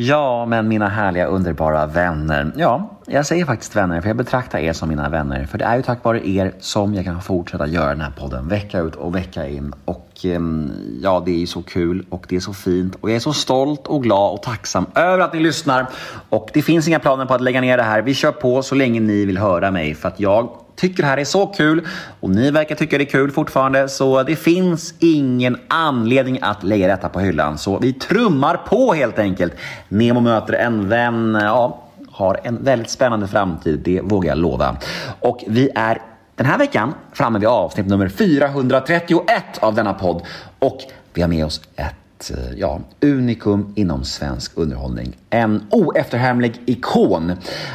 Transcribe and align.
Ja, 0.00 0.46
men 0.46 0.68
mina 0.68 0.88
härliga 0.88 1.26
underbara 1.26 1.86
vänner. 1.86 2.52
Ja, 2.56 2.98
jag 3.06 3.26
säger 3.26 3.44
faktiskt 3.44 3.76
vänner 3.76 4.00
för 4.00 4.08
jag 4.08 4.16
betraktar 4.16 4.58
er 4.58 4.72
som 4.72 4.88
mina 4.88 5.08
vänner. 5.08 5.46
För 5.46 5.58
det 5.58 5.64
är 5.64 5.76
ju 5.76 5.82
tack 5.82 6.04
vare 6.04 6.28
er 6.28 6.52
som 6.60 6.94
jag 6.94 7.04
kan 7.04 7.22
fortsätta 7.22 7.66
göra 7.66 7.88
den 7.88 8.00
här 8.00 8.10
podden 8.10 8.48
vecka 8.48 8.80
ut 8.80 8.94
och 8.94 9.14
vecka 9.14 9.48
in. 9.48 9.74
Och 9.84 10.10
ehm, 10.22 10.72
ja, 11.02 11.22
det 11.24 11.30
är 11.30 11.38
ju 11.38 11.46
så 11.46 11.62
kul 11.62 12.06
och 12.10 12.26
det 12.28 12.36
är 12.36 12.40
så 12.40 12.54
fint 12.54 12.94
och 13.00 13.10
jag 13.10 13.16
är 13.16 13.20
så 13.20 13.32
stolt 13.32 13.86
och 13.86 14.02
glad 14.02 14.32
och 14.32 14.42
tacksam 14.42 14.86
över 14.94 15.18
att 15.18 15.32
ni 15.34 15.40
lyssnar. 15.40 15.86
Och 16.28 16.50
det 16.54 16.62
finns 16.62 16.88
inga 16.88 16.98
planer 16.98 17.26
på 17.26 17.34
att 17.34 17.40
lägga 17.40 17.60
ner 17.60 17.76
det 17.76 17.82
här. 17.82 18.02
Vi 18.02 18.14
kör 18.14 18.32
på 18.32 18.62
så 18.62 18.74
länge 18.74 19.00
ni 19.00 19.24
vill 19.24 19.38
höra 19.38 19.70
mig 19.70 19.94
för 19.94 20.08
att 20.08 20.20
jag 20.20 20.48
tycker 20.78 21.02
det 21.02 21.08
här 21.08 21.16
är 21.16 21.24
så 21.24 21.46
kul 21.46 21.86
och 22.20 22.30
ni 22.30 22.50
verkar 22.50 22.74
tycka 22.74 22.98
det 22.98 23.04
är 23.04 23.10
kul 23.10 23.30
fortfarande 23.30 23.88
så 23.88 24.22
det 24.22 24.36
finns 24.36 24.94
ingen 24.98 25.58
anledning 25.68 26.38
att 26.42 26.62
lägga 26.62 26.88
detta 26.88 27.08
på 27.08 27.20
hyllan. 27.20 27.58
Så 27.58 27.78
vi 27.78 27.92
trummar 27.92 28.56
på 28.56 28.92
helt 28.92 29.18
enkelt. 29.18 29.52
Nemo 29.88 30.20
möter 30.20 30.52
en 30.52 30.88
vän. 30.88 31.38
Ja, 31.40 31.84
har 32.10 32.40
en 32.44 32.64
väldigt 32.64 32.90
spännande 32.90 33.28
framtid, 33.28 33.80
det 33.84 34.00
vågar 34.00 34.28
jag 34.28 34.38
lova. 34.38 34.76
Och 35.20 35.44
vi 35.46 35.70
är 35.74 36.02
den 36.36 36.46
här 36.46 36.58
veckan 36.58 36.94
framme 37.12 37.38
vid 37.38 37.48
avsnitt 37.48 37.86
nummer 37.86 38.08
431 38.08 39.22
av 39.60 39.74
denna 39.74 39.94
podd 39.94 40.22
och 40.58 40.80
vi 41.14 41.22
har 41.22 41.28
med 41.28 41.46
oss 41.46 41.60
ett 41.76 41.94
Eh, 42.30 42.52
ja, 42.56 42.80
unikum 43.00 43.72
inom 43.76 44.04
svensk 44.04 44.52
underhållning. 44.54 45.16
En 45.30 45.66
oefterhärmlig 45.70 46.60
ikon. 46.66 47.32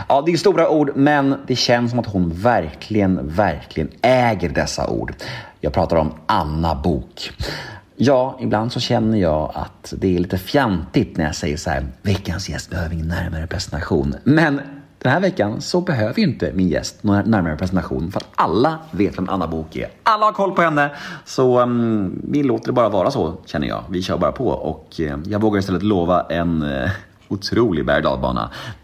Ja, 0.09 0.23
det 0.25 0.31
är 0.31 0.38
stora 0.38 0.69
ord, 0.69 0.91
men 0.95 1.36
det 1.47 1.55
känns 1.55 1.89
som 1.89 1.99
att 1.99 2.05
hon 2.05 2.30
verkligen, 2.33 3.27
verkligen 3.27 3.89
äger 4.02 4.49
dessa 4.49 4.88
ord. 4.88 5.14
Jag 5.61 5.73
pratar 5.73 5.97
om 5.97 6.14
Anna 6.25 6.75
Bok. 6.75 7.31
Ja, 7.95 8.38
ibland 8.41 8.71
så 8.71 8.80
känner 8.80 9.17
jag 9.17 9.52
att 9.55 9.94
det 9.97 10.16
är 10.16 10.19
lite 10.19 10.38
fjantigt 10.38 11.17
när 11.17 11.25
jag 11.25 11.36
säger 11.36 11.58
så 11.58 11.69
här, 11.69 11.86
veckans 12.02 12.49
gäst 12.49 12.69
behöver 12.69 12.94
ingen 12.94 13.08
närmare 13.08 13.47
presentation. 13.47 14.16
Men 14.23 14.61
den 15.03 15.11
här 15.11 15.19
veckan 15.19 15.61
så 15.61 15.81
behöver 15.81 16.19
ju 16.19 16.23
inte 16.23 16.51
min 16.53 16.67
gäst 16.67 17.03
någon 17.03 17.31
närmare 17.31 17.55
presentation 17.55 18.11
för 18.11 18.19
att 18.19 18.27
alla 18.35 18.79
vet 18.91 19.17
vem 19.17 19.29
Anna 19.29 19.47
Bok 19.47 19.75
är. 19.75 19.89
Alla 20.03 20.25
har 20.25 20.33
koll 20.33 20.51
på 20.51 20.61
henne. 20.61 20.91
Så 21.25 21.61
um, 21.61 22.21
vi 22.31 22.43
låter 22.43 22.65
det 22.65 22.73
bara 22.73 22.89
vara 22.89 23.11
så 23.11 23.33
känner 23.45 23.67
jag. 23.67 23.83
Vi 23.89 24.01
kör 24.01 24.17
bara 24.17 24.31
på 24.31 24.47
och 24.47 24.95
uh, 24.99 25.17
jag 25.25 25.41
vågar 25.41 25.59
istället 25.59 25.83
lova 25.83 26.21
en 26.29 26.63
uh, 26.63 26.89
otrolig 27.27 27.85
berg 27.85 28.03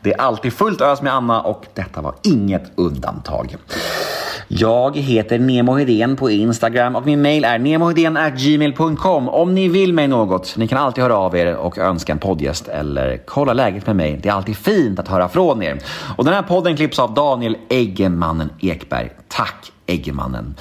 Det 0.01 0.13
är 0.13 0.21
alltid 0.21 0.53
fullt 0.53 0.81
ös 0.81 1.01
med 1.01 1.13
Anna 1.13 1.41
och 1.41 1.65
detta 1.73 2.01
var 2.01 2.15
inget 2.23 2.71
undantag. 2.75 3.55
Jag 4.47 4.97
heter 4.97 5.39
Nemo 5.39 5.75
Hedén 5.75 6.15
på 6.15 6.29
Instagram 6.29 6.95
och 6.95 7.05
min 7.05 7.21
mail 7.21 7.45
är 7.45 8.29
gmail.com 8.37 9.29
om 9.29 9.55
ni 9.55 9.67
vill 9.67 9.93
mig 9.93 10.07
något. 10.07 10.57
Ni 10.57 10.67
kan 10.67 10.77
alltid 10.77 11.03
höra 11.03 11.17
av 11.17 11.35
er 11.35 11.55
och 11.55 11.77
önska 11.77 12.11
en 12.11 12.19
poddgäst 12.19 12.67
eller 12.67 13.21
kolla 13.25 13.53
läget 13.53 13.87
med 13.87 13.95
mig. 13.95 14.19
Det 14.23 14.29
är 14.29 14.33
alltid 14.33 14.57
fint 14.57 14.99
att 14.99 15.07
höra 15.07 15.29
från 15.29 15.63
er. 15.63 15.79
Och 16.17 16.25
den 16.25 16.33
här 16.33 16.41
podden 16.41 16.75
klipps 16.75 16.99
av 16.99 17.13
Daniel 17.13 17.57
Eggemannen 17.69 18.49
Ekberg. 18.59 19.11
Tack 19.27 19.71
Eggemannen. 19.89 20.55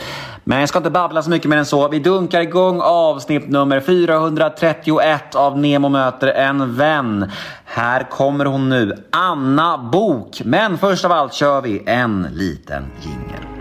Men 0.45 0.61
jag 0.61 0.69
ska 0.69 0.79
inte 0.79 0.91
babbla 0.91 1.23
så 1.23 1.31
mycket 1.31 1.51
mer 1.51 1.57
än 1.57 1.67
så. 1.67 1.89
Vi 1.89 1.99
dunkar 1.99 2.41
igång 2.41 2.81
avsnitt 2.81 3.49
nummer 3.49 3.81
431 3.81 5.35
av 5.35 5.59
Nemo 5.59 5.89
möter 5.89 6.29
en 6.29 6.77
vän. 6.77 7.31
Här 7.65 8.11
kommer 8.11 8.45
hon 8.45 8.69
nu, 8.69 8.95
Anna 9.11 9.79
Bok. 9.93 10.41
Men 10.45 10.79
först 10.79 11.05
av 11.05 11.13
allt 11.13 11.33
kör 11.33 11.61
vi 11.61 11.83
en 11.87 12.27
liten 12.33 12.85
jingel. 13.01 13.59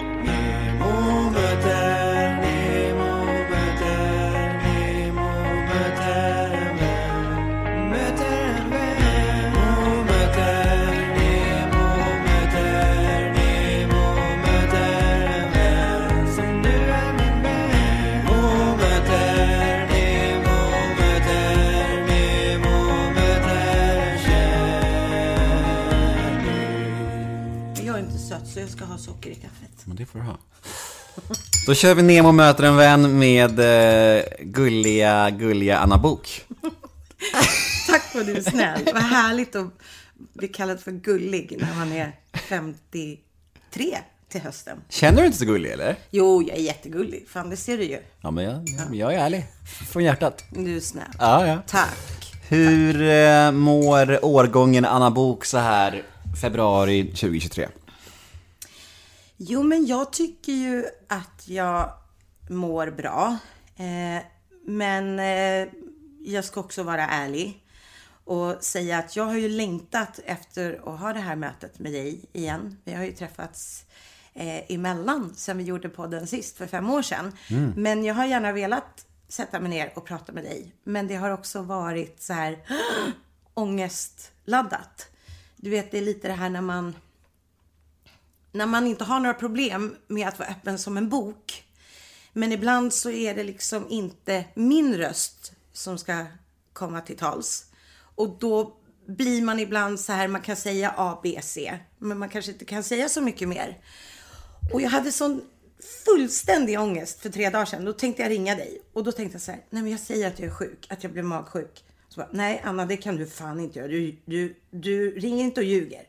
Då 31.67 31.73
kör 31.73 31.95
vi 31.95 32.03
Nemo 32.03 32.31
möter 32.31 32.63
en 32.63 32.75
vän 32.75 33.19
med 33.19 33.59
uh, 33.59 34.23
gulliga, 34.39 35.29
gulliga 35.29 35.77
Anna 35.77 35.97
Bok. 35.97 36.45
Tack 37.87 38.03
vad 38.15 38.25
du 38.25 38.37
är 38.37 38.41
snäll. 38.41 38.81
Vad 38.85 39.03
härligt 39.03 39.55
att 39.55 39.67
bli 40.33 40.47
kallad 40.47 40.79
för 40.79 40.91
gullig 40.91 41.57
när 41.59 41.75
man 41.75 41.91
är 41.91 42.11
53 42.49 43.97
till 44.29 44.41
hösten. 44.41 44.77
Känner 44.89 45.21
du 45.21 45.25
inte 45.25 45.37
så 45.37 45.45
gullig 45.45 45.71
eller? 45.71 45.95
Jo, 46.11 46.43
jag 46.47 46.57
är 46.57 46.61
jättegullig. 46.61 47.25
Fan, 47.29 47.49
det 47.49 47.57
ser 47.57 47.77
du 47.77 47.83
ju. 47.83 47.99
Ja, 48.21 48.31
men 48.31 48.43
jag, 48.43 48.63
jag, 48.67 48.95
jag 48.95 49.13
är 49.13 49.25
ärlig. 49.25 49.45
Från 49.89 50.03
hjärtat. 50.03 50.43
Du 50.49 50.77
är 50.77 50.79
snäll. 50.79 51.05
Ja, 51.19 51.47
ja. 51.47 51.61
Tack. 51.67 52.35
Hur. 52.49 53.01
Eh, 53.01 53.51
mår 53.51 54.25
årgången 54.25 54.85
Anna 54.85 55.11
Bok 55.11 55.45
så 55.45 55.57
här 55.57 56.03
februari 56.41 57.03
2023? 57.03 57.67
Jo, 59.37 59.63
men 59.63 59.85
jag 59.85 60.13
tycker 60.13 60.51
ju 60.51 60.85
att 61.07 61.47
jag 61.47 61.93
mår 62.49 62.87
bra. 62.87 63.37
Eh, 63.75 64.23
men 64.65 65.19
eh, 65.19 65.67
jag 66.19 66.45
ska 66.45 66.59
också 66.59 66.83
vara 66.83 67.07
ärlig 67.07 67.63
och 68.23 68.63
säga 68.63 68.97
att 68.97 69.15
jag 69.15 69.23
har 69.23 69.37
ju 69.37 69.49
längtat 69.49 70.19
efter 70.25 70.93
att 70.93 70.99
ha 70.99 71.13
det 71.13 71.19
här 71.19 71.35
mötet 71.35 71.79
med 71.79 71.91
dig 71.91 72.25
igen. 72.33 72.77
Vi 72.83 72.93
har 72.93 73.03
ju 73.03 73.11
träffats 73.11 73.85
eh, 74.33 74.71
emellan 74.71 75.33
sen 75.35 75.57
vi 75.57 75.63
gjorde 75.63 75.89
podden 75.89 76.27
sist 76.27 76.57
för 76.57 76.67
fem 76.67 76.89
år 76.89 77.01
sedan. 77.01 77.31
Mm. 77.49 77.73
Men 77.75 78.03
jag 78.03 78.15
har 78.15 78.25
gärna 78.25 78.51
velat 78.51 79.05
sätta 79.27 79.59
mig 79.59 79.69
ner 79.69 79.91
och 79.95 80.05
prata 80.05 80.31
med 80.31 80.43
dig. 80.43 80.73
Men 80.83 81.07
det 81.07 81.15
har 81.15 81.31
också 81.31 81.61
varit 81.61 82.21
så 82.21 82.33
här 82.33 82.59
ångestladdat. 83.53 85.07
Du 85.55 85.69
vet, 85.69 85.91
det 85.91 85.97
är 85.97 86.01
lite 86.01 86.27
det 86.27 86.33
här 86.33 86.49
när 86.49 86.61
man 86.61 86.95
när 88.57 88.65
man 88.65 88.87
inte 88.87 89.03
har 89.03 89.19
några 89.19 89.33
problem 89.33 89.95
med 90.07 90.27
att 90.27 90.39
vara 90.39 90.49
öppen 90.49 90.79
som 90.79 90.97
en 90.97 91.09
bok. 91.09 91.63
Men 92.33 92.51
ibland 92.51 92.93
så 92.93 93.09
är 93.09 93.35
det 93.35 93.43
liksom 93.43 93.85
inte 93.89 94.45
min 94.53 94.97
röst 94.97 95.51
som 95.73 95.97
ska 95.97 96.25
komma 96.73 97.01
till 97.01 97.17
tals. 97.17 97.65
Och 98.15 98.37
då 98.39 98.77
blir 99.05 99.41
man 99.41 99.59
ibland 99.59 99.99
så 99.99 100.13
här, 100.13 100.27
man 100.27 100.41
kan 100.41 100.55
säga 100.55 100.93
A, 100.97 101.19
B, 101.23 101.39
C. 101.43 101.79
Men 101.97 102.19
man 102.19 102.29
kanske 102.29 102.51
inte 102.51 102.65
kan 102.65 102.83
säga 102.83 103.09
så 103.09 103.21
mycket 103.21 103.47
mer. 103.47 103.77
Och 104.73 104.81
jag 104.81 104.89
hade 104.89 105.11
sån 105.11 105.41
fullständig 106.05 106.79
ångest 106.79 107.21
för 107.21 107.29
tre 107.29 107.49
dagar 107.49 107.65
sedan. 107.65 107.85
Då 107.85 107.93
tänkte 107.93 108.21
jag 108.21 108.31
ringa 108.31 108.55
dig. 108.55 108.81
Och 108.93 109.03
då 109.03 109.11
tänkte 109.11 109.35
jag 109.35 109.41
så 109.41 109.51
här, 109.51 109.61
nej 109.69 109.83
men 109.83 109.91
jag 109.91 110.01
säger 110.01 110.27
att 110.27 110.39
jag 110.39 110.47
är 110.47 110.53
sjuk, 110.53 110.87
att 110.89 111.03
jag 111.03 111.13
blir 111.13 111.23
magsjuk. 111.23 111.83
Så 112.09 112.19
bara, 112.19 112.29
nej 112.31 112.61
Anna, 112.65 112.85
det 112.85 112.97
kan 112.97 113.15
du 113.15 113.27
fan 113.27 113.59
inte 113.59 113.79
göra. 113.79 113.87
Du, 113.87 114.17
du, 114.25 114.55
du 114.71 115.19
ringer 115.19 115.43
inte 115.43 115.59
och 115.59 115.65
ljuger. 115.65 116.03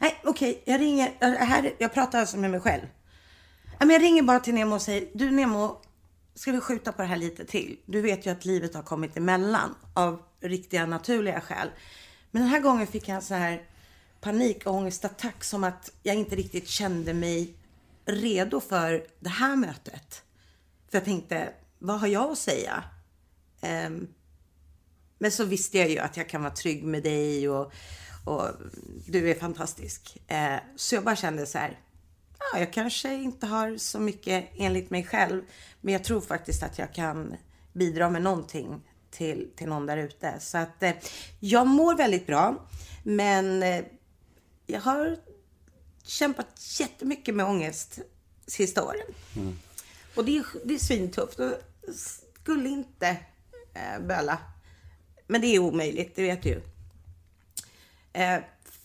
Nej, 0.00 0.20
okej, 0.24 0.50
okay, 0.50 0.72
jag 0.72 0.80
ringer. 0.80 1.12
Här, 1.44 1.74
jag 1.78 1.94
pratar 1.94 2.20
alltså 2.20 2.36
med 2.36 2.50
mig 2.50 2.60
själv. 2.60 2.86
Jag 3.78 4.02
ringer 4.02 4.22
bara 4.22 4.40
till 4.40 4.54
Nemo 4.54 4.74
och 4.74 4.82
säger, 4.82 5.08
du 5.14 5.30
Nemo, 5.30 5.80
ska 6.34 6.52
vi 6.52 6.60
skjuta 6.60 6.92
på 6.92 7.02
det 7.02 7.08
här 7.08 7.16
lite 7.16 7.44
till? 7.44 7.78
Du 7.86 8.00
vet 8.00 8.26
ju 8.26 8.30
att 8.30 8.44
livet 8.44 8.74
har 8.74 8.82
kommit 8.82 9.16
emellan 9.16 9.74
av 9.94 10.22
riktiga 10.40 10.86
naturliga 10.86 11.40
skäl. 11.40 11.68
Men 12.30 12.42
den 12.42 12.50
här 12.50 12.60
gången 12.60 12.86
fick 12.86 13.08
jag 13.08 13.16
en 13.16 13.22
sån 13.22 13.36
här 13.36 13.62
panikångestattack 14.20 15.44
som 15.44 15.64
att 15.64 15.90
jag 16.02 16.16
inte 16.16 16.36
riktigt 16.36 16.68
kände 16.68 17.14
mig 17.14 17.54
redo 18.04 18.60
för 18.60 19.06
det 19.20 19.28
här 19.28 19.56
mötet. 19.56 20.22
För 20.90 20.98
jag 20.98 21.04
tänkte, 21.04 21.52
vad 21.78 22.00
har 22.00 22.08
jag 22.08 22.30
att 22.30 22.38
säga? 22.38 22.84
Um, 23.86 24.08
men 25.18 25.32
så 25.32 25.44
visste 25.44 25.78
jag 25.78 25.90
ju 25.90 25.98
att 25.98 26.16
jag 26.16 26.28
kan 26.28 26.42
vara 26.42 26.54
trygg 26.54 26.84
med 26.84 27.02
dig 27.02 27.48
och 27.48 27.72
och 28.24 28.48
du 29.06 29.30
är 29.30 29.34
fantastisk. 29.34 30.18
Eh, 30.26 30.56
så 30.76 30.94
jag 30.94 31.04
bara 31.04 31.16
kände 31.16 31.46
så 31.46 31.58
här, 31.58 31.80
ja, 32.38 32.58
jag 32.58 32.72
kanske 32.72 33.14
inte 33.14 33.46
har 33.46 33.76
så 33.76 34.00
mycket 34.00 34.48
enligt 34.56 34.90
mig 34.90 35.04
själv, 35.04 35.42
men 35.80 35.92
jag 35.92 36.04
tror 36.04 36.20
faktiskt 36.20 36.62
att 36.62 36.78
jag 36.78 36.94
kan 36.94 37.36
bidra 37.72 38.10
med 38.10 38.22
någonting 38.22 38.80
till, 39.10 39.50
till 39.56 39.68
någon 39.68 39.86
där 39.86 39.96
ute. 39.96 40.34
Så 40.40 40.58
att 40.58 40.82
eh, 40.82 40.92
jag 41.40 41.66
mår 41.66 41.94
väldigt 41.94 42.26
bra, 42.26 42.68
men 43.02 43.62
eh, 43.62 43.84
jag 44.66 44.80
har 44.80 45.16
kämpat 46.02 46.78
jättemycket 46.80 47.34
med 47.34 47.46
ångest 47.46 47.98
sista 48.46 48.84
åren. 48.84 49.06
Mm. 49.36 49.58
Och 50.16 50.24
det 50.24 50.38
är, 50.38 50.44
det 50.64 50.74
är 50.74 50.78
svintufft. 50.78 51.38
Och 51.38 51.52
skulle 52.34 52.68
inte 52.68 53.08
eh, 53.74 54.06
böla 54.06 54.38
men 55.28 55.40
det 55.40 55.46
är 55.46 55.58
omöjligt, 55.58 56.16
det 56.16 56.22
vet 56.22 56.42
du 56.42 56.48
ju. 56.48 56.60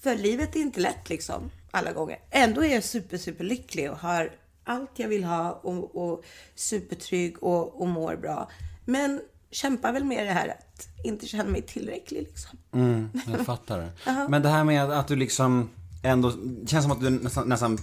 För 0.01 0.15
livet 0.15 0.56
är 0.56 0.59
inte 0.59 0.80
lätt 0.80 1.09
liksom, 1.09 1.51
alla 1.71 1.91
gånger. 1.91 2.19
Ändå 2.31 2.63
är 2.63 2.74
jag 2.74 2.83
super, 2.83 3.18
super 3.18 3.44
lycklig 3.44 3.91
och 3.91 3.97
har 3.97 4.31
allt 4.63 4.91
jag 4.95 5.07
vill 5.07 5.24
ha 5.24 5.51
och, 5.51 5.95
och 5.95 6.24
supertrygg 6.56 7.44
och, 7.44 7.81
och 7.81 7.88
mår 7.88 8.15
bra. 8.15 8.50
Men 8.85 9.21
kämpar 9.51 9.91
väl 9.91 10.03
med 10.03 10.27
det 10.27 10.33
här 10.33 10.47
att 10.47 10.88
inte 11.03 11.27
känna 11.27 11.50
mig 11.50 11.62
tillräcklig 11.62 12.19
liksom. 12.19 12.57
Mm, 12.74 13.09
jag 13.38 13.45
fattar. 13.45 13.89
Men 14.30 14.41
det 14.41 14.50
här 14.50 14.63
med 14.63 14.91
att 14.91 15.07
du 15.07 15.15
liksom 15.15 15.69
ändå, 16.03 16.30
det 16.30 16.69
känns 16.69 16.83
som 16.83 16.91
att 16.91 17.01
du 17.01 17.09
nästan, 17.09 17.50
nästan 17.50 17.77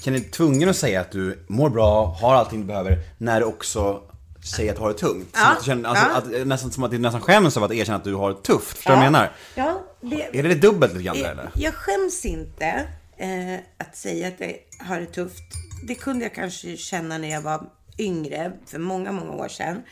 känner 0.00 0.18
dig 0.18 0.30
tvungen 0.30 0.68
att 0.68 0.76
säga 0.76 1.00
att 1.00 1.10
du 1.10 1.44
mår 1.48 1.70
bra, 1.70 2.06
har 2.06 2.34
allting 2.34 2.60
du 2.60 2.66
behöver, 2.66 2.98
när 3.18 3.40
du 3.40 3.46
också 3.46 4.02
säger 4.44 4.70
att 4.70 4.76
du 4.76 4.82
har 4.82 4.88
det 4.88 4.98
tungt. 4.98 5.28
Ja, 5.32 5.40
Som 5.40 5.50
att 5.52 5.58
du 5.58 5.64
känner, 5.64 5.88
alltså, 5.88 6.32
ja. 6.32 6.40
att, 6.40 6.46
nästan 6.46 6.70
som 6.70 6.84
att 6.84 6.90
du 6.90 6.98
nästan 6.98 7.20
skäms 7.20 7.56
av 7.56 7.64
att 7.64 7.72
erkänna 7.72 7.98
att 7.98 8.04
du 8.04 8.14
har 8.14 8.30
det 8.30 8.42
tufft. 8.42 8.76
Förstår 8.76 8.92
du 8.92 8.96
vad 8.96 9.06
jag 9.06 9.12
menar? 9.12 9.32
Ja, 9.54 9.82
det, 10.00 10.38
Är 10.38 10.42
det 10.42 10.54
dubbelt 10.54 10.92
lite 10.92 11.04
grann 11.04 11.18
där, 11.18 11.32
eller? 11.32 11.50
Jag 11.54 11.74
skäms 11.74 12.24
inte 12.24 12.86
eh, 13.16 13.54
att 13.78 13.96
säga 13.96 14.28
att 14.28 14.40
jag 14.40 14.56
har 14.86 15.00
det 15.00 15.06
tufft. 15.06 15.42
Det 15.86 15.94
kunde 15.94 16.24
jag 16.24 16.34
kanske 16.34 16.76
känna 16.76 17.18
när 17.18 17.30
jag 17.30 17.40
var 17.40 17.70
yngre, 17.98 18.52
för 18.66 18.78
många, 18.78 19.12
många 19.12 19.32
år 19.32 19.48
sedan. 19.48 19.82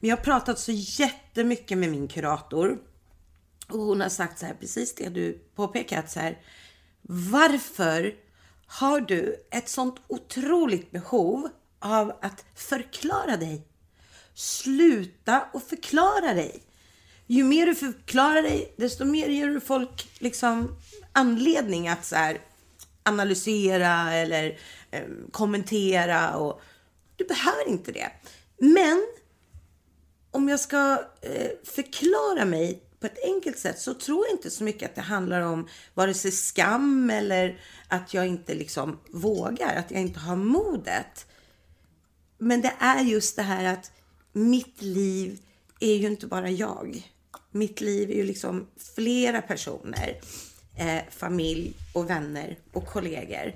Men 0.00 0.10
jag 0.10 0.16
har 0.16 0.24
pratat 0.24 0.58
så 0.58 0.72
jättemycket 0.72 1.78
med 1.78 1.90
min 1.90 2.08
kurator. 2.08 2.78
Och 3.68 3.78
hon 3.78 4.00
har 4.00 4.08
sagt 4.08 4.38
så 4.38 4.46
här, 4.46 4.54
precis 4.60 4.94
det 4.94 5.08
du 5.08 5.32
påpekat 5.54 6.10
så 6.10 6.20
här. 6.20 6.38
Varför 7.02 8.14
har 8.66 9.00
du 9.00 9.46
ett 9.50 9.68
sånt 9.68 9.96
otroligt 10.06 10.90
behov 10.90 11.48
av 11.78 12.12
att 12.22 12.44
förklara 12.54 13.36
dig? 13.36 13.67
Sluta 14.38 15.44
och 15.52 15.62
förklara 15.62 16.34
dig. 16.34 16.62
Ju 17.26 17.44
mer 17.44 17.66
du 17.66 17.74
förklarar 17.74 18.42
dig, 18.42 18.74
desto 18.76 19.04
mer 19.04 19.28
ger 19.28 19.46
du 19.46 19.60
folk 19.60 20.08
liksom 20.18 20.76
anledning 21.12 21.88
att 21.88 22.04
så 22.04 22.16
här, 22.16 22.40
analysera 23.02 24.14
eller 24.14 24.58
eh, 24.90 25.02
kommentera. 25.30 26.36
Och, 26.36 26.60
du 27.16 27.24
behöver 27.24 27.68
inte 27.68 27.92
det. 27.92 28.10
Men 28.58 29.06
om 30.30 30.48
jag 30.48 30.60
ska 30.60 31.04
eh, 31.20 31.50
förklara 31.64 32.44
mig 32.44 32.82
på 33.00 33.06
ett 33.06 33.24
enkelt 33.24 33.58
sätt 33.58 33.78
så 33.78 33.94
tror 33.94 34.26
jag 34.26 34.34
inte 34.34 34.50
så 34.50 34.64
mycket 34.64 34.88
att 34.88 34.94
det 34.94 35.00
handlar 35.00 35.40
om 35.40 35.68
vare 35.94 36.14
sig 36.14 36.30
skam 36.30 37.10
eller 37.10 37.60
att 37.88 38.14
jag 38.14 38.26
inte 38.26 38.54
liksom 38.54 38.98
vågar, 39.10 39.76
att 39.76 39.90
jag 39.90 40.00
inte 40.00 40.20
har 40.20 40.36
modet. 40.36 41.26
Men 42.38 42.60
det 42.60 42.72
är 42.78 43.00
just 43.00 43.36
det 43.36 43.42
här 43.42 43.64
att 43.64 43.92
mitt 44.38 44.82
liv 44.82 45.40
är 45.80 45.94
ju 45.94 46.06
inte 46.06 46.26
bara 46.26 46.50
jag. 46.50 47.12
Mitt 47.50 47.80
liv 47.80 48.10
är 48.10 48.14
ju 48.14 48.24
liksom 48.24 48.66
flera 48.94 49.42
personer. 49.42 50.20
Eh, 50.76 51.02
familj 51.10 51.74
och 51.94 52.10
vänner 52.10 52.58
och 52.72 52.86
kollegor. 52.86 53.54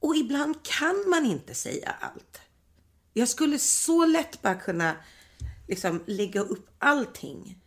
Och 0.00 0.16
ibland 0.16 0.62
kan 0.62 1.04
man 1.08 1.26
inte 1.26 1.54
säga 1.54 1.94
allt. 2.00 2.40
Jag 3.12 3.28
skulle 3.28 3.58
så 3.58 4.06
lätt 4.06 4.42
bara 4.42 4.54
kunna 4.54 4.96
liksom 5.68 6.02
lägga 6.06 6.40
upp 6.40 6.66
allting 6.78 7.58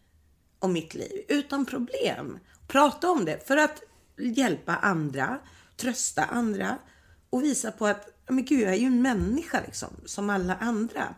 om 0.59 0.73
mitt 0.73 0.93
liv 0.93 1.25
utan 1.27 1.65
problem. 1.65 2.39
Prata 2.67 3.09
om 3.09 3.25
det 3.25 3.47
för 3.47 3.57
att 3.57 3.83
hjälpa 4.17 4.75
andra, 4.75 5.39
trösta 5.77 6.25
andra 6.25 6.77
och 7.29 7.43
visa 7.43 7.71
på 7.71 7.87
att 7.87 8.17
men 8.29 8.45
gud, 8.45 8.59
jag 8.59 8.73
är 8.73 8.77
ju 8.77 8.85
en 8.85 9.01
människa 9.01 9.61
liksom, 9.65 9.89
som 10.05 10.29
alla 10.29 10.55
andra. 10.55 11.15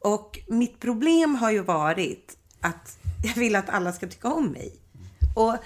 Och 0.00 0.38
mitt 0.46 0.80
problem 0.80 1.34
har 1.34 1.50
ju 1.50 1.62
varit 1.62 2.36
att 2.60 2.98
jag 3.24 3.34
vill 3.34 3.56
att 3.56 3.68
alla 3.68 3.92
ska 3.92 4.06
tycka 4.06 4.28
om 4.32 4.46
mig. 4.46 4.72
Och 5.36 5.56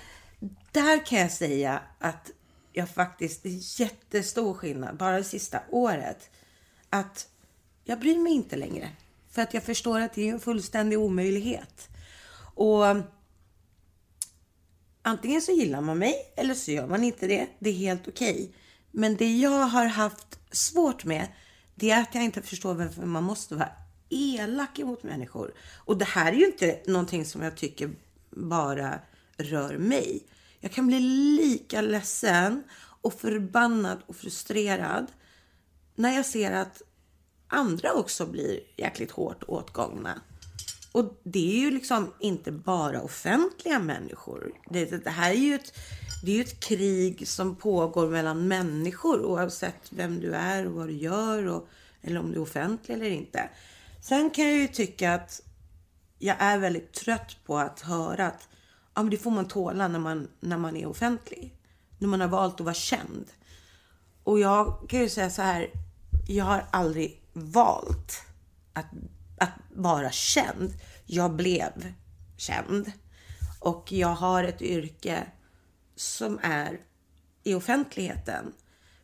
där 0.72 1.06
kan 1.06 1.18
jag 1.18 1.32
säga 1.32 1.80
att 1.98 2.30
jag 2.72 2.90
faktiskt, 2.90 3.42
det 3.42 3.48
är 3.48 3.80
jättestor 3.80 4.54
skillnad, 4.54 4.96
bara 4.96 5.16
det 5.16 5.24
sista 5.24 5.60
året, 5.70 6.30
att 6.90 7.28
jag 7.84 8.00
bryr 8.00 8.18
mig 8.18 8.32
inte 8.32 8.56
längre. 8.56 8.90
För 9.30 9.42
att 9.42 9.54
jag 9.54 9.62
förstår 9.62 10.00
att 10.00 10.14
det 10.14 10.28
är 10.28 10.32
en 10.32 10.40
fullständig 10.40 10.98
omöjlighet. 10.98 11.88
Och 12.54 12.84
antingen 15.02 15.42
så 15.42 15.52
gillar 15.52 15.80
man 15.80 15.98
mig 15.98 16.14
eller 16.36 16.54
så 16.54 16.70
gör 16.70 16.86
man 16.86 17.04
inte 17.04 17.26
det. 17.26 17.46
Det 17.58 17.70
är 17.70 17.74
helt 17.74 18.08
okej. 18.08 18.54
Men 18.90 19.16
det 19.16 19.36
jag 19.36 19.66
har 19.66 19.86
haft 19.86 20.38
svårt 20.50 21.04
med, 21.04 21.28
det 21.74 21.90
är 21.90 22.02
att 22.02 22.14
jag 22.14 22.24
inte 22.24 22.42
förstår 22.42 22.74
varför 22.74 23.06
man 23.06 23.24
måste 23.24 23.54
vara 23.54 23.68
elak 24.14 24.78
emot 24.78 25.02
människor. 25.02 25.54
Och 25.76 25.98
det 25.98 26.04
här 26.04 26.32
är 26.32 26.36
ju 26.36 26.46
inte 26.46 26.80
någonting 26.86 27.24
som 27.24 27.42
jag 27.42 27.56
tycker 27.56 27.90
bara 28.30 28.98
rör 29.36 29.78
mig. 29.78 30.26
Jag 30.60 30.72
kan 30.72 30.86
bli 30.86 31.00
lika 31.00 31.80
ledsen 31.80 32.62
och 32.76 33.14
förbannad 33.14 33.98
och 34.06 34.16
frustrerad 34.16 35.06
när 35.94 36.16
jag 36.16 36.26
ser 36.26 36.52
att 36.52 36.82
andra 37.48 37.92
också 37.92 38.26
blir 38.26 38.60
jäkligt 38.76 39.10
hårt 39.10 39.42
åtgångna. 39.48 40.20
Och 40.92 41.20
det 41.22 41.56
är 41.56 41.60
ju 41.60 41.70
liksom 41.70 42.12
inte 42.20 42.52
bara 42.52 43.02
offentliga 43.02 43.78
människor. 43.78 44.52
Det, 44.70 45.04
det 45.04 45.10
här 45.10 45.30
är 45.30 45.34
ju 45.34 45.54
ett, 45.54 45.72
det 46.24 46.30
är 46.30 46.34
ju 46.36 46.42
ett 46.42 46.60
krig 46.60 47.28
som 47.28 47.56
pågår 47.56 48.08
mellan 48.08 48.48
människor 48.48 49.24
oavsett 49.24 49.92
vem 49.92 50.20
du 50.20 50.32
är 50.34 50.66
och 50.66 50.72
vad 50.72 50.88
du 50.88 50.92
gör 50.92 51.46
och, 51.46 51.68
eller 52.02 52.20
om 52.20 52.30
du 52.30 52.36
är 52.36 52.42
offentlig 52.42 52.94
eller 52.94 53.10
inte. 53.10 53.48
Sen 54.04 54.30
kan 54.30 54.44
jag 54.44 54.56
ju 54.56 54.68
tycka 54.68 55.14
att 55.14 55.40
jag 56.18 56.36
är 56.38 56.58
väldigt 56.58 56.92
trött 56.92 57.36
på 57.44 57.58
att 57.58 57.80
höra 57.80 58.26
att 58.26 58.48
ja, 58.94 59.02
men 59.02 59.10
det 59.10 59.16
får 59.16 59.30
man 59.30 59.48
tåla 59.48 59.88
när 59.88 59.98
man, 59.98 60.28
när 60.40 60.58
man 60.58 60.76
är 60.76 60.86
offentlig. 60.86 61.56
När 61.98 62.08
man 62.08 62.20
har 62.20 62.28
valt 62.28 62.54
att 62.54 62.60
vara 62.60 62.74
känd. 62.74 63.26
Och 64.24 64.40
jag 64.40 64.86
kan 64.88 65.00
ju 65.00 65.08
säga 65.08 65.30
så 65.30 65.42
här, 65.42 65.70
jag 66.28 66.44
har 66.44 66.66
aldrig 66.70 67.22
valt 67.32 68.22
att, 68.72 68.86
att 69.38 69.52
vara 69.74 70.10
känd. 70.10 70.72
Jag 71.06 71.32
blev 71.32 71.92
känd. 72.36 72.92
Och 73.60 73.92
jag 73.92 74.14
har 74.14 74.44
ett 74.44 74.62
yrke 74.62 75.26
som 75.96 76.38
är 76.42 76.80
i 77.44 77.54
offentligheten. 77.54 78.52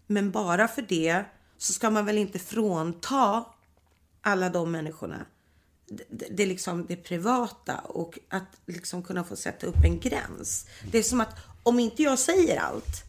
Men 0.07 0.31
bara 0.31 0.69
för 0.69 0.83
det 0.83 1.25
så 1.59 1.73
ska 1.73 1.91
man 1.91 2.07
väl 2.07 2.19
inte 2.19 2.39
frånta 2.39 3.45
alla 4.23 4.51
de 4.51 4.73
människorna 4.73 5.27
det, 5.91 6.27
det, 6.31 6.43
är 6.43 6.47
liksom 6.47 6.87
det 6.87 6.97
privata 6.97 7.79
och 7.79 8.19
att 8.29 8.61
liksom 8.67 9.03
kunna 9.03 9.25
få 9.25 9.37
sätta 9.37 9.67
upp 9.67 9.85
en 9.85 10.01
gräns. 10.01 10.67
Det 10.91 10.99
är 10.99 11.03
som 11.03 11.21
att 11.21 11.37
om 11.63 11.81
inte 11.81 12.03
jag 12.03 12.19
säger 12.19 12.61
allt, 12.61 13.05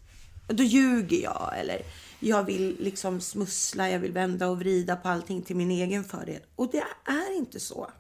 då 0.48 0.64
ljuger 0.64 1.24
jag 1.24 1.54
eller 1.60 1.82
jag 2.20 2.44
vill 2.44 2.78
liksom 2.80 3.22
smussla, 3.22 3.90
jag 3.90 4.00
vill 4.00 4.12
vända 4.12 4.48
och 4.48 4.60
vrida 4.60 4.96
på 4.96 5.10
allting 5.10 5.42
till 5.42 5.56
min 5.56 5.72
egen 5.72 6.04
fördel. 6.04 6.42
Och 6.56 6.72
det 6.72 6.84
är 7.06 7.38
inte 7.38 7.60
så. 7.60 7.92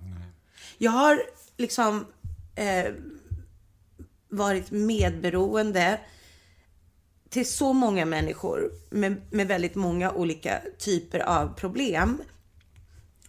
Jag 0.77 0.91
har 0.91 1.24
liksom 1.58 2.06
eh, 2.56 2.94
varit 4.30 4.72
medberoende 4.72 6.00
till 7.30 7.50
så 7.50 7.74
många 7.74 8.06
människor 8.06 8.72
med, 8.89 9.22
med 9.30 9.48
väldigt 9.48 9.75
många 9.75 10.12
olika 10.12 10.62
typer 10.77 11.20
av 11.20 11.53
problem. 11.53 12.22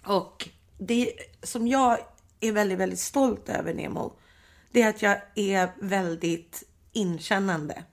Och 0.05 0.49
det 0.79 1.13
som 1.43 1.69
jag 1.69 1.99
är 2.41 2.53
väldigt, 2.53 2.79
väldigt 2.79 2.99
stolt 2.99 3.49
över 3.49 3.75
Nemo, 3.75 4.19
det 4.73 4.83
är 4.83 4.89
att 4.89 5.03
jag 5.03 5.21
är 5.35 5.73
väldigt 5.81 6.63
inkännande 6.93 7.85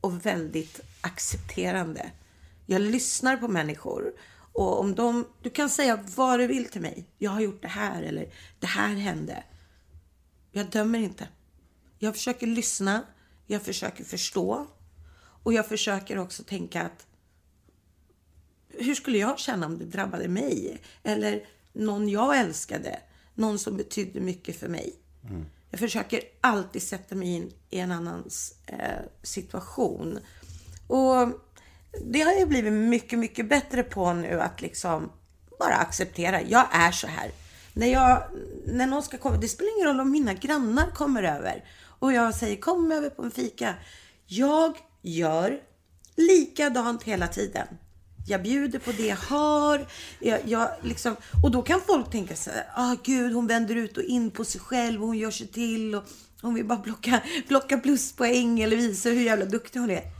och 0.00 0.26
väldigt 0.26 0.80
accepterande. 1.00 2.10
Jag 2.66 2.82
lyssnar 2.82 3.36
på 3.36 3.48
människor 3.48 4.12
och 4.52 4.80
om 4.80 4.94
de, 4.94 5.26
du 5.42 5.50
kan 5.50 5.70
säga 5.70 6.04
vad 6.16 6.38
du 6.38 6.46
vill 6.46 6.68
till 6.68 6.80
mig. 6.80 7.04
Jag 7.18 7.30
har 7.30 7.40
gjort 7.40 7.62
det 7.62 7.68
här 7.68 8.02
eller 8.02 8.32
det 8.58 8.66
här 8.66 8.94
hände. 8.94 9.44
Jag 10.52 10.70
dömer 10.70 10.98
inte. 10.98 11.28
Jag 11.98 12.14
försöker 12.14 12.46
lyssna, 12.46 13.02
jag 13.46 13.62
försöker 13.62 14.04
förstå 14.04 14.66
och 15.42 15.52
jag 15.52 15.68
försöker 15.68 16.18
också 16.18 16.42
tänka 16.42 16.82
att 16.82 17.06
hur 18.68 18.94
skulle 18.94 19.18
jag 19.18 19.38
känna 19.38 19.66
om 19.66 19.78
det 19.78 19.84
drabbade 19.84 20.28
mig? 20.28 20.78
Eller 21.02 21.46
någon 21.72 22.08
jag 22.08 22.38
älskade, 22.38 23.00
någon 23.34 23.58
som 23.58 23.76
betydde 23.76 24.20
mycket 24.20 24.60
för 24.60 24.68
mig. 24.68 24.94
Mm. 25.28 25.46
Jag 25.70 25.80
försöker 25.80 26.20
alltid 26.40 26.82
sätta 26.82 27.14
mig 27.14 27.28
in 27.28 27.52
i 27.70 27.78
en 27.78 27.92
annans 27.92 28.54
eh, 28.66 29.04
situation. 29.22 30.18
Och 30.86 31.28
det 32.04 32.20
har 32.20 32.32
jag 32.32 32.48
blivit 32.48 32.72
mycket, 32.72 33.18
mycket 33.18 33.48
bättre 33.48 33.82
på 33.82 34.12
nu 34.12 34.40
att 34.40 34.62
liksom 34.62 35.10
bara 35.58 35.74
acceptera. 35.74 36.42
Jag 36.42 36.66
är 36.72 36.92
så 36.92 37.06
här. 37.06 37.30
När, 37.72 37.86
jag, 37.86 38.22
när 38.66 38.86
någon 38.86 39.02
ska 39.02 39.18
komma, 39.18 39.36
det 39.36 39.48
spelar 39.48 39.76
ingen 39.76 39.88
roll 39.88 40.00
om 40.00 40.10
mina 40.10 40.34
grannar 40.34 40.90
kommer 40.90 41.22
över 41.22 41.64
och 41.80 42.12
jag 42.12 42.34
säger 42.34 42.56
kom 42.56 42.92
över 42.92 43.10
på 43.10 43.22
en 43.22 43.30
fika. 43.30 43.74
Jag 44.26 44.76
gör 45.02 45.60
likadant 46.16 47.02
hela 47.02 47.28
tiden. 47.28 47.66
Jag 48.28 48.42
bjuder 48.42 48.78
på 48.78 48.92
det 48.92 49.06
jag 49.06 49.16
har. 49.16 49.86
Jag, 50.20 50.40
jag 50.44 50.68
liksom, 50.82 51.16
och 51.42 51.50
då 51.50 51.62
kan 51.62 51.80
folk 51.86 52.10
tänka 52.10 52.36
så 52.36 52.50
här, 52.50 52.64
ah 52.74 52.96
gud, 53.04 53.32
hon 53.32 53.46
vänder 53.46 53.76
ut 53.76 53.96
och 53.96 54.02
in 54.02 54.30
på 54.30 54.44
sig 54.44 54.60
själv 54.60 55.00
och 55.00 55.06
hon 55.06 55.18
gör 55.18 55.30
sig 55.30 55.46
till 55.46 55.94
och 55.94 56.04
hon 56.42 56.54
vill 56.54 56.64
bara 56.64 56.78
plocka, 56.78 57.20
plocka 57.48 57.78
pluspoäng 57.78 58.60
eller 58.60 58.76
visa 58.76 59.08
hur 59.08 59.22
jävla 59.22 59.44
duktig 59.44 59.80
hon 59.80 59.90
är. 59.90 60.17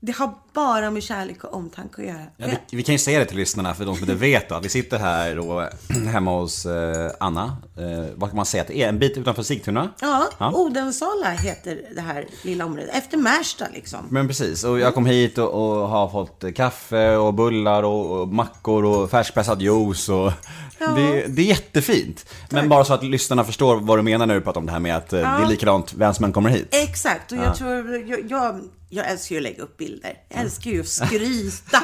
Det 0.00 0.12
har 0.16 0.30
bara 0.52 0.90
med 0.90 1.02
kärlek 1.02 1.44
och 1.44 1.54
omtanke 1.54 2.02
att 2.02 2.08
göra. 2.08 2.22
Ja, 2.36 2.46
vi, 2.70 2.76
vi 2.76 2.82
kan 2.82 2.94
ju 2.94 2.98
säga 2.98 3.18
det 3.18 3.24
till 3.24 3.36
lyssnarna, 3.36 3.74
för 3.74 3.84
de 3.84 3.94
som 3.96 4.04
inte 4.04 4.14
vet 4.20 4.48
då, 4.48 4.58
vi 4.62 4.68
sitter 4.68 4.98
här 4.98 5.36
då, 5.36 5.68
hemma 6.10 6.30
hos 6.40 6.66
eh, 6.66 7.10
Anna. 7.20 7.56
Eh, 7.76 8.06
vad 8.16 8.30
kan 8.30 8.36
man 8.36 8.46
säga 8.46 8.60
att 8.60 8.68
det 8.68 8.78
är? 8.82 8.88
En 8.88 8.98
bit 8.98 9.16
utanför 9.16 9.42
Sigtuna? 9.42 9.90
Ja, 10.00 10.28
Ja. 10.38 10.52
Odensala 10.54 11.30
heter 11.30 11.80
det 11.94 12.00
här 12.00 12.26
lilla 12.42 12.64
området. 12.64 12.90
Efter 12.92 13.16
Märsta 13.16 13.64
liksom. 13.74 13.98
Men 14.10 14.28
precis, 14.28 14.64
och 14.64 14.78
jag 14.80 14.94
kom 14.94 15.06
hit 15.06 15.38
och, 15.38 15.50
och 15.80 15.88
har 15.88 16.08
fått 16.08 16.44
kaffe 16.56 17.16
och 17.16 17.34
bullar 17.34 17.82
och, 17.82 18.20
och 18.20 18.28
mackor 18.28 18.84
och 18.84 19.10
färskpressad 19.10 19.62
juice 19.62 20.08
och 20.08 20.32
Ja. 20.80 20.90
det, 20.90 21.26
det 21.26 21.42
är 21.42 21.46
jättefint. 21.46 22.26
Men 22.50 22.68
bara 22.68 22.84
så 22.84 22.94
att 22.94 23.04
lyssnarna 23.04 23.44
förstår 23.44 23.76
vad 23.76 23.98
du 23.98 24.02
menar 24.02 24.26
när 24.26 24.34
du 24.34 24.40
pratar 24.40 24.60
om 24.60 24.66
det 24.66 24.72
här 24.72 24.78
med 24.78 24.96
att 24.96 25.12
eh, 25.12 25.20
det 25.20 25.26
är 25.44 25.46
likadant 25.46 25.94
vem 25.94 26.14
som 26.14 26.24
än 26.24 26.32
kommer 26.32 26.50
hit. 26.50 26.68
Exakt, 26.70 27.32
och 27.32 27.38
jag 27.38 27.56
tror, 27.56 27.96
jag, 28.06 28.30
jag, 28.30 28.60
jag 28.88 29.10
älskar 29.10 29.34
ju 29.34 29.38
att 29.38 29.42
lägga 29.42 29.62
upp 29.62 29.76
bilder. 29.76 30.12
Jag 30.28 30.40
älskar 30.40 30.70
ju 30.70 30.80
att 30.80 30.88
skryta. 30.88 31.82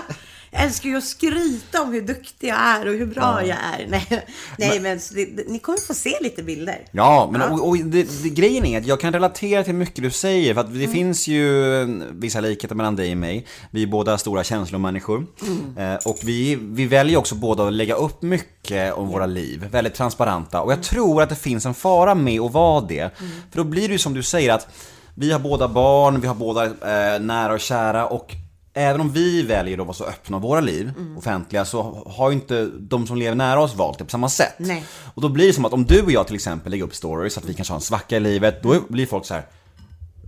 Jag 0.50 0.62
älskar 0.62 0.88
ju 0.88 0.96
att 0.96 1.04
skryta 1.04 1.82
om 1.82 1.92
hur 1.92 2.02
duktig 2.02 2.48
jag 2.48 2.56
är 2.60 2.86
och 2.88 2.94
hur 2.94 3.06
bra 3.06 3.46
jag 3.46 3.58
är. 3.58 3.86
Nej, 3.88 4.26
nej 4.58 4.80
men, 4.80 5.00
det, 5.14 5.48
ni 5.48 5.58
kommer 5.58 5.78
få 5.78 5.94
se 5.94 6.18
lite 6.20 6.42
bilder. 6.42 6.86
Ja, 6.90 7.28
men 7.32 7.42
och, 7.42 7.68
och 7.68 7.76
det, 7.78 8.22
det, 8.22 8.28
grejen 8.28 8.64
är 8.66 8.78
att 8.78 8.86
jag 8.86 9.00
kan 9.00 9.12
relatera 9.12 9.64
till 9.64 9.74
mycket 9.74 10.04
du 10.04 10.10
säger. 10.10 10.54
För 10.54 10.60
att 10.60 10.66
Mm. 10.66 10.78
det 10.80 10.88
finns 10.88 11.28
ju 11.28 11.74
eh, 11.82 11.88
vissa 12.12 12.40
likheter 12.40 12.74
mellan 12.74 12.96
dig 12.96 13.12
och 13.12 13.18
mig. 13.18 13.46
Vi 13.70 13.82
är 13.82 13.86
båda 13.86 14.18
stora 14.18 14.44
känslomänniskor. 14.44 15.26
Mm. 15.42 15.92
Eh, 15.94 15.98
och 16.04 16.18
vi, 16.22 16.58
vi 16.60 16.86
väljer 16.86 17.18
också 17.18 17.34
båda 17.34 17.66
att 17.66 17.72
lägga 17.72 17.94
upp 17.94 18.22
mycket 18.22 18.92
om 18.94 19.08
våra 19.08 19.26
liv. 19.26 19.66
Väldigt 19.70 19.94
transparenta. 19.94 20.60
Och 20.60 20.72
jag 20.72 20.82
tror 20.82 21.22
att 21.22 21.28
det 21.28 21.36
finns 21.36 21.66
en 21.66 21.74
fara 21.74 22.14
med 22.14 22.40
att 22.40 22.52
vara 22.52 22.80
det. 22.80 23.00
Mm. 23.00 23.30
För 23.50 23.56
då 23.58 23.64
blir 23.64 23.88
det 23.88 23.92
ju 23.92 23.98
som 23.98 24.14
du 24.14 24.22
säger 24.22 24.52
att 24.52 24.68
vi 25.14 25.32
har 25.32 25.38
båda 25.38 25.68
barn, 25.68 26.20
vi 26.20 26.26
har 26.26 26.34
båda 26.34 26.64
eh, 26.64 27.20
nära 27.20 27.52
och 27.52 27.60
kära. 27.60 28.06
Och 28.06 28.34
Även 28.76 29.00
om 29.00 29.10
vi 29.12 29.42
väljer 29.42 29.78
att 29.80 29.86
vara 29.86 29.94
så 29.94 30.04
öppna 30.04 30.36
i 30.36 30.40
våra 30.40 30.60
liv, 30.60 30.92
Mm. 30.98 31.18
offentliga, 31.18 31.64
så 31.64 31.82
har 32.06 32.30
ju 32.30 32.34
inte 32.34 32.64
de 32.80 33.06
som 33.06 33.16
lever 33.16 33.34
nära 33.36 33.60
oss 33.60 33.74
valt 33.74 33.98
det 33.98 34.04
på 34.04 34.10
samma 34.10 34.28
sätt. 34.28 34.54
Nej. 34.58 34.84
Och 35.14 35.22
då 35.22 35.28
blir 35.28 35.46
det 35.46 35.52
som 35.52 35.64
att 35.64 35.72
om 35.72 35.84
du 35.84 36.02
och 36.02 36.12
jag 36.12 36.26
till 36.26 36.34
exempel 36.34 36.70
lägger 36.70 36.84
upp 36.84 36.94
stories, 36.94 37.38
att 37.38 37.44
vi 37.44 37.54
kanske 37.54 37.72
har 37.72 37.76
en 37.78 37.80
svacka 37.82 38.16
i 38.16 38.20
livet, 38.20 38.62
då 38.62 38.80
blir 38.88 39.06
folk 39.06 39.24
så 39.26 39.34
här. 39.34 39.46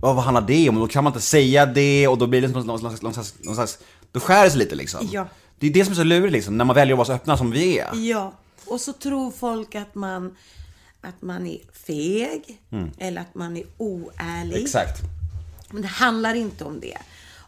"Ja, 0.01 0.13
vad 0.13 0.23
handlar 0.23 0.41
det 0.41 0.69
om? 0.69 0.75
Och 0.75 0.81
då 0.81 0.87
kan 0.87 1.03
man 1.03 1.13
inte 1.13 1.25
säga 1.25 1.65
det 1.65 2.07
och 2.07 2.17
då 2.17 2.27
blir 2.27 2.41
det 2.41 2.47
någon, 2.47 2.67
någon, 2.67 2.79
slags, 2.79 3.01
någon, 3.01 3.13
slags, 3.13 3.33
någon 3.39 3.55
slags, 3.55 3.79
då 4.11 4.19
skär 4.19 4.43
det 4.43 4.49
sig 4.49 4.59
lite 4.59 4.75
liksom. 4.75 5.09
Ja. 5.11 5.27
Det 5.59 5.67
är 5.67 5.71
det 5.73 5.83
som 5.85 5.91
är 5.91 5.95
så 5.95 6.03
lurigt 6.03 6.33
liksom, 6.33 6.57
när 6.57 6.65
man 6.65 6.75
väljer 6.75 6.93
att 6.93 6.97
vara 6.97 7.05
så 7.05 7.13
öppna 7.13 7.37
som 7.37 7.51
vi 7.51 7.79
är. 7.79 7.95
Ja, 7.95 8.33
och 8.67 8.81
så 8.81 8.93
tror 8.93 9.31
folk 9.31 9.75
att 9.75 9.95
man, 9.95 10.35
att 11.07 11.21
man 11.21 11.47
är 11.47 11.59
feg 11.73 12.61
eller 12.97 13.21
att 13.21 13.35
man 13.35 13.57
är 13.57 13.63
oärlig. 13.77 14.53
Mm. 14.53 14.63
Exakt. 14.63 15.01
Men 15.71 15.81
det 15.81 15.87
handlar 15.87 16.33
inte 16.35 16.63
om 16.63 16.79
det. 16.79 16.97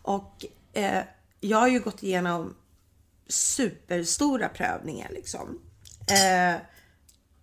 Och 0.01 0.45
eh, 0.73 1.03
jag 1.39 1.57
har 1.57 1.67
ju 1.67 1.79
gått 1.79 2.03
igenom 2.03 2.55
superstora 3.27 4.49
prövningar 4.49 5.09
liksom. 5.13 5.59
Eh, 6.09 6.61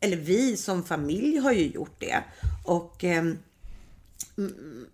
eller 0.00 0.16
vi 0.16 0.56
som 0.56 0.84
familj 0.84 1.38
har 1.38 1.52
ju 1.52 1.66
gjort 1.66 1.96
det. 2.00 2.22
Och 2.64 3.04
m- 3.04 3.38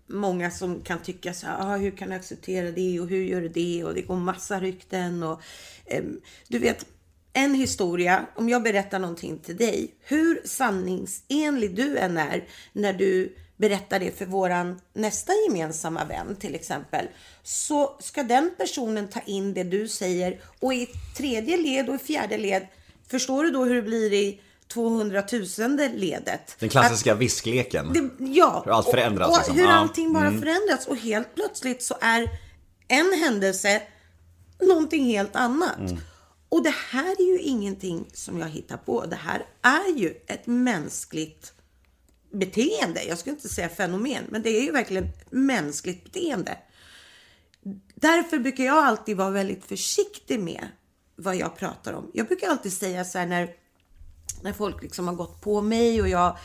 många 0.07 0.51
som 0.51 0.81
kan 0.81 0.99
tycka 0.99 1.33
så 1.33 1.45
här, 1.47 1.57
ah, 1.59 1.77
hur 1.77 1.91
kan 1.91 2.09
du 2.09 2.15
acceptera 2.15 2.71
det 2.71 2.99
och 2.99 3.07
hur 3.07 3.23
gör 3.23 3.41
du 3.41 3.49
det 3.49 3.83
och 3.83 3.93
det 3.93 4.01
går 4.01 4.15
massa 4.15 4.59
rykten 4.59 5.23
och 5.23 5.41
ehm, 5.85 6.21
du 6.47 6.59
vet 6.59 6.85
en 7.33 7.53
historia, 7.55 8.25
om 8.35 8.49
jag 8.49 8.63
berättar 8.63 8.99
någonting 8.99 9.37
till 9.39 9.57
dig, 9.57 9.95
hur 10.01 10.41
sanningsenlig 10.45 11.75
du 11.75 11.97
än 11.97 12.17
är 12.17 12.43
när 12.73 12.93
du 12.93 13.35
berättar 13.57 13.99
det 13.99 14.17
för 14.17 14.25
våran 14.25 14.79
nästa 14.93 15.33
gemensamma 15.47 16.05
vän 16.05 16.35
till 16.35 16.55
exempel, 16.55 17.07
så 17.43 17.97
ska 17.99 18.23
den 18.23 18.51
personen 18.57 19.07
ta 19.07 19.19
in 19.19 19.53
det 19.53 19.63
du 19.63 19.87
säger 19.87 20.41
och 20.59 20.73
i 20.73 20.87
tredje 21.17 21.57
led 21.57 21.89
och 21.89 21.95
i 21.95 21.97
fjärde 21.97 22.37
led, 22.37 22.67
förstår 23.07 23.43
du 23.43 23.51
då 23.51 23.65
hur 23.65 23.75
det 23.75 23.81
blir 23.81 24.13
i 24.13 24.41
200 24.67 25.23
000 25.59 25.79
ledet? 25.95 26.55
Den 26.59 26.69
klassiska 26.69 27.15
viskleken. 27.15 27.93
Det, 27.93 28.25
ja. 28.25 28.61
Hur 28.65 28.71
allt 28.71 28.89
förändras, 28.89 29.27
Och, 29.27 29.33
och 29.33 29.37
liksom. 29.39 29.55
hur 29.55 29.63
Ja. 29.65 29.71
allting 29.73 30.13
bara 30.13 30.31
förändras 30.31 30.87
och 30.87 30.97
helt 30.97 31.35
plötsligt 31.35 31.83
så 31.83 31.95
är 32.01 32.27
en 32.87 33.13
händelse 33.23 33.81
någonting 34.61 35.05
helt 35.05 35.35
annat. 35.35 35.79
Mm. 35.79 35.97
Och 36.53 36.63
det 36.63 36.75
här 36.89 37.21
är 37.21 37.25
ju 37.25 37.39
ingenting 37.39 38.05
som 38.13 38.39
jag 38.39 38.49
hittar 38.49 38.77
på. 38.77 39.05
Det 39.05 39.15
här 39.15 39.45
är 39.61 39.97
ju 39.97 40.13
ett 40.27 40.47
mänskligt 40.47 41.53
beteende. 42.31 43.03
Jag 43.03 43.17
skulle 43.17 43.35
inte 43.35 43.49
säga 43.49 43.69
fenomen, 43.69 44.23
men 44.29 44.41
det 44.41 44.49
är 44.49 44.61
ju 44.61 44.71
verkligen 44.71 45.03
ett 45.03 45.31
mänskligt 45.31 46.03
beteende. 46.03 46.57
Därför 47.95 48.37
brukar 48.37 48.63
jag 48.63 48.77
alltid 48.77 49.17
vara 49.17 49.29
väldigt 49.29 49.65
försiktig 49.65 50.39
med 50.39 50.67
vad 51.15 51.35
jag 51.35 51.57
pratar 51.57 51.93
om. 51.93 52.11
Jag 52.13 52.27
brukar 52.27 52.47
alltid 52.47 52.73
säga 52.73 53.05
så 53.05 53.17
här 53.17 53.25
när, 53.25 53.49
när 54.41 54.53
folk 54.53 54.83
liksom 54.83 55.07
har 55.07 55.15
gått 55.15 55.41
på 55.41 55.61
mig 55.61 56.01
och 56.01 56.09
jag 56.09 56.27
eh, 56.27 56.35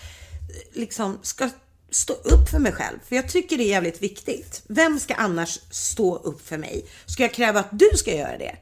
liksom 0.73 1.19
ska 1.23 1.51
stå 1.91 2.13
upp 2.13 2.49
för 2.51 2.59
mig 2.59 2.73
själv. 2.73 2.99
För 3.05 3.17
jag 3.17 3.29
tycker 3.29 3.57
det 3.57 3.65
är 3.65 3.69
jävligt 3.71 4.03
viktigt. 4.03 4.63
Vem 4.67 5.01
ska 5.01 5.15
annars 5.15 5.61
stå 5.71 6.17
upp 6.17 6.49
för 6.49 6.59
mig? 6.59 6.87
Ska 7.07 7.23
jag 7.23 7.35
kräva 7.35 7.61
att 7.61 7.79
du 7.79 7.91
ska 7.95 8.17
göra 8.17 8.39
det? 8.39 8.57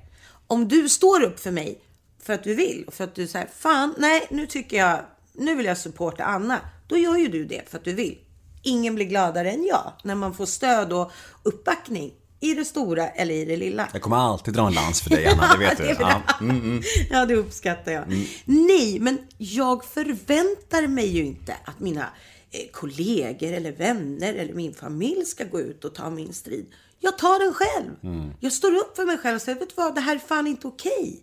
Om 0.46 0.68
du 0.68 0.88
står 0.88 1.22
upp 1.22 1.40
för 1.40 1.50
mig 1.50 1.80
för 2.22 2.32
att 2.32 2.44
du 2.44 2.54
vill 2.54 2.84
och 2.86 2.94
för 2.94 3.04
att 3.04 3.14
du 3.14 3.26
säger 3.26 3.46
fan, 3.58 3.94
nej, 3.98 4.26
nu 4.30 4.46
tycker 4.46 4.76
jag, 4.76 5.00
nu 5.32 5.54
vill 5.54 5.66
jag 5.66 5.78
supporta 5.78 6.24
Anna. 6.24 6.60
Då 6.88 6.96
gör 6.96 7.16
ju 7.16 7.28
du 7.28 7.44
det 7.44 7.68
för 7.70 7.78
att 7.78 7.84
du 7.84 7.92
vill. 7.92 8.18
Ingen 8.62 8.94
blir 8.94 9.06
gladare 9.06 9.50
än 9.50 9.64
jag 9.64 9.92
när 10.04 10.14
man 10.14 10.34
får 10.34 10.46
stöd 10.46 10.92
och 10.92 11.12
uppbackning 11.42 12.12
i 12.40 12.54
det 12.54 12.64
stora 12.64 13.08
eller 13.08 13.34
i 13.34 13.44
det 13.44 13.56
lilla. 13.56 13.88
Jag 13.92 14.02
kommer 14.02 14.16
alltid 14.16 14.54
dra 14.54 14.66
en 14.66 14.72
lans 14.74 15.02
för 15.02 15.10
dig 15.10 15.26
Anna, 15.32 15.52
det 15.52 15.58
vet 15.58 15.78
du. 15.78 15.84
det 15.84 15.90
är 15.90 15.94
bra. 15.94 16.22
Ja. 16.40 16.82
Ja, 17.10 17.26
det 17.26 17.34
uppskattar 17.34 17.92
jag. 17.92 18.04
Nej, 18.44 18.98
men 19.00 19.18
jag 19.38 19.84
förväntar 19.84 20.86
mig 20.86 21.06
ju 21.06 21.24
inte 21.24 21.56
att 21.64 21.80
mina 21.80 22.06
eh, 22.50 22.70
kollegor 22.72 23.52
eller 23.52 23.72
vänner 23.72 24.34
eller 24.34 24.54
min 24.54 24.74
familj 24.74 25.24
ska 25.24 25.44
gå 25.44 25.60
ut 25.60 25.84
och 25.84 25.94
ta 25.94 26.10
min 26.10 26.32
strid. 26.32 26.66
Jag 27.00 27.18
tar 27.18 27.38
den 27.38 27.54
själv. 27.54 27.96
Jag 28.40 28.52
står 28.52 28.76
upp 28.76 28.96
för 28.96 29.04
mig 29.04 29.18
själv 29.18 29.36
och 29.36 29.42
säger, 29.42 29.58
vet 29.58 29.68
du 29.68 29.74
vad, 29.76 29.94
det 29.94 30.00
här 30.00 30.14
är 30.14 30.18
fan 30.18 30.46
inte 30.46 30.66
okej. 30.66 31.22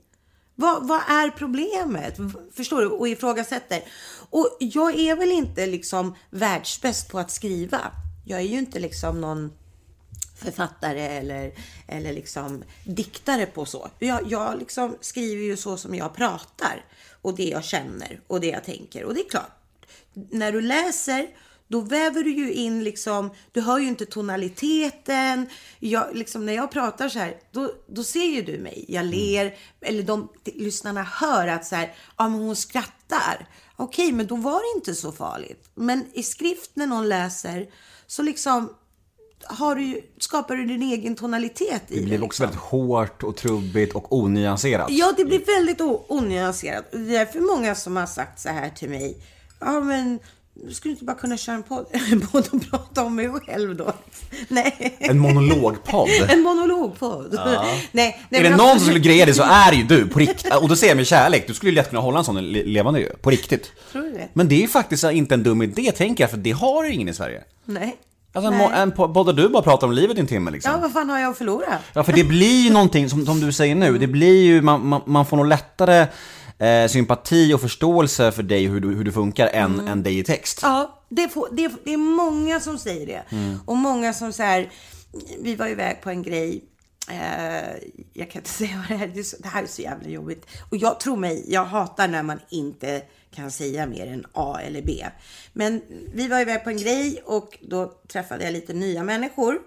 Vad, 0.55 0.87
vad 0.87 1.01
är 1.07 1.29
problemet? 1.29 2.17
Förstår 2.53 2.81
du? 2.81 2.87
Och 2.87 3.07
ifrågasätter. 3.07 3.83
Och 4.29 4.57
jag 4.59 4.99
är 4.99 5.15
väl 5.15 5.31
inte 5.31 5.67
liksom 5.67 6.15
världsbäst 6.29 7.09
på 7.09 7.19
att 7.19 7.31
skriva. 7.31 7.91
Jag 8.25 8.39
är 8.39 8.43
ju 8.43 8.57
inte 8.57 8.79
liksom 8.79 9.21
någon 9.21 9.51
författare 10.35 11.01
eller, 11.01 11.53
eller 11.87 12.13
liksom 12.13 12.63
diktare 12.85 13.45
på 13.45 13.65
så. 13.65 13.89
Jag, 13.99 14.31
jag 14.31 14.59
liksom 14.59 14.97
skriver 15.01 15.43
ju 15.43 15.57
så 15.57 15.77
som 15.77 15.95
jag 15.95 16.15
pratar 16.15 16.85
och 17.21 17.35
det 17.35 17.49
jag 17.49 17.63
känner 17.63 18.21
och 18.27 18.39
det 18.39 18.47
jag 18.47 18.63
tänker. 18.63 19.03
Och 19.03 19.13
det 19.13 19.19
är 19.19 19.29
klart, 19.29 19.51
när 20.13 20.51
du 20.51 20.61
läser 20.61 21.27
då 21.73 21.81
väver 21.81 22.23
du 22.23 22.31
ju 22.31 22.53
in 22.53 22.83
liksom, 22.83 23.31
du 23.51 23.61
hör 23.61 23.79
ju 23.79 23.87
inte 23.87 24.05
tonaliteten. 24.05 25.49
Jag, 25.79 26.15
liksom, 26.15 26.45
när 26.45 26.53
jag 26.53 26.71
pratar 26.71 27.09
så 27.09 27.19
här, 27.19 27.37
då, 27.51 27.71
då 27.87 28.03
ser 28.03 28.25
ju 28.25 28.41
du 28.41 28.59
mig. 28.59 28.85
Jag 28.87 29.05
ler, 29.05 29.55
eller 29.81 30.03
de 30.03 30.29
lyssnarna 30.45 31.03
hör 31.03 31.47
att 31.47 31.65
så 31.65 31.75
här, 31.75 31.93
ja 32.17 32.29
men 32.29 32.39
hon 32.39 32.55
skrattar. 32.55 33.47
Okej, 33.75 34.11
men 34.11 34.27
då 34.27 34.35
var 34.35 34.73
det 34.73 34.77
inte 34.77 34.95
så 34.95 35.11
farligt. 35.11 35.69
Men 35.75 36.05
i 36.13 36.23
skrift 36.23 36.71
när 36.73 36.87
någon 36.87 37.09
läser, 37.09 37.67
så 38.07 38.21
liksom 38.21 38.69
har 39.45 39.75
du, 39.75 40.01
skapar 40.17 40.55
du 40.55 40.65
din 40.65 40.81
egen 40.81 41.15
tonalitet 41.15 41.81
i 41.87 41.99
Det 41.99 42.05
blir 42.05 42.17
det, 42.17 42.25
också 42.25 42.43
liksom. 42.43 42.45
väldigt 42.45 42.61
hårt 42.61 43.23
och 43.23 43.35
trubbigt 43.35 43.95
och 43.95 44.13
onyanserat. 44.17 44.87
Ja, 44.89 45.13
det 45.17 45.25
blir 45.25 45.45
väldigt 45.45 45.81
onyanserat. 46.07 46.91
Det 46.91 46.97
är 46.97 47.19
därför 47.19 47.39
många 47.39 47.75
som 47.75 47.95
har 47.95 48.05
sagt 48.05 48.39
så 48.39 48.49
här 48.49 48.69
till 48.69 48.89
mig. 48.89 49.17
Ja, 49.59 49.79
men 49.79 50.19
du 50.55 50.73
skulle 50.73 50.91
inte 50.91 51.03
bara 51.05 51.15
kunna 51.17 51.37
köra 51.37 51.55
en 51.55 51.63
podd, 51.63 51.85
en 52.11 52.21
podd 52.21 52.47
och 52.51 52.69
prata 52.71 53.03
om 53.03 53.15
mig 53.15 53.29
själv 53.29 53.75
då? 53.75 53.93
Nej. 54.47 54.97
En 54.99 55.19
monologpodd. 55.19 56.09
En 56.29 56.41
monologpodd. 56.41 57.39
Nej, 57.91 58.19
nej, 58.29 58.39
Är 58.39 58.43
det 58.43 58.49
någon 58.49 58.59
alltså- 58.59 58.77
som 58.77 58.85
skulle 58.85 58.99
greja 58.99 59.25
det 59.25 59.33
så 59.33 59.43
är 59.43 59.71
det 59.71 59.77
ju 59.77 59.83
du, 59.83 60.07
på 60.07 60.19
riktigt. 60.19 60.53
Och 60.55 60.69
då 60.69 60.75
säger 60.75 60.91
jag 60.91 60.97
med 60.97 61.07
kärlek, 61.07 61.47
du 61.47 61.53
skulle 61.53 61.69
ju 61.69 61.75
lätt 61.75 61.89
kunna 61.89 62.01
hålla 62.01 62.19
en 62.19 62.25
sån 62.25 62.51
le- 62.51 62.63
levande 62.63 62.99
ju, 62.99 63.09
på 63.09 63.29
riktigt. 63.29 63.71
Tror 63.91 64.01
du 64.01 64.11
det? 64.11 64.27
Men 64.33 64.47
det 64.47 64.55
är 64.55 64.61
ju 64.61 64.67
faktiskt 64.67 65.03
inte 65.03 65.33
en 65.35 65.43
dum 65.43 65.61
idé, 65.61 65.91
tänker 65.91 66.23
jag, 66.23 66.31
för 66.31 66.37
det 66.37 66.51
har 66.51 66.83
ingen 66.91 67.09
i 67.09 67.13
Sverige. 67.13 67.43
Nej. 67.65 67.95
Alltså 68.35 68.51
en, 68.51 68.61
en 68.61 68.93
po- 68.93 69.13
podd 69.13 69.25
där 69.25 69.33
du 69.33 69.49
bara 69.49 69.63
pratar 69.63 69.87
om 69.87 69.93
livet 69.93 70.17
i 70.17 70.19
en 70.19 70.27
timme 70.27 70.51
liksom. 70.51 70.71
Ja, 70.71 70.77
vad 70.79 70.93
fan 70.93 71.09
har 71.09 71.19
jag 71.19 71.31
att 71.31 71.37
förlora? 71.37 71.77
Ja, 71.93 72.03
för 72.03 72.13
det 72.13 72.23
blir 72.23 72.63
ju 72.63 72.69
någonting, 72.73 73.09
som, 73.09 73.25
som 73.25 73.39
du 73.39 73.51
säger 73.51 73.75
nu, 73.75 73.97
det 73.97 74.07
blir 74.07 74.43
ju, 74.43 74.61
man, 74.61 74.87
man, 74.87 75.01
man 75.05 75.25
får 75.25 75.37
nog 75.37 75.45
lättare 75.47 76.07
eh, 76.59 76.87
sympati 76.87 77.53
och 77.53 77.61
förståelse 77.61 78.31
för 78.31 78.43
dig, 78.43 78.67
hur 78.67 78.79
du, 78.79 78.95
hur 78.95 79.03
du 79.03 79.11
funkar, 79.11 79.47
än, 79.47 79.87
än 79.87 80.03
dig 80.03 80.19
i 80.19 80.23
text. 80.23 80.59
Ja, 80.61 81.03
det, 81.09 81.29
får, 81.29 81.47
det, 81.51 81.71
det 81.83 81.93
är 81.93 81.97
många 81.97 82.59
som 82.59 82.77
säger 82.77 83.07
det. 83.07 83.23
Och 83.65 83.77
många 83.77 84.13
som 84.13 84.33
så 84.33 84.43
här, 84.43 84.71
vi 85.39 85.55
var 85.55 85.67
iväg 85.67 86.01
på 86.01 86.09
en 86.09 86.23
grej 86.23 86.63
Eh, 87.09 87.75
jag 88.13 88.31
kan 88.31 88.39
inte 88.39 88.49
säga 88.59 88.85
vad 88.89 88.99
det 88.99 89.03
är. 89.03 89.07
Det, 89.07 89.19
är 89.19 89.23
så, 89.23 89.37
det 89.39 89.47
här 89.47 89.63
är 89.63 89.67
så 89.67 89.81
jävla 89.81 90.09
jobbigt. 90.09 90.45
Och 90.69 90.77
jag 90.77 90.99
tror 90.99 91.15
mig, 91.15 91.45
jag 91.47 91.65
hatar 91.65 92.07
när 92.07 92.23
man 92.23 92.39
inte 92.49 93.01
kan 93.31 93.51
säga 93.51 93.85
mer 93.85 94.07
än 94.07 94.25
A 94.33 94.59
eller 94.63 94.81
B. 94.81 95.05
Men 95.53 95.81
vi 96.13 96.27
var 96.27 96.41
iväg 96.41 96.63
på 96.63 96.69
en 96.69 96.77
grej 96.77 97.21
och 97.25 97.57
då 97.61 97.93
träffade 98.07 98.43
jag 98.43 98.53
lite 98.53 98.73
nya 98.73 99.03
människor. 99.03 99.59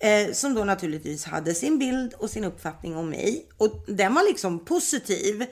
Eh, 0.00 0.32
som 0.32 0.54
då 0.54 0.64
naturligtvis 0.64 1.24
hade 1.24 1.54
sin 1.54 1.78
bild 1.78 2.14
och 2.14 2.30
sin 2.30 2.44
uppfattning 2.44 2.96
om 2.96 3.10
mig. 3.10 3.46
Och 3.56 3.84
den 3.86 4.14
var 4.14 4.28
liksom 4.28 4.64
positiv. 4.64 5.44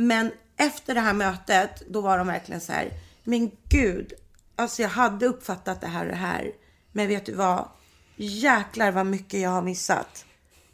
Men 0.00 0.32
efter 0.56 0.94
det 0.94 1.00
här 1.00 1.12
mötet, 1.12 1.82
då 1.88 2.00
var 2.00 2.18
de 2.18 2.26
verkligen 2.26 2.60
så 2.60 2.72
här, 2.72 2.90
men 3.24 3.50
gud, 3.68 4.12
alltså 4.56 4.82
jag 4.82 4.88
hade 4.88 5.26
uppfattat 5.26 5.80
det 5.80 5.86
här 5.86 6.04
och 6.04 6.10
det 6.10 6.16
här. 6.16 6.52
Men 6.92 7.08
vet 7.08 7.26
du 7.26 7.32
vad? 7.32 7.68
Jäklar 8.16 8.92
vad 8.92 9.06
mycket 9.06 9.40
jag 9.40 9.50
har 9.50 9.62
missat. 9.62 10.24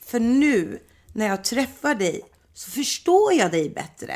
För 0.01 0.21
nu 0.21 0.79
när 1.13 1.27
jag 1.27 1.45
träffar 1.45 1.95
dig 1.95 2.23
så 2.55 2.71
förstår 2.71 3.33
jag 3.33 3.51
dig 3.51 3.71
bättre. 3.71 4.15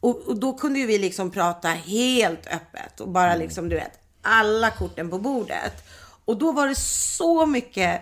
Och, 0.00 0.20
och 0.20 0.40
då 0.40 0.52
kunde 0.52 0.78
ju 0.78 0.86
vi 0.86 0.98
liksom 0.98 1.30
prata 1.30 1.68
helt 1.68 2.46
öppet 2.46 3.00
och 3.00 3.08
bara 3.08 3.36
liksom, 3.36 3.68
du 3.68 3.76
vet, 3.76 4.00
alla 4.22 4.70
korten 4.70 5.10
på 5.10 5.18
bordet. 5.18 5.88
Och 6.24 6.38
då 6.38 6.52
var 6.52 6.68
det 6.68 6.78
så 6.78 7.46
mycket, 7.46 8.00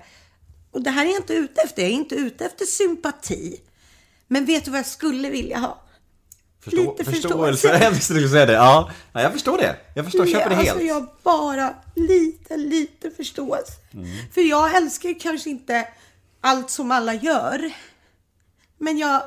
och 0.70 0.82
det 0.82 0.90
här 0.90 1.06
är 1.06 1.10
jag 1.10 1.20
inte 1.20 1.34
ute 1.34 1.60
efter, 1.62 1.82
jag 1.82 1.90
är 1.90 1.94
inte 1.94 2.14
ute 2.14 2.44
efter 2.44 2.64
sympati. 2.64 3.60
Men 4.26 4.44
vet 4.44 4.64
du 4.64 4.70
vad 4.70 4.78
jag 4.78 4.86
skulle 4.86 5.30
vilja 5.30 5.58
ha? 5.58 5.78
Förstå, 6.62 6.76
Lite 6.96 7.04
förståelse. 7.04 7.68
förståelse. 7.68 7.84
Jag 7.92 8.02
skulle 8.02 8.28
säga 8.28 8.46
det. 8.46 8.52
Ja, 8.52 8.90
ja, 9.12 9.22
jag 9.22 9.32
förstår 9.32 9.58
det. 9.58 9.76
Jag 9.94 10.04
förstår, 10.04 10.26
köper 10.26 10.50
det 10.50 10.56
helt. 10.56 10.68
Alltså 10.68 10.84
jag 10.84 11.08
bara 11.22 11.74
lite, 11.96 12.56
lite 12.56 13.10
förståelse. 13.10 13.72
Mm. 13.94 14.06
För 14.32 14.40
jag 14.40 14.76
älskar 14.76 15.20
kanske 15.20 15.50
inte 15.50 15.88
allt 16.40 16.70
som 16.70 16.90
alla 16.90 17.14
gör. 17.14 17.72
Men 18.78 18.98
jag 18.98 19.22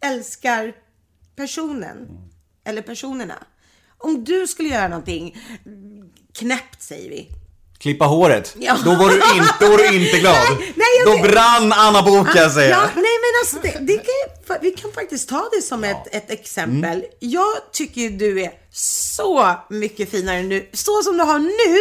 älskar 0.00 0.74
personen. 1.36 1.98
Mm. 1.98 2.16
Eller 2.64 2.82
personerna. 2.82 3.34
Om 3.98 4.24
du 4.24 4.46
skulle 4.46 4.68
göra 4.68 4.88
någonting 4.88 5.36
knäppt 6.32 6.82
säger 6.82 7.10
vi. 7.10 7.28
Klippa 7.82 8.04
håret. 8.04 8.56
Ja. 8.58 8.76
Då 8.84 8.94
var 8.94 9.08
du 9.08 9.14
inte, 9.14 9.54
då 9.60 9.68
var 9.68 9.78
du 9.78 9.86
inte 10.04 10.18
glad. 10.20 10.34
Nej, 10.34 10.72
nej, 10.76 10.86
jag 11.04 11.18
då 11.18 11.28
brann 11.28 11.72
Anna 11.72 12.02
Book 12.02 12.32
kan 12.32 12.42
jag 12.42 12.52
säga. 12.52 12.70
Ja, 12.70 12.80
nej 12.94 12.94
men 12.94 13.32
alltså 13.40 13.56
det, 13.62 13.86
det 13.92 13.96
kan, 13.96 14.58
vi 14.62 14.70
kan 14.70 14.92
faktiskt 14.92 15.28
ta 15.28 15.48
det 15.52 15.62
som 15.62 15.84
ett, 15.84 16.14
ett 16.14 16.30
exempel. 16.30 16.98
Mm. 16.98 17.04
Jag 17.18 17.72
tycker 17.72 18.10
du 18.10 18.42
är 18.42 18.50
så 18.72 19.54
mycket 19.70 20.10
finare 20.10 20.42
nu. 20.42 20.68
Så 20.72 21.02
som 21.02 21.18
du 21.18 21.24
har 21.24 21.38
nu, 21.38 21.78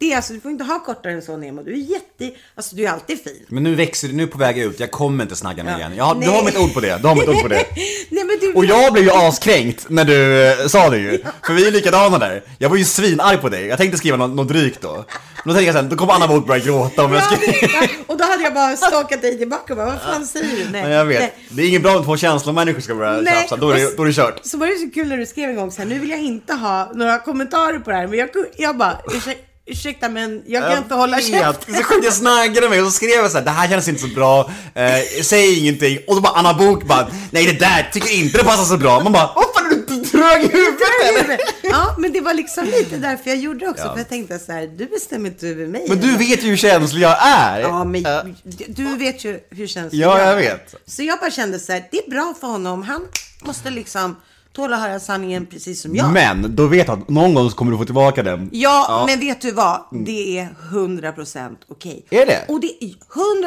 det 0.00 0.12
är 0.12 0.16
alltså, 0.16 0.32
du 0.32 0.40
får 0.40 0.50
inte 0.50 0.64
ha 0.64 0.78
kortare 0.84 1.12
än 1.12 1.22
så 1.22 1.36
Nemo. 1.36 1.62
Du 1.62 1.72
är 1.72 1.76
jätte, 1.76 2.30
alltså 2.54 2.76
du 2.76 2.84
är 2.84 2.90
alltid 2.90 3.22
fin. 3.24 3.46
Men 3.48 3.62
nu 3.62 3.74
växer 3.74 4.08
det, 4.08 4.14
nu 4.14 4.22
är 4.22 4.26
på 4.26 4.38
väg 4.38 4.58
ut. 4.58 4.80
Jag 4.80 4.90
kommer 4.90 5.24
inte 5.24 5.36
snagga 5.36 5.64
mig 5.64 5.72
Ja. 5.72 5.78
igen. 5.78 5.92
Jag 5.96 6.04
har, 6.04 6.14
du 6.14 6.28
har 6.28 6.44
mitt 6.44 6.56
ord 6.58 6.74
på 6.74 6.80
det. 6.80 6.98
Du 7.02 7.08
har 7.08 7.14
mitt 7.14 7.28
ord 7.28 7.42
på 7.42 7.48
det. 7.48 7.56
nej 8.10 8.24
men 8.24 8.38
du 8.40 8.52
Och 8.54 8.64
jag 8.64 8.92
blev 8.92 9.04
ju 9.04 9.10
askränkt 9.10 9.86
när 9.88 10.04
du 10.04 10.46
eh, 10.50 10.66
sa 10.66 10.90
det 10.90 10.98
ju. 10.98 11.22
För 11.46 11.52
vi 11.52 11.66
är 11.66 11.70
likadana 11.70 12.18
där. 12.18 12.42
Jag 12.58 12.68
var 12.68 12.76
ju 12.76 12.84
svinarg 12.84 13.38
på 13.38 13.48
dig. 13.48 13.66
Jag 13.66 13.78
tänkte 13.78 13.98
skriva 13.98 14.16
något, 14.16 14.30
något 14.36 14.48
drygt 14.48 14.80
då. 14.80 15.04
Men 15.44 15.54
då 15.54 15.54
tänkte 15.54 15.64
jag 15.64 15.74
sen, 15.74 15.88
då 15.88 15.96
kommer 15.96 16.12
Anna 16.12 16.28
Book 16.28 16.46
börja 16.46 16.64
gråta 16.64 17.04
om 17.04 17.12
jag 17.12 17.22
Ja, 17.22 17.26
skriver. 17.36 17.74
ja, 17.82 17.88
och 18.06 18.16
då 18.16 18.24
hade 18.24 18.42
jag 18.42 18.54
bara 18.54 18.76
stalkat 18.76 19.22
dig 19.22 19.38
tillbaka 19.38 19.72
och 19.72 19.76
bara, 19.76 19.86
vad 19.86 20.00
fan 20.02 20.26
säger 20.26 20.56
du? 20.56 20.70
Nej, 20.70 20.82
Men 20.82 20.90
jag 20.90 21.04
vet, 21.04 21.20
nej. 21.20 21.34
det 21.50 21.62
är 21.62 21.68
inget 21.68 21.82
bra 21.82 21.96
om 21.98 22.04
två 22.04 22.16
känslomänniskor 22.16 22.80
ska 22.80 22.94
börja 22.94 23.24
tjafsa. 23.24 23.56
Då 23.56 23.70
är, 23.70 23.74
det, 23.74 23.96
då 23.96 24.02
är 24.02 24.06
det 24.06 24.12
kört. 24.12 24.40
Så 24.46 24.58
var 24.58 24.66
det 24.66 24.74
så 24.78 24.90
kul 24.94 25.08
när 25.08 25.16
du 25.16 25.26
skrev 25.26 25.50
en 25.50 25.56
gång 25.56 25.70
så 25.70 25.82
här, 25.82 25.88
nu 25.88 25.98
vill 25.98 26.10
jag 26.10 26.20
inte 26.20 26.54
ha 26.54 26.92
några 26.94 27.18
kommentarer 27.18 27.78
på 27.78 27.90
det 27.90 27.96
här, 27.96 28.06
men 28.06 28.18
jag, 28.18 28.28
jag 28.56 28.76
bara, 28.76 28.98
ursäkta, 29.14 29.44
ursäkta 29.70 30.08
men 30.08 30.42
jag 30.46 30.62
kan 30.62 30.78
inte 30.78 30.94
hålla 30.94 31.20
käften. 31.20 31.74
Så 31.74 31.82
sjukt 31.82 32.04
jag 32.04 32.14
snaggade 32.14 32.68
mig 32.68 32.80
och 32.80 32.86
så 32.86 32.92
skrev 32.92 33.10
jag 33.10 33.30
så 33.30 33.38
här, 33.38 33.44
det 33.44 33.50
här 33.50 33.68
känns 33.68 33.88
inte 33.88 34.00
så 34.00 34.08
bra, 34.08 34.50
eh, 34.74 35.22
säg 35.22 35.58
ingenting. 35.58 35.98
Och 36.06 36.14
då 36.14 36.20
bara 36.20 36.32
Anna 36.32 36.54
Book 36.54 36.84
bara, 36.86 37.08
nej 37.30 37.46
det 37.46 37.52
där 37.60 37.90
tycker 37.92 38.14
inte 38.14 38.38
det 38.38 38.44
passar 38.44 38.64
så 38.64 38.76
bra. 38.76 39.00
Man 39.02 39.12
bara, 39.12 39.30
vad 39.34 39.44
fan 39.54 39.66
är 39.66 39.74
du 39.86 40.04
trög 40.04 40.44
i 40.44 40.48
huvudet? 40.56 41.40
Ja, 41.62 41.94
men 41.98 42.12
det 42.12 42.20
var 42.20 42.34
liksom 42.34 42.64
lite 42.64 42.96
därför 42.96 43.30
jag 43.30 43.38
gjorde 43.38 43.58
det 43.58 43.68
också. 43.68 43.84
Ja. 43.84 43.92
För 43.92 43.98
jag 43.98 44.08
tänkte 44.08 44.38
så 44.38 44.52
här, 44.52 44.66
du 44.66 44.86
bestämmer 44.86 45.28
inte 45.28 45.46
över 45.48 45.66
mig. 45.66 45.84
Men 45.88 46.00
du 46.00 46.16
vet 46.16 46.42
ju 46.44 46.48
hur 46.48 46.56
känslig 46.56 47.02
jag 47.02 47.16
är. 47.20 47.60
Ja, 47.60 47.84
men 47.84 48.06
Eh, 48.06 48.20
du 48.68 48.96
vet 48.96 49.24
ju 49.24 49.40
hur 49.50 49.66
känslig 49.66 50.00
Ja, 50.00 50.18
jag 50.18 50.28
är. 50.28 50.36
vet. 50.36 50.74
Så 50.86 51.02
jag 51.02 51.18
bara 51.18 51.30
kände 51.30 51.58
så 51.58 51.72
här, 51.72 51.84
det 51.90 51.98
är 51.98 52.10
bra 52.10 52.34
för 52.40 52.46
honom. 52.46 52.82
Han 52.82 53.02
måste 53.42 53.70
liksom 53.70 54.16
tåla 54.52 54.76
att 54.76 54.82
höra 54.82 55.00
sanningen 55.00 55.46
precis 55.46 55.80
som 55.80 55.96
jag. 55.96 56.12
Men, 56.12 56.56
då 56.56 56.66
vet 56.66 56.88
jag 56.88 56.98
att 56.98 57.08
någon 57.08 57.34
gång 57.34 57.50
så 57.50 57.56
kommer 57.56 57.72
du 57.72 57.78
få 57.78 57.84
tillbaka 57.84 58.22
den. 58.22 58.50
Ja, 58.52 59.04
men 59.08 59.20
vet 59.20 59.40
du 59.40 59.52
vad? 59.52 59.84
Det 59.90 60.38
är 60.38 60.48
100% 60.70 61.56
okej. 61.68 62.06
Är 62.10 62.26
det? 62.26 62.44
Och 62.48 62.60
det 62.60 62.84
är 62.84 62.94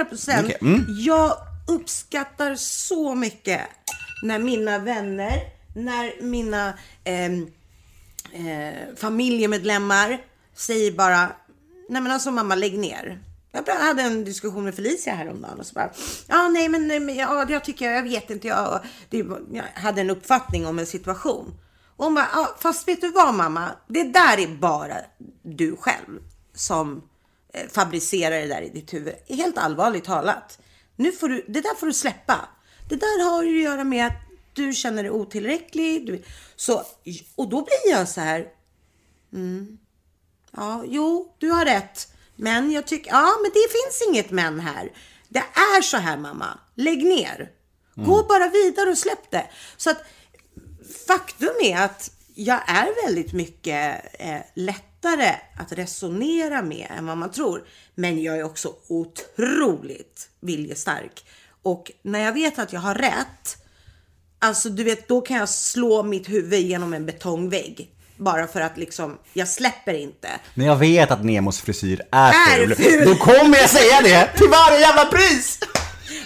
100%. 0.04 0.44
Okej, 0.44 0.58
mm. 0.62 0.86
Jag 0.90 1.34
uppskattar 1.68 2.56
så 2.56 3.16
mycket 3.16 3.62
när 4.24 4.40
mina 4.40 4.80
vänner, 4.80 5.40
när 5.76 6.24
mina 6.24 6.74
ehm, 7.04 7.48
eh, 8.32 8.96
familjemedlemmar 8.98 10.18
säger 10.56 10.92
bara, 10.92 11.32
nej 11.90 12.02
men 12.02 12.12
alltså 12.12 12.32
mamma 12.32 12.56
lägg 12.56 12.78
ner. 12.80 13.20
Jag 13.54 13.76
hade 13.76 14.02
en 14.02 14.24
diskussion 14.24 14.64
med 14.64 14.76
Felicia 14.76 15.14
häromdagen 15.14 15.60
och 15.60 15.66
så 15.66 15.74
bara, 15.74 15.92
ja 16.28 16.50
nej 16.50 16.70
men, 16.70 16.88
nej, 16.88 17.00
men 17.00 17.16
ja, 17.16 17.46
jag 17.50 17.64
tycker, 17.64 17.92
jag 17.92 18.04
vet 18.04 18.30
inte, 18.30 18.48
jag, 18.48 18.80
det, 19.10 19.18
jag 19.52 19.64
hade 19.74 20.02
en 20.02 20.10
uppfattning 20.10 20.68
om 20.68 20.80
en 20.80 20.86
situation. 20.86 21.54
Och 21.96 22.06
hon 22.06 22.16
bara, 22.16 22.30
ah, 22.34 22.56
fast 22.60 22.88
vet 22.88 23.02
du 23.02 23.12
vad 23.12 23.34
mamma, 23.34 23.72
det 23.88 24.04
där 24.04 24.40
är 24.40 24.48
bara 24.48 24.98
du 25.42 25.76
själv 25.76 26.20
som 26.56 27.04
eh, 27.54 27.70
fabricerar 27.70 28.36
det 28.42 28.48
där 28.48 28.62
i 28.62 28.70
ditt 28.70 28.94
huvud. 28.94 29.14
Helt 29.28 29.58
allvarligt 29.58 30.04
talat. 30.04 30.60
Nu 30.96 31.12
får 31.12 31.30
du, 31.30 31.46
det 31.48 31.62
där 31.62 31.76
får 31.76 31.88
du 31.88 31.94
släppa. 31.94 32.50
Det 32.90 32.96
där 32.96 33.32
har 33.32 33.44
ju 33.44 33.58
att 33.58 33.64
göra 33.64 33.84
med 33.84 34.08
att 34.08 34.22
du 34.54 34.74
känner 34.74 35.04
dig 35.04 35.12
otillräcklig. 35.12 36.08
Du, 36.08 36.24
så, 36.56 36.84
och 37.36 37.50
då 37.50 37.62
blir 37.62 37.92
jag 37.92 38.10
så 38.10 38.22
här, 38.22 38.48
mm, 39.34 39.78
Ja, 40.58 40.84
jo, 40.88 41.36
du 41.38 41.50
har 41.50 41.66
rätt. 41.66 42.13
Men 42.36 42.72
jag 42.72 42.88
tycker, 42.88 43.12
ja, 43.12 43.32
men 43.42 43.52
det 43.54 43.72
finns 43.72 44.10
inget 44.10 44.32
men 44.32 44.60
här. 44.60 44.92
Det 45.30 45.44
är 45.78 45.82
så 45.82 45.98
här 45.98 46.18
mamma. 46.18 46.60
Lägg 46.76 47.06
ner. 47.06 47.50
Gå 47.96 48.24
bara 48.24 48.50
vidare 48.50 48.90
och 48.90 48.98
släpp 48.98 49.32
det. 49.32 49.50
Så 49.78 49.90
att 49.90 50.04
faktum 51.08 51.54
är 51.64 51.78
att 51.78 52.12
jag 52.36 52.70
är 52.70 53.06
väldigt 53.06 53.34
mycket 53.34 54.06
eh, 54.20 54.42
lättare 54.56 55.36
att 55.60 55.72
resonera 55.72 56.62
med 56.62 56.88
än 56.98 57.06
vad 57.06 57.18
man 57.18 57.32
tror. 57.32 57.64
Men 57.96 58.24
jag 58.24 58.38
är 58.38 58.44
också 58.44 58.76
otroligt 58.88 60.30
viljestark. 60.40 61.26
Och 61.62 61.92
när 62.02 62.20
jag 62.20 62.34
vet 62.34 62.60
att 62.60 62.74
jag 62.74 62.80
har 62.80 62.96
rätt, 62.96 63.58
Alltså 64.44 64.70
du 64.70 64.84
vet, 64.84 65.08
då 65.08 65.22
kan 65.22 65.38
jag 65.38 65.50
slå 65.50 66.04
mitt 66.04 66.30
huvud 66.30 66.60
genom 66.60 66.94
en 66.94 67.06
betongvägg. 67.06 67.93
Bara 68.18 68.48
för 68.48 68.62
att 68.62 68.78
liksom, 68.78 69.18
jag 69.34 69.48
släpper 69.48 69.94
inte. 69.94 70.28
Men 70.54 70.66
jag 70.66 70.76
vet 70.76 71.12
att 71.12 71.26
Nemos 71.26 71.62
frisyr 71.62 72.02
är, 72.12 72.30
Är 72.30 72.68
ful. 72.68 72.76
ful. 72.76 73.06
Då 73.06 73.16
kommer 73.16 73.58
jag 73.58 73.70
säga 73.70 74.02
det 74.02 74.38
till 74.38 74.50
varje 74.50 74.80
jävla 74.80 75.06
pris! 75.06 75.60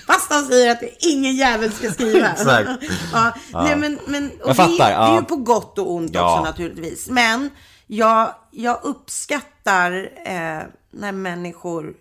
Fast 0.07 0.31
han 0.31 0.45
säger 0.45 0.71
att 0.71 0.81
ingen 0.99 1.35
jävel 1.35 1.71
ska 1.71 1.91
skriva. 1.91 2.27
Exakt. 2.31 2.69
ja, 3.13 3.33
Nej, 3.53 3.75
men, 3.75 3.99
men, 4.07 4.31
Jag 4.45 4.55
fattar, 4.55 4.71
det, 4.71 4.77
det 4.77 4.83
är 4.83 4.91
ja. 4.91 5.15
ju 5.19 5.21
på 5.25 5.35
gott 5.35 5.77
och 5.79 5.93
ont 5.93 6.11
Ja. 6.13 6.33
också 6.33 6.43
naturligtvis. 6.43 7.07
Men 7.09 7.49
jag, 7.87 8.35
jag 8.51 8.79
uppskattar 8.83 9.91
eh, 10.25 10.61
när 10.91 11.11
människor 11.11 11.93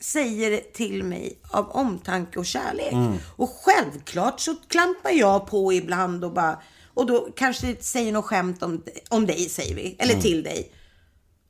säger 0.00 0.60
till 0.74 1.02
mig 1.04 1.38
av 1.50 1.70
omtanke 1.70 2.38
och 2.38 2.46
kärlek. 2.46 2.92
Mm. 2.92 3.12
Och 3.36 3.50
självklart 3.64 4.40
så 4.40 4.54
klampar 4.68 5.10
jag 5.10 5.46
på 5.46 5.72
ibland 5.72 6.24
och 6.24 6.32
bara 6.32 6.58
och 6.94 7.06
då 7.06 7.28
kanske 7.36 7.76
säger 7.80 8.12
något 8.12 8.24
skämt 8.24 8.62
om, 8.62 8.82
om 9.10 9.26
dig, 9.26 9.48
säger 9.48 9.74
vi, 9.74 9.96
eller 9.98 10.12
Mm. 10.12 10.22
till 10.22 10.42
dig. 10.42 10.72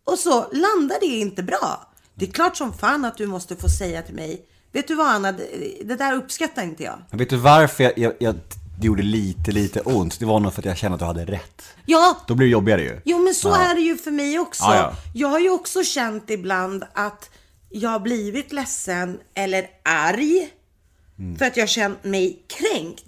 Och 0.04 0.18
så 0.18 0.50
landar 0.52 1.00
det 1.00 1.06
inte 1.06 1.42
bra. 1.42 1.92
Det 2.14 2.28
är 2.28 2.32
klart 2.32 2.56
som 2.56 2.72
fan 2.72 3.04
att 3.04 3.16
du 3.16 3.26
måste 3.26 3.56
få 3.56 3.68
säga 3.68 4.02
till 4.02 4.14
mig, 4.14 4.46
vet 4.72 4.88
du 4.88 4.94
vad 4.94 5.06
Anna, 5.06 5.32
det, 5.32 5.96
där 5.98 6.12
uppskattar 6.14 6.62
inte 6.62 6.82
jag. 6.82 6.98
Men 7.10 7.18
vet 7.18 7.30
du 7.30 7.36
varför 7.36 7.84
jag, 7.84 7.98
jag, 7.98 8.12
jag, 8.20 8.34
det 8.80 8.86
gjorde 8.86 9.02
lite, 9.02 9.52
lite 9.52 9.80
ont? 9.80 10.18
Det 10.20 10.26
var 10.26 10.40
nog 10.40 10.52
för 10.52 10.60
att 10.60 10.64
jag 10.66 10.76
kände 10.76 10.94
att 10.94 10.98
du 11.00 11.04
hade 11.04 11.24
rätt. 11.24 11.62
Ja, 11.86 12.16
Då 12.26 12.34
blir 12.34 12.46
det 12.46 12.50
jobbigare 12.52 12.82
ju. 12.82 13.00
Jo, 13.04 13.18
men 13.18 13.34
så 13.34 13.54
är 13.54 13.74
det 13.74 13.80
ju 13.80 13.96
för 13.96 14.10
mig 14.10 14.38
också. 14.38 14.64
Ja, 14.64 14.76
ja. 14.76 14.94
Jag 15.14 15.28
har 15.28 15.38
ju 15.40 15.50
också 15.50 15.84
känt 15.84 16.30
ibland 16.30 16.84
att 16.92 17.30
jag 17.70 17.90
har 17.90 18.00
blivit 18.00 18.52
ledsen 18.52 19.18
eller 19.34 19.66
arg 19.84 20.50
Mm. 21.18 21.36
för 21.38 21.44
att 21.46 21.56
jag 21.56 21.68
känt 21.68 22.04
mig 22.04 22.42
kränkt. 22.46 23.04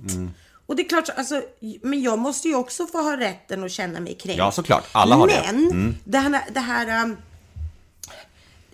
Och 0.66 0.76
det 0.76 0.82
är 0.82 0.88
klart, 0.88 1.08
alltså, 1.16 1.42
men 1.82 2.02
jag 2.02 2.18
måste 2.18 2.48
ju 2.48 2.54
också 2.54 2.86
få 2.86 3.02
ha 3.02 3.16
rätten 3.16 3.64
att 3.64 3.70
känna 3.70 4.00
mig 4.00 4.14
kränkt. 4.14 4.38
Ja, 4.38 4.50
såklart. 4.52 4.84
Alla 4.92 5.16
har 5.16 5.28
det. 5.28 5.42
men, 5.46 5.70
Mm. 5.70 5.96
det 6.04 6.18
här, 6.18 6.42
det 6.52 6.60
här 6.60 7.04
um, 7.04 7.16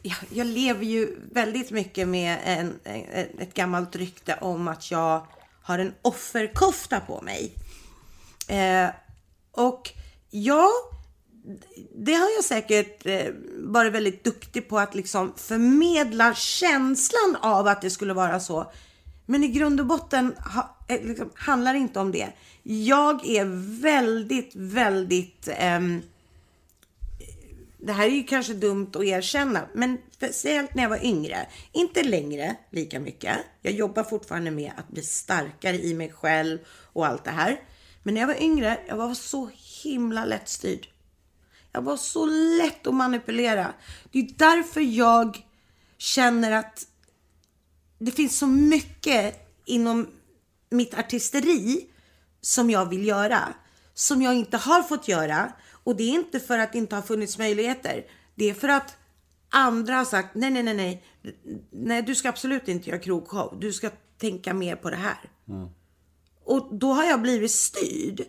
jag, 0.02 0.16
jag 0.31 0.46
lever 0.46 0.85
ju 0.85 1.16
väldigt 1.33 1.70
mycket 1.70 2.09
med 2.09 2.38
en, 2.44 2.78
en, 2.85 3.26
ett 3.38 3.55
gammalt 3.55 3.96
rykte 3.96 4.38
om 4.40 4.68
att 4.68 4.90
jag 4.90 5.26
har 5.62 5.78
en 5.78 5.94
offerkofta 6.02 7.00
på 7.00 7.20
mig. 7.22 7.52
Eh, 8.48 8.88
och 9.52 9.90
ja, 10.31 10.68
det 11.96 12.14
har 12.14 12.28
jag 12.37 12.44
säkert 12.44 13.07
eh, 13.07 13.26
varit 13.59 13.92
väldigt 13.92 14.24
duktig 14.24 14.68
på 14.68 14.78
att 14.78 14.94
liksom 14.94 15.33
förmedla 15.37 16.35
känslan 16.35 17.37
av 17.40 17.66
att 17.66 17.83
det 17.83 17.90
skulle 17.90 18.14
vara 18.14 18.40
så. 18.40 18.72
Men 19.26 19.44
i 19.44 19.48
grund 19.48 19.81
och 19.81 19.87
botten 19.87 20.35
ha, 20.55 20.76
Eh, 20.92 21.05
liksom, 21.07 21.31
handlar 21.35 21.74
inte 21.74 22.00
om 22.00 22.12
det. 22.12 22.33
Jag 22.62 23.26
är 23.26 23.44
väldigt, 23.83 24.52
väldigt 24.55 25.48
Um, 25.76 26.02
det 27.85 27.92
här 27.92 28.07
är 28.07 28.11
ju 28.11 28.22
kanske 28.22 28.55
dumt 28.55 28.90
att 28.94 29.05
erkänna, 29.05 29.68
men 29.74 29.98
speciellt 30.11 30.74
när 30.74 30.83
jag 30.83 30.90
var 30.90 31.05
yngre. 31.05 31.46
Inte 31.72 32.02
längre 32.02 32.57
lika 32.70 33.00
mycket. 33.00 33.37
Jag 33.62 33.74
jobbar 33.74 34.02
fortfarande 34.05 34.50
med 34.50 34.72
att 34.76 34.88
bli 34.88 35.02
starkare 35.02 35.78
i 35.78 35.94
mig 35.94 36.12
själv 36.12 36.59
och 36.92 37.07
allt 37.07 37.24
det 37.24 37.31
här. 37.31 37.61
Men 38.02 38.14
när 38.14 38.20
jag 38.20 38.28
var 38.28 38.42
yngre, 38.42 38.78
jag 38.88 38.96
var 38.96 39.14
så 39.14 39.50
himla 39.83 40.24
lättstyrd. 40.24 40.88
Jag 41.72 41.83
var 41.83 41.96
så 41.96 42.26
lätt 42.26 42.87
att 42.87 42.94
manipulera. 42.94 43.74
Det 44.12 44.18
är 44.18 44.28
därför 44.37 44.81
jag 44.81 45.46
känner 45.98 46.52
att 46.52 46.87
det 47.98 48.11
finns 48.11 48.38
så 48.38 48.46
mycket 48.46 49.48
inom 49.64 50.07
mitt 50.72 50.98
artisteri 50.98 51.87
som 52.40 52.70
jag 52.70 52.88
vill 52.88 53.06
göra. 53.06 53.54
Som 53.94 54.22
jag 54.22 54.35
inte 54.35 54.56
har 54.56 54.82
fått 54.82 55.08
göra. 55.08 55.52
Och 55.85 55.96
det 55.96 56.02
är 56.02 56.14
inte 56.14 56.40
för 56.40 56.58
att 56.58 56.72
det 56.72 56.78
inte 56.78 56.94
har 56.94 57.02
funnits 57.02 57.38
möjligheter. 57.38 58.04
Det 58.35 58.50
är 58.50 58.54
för 58.54 58.68
att 58.68 58.96
andra 59.50 59.94
har 59.94 60.04
sagt 60.04 60.35
nej, 60.35 60.50
nej, 60.50 60.62
nej, 60.62 60.74
nej. 60.74 61.04
Nej, 61.70 62.02
du 62.02 62.14
ska 62.14 62.28
absolut 62.28 62.68
inte 62.68 62.90
göra 62.90 63.00
krogshow. 63.00 63.58
Du 63.61 63.72
ska 63.72 63.90
tänka 64.18 64.54
mer 64.54 64.76
på 64.76 64.90
det 64.90 64.96
här. 64.96 65.30
Mm. 65.48 65.68
Och 66.44 66.74
då 66.74 66.92
har 66.92 67.04
jag 67.04 67.22
blivit 67.22 67.50
styrd. 67.50 68.22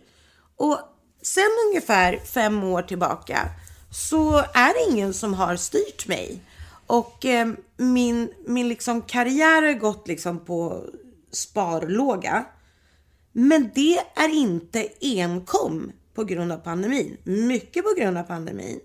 Och 0.56 0.78
sen 1.22 1.50
ungefär 1.68 2.18
fem 2.18 2.64
år 2.64 2.82
tillbaka 2.82 3.48
så 3.90 4.36
är 4.38 4.74
det 4.74 4.92
ingen 4.92 5.14
som 5.14 5.34
har 5.34 5.56
styrt 5.56 6.08
mig. 6.08 6.40
Och 6.86 7.24
eh, 7.24 7.52
min, 7.76 8.32
min 8.46 8.68
liksom 8.68 9.02
karriär 9.02 9.62
har 9.62 9.72
gått 9.72 10.08
liksom 10.08 10.44
på 10.44 10.84
sparlåga. 11.34 12.44
Men 13.32 13.70
det 13.74 13.98
är 14.14 14.28
inte 14.28 14.88
enkom 15.00 15.92
på 16.14 16.24
grund 16.24 16.52
av 16.52 16.56
pandemin. 16.56 17.16
Mycket 17.24 17.84
på 17.84 17.94
grund 18.00 18.18
av 18.18 18.22
pandemin. 18.22 18.80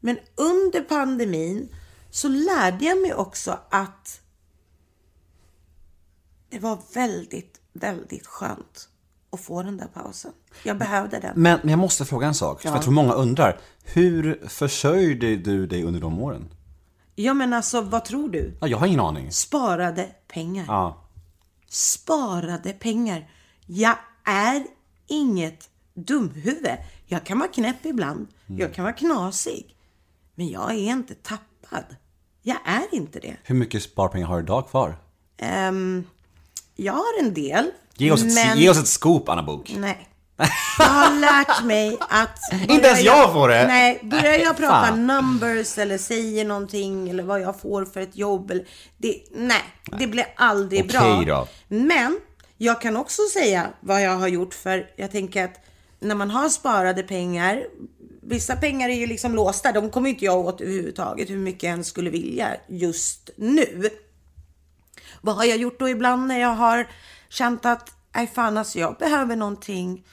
Men 0.00 0.18
under 0.34 0.80
pandemin 0.80 1.68
så 2.10 2.28
lärde 2.28 2.84
jag 2.84 3.02
mig 3.02 3.14
också 3.14 3.58
att 3.70 4.20
det 6.50 6.58
var 6.58 6.78
väldigt, 6.94 7.60
väldigt 7.72 8.26
skönt 8.26 8.88
att 9.32 9.40
få 9.40 9.62
den 9.62 9.76
där 9.76 9.86
pausen. 9.86 10.32
Jag 10.62 10.78
behövde 10.78 11.18
den. 11.18 11.32
Men, 11.36 11.58
men 11.62 11.70
jag 11.70 11.78
måste 11.78 12.04
fråga 12.04 12.26
en 12.26 12.34
sak, 12.34 12.64
ja. 12.64 12.70
för 12.70 12.76
jag 12.76 12.82
tror 12.82 12.92
många 12.92 13.12
undrar. 13.12 13.60
Hur 13.84 14.48
försörjde 14.48 15.36
du 15.36 15.66
dig 15.66 15.84
under 15.84 16.00
de 16.00 16.20
åren? 16.20 16.48
Ja, 17.14 17.34
men 17.34 17.52
alltså, 17.52 17.80
vad 17.80 18.04
tror 18.04 18.28
du? 18.28 18.56
Ja, 18.60 18.68
jag 18.68 18.78
har 18.78 18.86
ingen 18.86 19.00
aning. 19.00 19.32
Sparade 19.32 20.08
pengar. 20.28 20.64
Ja. 20.68 21.03
Sparade 21.74 22.72
pengar. 22.72 23.30
Jag 23.66 23.96
är 24.24 24.64
inget 25.06 25.68
dumhuvud. 25.94 26.76
Jag 27.06 27.26
kan 27.26 27.38
vara 27.38 27.48
knäpp 27.48 27.86
ibland. 27.86 28.28
Mm. 28.46 28.60
Jag 28.60 28.74
kan 28.74 28.84
vara 28.84 28.94
knasig. 28.94 29.76
Men 30.34 30.48
jag 30.48 30.70
är 30.70 30.90
inte 30.90 31.14
tappad. 31.14 31.96
Jag 32.42 32.56
är 32.64 32.94
inte 32.94 33.20
det. 33.20 33.36
Hur 33.42 33.54
mycket 33.54 33.82
sparpengar 33.82 34.26
har 34.26 34.36
du 34.36 34.42
idag 34.42 34.68
kvar? 34.68 34.96
Um, 35.68 36.06
jag 36.76 36.92
har 36.92 37.20
en 37.20 37.34
del. 37.34 37.70
Ge 37.94 38.10
oss, 38.12 38.22
ett, 38.22 38.34
men... 38.34 38.58
ge 38.58 38.70
oss 38.70 38.78
ett 38.78 38.88
scoop, 38.88 39.28
Anna 39.28 39.42
Bok. 39.42 39.74
Nej. 39.78 40.08
Jag 40.78 40.84
har 40.84 41.20
lärt 41.20 41.64
mig 41.64 41.98
att... 42.00 42.38
Inte 42.68 42.88
ens 42.88 43.02
jag, 43.02 43.32
får 43.32 43.48
det! 43.48 43.66
Nej, 43.66 44.00
börjar 44.02 44.38
jag 44.38 44.56
prata 44.56 44.86
Fan. 44.86 45.06
numbers 45.06 45.78
eller 45.78 45.98
säger 45.98 46.44
någonting 46.44 47.10
eller 47.10 47.22
vad 47.22 47.40
jag 47.40 47.60
får 47.60 47.84
för 47.84 48.00
ett 48.00 48.16
jobb. 48.16 48.50
Eller, 48.50 48.64
det, 48.96 49.22
nej, 49.32 49.62
det 49.98 50.06
blir 50.06 50.26
aldrig 50.36 50.84
Okej, 50.84 51.24
bra. 51.24 51.24
Då. 51.38 51.48
Men 51.76 52.20
jag 52.58 52.80
kan 52.80 52.96
också 52.96 53.22
säga 53.32 53.68
vad 53.80 54.02
jag 54.02 54.16
har 54.16 54.28
gjort 54.28 54.54
för 54.54 54.90
jag 54.96 55.10
tänker 55.10 55.44
att 55.44 55.64
när 56.00 56.14
man 56.14 56.30
har 56.30 56.48
sparade 56.48 57.02
pengar, 57.02 57.66
vissa 58.22 58.56
pengar 58.56 58.88
är 58.88 58.94
ju 58.94 59.06
liksom 59.06 59.34
låsta, 59.34 59.72
de 59.72 59.90
kommer 59.90 60.10
inte 60.10 60.24
jag 60.24 60.38
åt 60.38 60.60
överhuvudtaget 60.60 61.30
hur 61.30 61.38
mycket 61.38 61.62
jag 61.62 61.72
än 61.72 61.84
skulle 61.84 62.10
vilja 62.10 62.56
just 62.68 63.30
nu. 63.36 63.90
Vad 65.20 65.36
har 65.36 65.44
jag 65.44 65.56
gjort 65.56 65.78
då 65.78 65.88
ibland 65.88 66.26
när 66.26 66.40
jag 66.40 66.54
har 66.54 66.88
känt 67.28 67.66
att, 67.66 67.92
nej 68.14 68.26
fan 68.34 68.58
alltså 68.58 68.78
jag 68.78 68.96
behöver 68.98 69.36
någonting, 69.36 70.04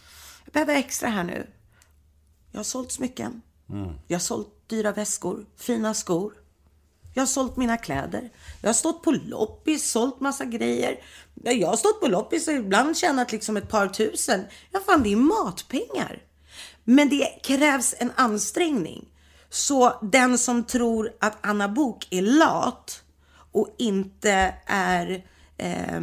behöver 0.52 0.76
extra 0.76 1.10
här 1.10 1.24
nu. 1.24 1.48
Jag 2.52 2.60
har 2.60 2.64
sålt 2.64 2.92
smycken. 2.92 3.42
Mm. 3.70 3.94
Jag 4.08 4.16
har 4.16 4.22
sålt 4.22 4.70
dyra 4.70 4.92
väskor, 4.92 5.46
fina 5.58 5.94
skor. 5.94 6.34
Jag 7.14 7.22
har 7.22 7.28
sålt 7.28 7.58
mina 7.58 7.78
kläder. 7.78 8.30
Jag 8.62 8.70
har 8.70 8.74
stått 8.74 9.04
på 9.04 9.12
loppis, 9.12 9.92
sålt 9.92 10.20
massa 10.20 10.46
grejer. 10.46 11.00
Jag 11.44 11.68
har 11.68 11.78
stått 11.78 12.00
på 12.00 12.08
loppis 12.08 12.48
och 12.48 12.54
ibland 12.54 12.98
tjänat 12.98 13.32
liksom 13.32 13.58
ett 13.58 13.70
par 13.70 13.88
tusen. 13.88 14.46
Ja, 14.72 14.80
fan, 14.86 15.04
det 15.04 15.12
är 15.12 15.16
matpengar. 15.16 16.22
Men 16.84 17.10
det 17.10 17.40
krävs 17.44 17.96
en 17.98 18.12
ansträngning. 18.16 19.08
Så 19.50 20.00
den 20.02 20.38
som 20.38 20.64
tror 20.64 21.12
att 21.20 21.38
Anna 21.42 21.68
Bok 21.68 22.08
är 22.10 22.22
lat 22.22 23.04
och 23.52 23.76
inte 23.78 24.56
är 24.66 25.26
eh, 25.58 26.02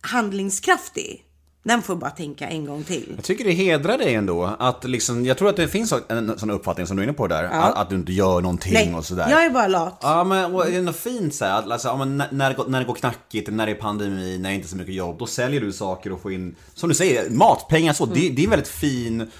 handlingskraftig 0.00 1.24
den 1.62 1.82
får 1.82 1.96
bara 1.96 2.10
tänka 2.10 2.48
en 2.48 2.66
gång 2.66 2.84
till. 2.84 3.12
Jag 3.16 3.24
tycker 3.24 3.44
det 3.44 3.52
hedrar 3.52 3.98
dig 3.98 4.14
ändå. 4.14 4.56
Att 4.58 4.84
liksom, 4.84 5.24
jag 5.24 5.38
tror 5.38 5.48
att 5.48 5.56
det 5.56 5.68
finns 5.68 5.94
en 6.08 6.38
sån 6.38 6.50
uppfattning 6.50 6.86
som 6.86 6.96
du 6.96 7.02
är 7.02 7.04
inne 7.04 7.12
på 7.12 7.26
där. 7.26 7.42
Ja. 7.42 7.50
Att, 7.50 7.76
att, 7.76 7.90
du 7.90 7.96
inte 7.96 8.12
gör 8.12 8.40
någonting 8.40 8.72
Nej, 8.72 8.94
och 8.94 9.04
sådär. 9.04 9.30
jag 9.30 9.44
är 9.44 9.50
bara 9.50 9.66
lat. 9.66 9.98
Ja, 10.02 10.24
men 10.24 10.54
och 10.54 10.64
det 10.64 10.74
är 10.74 10.78
ändå 10.78 10.92
fint 10.92 11.34
så 11.34 11.44
här, 11.44 11.72
alltså, 11.72 11.88
ja, 11.88 12.04
när, 12.04 12.28
när, 12.30 12.50
det 12.50 12.56
går, 12.56 12.68
när 12.68 12.78
det 12.78 12.84
går 12.84 12.94
knackigt, 12.94 13.50
när 13.50 13.66
det 13.66 13.72
är 13.72 13.76
pandemi, 13.76 14.38
när 14.38 14.50
det 14.50 14.54
inte 14.54 14.66
är 14.66 14.68
så 14.68 14.76
mycket 14.76 14.94
jobb. 14.94 15.18
Då 15.18 15.26
säljer 15.26 15.60
du 15.60 15.72
saker 15.72 16.12
och 16.12 16.22
får 16.22 16.32
in, 16.32 16.54
som 16.74 16.88
du 16.88 16.94
säger, 16.94 17.30
matpengar 17.30 17.92
så. 17.92 18.04
Mm. 18.04 18.14
Det, 18.14 18.28
det 18.28 18.42
är 18.42 18.44
en 18.44 18.50
väldigt 18.50 18.68
fin 18.68 19.30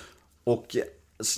och 0.44 0.76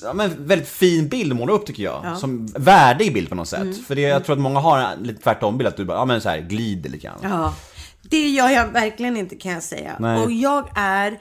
ja, 0.03 0.12
men 0.12 0.47
väldigt 0.47 0.68
fin 0.68 1.09
bild 1.09 1.33
att 1.33 1.38
måla 1.38 1.53
upp 1.53 1.66
tycker 1.66 1.83
jag. 1.83 2.01
Ja. 2.05 2.16
Som 2.16 2.47
värdig 2.47 3.14
bild 3.14 3.29
på 3.29 3.35
något 3.35 3.49
sätt. 3.49 3.61
Mm. 3.61 3.75
För 3.75 3.95
det, 3.95 4.01
jag 4.01 4.25
tror 4.25 4.37
att 4.37 4.42
många 4.42 4.61
har 4.61 4.97
lite 4.97 5.23
tvärtom 5.23 5.59
bild, 5.59 5.68
att 5.68 5.77
du 5.77 5.85
bara, 5.85 5.99
ja 5.99 6.05
men 6.05 6.21
så 6.21 6.29
här, 6.29 6.40
glider 6.40 6.90
lite 6.90 7.07
grann. 7.07 7.18
Ja. 7.23 7.55
Det 8.03 8.29
gör 8.29 8.49
jag 8.49 8.69
verkligen 8.69 9.17
inte 9.17 9.37
kan 9.37 9.53
jag 9.53 9.62
säga. 9.62 9.97
Nej. 10.01 10.23
Och 10.25 10.33
jag 10.33 10.69
är 10.77 11.21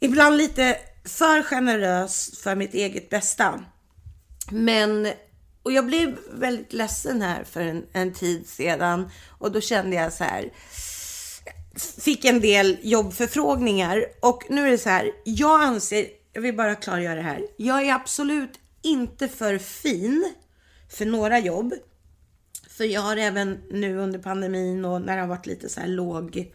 ibland 0.00 0.36
lite 0.36 0.76
för 1.04 1.42
generös 1.42 2.40
för 2.42 2.54
mitt 2.54 2.74
eget 2.74 3.10
bästa. 3.10 3.64
Men, 4.50 5.08
och 5.62 5.72
jag 5.72 5.86
blev 5.86 6.18
väldigt 6.32 6.72
ledsen 6.72 7.22
här 7.22 7.44
för 7.44 7.60
en, 7.60 7.86
en 7.92 8.12
tid 8.12 8.46
sedan. 8.46 9.10
Och 9.38 9.52
då 9.52 9.60
kände 9.60 9.96
jag 9.96 10.12
så 10.12 10.24
här, 10.24 10.50
fick 12.00 12.24
en 12.24 12.40
del 12.40 12.78
jobbförfrågningar. 12.82 14.04
Och 14.20 14.42
nu 14.50 14.66
är 14.66 14.70
det 14.70 14.78
så 14.78 14.88
här, 14.88 15.10
jag 15.24 15.62
anser, 15.62 16.06
jag 16.32 16.42
vill 16.42 16.56
bara 16.56 16.74
klargöra 16.74 17.14
det 17.14 17.22
här. 17.22 17.46
Jag 17.56 17.86
är 17.86 17.94
absolut 17.94 18.52
inte 18.82 19.28
för 19.28 19.58
fin 19.58 20.32
för 20.90 21.06
några 21.06 21.38
jobb. 21.38 21.74
För 22.80 22.84
jag 22.84 23.00
har 23.00 23.16
även 23.16 23.58
nu 23.70 23.98
under 23.98 24.18
pandemin 24.18 24.84
och 24.84 25.02
när 25.02 25.16
det 25.16 25.20
har 25.20 25.28
varit 25.28 25.46
lite 25.46 25.68
så 25.68 25.80
här 25.80 25.88
låg 25.88 26.50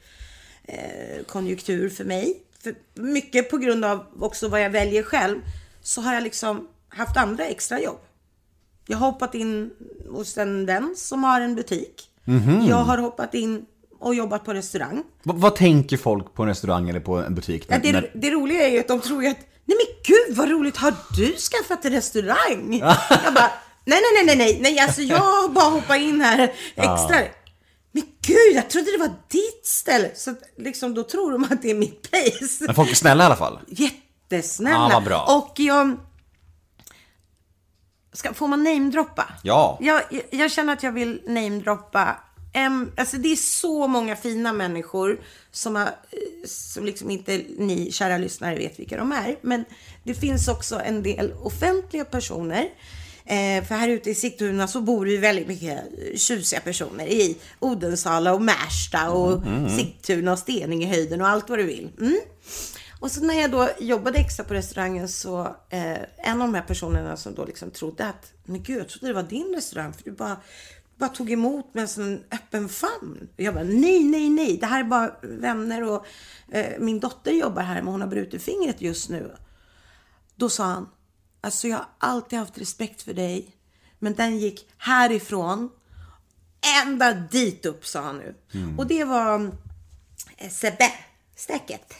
eh, 0.63 1.23
konjunktur 1.27 1.89
för 1.89 2.03
mig. 2.03 2.41
För 2.63 2.75
mycket 2.93 3.49
på 3.49 3.57
grund 3.57 3.85
av 3.85 4.05
också 4.19 4.47
vad 4.47 4.61
jag 4.61 4.69
väljer 4.69 5.03
själv. 5.03 5.39
Så 5.81 6.01
har 6.01 6.13
jag 6.13 6.23
liksom 6.23 6.67
haft 6.89 7.17
andra 7.17 7.45
extrajobb. 7.45 7.99
Jag 8.87 8.97
har 8.97 9.11
hoppat 9.11 9.35
in 9.35 9.71
hos 10.09 10.37
en 10.37 10.65
vän 10.65 10.93
som 10.97 11.23
har 11.23 11.41
en 11.41 11.55
butik. 11.55 12.09
Mm 12.27 12.39
-hmm. 12.39 12.69
Jag 12.69 12.75
har 12.83 12.97
hoppat 12.97 13.33
in 13.33 13.65
och 13.99 14.15
jobbat 14.15 14.45
på 14.45 14.53
restaurang. 14.53 15.03
V 15.23 15.31
vad 15.35 15.55
tänker 15.55 15.97
folk 15.97 16.33
på 16.33 16.43
en 16.43 16.49
restaurang 16.49 16.89
eller 16.89 16.99
på 16.99 17.17
en 17.17 17.35
butik? 17.35 17.65
Ja, 17.67 17.77
det, 17.83 17.91
när... 17.91 18.11
det 18.13 18.31
roliga 18.31 18.67
är 18.67 18.71
ju 18.71 18.79
att 18.79 18.87
de 18.87 18.99
tror 18.99 19.23
ju 19.23 19.29
att 19.29 19.39
Nej 19.65 19.77
men 19.77 19.95
gud 20.03 20.37
vad 20.37 20.49
roligt, 20.49 20.77
har 20.77 20.93
du 21.17 21.33
skaffat 21.33 21.85
en 21.85 21.91
restaurang? 21.91 22.79
jag 23.23 23.33
bara, 23.33 23.51
Nej, 23.85 24.01
nej, 24.13 24.25
nej, 24.25 24.35
nej, 24.37 24.59
nej, 24.61 24.79
alltså 24.79 25.01
jag 25.01 25.51
bara 25.53 25.69
hoppar 25.69 25.95
in 25.95 26.21
här 26.21 26.39
extra. 26.75 27.21
Ja. 27.21 27.27
Men 27.91 28.03
gud, 28.21 28.55
jag 28.55 28.69
trodde 28.69 28.91
det 28.91 28.97
var 28.97 29.13
ditt 29.27 29.65
ställe. 29.65 30.11
Så 30.15 30.35
liksom, 30.57 30.93
då 30.93 31.03
tror 31.03 31.31
de 31.31 31.43
att 31.43 31.61
det 31.61 31.71
är 31.71 31.75
mitt 31.75 32.11
place. 32.11 32.63
Men 32.65 32.75
folk 32.75 32.91
är 32.91 32.95
snälla 32.95 33.23
i 33.23 33.25
alla 33.25 33.35
fall. 33.35 33.59
Jättesnälla. 33.67 34.75
Ja, 34.75 34.89
vad 34.93 35.03
bra. 35.03 35.25
Och 35.37 35.59
jag... 35.59 35.97
Ska, 38.13 38.33
får 38.33 38.47
man 38.47 38.63
namedroppa? 38.63 39.27
Ja. 39.43 39.77
Jag, 39.81 40.01
jag 40.29 40.51
känner 40.51 40.73
att 40.73 40.83
jag 40.83 40.91
vill 40.91 41.21
namedroppa. 41.27 42.15
Um, 42.67 42.91
alltså 42.97 43.17
det 43.17 43.31
är 43.31 43.35
så 43.35 43.87
många 43.87 44.15
fina 44.15 44.53
människor 44.53 45.19
som, 45.51 45.75
har, 45.75 45.89
som 46.45 46.85
liksom 46.85 47.11
inte 47.11 47.41
ni 47.57 47.91
kära 47.91 48.17
lyssnare 48.17 48.55
vet 48.55 48.79
vilka 48.79 48.97
de 48.97 49.11
är. 49.11 49.35
Men 49.41 49.65
det 50.03 50.13
finns 50.13 50.47
också 50.47 50.79
en 50.79 51.03
del 51.03 51.33
offentliga 51.33 52.05
personer 52.05 52.69
Eh, 53.25 53.63
för 53.63 53.75
här 53.75 53.89
ute 53.89 54.09
i 54.09 54.15
Sigtuna 54.15 54.67
så 54.67 54.81
bor 54.81 55.05
det 55.05 55.17
väldigt 55.17 55.47
mycket 55.47 55.79
tjusiga 56.15 56.59
personer 56.59 57.05
i 57.05 57.37
Odensala 57.59 58.33
och 58.33 58.41
Märsta 58.41 59.11
och 59.11 59.33
mm, 59.33 59.55
mm. 59.55 59.77
Sigtuna 59.77 60.31
och 60.31 60.39
Steningehöjden 60.39 61.21
och 61.21 61.27
allt 61.27 61.49
vad 61.49 61.59
du 61.59 61.63
vill. 61.63 61.89
Mm. 61.99 62.19
Och 62.99 63.11
så 63.11 63.23
när 63.23 63.41
jag 63.41 63.51
då 63.51 63.69
jobbade 63.79 64.19
extra 64.19 64.45
på 64.45 64.53
restaurangen 64.53 65.09
så 65.09 65.41
eh, 65.69 65.97
en 66.17 66.41
av 66.41 66.47
de 66.47 66.53
här 66.53 66.61
personerna 66.61 67.17
som 67.17 67.35
då 67.35 67.45
liksom 67.45 67.71
trodde 67.71 68.07
att, 68.07 68.33
men 68.43 68.63
gud, 68.63 68.79
jag 68.79 68.89
trodde 68.89 69.07
det 69.07 69.13
var 69.13 69.23
din 69.23 69.53
restaurang 69.55 69.93
för 69.93 70.03
du 70.03 70.11
bara, 70.11 70.37
bara 70.95 71.09
tog 71.09 71.31
emot 71.31 71.73
med 71.73 71.81
en 71.81 71.87
sån 71.87 72.23
öppen 72.31 72.69
famn. 72.69 73.27
Och 73.35 73.41
jag 73.41 73.53
bara, 73.53 73.63
nej, 73.63 74.03
nej, 74.03 74.29
nej, 74.29 74.57
det 74.57 74.65
här 74.65 74.79
är 74.79 74.83
bara 74.83 75.11
vänner 75.21 75.83
och 75.83 76.05
eh, 76.51 76.79
min 76.79 76.99
dotter 76.99 77.31
jobbar 77.31 77.61
här 77.61 77.81
men 77.81 77.91
hon 77.91 78.01
har 78.01 78.07
brutit 78.07 78.41
fingret 78.41 78.81
just 78.81 79.09
nu. 79.09 79.35
Då 80.35 80.49
sa 80.49 80.63
han, 80.63 80.89
alltså 81.45 81.67
jag 81.67 81.77
har 81.77 81.87
alltid 81.97 82.39
haft 82.39 82.57
respekt 82.57 83.01
för 83.01 83.13
dig, 83.13 83.55
men 83.99 84.13
den 84.13 84.37
gick 84.37 84.67
härifrån 84.77 85.69
ända 86.83 87.13
dit 87.13 87.65
upp, 87.65 87.85
sa 87.85 88.01
han 88.01 88.17
nu. 88.17 88.35
Och 88.77 88.87
det 88.87 89.03
var 89.03 89.51
eh, 90.37 90.49
Sebbe 90.49 90.91
Stäcket. 91.35 91.93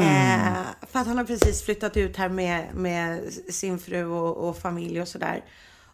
Eh, 0.00 0.62
för 0.90 0.98
att 0.98 1.06
han 1.06 1.18
har 1.18 1.24
precis 1.24 1.62
flyttat 1.62 1.96
ut 1.96 2.16
här 2.16 2.28
med, 2.28 2.74
med 2.74 3.32
sin 3.50 3.78
fru 3.78 4.04
och, 4.04 4.48
och 4.48 4.58
familj 4.58 5.00
och 5.00 5.08
sådär. 5.08 5.44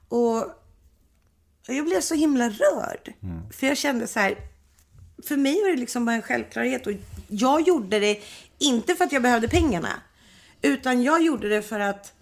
Och 0.08 0.44
jag 1.66 1.84
blev 1.84 2.00
så 2.00 2.14
himla 2.14 2.48
rörd. 2.48 3.12
För 3.52 3.66
jag 3.66 3.76
kände 3.76 4.06
så 4.06 4.20
här, 4.20 4.38
för 5.28 5.36
mig 5.36 5.62
var 5.62 5.70
det 5.70 5.76
liksom 5.76 6.04
bara 6.04 6.16
en 6.16 6.22
självklarhet. 6.22 6.86
Och 6.86 6.92
jag 7.28 7.60
gjorde 7.60 8.00
det 8.00 8.20
inte 8.58 8.94
för 8.94 9.04
att 9.04 9.12
jag 9.12 9.22
behövde 9.22 9.48
pengarna. 9.48 9.92
Utan 10.62 11.02
jag 11.02 11.22
gjorde 11.22 11.48
det 11.48 11.62
för 11.62 11.80
att 11.80 12.12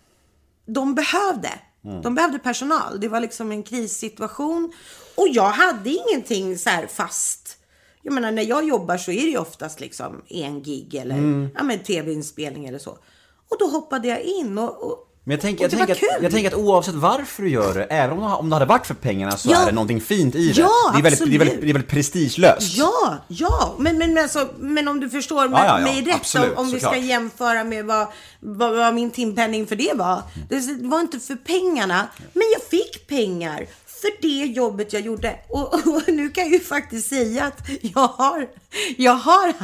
de 0.66 0.94
behövde. 0.94 1.50
De 2.02 2.14
behövde 2.14 2.38
personal. 2.38 3.00
Det 3.00 3.08
var 3.08 3.20
liksom 3.20 3.52
en 3.52 3.62
krissituation. 3.62 4.72
Och 5.16 5.28
jag 5.28 5.50
hade 5.50 5.90
ingenting 5.90 6.58
så 6.58 6.70
här 6.70 6.86
fast. 6.86 7.56
Jag 8.02 8.14
menar 8.14 8.32
när 8.32 8.42
jag 8.42 8.64
jobbar 8.64 8.96
så 8.96 9.10
är 9.10 9.22
det 9.22 9.30
ju 9.30 9.38
oftast 9.38 9.80
liksom 9.80 10.22
en 10.28 10.62
gig 10.62 10.94
eller 10.94 11.50
ja, 11.54 11.62
men 11.62 11.78
tv-inspelning 11.78 12.66
eller 12.66 12.78
så. 12.78 12.98
Och 13.48 13.56
då 13.58 13.66
hoppade 13.66 14.08
jag 14.08 14.20
in 14.22 14.58
och, 14.58 14.82
och 14.82 15.03
Men 15.26 15.34
jag 15.34 15.40
tänker, 15.40 15.64
jag, 15.64 15.70
tänker 15.70 15.92
att, 15.92 16.22
jag 16.22 16.32
tänker 16.32 16.48
att 16.50 16.54
oavsett 16.56 16.94
varför 16.94 17.42
du 17.42 17.48
gör 17.48 17.74
det, 17.74 17.84
även 17.84 18.18
om, 18.18 18.32
om 18.32 18.50
det 18.50 18.56
hade 18.56 18.66
varit 18.66 18.86
för 18.86 18.94
pengarna 18.94 19.36
så 19.36 19.50
Ja. 19.50 19.62
är 19.62 19.66
det 19.66 19.72
någonting 19.72 20.00
fint 20.00 20.34
i 20.34 20.52
det. 20.52 20.60
Ja, 20.60 20.70
det, 20.92 20.98
är 20.98 21.02
väldigt, 21.02 21.30
det, 21.30 21.34
är 21.34 21.38
väldigt, 21.38 21.60
det 21.60 21.68
är 21.68 21.72
väldigt 21.72 21.90
prestigelöst. 21.90 22.76
Ja, 22.76 23.16
ja, 23.28 23.74
men, 23.78 23.98
men, 23.98 24.14
men, 24.14 24.22
alltså, 24.22 24.48
men 24.58 24.88
om 24.88 25.00
du 25.00 25.10
förstår 25.10 25.44
Ja, 25.44 25.50
ja, 25.52 25.78
ja, 25.78 25.84
mig 25.84 26.02
rätt, 26.02 26.14
absolut, 26.14 26.52
om, 26.56 26.66
om 26.66 26.72
vi 26.72 26.80
ska 26.80 26.96
jämföra 26.96 27.64
med 27.64 27.84
vad, 27.84 28.06
vad, 28.40 28.76
vad 28.76 28.94
min 28.94 29.10
timpenning 29.10 29.66
för 29.66 29.76
det 29.76 29.92
var. 29.94 30.22
Det 30.48 30.88
var 30.88 31.00
inte 31.00 31.18
för 31.20 31.36
pengarna, 31.36 32.06
men 32.32 32.42
jag 32.52 32.62
fick 32.62 33.06
pengar 33.06 33.66
för 34.04 34.22
det 34.22 34.44
jobbet 34.52 34.92
jag 34.92 35.02
gjorde. 35.02 35.38
Och, 35.48 35.74
och 35.74 36.02
nu 36.06 36.30
kan 36.30 36.44
jag 36.44 36.52
ju 36.52 36.60
faktiskt 36.60 37.08
säga 37.08 37.44
att 37.44 37.68
jag 37.80 38.08
har, 38.08 38.48
jag 38.96 39.14
har 39.14 39.54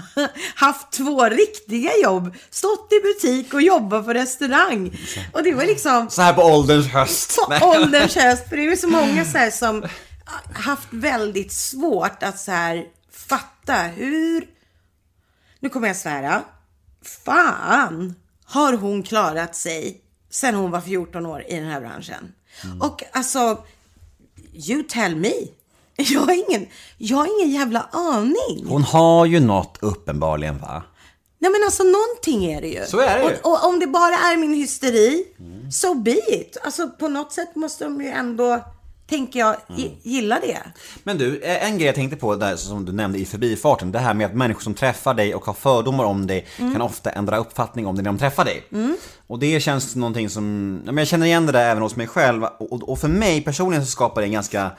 haft 0.55 0.91
två 0.93 1.25
riktiga 1.25 1.91
jobb. 2.03 2.35
Stått 2.51 2.93
i 2.93 3.01
butik 3.01 3.55
och 3.55 3.63
jobbat 3.63 4.07
på 4.07 4.13
restaurang. 4.15 4.99
Och 5.33 5.43
det 5.43 5.55
var 5.55 5.65
liksom 5.65 6.11
Så 6.11 6.23
här 6.23 6.33
på 6.33 6.43
ålderns 6.43 6.87
höst. 6.87 7.37
på 7.61 7.67
ålderns 7.67 8.17
höst. 8.17 8.49
För 8.49 8.57
det 8.57 8.63
är 8.63 8.71
ju 8.71 8.77
så 8.77 8.89
många 9.01 9.25
så 9.25 9.39
här 9.39 9.51
som 9.51 9.85
haft 10.55 10.89
väldigt 10.91 11.53
svårt 11.53 12.23
att 12.23 12.41
så 12.41 12.51
här 12.51 12.85
fatta 13.13 13.75
hur... 13.75 14.47
Nu 15.61 15.69
kommer 15.69 15.87
jag 15.87 15.97
svära. 15.97 16.43
Fan 17.25 18.15
har 18.45 18.73
hon 18.73 19.03
klarat 19.03 19.57
sig 19.57 20.01
sen 20.31 20.55
hon 20.55 20.71
var 20.71 20.81
14 20.81 21.27
år 21.27 21.45
i 21.49 21.57
den 21.57 21.69
här 21.69 21.81
branschen. 21.81 22.33
Och 22.81 23.03
alltså, 23.13 23.65
you 24.53 24.83
tell 24.83 25.17
me. 25.17 25.33
Jag 25.97 26.21
har 26.21 26.51
ingen, 26.51 26.67
jag 26.99 27.17
har 27.17 27.41
ingen 27.41 27.55
jävla 27.55 27.89
aning. 27.93 28.67
Hon 28.67 28.83
har 28.83 29.27
ju 29.27 29.41
något 29.41 29.79
uppenbarligen 29.81 30.59
va? 30.59 30.83
Nej 31.39 31.51
men 31.51 31.61
alltså 31.65 31.83
någonting 31.83 32.53
är 32.53 32.61
det 32.61 32.69
ju. 32.69 32.85
Så 32.87 33.01
är 33.01 33.19
det 33.19 33.25
ju. 33.25 33.37
Och, 33.43 33.53
och 33.53 33.69
om 33.69 33.79
det 33.81 33.87
bara 33.87 34.15
är 34.15 34.37
min 34.37 34.55
hysteri, 34.55 35.25
so 35.73 35.95
be 35.95 36.35
it. 36.35 36.57
Alltså 36.63 36.89
på 36.89 37.09
något 37.09 37.33
sätt 37.33 37.57
måste 37.57 37.85
de 37.85 38.01
ju 38.01 38.09
ändå, 38.09 38.65
tänker 39.11 39.41
jag, 39.41 39.57
gi- 39.69 39.97
gilla 40.03 40.41
det. 40.41 40.59
Men 41.05 41.19
du, 41.19 41.41
eh, 41.41 41.65
en 41.67 41.77
grej 41.79 41.87
jag 41.87 41.95
tänkte 41.95 42.17
på 42.17 42.37
där 42.37 42.57
som 42.57 42.85
du 42.85 42.93
nämnde 42.93 43.19
i 43.19 43.25
förbifarten, 43.25 43.93
det 43.93 43.99
här 43.99 44.15
med 44.15 44.27
att 44.27 44.35
människor 44.35 44.61
som 44.61 44.75
träffar 44.75 45.15
dig 45.15 45.35
och 45.35 45.45
har 45.45 45.55
fördomar 45.55 46.05
om 46.05 46.27
dig 46.27 46.47
Mm. 46.59 46.73
kan 46.73 46.83
ofta 46.83 47.11
ändra 47.11 47.37
uppfattning 47.37 47.87
om 47.87 47.95
dig 47.95 48.03
när 48.05 48.11
de 48.13 48.19
träffar 48.19 48.45
dig. 48.45 48.63
Och 49.27 49.39
det 49.39 49.61
känns 49.61 49.97
någonting 49.97 50.29
som, 50.31 50.81
jag 50.97 51.07
känner 51.09 51.27
igen 51.27 51.47
det 51.47 51.53
där 51.53 51.71
även 51.71 51.83
hos 51.83 51.97
mig 51.97 52.07
själv 52.07 52.45
och, 52.45 52.89
och 52.89 52.99
för 52.99 53.09
mig 53.09 53.41
personligen 53.41 53.85
så 53.87 53.91
skapar 53.91 54.21
det 54.21 54.27
en 54.27 54.33
ganska 54.33 54.71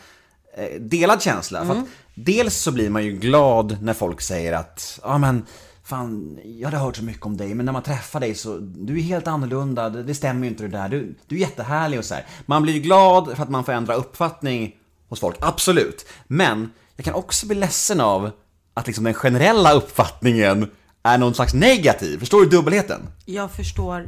eh, 0.57 0.79
delad 0.81 1.21
känsla. 1.21 1.65
För 1.65 1.71
att 1.73 1.85
dels 2.15 2.55
så 2.57 2.71
blir 2.71 2.89
man 2.89 3.03
ju 3.05 3.11
glad 3.11 3.77
när 3.81 3.93
folk 3.93 4.21
säger 4.21 4.53
att, 4.53 4.99
ja 5.03 5.17
men 5.17 5.45
Fan, 5.91 6.39
jag 6.43 6.67
hade 6.67 6.77
hört 6.77 6.95
så 6.95 7.03
mycket 7.03 7.25
om 7.25 7.37
dig, 7.37 7.53
men 7.53 7.65
när 7.65 7.73
man 7.73 7.83
träffar 7.83 8.19
dig 8.19 8.35
så, 8.35 8.57
du 8.57 8.97
är 8.97 9.01
helt 9.01 9.27
annorlunda, 9.27 9.89
det, 9.89 10.03
det 10.03 10.15
stämmer 10.15 10.43
ju 10.43 10.47
inte 10.47 10.63
det 10.63 10.69
där, 10.69 10.89
du, 10.89 11.15
du 11.27 11.35
är 11.35 11.39
jättehärlig 11.39 11.99
och 11.99 12.05
så 12.05 12.13
här. 12.13 12.25
Man 12.45 12.63
blir 12.63 12.73
ju 12.73 12.79
glad 12.79 13.35
för 13.35 13.43
att 13.43 13.49
man 13.49 13.63
får 13.63 13.71
ändra 13.71 13.95
uppfattning 13.95 14.75
hos 15.09 15.19
folk, 15.19 15.35
absolut. 15.39 16.05
Men 16.27 16.71
jag 16.95 17.05
kan 17.05 17.13
också 17.13 17.47
bli 17.47 17.55
ledsen 17.55 18.01
av 18.01 18.31
att 18.73 18.87
liksom 18.87 19.03
den 19.03 19.13
generella 19.13 19.73
uppfattningen 19.73 20.71
är 21.03 21.17
någon 21.17 21.33
slags 21.33 21.53
negativ. 21.53 22.19
Förstår 22.19 22.41
du 22.41 22.49
dubbelheten? 22.49 23.01
Jag 23.25 23.51
förstår 23.51 24.07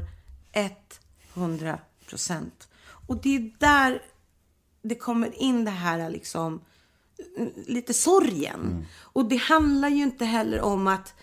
100 1.34 1.80
procent. 2.10 2.68
Och 3.08 3.22
det 3.22 3.36
är 3.36 3.52
där 3.60 4.02
det 4.84 4.96
kommer 4.96 5.42
in 5.42 5.66
det 5.66 5.72
här 5.72 6.10
liksom 6.10 6.62
mm, 7.38 7.52
lite 7.68 7.94
sorgen. 7.94 8.86
Och 8.96 9.26
det 9.26 9.38
handlar 9.38 9.90
ju 9.90 10.04
inte 10.04 10.26
heller 10.26 10.62
om 10.62 10.88
att 10.88 11.14
mm, 11.18 11.23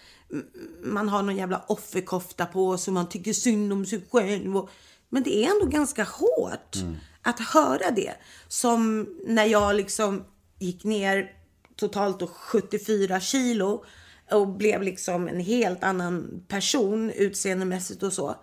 man 0.82 1.08
har 1.08 1.22
någon 1.22 1.36
jävla 1.36 1.64
offerkofta 1.68 2.46
på 2.46 2.78
sig 2.78 2.90
och 2.90 2.94
man 2.94 3.08
tycker 3.08 3.32
synd 3.32 3.72
om 3.72 3.86
sig 3.86 4.02
själv. 4.10 4.56
Och, 4.56 4.70
men 5.08 5.22
det 5.22 5.44
är 5.44 5.50
ändå 5.50 5.66
ganska 5.66 6.04
hårt 6.04 6.76
att 7.22 7.40
höra 7.40 7.90
det. 7.90 8.14
Som 8.48 9.08
när 9.26 9.44
jag 9.44 9.76
liksom 9.76 10.24
gick 10.58 10.84
ner 10.84 11.32
totalt 11.76 12.20
då 12.20 12.26
74 12.26 13.20
kilo 13.20 13.84
och 14.30 14.48
blev 14.48 14.82
liksom 14.82 15.28
en 15.28 15.40
helt 15.40 15.84
annan 15.84 16.44
person 16.48 17.10
utseendemässigt 17.10 18.02
och 18.02 18.12
så. 18.12 18.36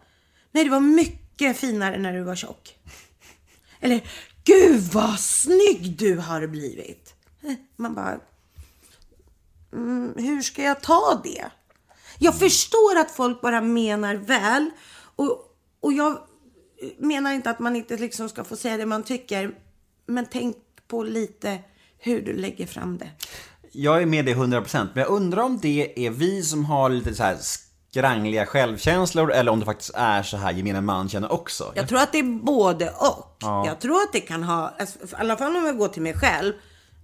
Nej, 0.51 0.63
det 0.63 0.69
var 0.69 0.79
mycket 0.79 1.57
finare 1.57 1.97
när 1.97 2.13
du 2.13 2.23
var 2.23 2.35
tjock. 2.35 2.75
Eller, 3.79 4.09
gud 4.43 4.81
vad 4.81 5.19
snygg 5.19 5.95
du 5.97 6.17
har 6.17 6.47
blivit. 6.47 7.13
Man 7.75 7.93
bara, 7.93 8.19
mm, 9.73 10.13
hur 10.17 10.41
ska 10.41 10.63
jag 10.63 10.81
ta 10.81 11.21
det? 11.23 11.45
Jag 12.19 12.39
förstår 12.39 12.97
att 12.97 13.11
folk 13.11 13.41
bara 13.41 13.61
menar 13.61 14.15
väl. 14.15 14.69
Och, 15.15 15.41
och 15.79 15.93
jag 15.93 16.17
menar 16.97 17.31
inte 17.31 17.49
att 17.49 17.59
man 17.59 17.75
inte 17.75 17.97
liksom 17.97 18.29
ska 18.29 18.43
få 18.43 18.55
säga 18.55 18.77
det 18.77 18.85
man 18.85 19.03
tycker. 19.03 19.51
Men 20.05 20.25
tänk 20.31 20.57
på 20.87 21.03
lite 21.03 21.59
hur 21.97 22.21
du 22.21 22.33
lägger 22.33 22.67
fram 22.67 22.97
det. 22.97 23.09
Jag 23.71 24.01
är 24.01 24.05
med 24.05 24.25
dig 24.25 24.35
100% 24.35 24.87
men 24.93 25.03
jag 25.03 25.11
undrar 25.11 25.43
om 25.43 25.59
det 25.61 26.05
är 26.05 26.09
vi 26.09 26.43
som 26.43 26.65
har 26.65 26.89
lite 26.89 27.15
så 27.15 27.23
här 27.23 27.37
skrangliga 27.41 28.45
självkänslor 28.45 29.31
eller 29.31 29.51
om 29.51 29.59
det 29.59 29.65
faktiskt 29.65 29.91
är 29.95 30.23
så 30.23 30.37
här 30.37 30.53
gemene 30.53 30.81
man 30.81 31.09
känner 31.09 31.31
också. 31.31 31.71
Jag 31.75 31.89
tror 31.89 31.99
att 31.99 32.11
det 32.11 32.19
är 32.19 32.39
både 32.43 32.89
och. 32.89 33.37
Jag 33.41 33.79
tror 33.79 34.01
att 34.01 34.13
det 34.13 34.19
kan 34.19 34.43
ha, 34.43 34.73
alltså, 34.79 34.99
i 34.99 35.09
alla 35.17 35.37
fall 35.37 35.55
om 35.55 35.65
jag 35.65 35.77
går 35.77 35.87
till 35.87 36.01
mig 36.01 36.13
själv. 36.13 36.53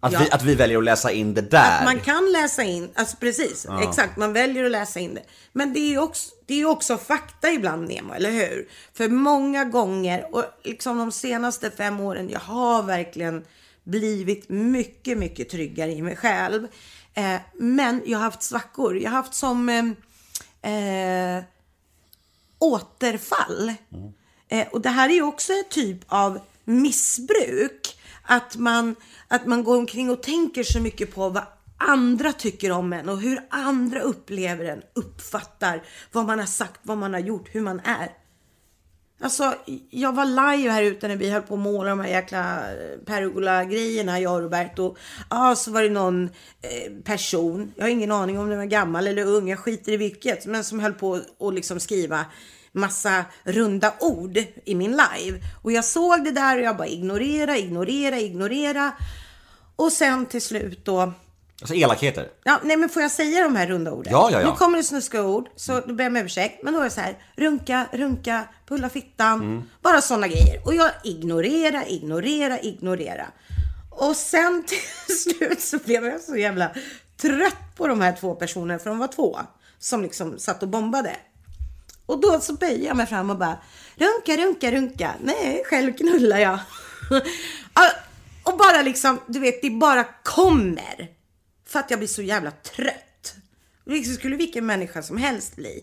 Att, 0.03 0.11
ja, 0.11 0.19
vi, 0.19 0.31
att 0.31 0.43
vi 0.43 0.55
väljer 0.55 0.77
att 0.77 0.83
läsa 0.83 1.11
in 1.11 1.33
det 1.33 1.41
där. 1.41 1.77
att 1.77 1.83
man 1.83 1.99
kan 1.99 2.31
läsa 2.31 2.63
in, 2.63 2.89
alltså 2.95 3.17
precis, 3.17 3.67
exakt, 3.83 4.17
man 4.17 4.33
väljer 4.33 4.65
att 4.65 4.71
läsa 4.71 4.99
in 4.99 5.13
det. 5.13 5.23
Men 5.51 5.73
det 5.73 5.79
är 5.79 5.89
ju 5.89 5.99
också, 5.99 6.31
det 6.45 6.61
är 6.61 6.65
också 6.65 6.97
fakta 6.97 7.51
ibland 7.51 7.87
Nemo, 7.87 8.13
eller 8.13 8.31
hur? 8.31 8.67
För 8.93 9.09
många 9.09 9.65
gånger, 9.65 10.35
och 10.35 10.43
liksom 10.63 10.97
de 10.97 11.11
senaste 11.11 11.71
fem 11.71 11.99
åren, 11.99 12.29
jag 12.29 12.39
har 12.39 12.83
verkligen 12.83 13.45
blivit 13.83 14.49
mycket, 14.49 15.17
mycket 15.17 15.49
tryggare 15.49 15.91
i 15.91 16.01
mig 16.01 16.15
själv. 16.15 16.67
Eh, 17.13 17.35
men 17.53 18.01
jag 18.05 18.17
har 18.17 18.25
haft 18.25 18.43
svackor. 18.43 18.97
Jag 18.97 19.09
har 19.09 19.17
haft 19.17 19.33
som 19.33 19.69
eh, 19.69 20.71
eh, 20.71 21.43
återfall. 22.59 23.73
Eh, 24.47 24.67
och 24.67 24.81
det 24.81 24.89
här 24.89 25.09
är 25.09 25.13
ju 25.13 25.23
också 25.23 25.53
en 25.53 25.63
typ 25.69 25.99
av 26.07 26.39
missbruk. 26.63 27.99
Att 28.23 28.55
man, 28.55 28.95
att 29.27 29.45
man 29.45 29.63
går 29.63 29.77
omkring 29.77 30.09
och 30.09 30.23
tänker 30.23 30.63
så 30.63 30.79
mycket 30.79 31.15
på 31.15 31.29
vad 31.29 31.43
andra 31.77 32.33
tycker 32.33 32.71
om 32.71 32.93
en 32.93 33.09
och 33.09 33.21
hur 33.21 33.39
andra 33.49 34.01
upplever 34.01 34.65
en, 34.65 34.81
uppfattar 34.93 35.83
vad 36.11 36.25
man 36.25 36.39
har 36.39 36.45
sagt, 36.45 36.79
vad 36.83 36.97
man 36.97 37.13
har 37.13 37.19
gjort, 37.19 37.49
hur 37.51 37.61
man 37.61 37.79
är. 37.79 38.09
Alltså, 39.23 39.55
jag 39.89 40.13
var 40.13 40.25
live 40.25 40.71
här 40.71 40.83
ute 40.83 41.07
när 41.07 41.15
vi 41.15 41.29
höll 41.29 41.41
på 41.41 41.53
att 41.53 41.59
måla 41.59 41.89
de 41.89 41.99
här 41.99 42.07
jäkla 42.07 42.71
eh, 42.71 42.97
pergola-grejerna, 43.05 44.19
jag 44.19 44.33
och 44.33 44.41
Roberto. 44.41 44.95
Ja, 45.29 45.55
så 45.55 45.71
var 45.71 45.83
det 45.83 45.89
någon 45.89 46.23
eh, 46.61 46.93
person, 47.03 47.73
jag 47.75 47.83
har 47.83 47.89
ingen 47.89 48.11
aning 48.11 48.39
om 48.39 48.49
den 48.49 48.57
var 48.57 48.65
gammal 48.65 49.07
eller 49.07 49.25
ung, 49.25 49.49
jag 49.49 49.59
skiter 49.59 49.91
i 49.91 49.97
vilket, 49.97 50.45
men 50.45 50.63
som 50.63 50.79
höll 50.79 50.93
på 50.93 51.19
att 51.39 51.53
liksom 51.53 51.79
skriva 51.79 52.25
massa 52.73 53.25
runda 53.43 53.93
ord 53.99 54.37
i 54.65 54.75
min 54.75 54.91
live. 54.91 55.39
Och 55.61 55.71
jag 55.71 55.85
såg 55.85 56.23
det 56.23 56.31
där 56.31 56.57
och 56.57 56.63
jag 56.63 56.77
bara 56.77 56.87
ignorera, 56.87 57.57
ignorera, 57.57 58.19
ignorera. 58.19 58.91
Och 59.75 59.91
sen 59.91 60.25
till 60.25 60.41
slut 60.41 60.85
då 60.85 61.13
Alltså 61.61 61.75
elakheter. 61.75 62.29
Ja, 62.43 62.59
nej 62.63 62.77
men 62.77 62.89
får 62.89 63.01
jag 63.01 63.11
säga 63.11 63.43
de 63.43 63.55
här 63.55 63.67
runda 63.67 63.91
orden? 63.91 64.13
Ja, 64.13 64.29
ja, 64.31 64.41
ja. 64.41 64.49
Nu 64.49 64.55
kommer 64.55 64.77
det 64.77 64.83
snuskiga 64.83 65.23
ord, 65.23 65.49
så 65.55 65.79
då 65.79 65.93
ber 65.93 66.03
jag 66.03 66.11
om 66.11 66.17
ursäkt. 66.17 66.63
Men 66.63 66.73
då 66.73 66.79
är 66.79 66.83
det 66.83 66.89
så 66.89 67.01
här, 67.01 67.17
runka, 67.35 67.85
runka, 67.91 68.43
pulla 68.67 68.89
fittan. 68.89 69.41
Mm. 69.41 69.63
Bara 69.81 70.01
sådana 70.01 70.27
grejer. 70.27 70.61
Och 70.65 70.75
jag 70.75 70.91
ignorera, 71.03 71.85
ignorera, 71.85 72.59
ignorera. 72.59 73.25
Och 73.89 74.15
sen 74.15 74.63
till 74.67 75.17
slut 75.17 75.61
så 75.61 75.77
blev 75.77 76.05
jag 76.05 76.21
så 76.21 76.37
jävla 76.37 76.71
trött 77.17 77.75
på 77.75 77.87
de 77.87 78.01
här 78.01 78.15
två 78.19 78.35
personerna, 78.35 78.79
för 78.79 78.89
de 78.89 78.99
var 78.99 79.07
två, 79.07 79.39
som 79.79 80.01
liksom 80.01 80.39
satt 80.39 80.63
och 80.63 80.69
bombade. 80.69 81.15
Och 82.05 82.21
då 82.21 82.39
så 82.39 82.53
böjer 82.53 82.87
jag 82.87 82.97
mig 82.97 83.05
fram 83.05 83.29
och 83.29 83.37
bara, 83.37 83.57
runka, 83.95 84.45
runka, 84.45 84.71
runka. 84.71 85.15
Nej, 85.21 85.63
själv 85.65 85.93
knullar 85.93 86.37
jag. 86.37 86.59
Och 88.43 88.57
bara 88.57 88.81
liksom, 88.81 89.19
du 89.27 89.39
vet, 89.39 89.61
det 89.61 89.69
bara 89.69 90.05
kommer. 90.23 91.11
För 91.65 91.79
att 91.79 91.89
jag 91.89 91.99
blir 91.99 92.07
så 92.07 92.21
jävla 92.21 92.51
trött. 92.51 93.35
Det 93.85 94.03
skulle 94.03 94.35
vilken 94.35 94.65
människa 94.65 95.03
som 95.03 95.17
helst 95.17 95.55
bli. 95.55 95.81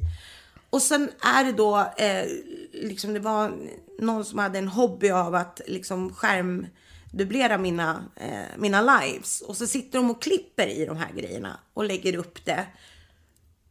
Och 0.70 0.82
sen 0.82 1.10
är 1.20 1.44
det 1.44 1.52
då, 1.52 1.92
eh, 1.96 2.26
liksom 2.72 3.14
det 3.14 3.20
var 3.20 3.52
någon 3.98 4.24
som 4.24 4.38
hade 4.38 4.58
en 4.58 4.68
hobby 4.68 5.10
av 5.10 5.34
att 5.34 5.60
liksom 5.66 6.14
skärmdubblera 6.14 7.58
mina, 7.58 8.04
eh, 8.16 8.58
mina 8.58 9.00
lives. 9.00 9.40
Och 9.40 9.56
så 9.56 9.66
sitter 9.66 9.98
de 9.98 10.10
och 10.10 10.22
klipper 10.22 10.66
i 10.66 10.86
de 10.86 10.96
här 10.96 11.12
grejerna 11.12 11.60
och 11.74 11.84
lägger 11.84 12.16
upp 12.16 12.44
det. 12.44 12.66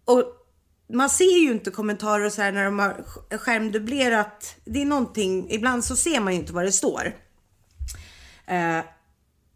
Och 0.05 0.38
man 0.93 1.09
ser 1.09 1.39
ju 1.43 1.51
inte 1.51 1.71
kommentarer 1.71 2.25
och 2.25 2.33
så 2.33 2.41
här 2.41 2.51
när 2.51 2.65
de 2.65 2.79
har 2.79 2.89
sk- 2.93 3.37
skärmdubblerat. 3.37 4.55
Det 4.65 4.81
är 4.81 4.85
någonting, 4.85 5.47
ibland 5.51 5.85
så 5.85 5.95
ser 5.95 6.19
man 6.19 6.33
ju 6.33 6.39
inte 6.39 6.53
vad 6.53 6.65
det 6.65 6.71
står. 6.71 7.15
Eh, 8.47 8.79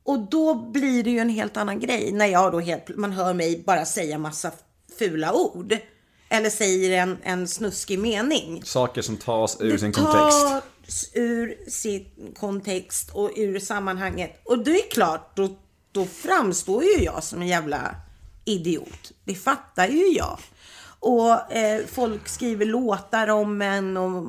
och 0.03 0.19
då 0.19 0.55
blir 0.55 1.03
det 1.03 1.09
ju 1.09 1.19
en 1.19 1.29
helt 1.29 1.57
annan 1.57 1.79
grej 1.79 2.11
när 2.11 2.25
jag 2.25 2.51
då 2.51 2.59
helt, 2.59 2.97
man 2.97 3.11
hör 3.11 3.33
mig 3.33 3.63
bara 3.65 3.85
säga 3.85 4.17
massa 4.17 4.51
fula 4.99 5.33
ord. 5.33 5.77
Eller 6.29 6.49
säger 6.49 7.01
en, 7.01 7.17
en 7.23 7.47
snuskig 7.47 7.99
mening. 7.99 8.61
Saker 8.65 9.01
som 9.01 9.17
tas 9.17 9.57
ur 9.59 9.71
Det 9.71 9.79
sin 9.79 9.91
kontext. 9.91 10.41
tas 10.85 11.09
ur 11.13 11.69
sin 11.69 12.05
kontext 12.39 13.09
och 13.13 13.31
ur 13.35 13.59
sammanhanget. 13.59 14.41
Och 14.45 14.59
det 14.63 14.71
är 14.71 14.91
klart, 14.91 15.35
då, 15.37 15.55
då 15.91 16.05
framstår 16.05 16.83
ju 16.83 17.03
jag 17.03 17.23
som 17.23 17.41
en 17.41 17.47
jävla 17.47 17.95
idiot. 18.45 19.11
Det 19.23 19.35
fattar 19.35 19.87
ju 19.87 20.07
jag. 20.07 20.39
Och 21.05 21.53
eh, 21.53 21.85
folk 21.85 22.27
skriver 22.27 22.65
låtar 22.65 23.27
om 23.27 23.61
en 23.61 23.97
och 23.97 24.23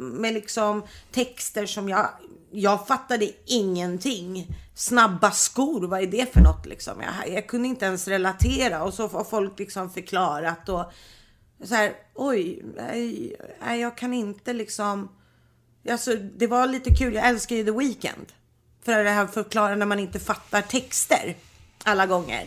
med 0.00 0.34
liksom 0.34 0.82
texter 1.12 1.66
som 1.66 1.88
jag, 1.88 2.08
jag 2.50 2.86
fattade 2.86 3.30
ingenting. 3.46 4.56
Snabba 4.74 5.30
skor, 5.30 5.86
vad 5.86 6.02
är 6.02 6.06
det 6.06 6.32
för 6.32 6.40
något 6.40 6.66
liksom? 6.66 6.94
Jag, 7.00 7.34
jag 7.34 7.46
kunde 7.46 7.68
inte 7.68 7.84
ens 7.84 8.08
relatera 8.08 8.82
och 8.82 8.94
så 8.94 9.08
har 9.08 9.24
folk 9.24 9.58
liksom 9.58 9.90
förklarat 9.90 10.68
och 10.68 10.84
så 11.64 11.74
här, 11.74 11.92
oj, 12.14 12.64
nej, 12.76 13.36
nej, 13.60 13.80
jag 13.80 13.96
kan 13.96 14.14
inte 14.14 14.52
liksom. 14.52 15.08
Alltså, 15.90 16.14
det 16.14 16.46
var 16.46 16.66
lite 16.66 16.94
kul. 16.94 17.14
Jag 17.14 17.28
älskar 17.28 17.56
ju 17.56 17.64
The 17.64 17.70
Weeknd. 17.70 18.32
För 18.84 19.04
det 19.04 19.10
här 19.10 19.26
förklara 19.26 19.74
när 19.74 19.86
man 19.86 19.98
inte 20.00 20.20
fattar 20.20 20.62
texter 20.62 21.36
alla 21.84 22.06
gånger. 22.06 22.46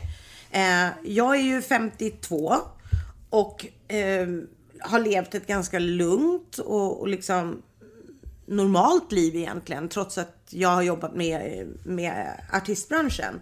Eh, 0.51 0.87
jag 1.03 1.35
är 1.35 1.41
ju 1.41 1.61
52 1.61 2.55
och 3.29 3.65
eh, 3.87 4.27
har 4.81 4.99
levt 4.99 5.35
ett 5.35 5.47
ganska 5.47 5.79
lugnt 5.79 6.57
och, 6.57 7.01
och 7.01 7.07
liksom 7.07 7.61
normalt 8.45 9.11
liv 9.11 9.35
egentligen. 9.35 9.89
Trots 9.89 10.17
att 10.17 10.47
jag 10.49 10.69
har 10.69 10.81
jobbat 10.81 11.15
med, 11.15 11.67
med 11.83 12.41
artistbranschen. 12.53 13.41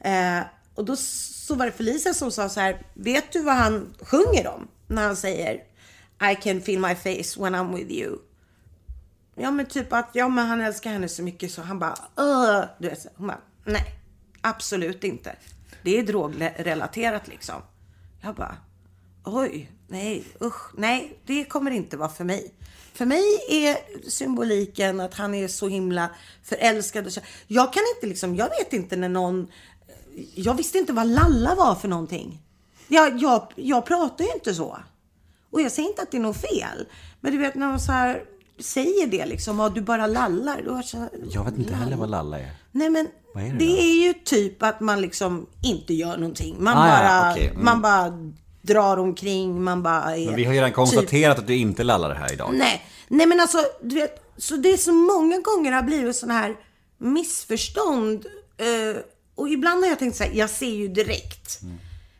Eh, 0.00 0.40
och 0.74 0.84
då 0.84 0.96
så 0.96 1.54
var 1.54 1.66
det 1.66 1.72
Felicia 1.72 2.14
som 2.14 2.30
sa 2.30 2.48
så 2.48 2.60
här, 2.60 2.86
vet 2.94 3.32
du 3.32 3.42
vad 3.42 3.54
han 3.54 3.94
sjunger 4.00 4.48
om? 4.48 4.68
När 4.86 5.02
han 5.02 5.16
säger 5.16 5.54
I 6.32 6.34
can 6.42 6.60
feel 6.60 6.80
my 6.80 6.94
face 6.94 7.42
when 7.42 7.54
I'm 7.54 7.76
with 7.76 7.92
you. 7.92 8.18
Ja 9.34 9.50
men 9.50 9.66
typ 9.66 9.92
att, 9.92 10.10
ja 10.12 10.28
men 10.28 10.46
han 10.46 10.60
älskar 10.60 10.90
henne 10.90 11.08
så 11.08 11.22
mycket 11.22 11.52
så 11.52 11.62
han 11.62 11.78
bara, 11.78 11.94
Åh! 12.16 12.64
du 12.78 12.88
vet, 12.88 13.06
hon 13.16 13.26
bara, 13.26 13.40
nej, 13.64 13.84
absolut 14.40 15.04
inte. 15.04 15.36
Det 15.82 15.98
är 15.98 16.02
drogrelaterat 16.02 17.28
liksom. 17.28 17.62
Jag 18.20 18.34
bara, 18.34 18.56
oj, 19.24 19.70
nej, 19.88 20.24
usch, 20.42 20.74
nej, 20.76 21.18
det 21.26 21.44
kommer 21.44 21.70
inte 21.70 21.96
vara 21.96 22.08
för 22.08 22.24
mig. 22.24 22.54
För 22.94 23.06
mig 23.06 23.24
är 23.50 23.76
symboliken 24.10 25.00
att 25.00 25.14
han 25.14 25.34
är 25.34 25.48
så 25.48 25.68
himla 25.68 26.10
förälskad. 26.42 27.06
Och 27.06 27.12
så. 27.12 27.20
Jag 27.46 27.72
kan 27.72 27.82
inte 27.96 28.06
liksom, 28.06 28.36
jag 28.36 28.48
vet 28.48 28.72
inte 28.72 28.96
när 28.96 29.08
någon, 29.08 29.46
jag 30.34 30.54
visste 30.54 30.78
inte 30.78 30.92
vad 30.92 31.06
lalla 31.06 31.54
var 31.54 31.74
för 31.74 31.88
någonting. 31.88 32.40
Jag, 32.88 33.22
jag, 33.22 33.52
jag 33.56 33.86
pratar 33.86 34.24
ju 34.24 34.32
inte 34.34 34.54
så. 34.54 34.78
Och 35.50 35.60
jag 35.60 35.72
säger 35.72 35.88
inte 35.88 36.02
att 36.02 36.10
det 36.10 36.16
är 36.16 36.20
något 36.20 36.40
fel. 36.40 36.86
Men 37.20 37.32
du 37.32 37.38
vet 37.38 37.54
när 37.54 37.68
de 37.68 37.78
så 37.78 37.92
här 37.92 38.22
säger 38.58 39.06
det 39.06 39.26
liksom, 39.26 39.60
och 39.60 39.72
du 39.72 39.80
bara 39.80 40.06
lallar. 40.06 40.62
Då 40.64 40.70
är 40.70 40.76
jag, 40.76 40.84
så 40.84 41.08
Jag 41.30 41.44
vet 41.44 41.58
inte 41.58 41.74
heller 41.74 41.96
vad 41.96 42.10
lalla 42.10 42.38
är. 42.38 42.50
Nej 42.72 42.90
men 42.90 43.06
är 43.34 43.52
det 43.52 43.58
det, 43.58 43.80
är 43.80 44.06
ju 44.06 44.12
typ 44.12 44.62
att 44.62 44.80
man 44.80 45.00
liksom 45.00 45.46
inte 45.62 45.94
gör 45.94 46.16
någonting. 46.16 46.56
Man, 46.58 46.78
Ah, 46.78 46.88
ja, 46.88 47.08
bara, 47.08 47.32
okej. 47.32 47.48
Mm. 47.48 47.64
man 47.64 47.82
bara 47.82 48.32
drar 48.66 48.96
omkring, 48.96 49.62
man 49.62 49.82
bara 49.82 50.16
är... 50.16 50.26
Men 50.26 50.36
vi 50.36 50.44
har 50.44 50.52
ju 50.52 50.58
redan 50.58 50.72
konstaterat 50.72 51.38
att 51.38 51.46
du 51.46 51.56
inte 51.56 51.82
lallar 51.84 52.14
här 52.14 52.32
idag. 52.32 52.50
Typ, 52.50 52.58
nej, 52.58 52.82
nej 53.08 53.26
men 53.26 53.40
alltså, 53.40 53.58
du 53.82 53.94
vet, 53.94 54.22
så 54.36 54.56
det 54.56 54.72
är 54.72 54.76
så 54.76 54.92
många 54.92 55.40
gånger 55.40 55.72
har 55.72 55.82
blivit 55.82 56.16
sådana 56.16 56.38
här 56.40 56.56
missförstånd. 56.98 58.26
Eh, 58.56 59.00
och 59.34 59.48
ibland 59.48 59.82
har 59.82 59.88
jag 59.88 59.98
tänkt 59.98 60.16
så 60.16 60.24
här, 60.24 60.30
jag 60.34 60.50
ser 60.50 60.66
ju 60.74 60.88
direkt 60.88 61.60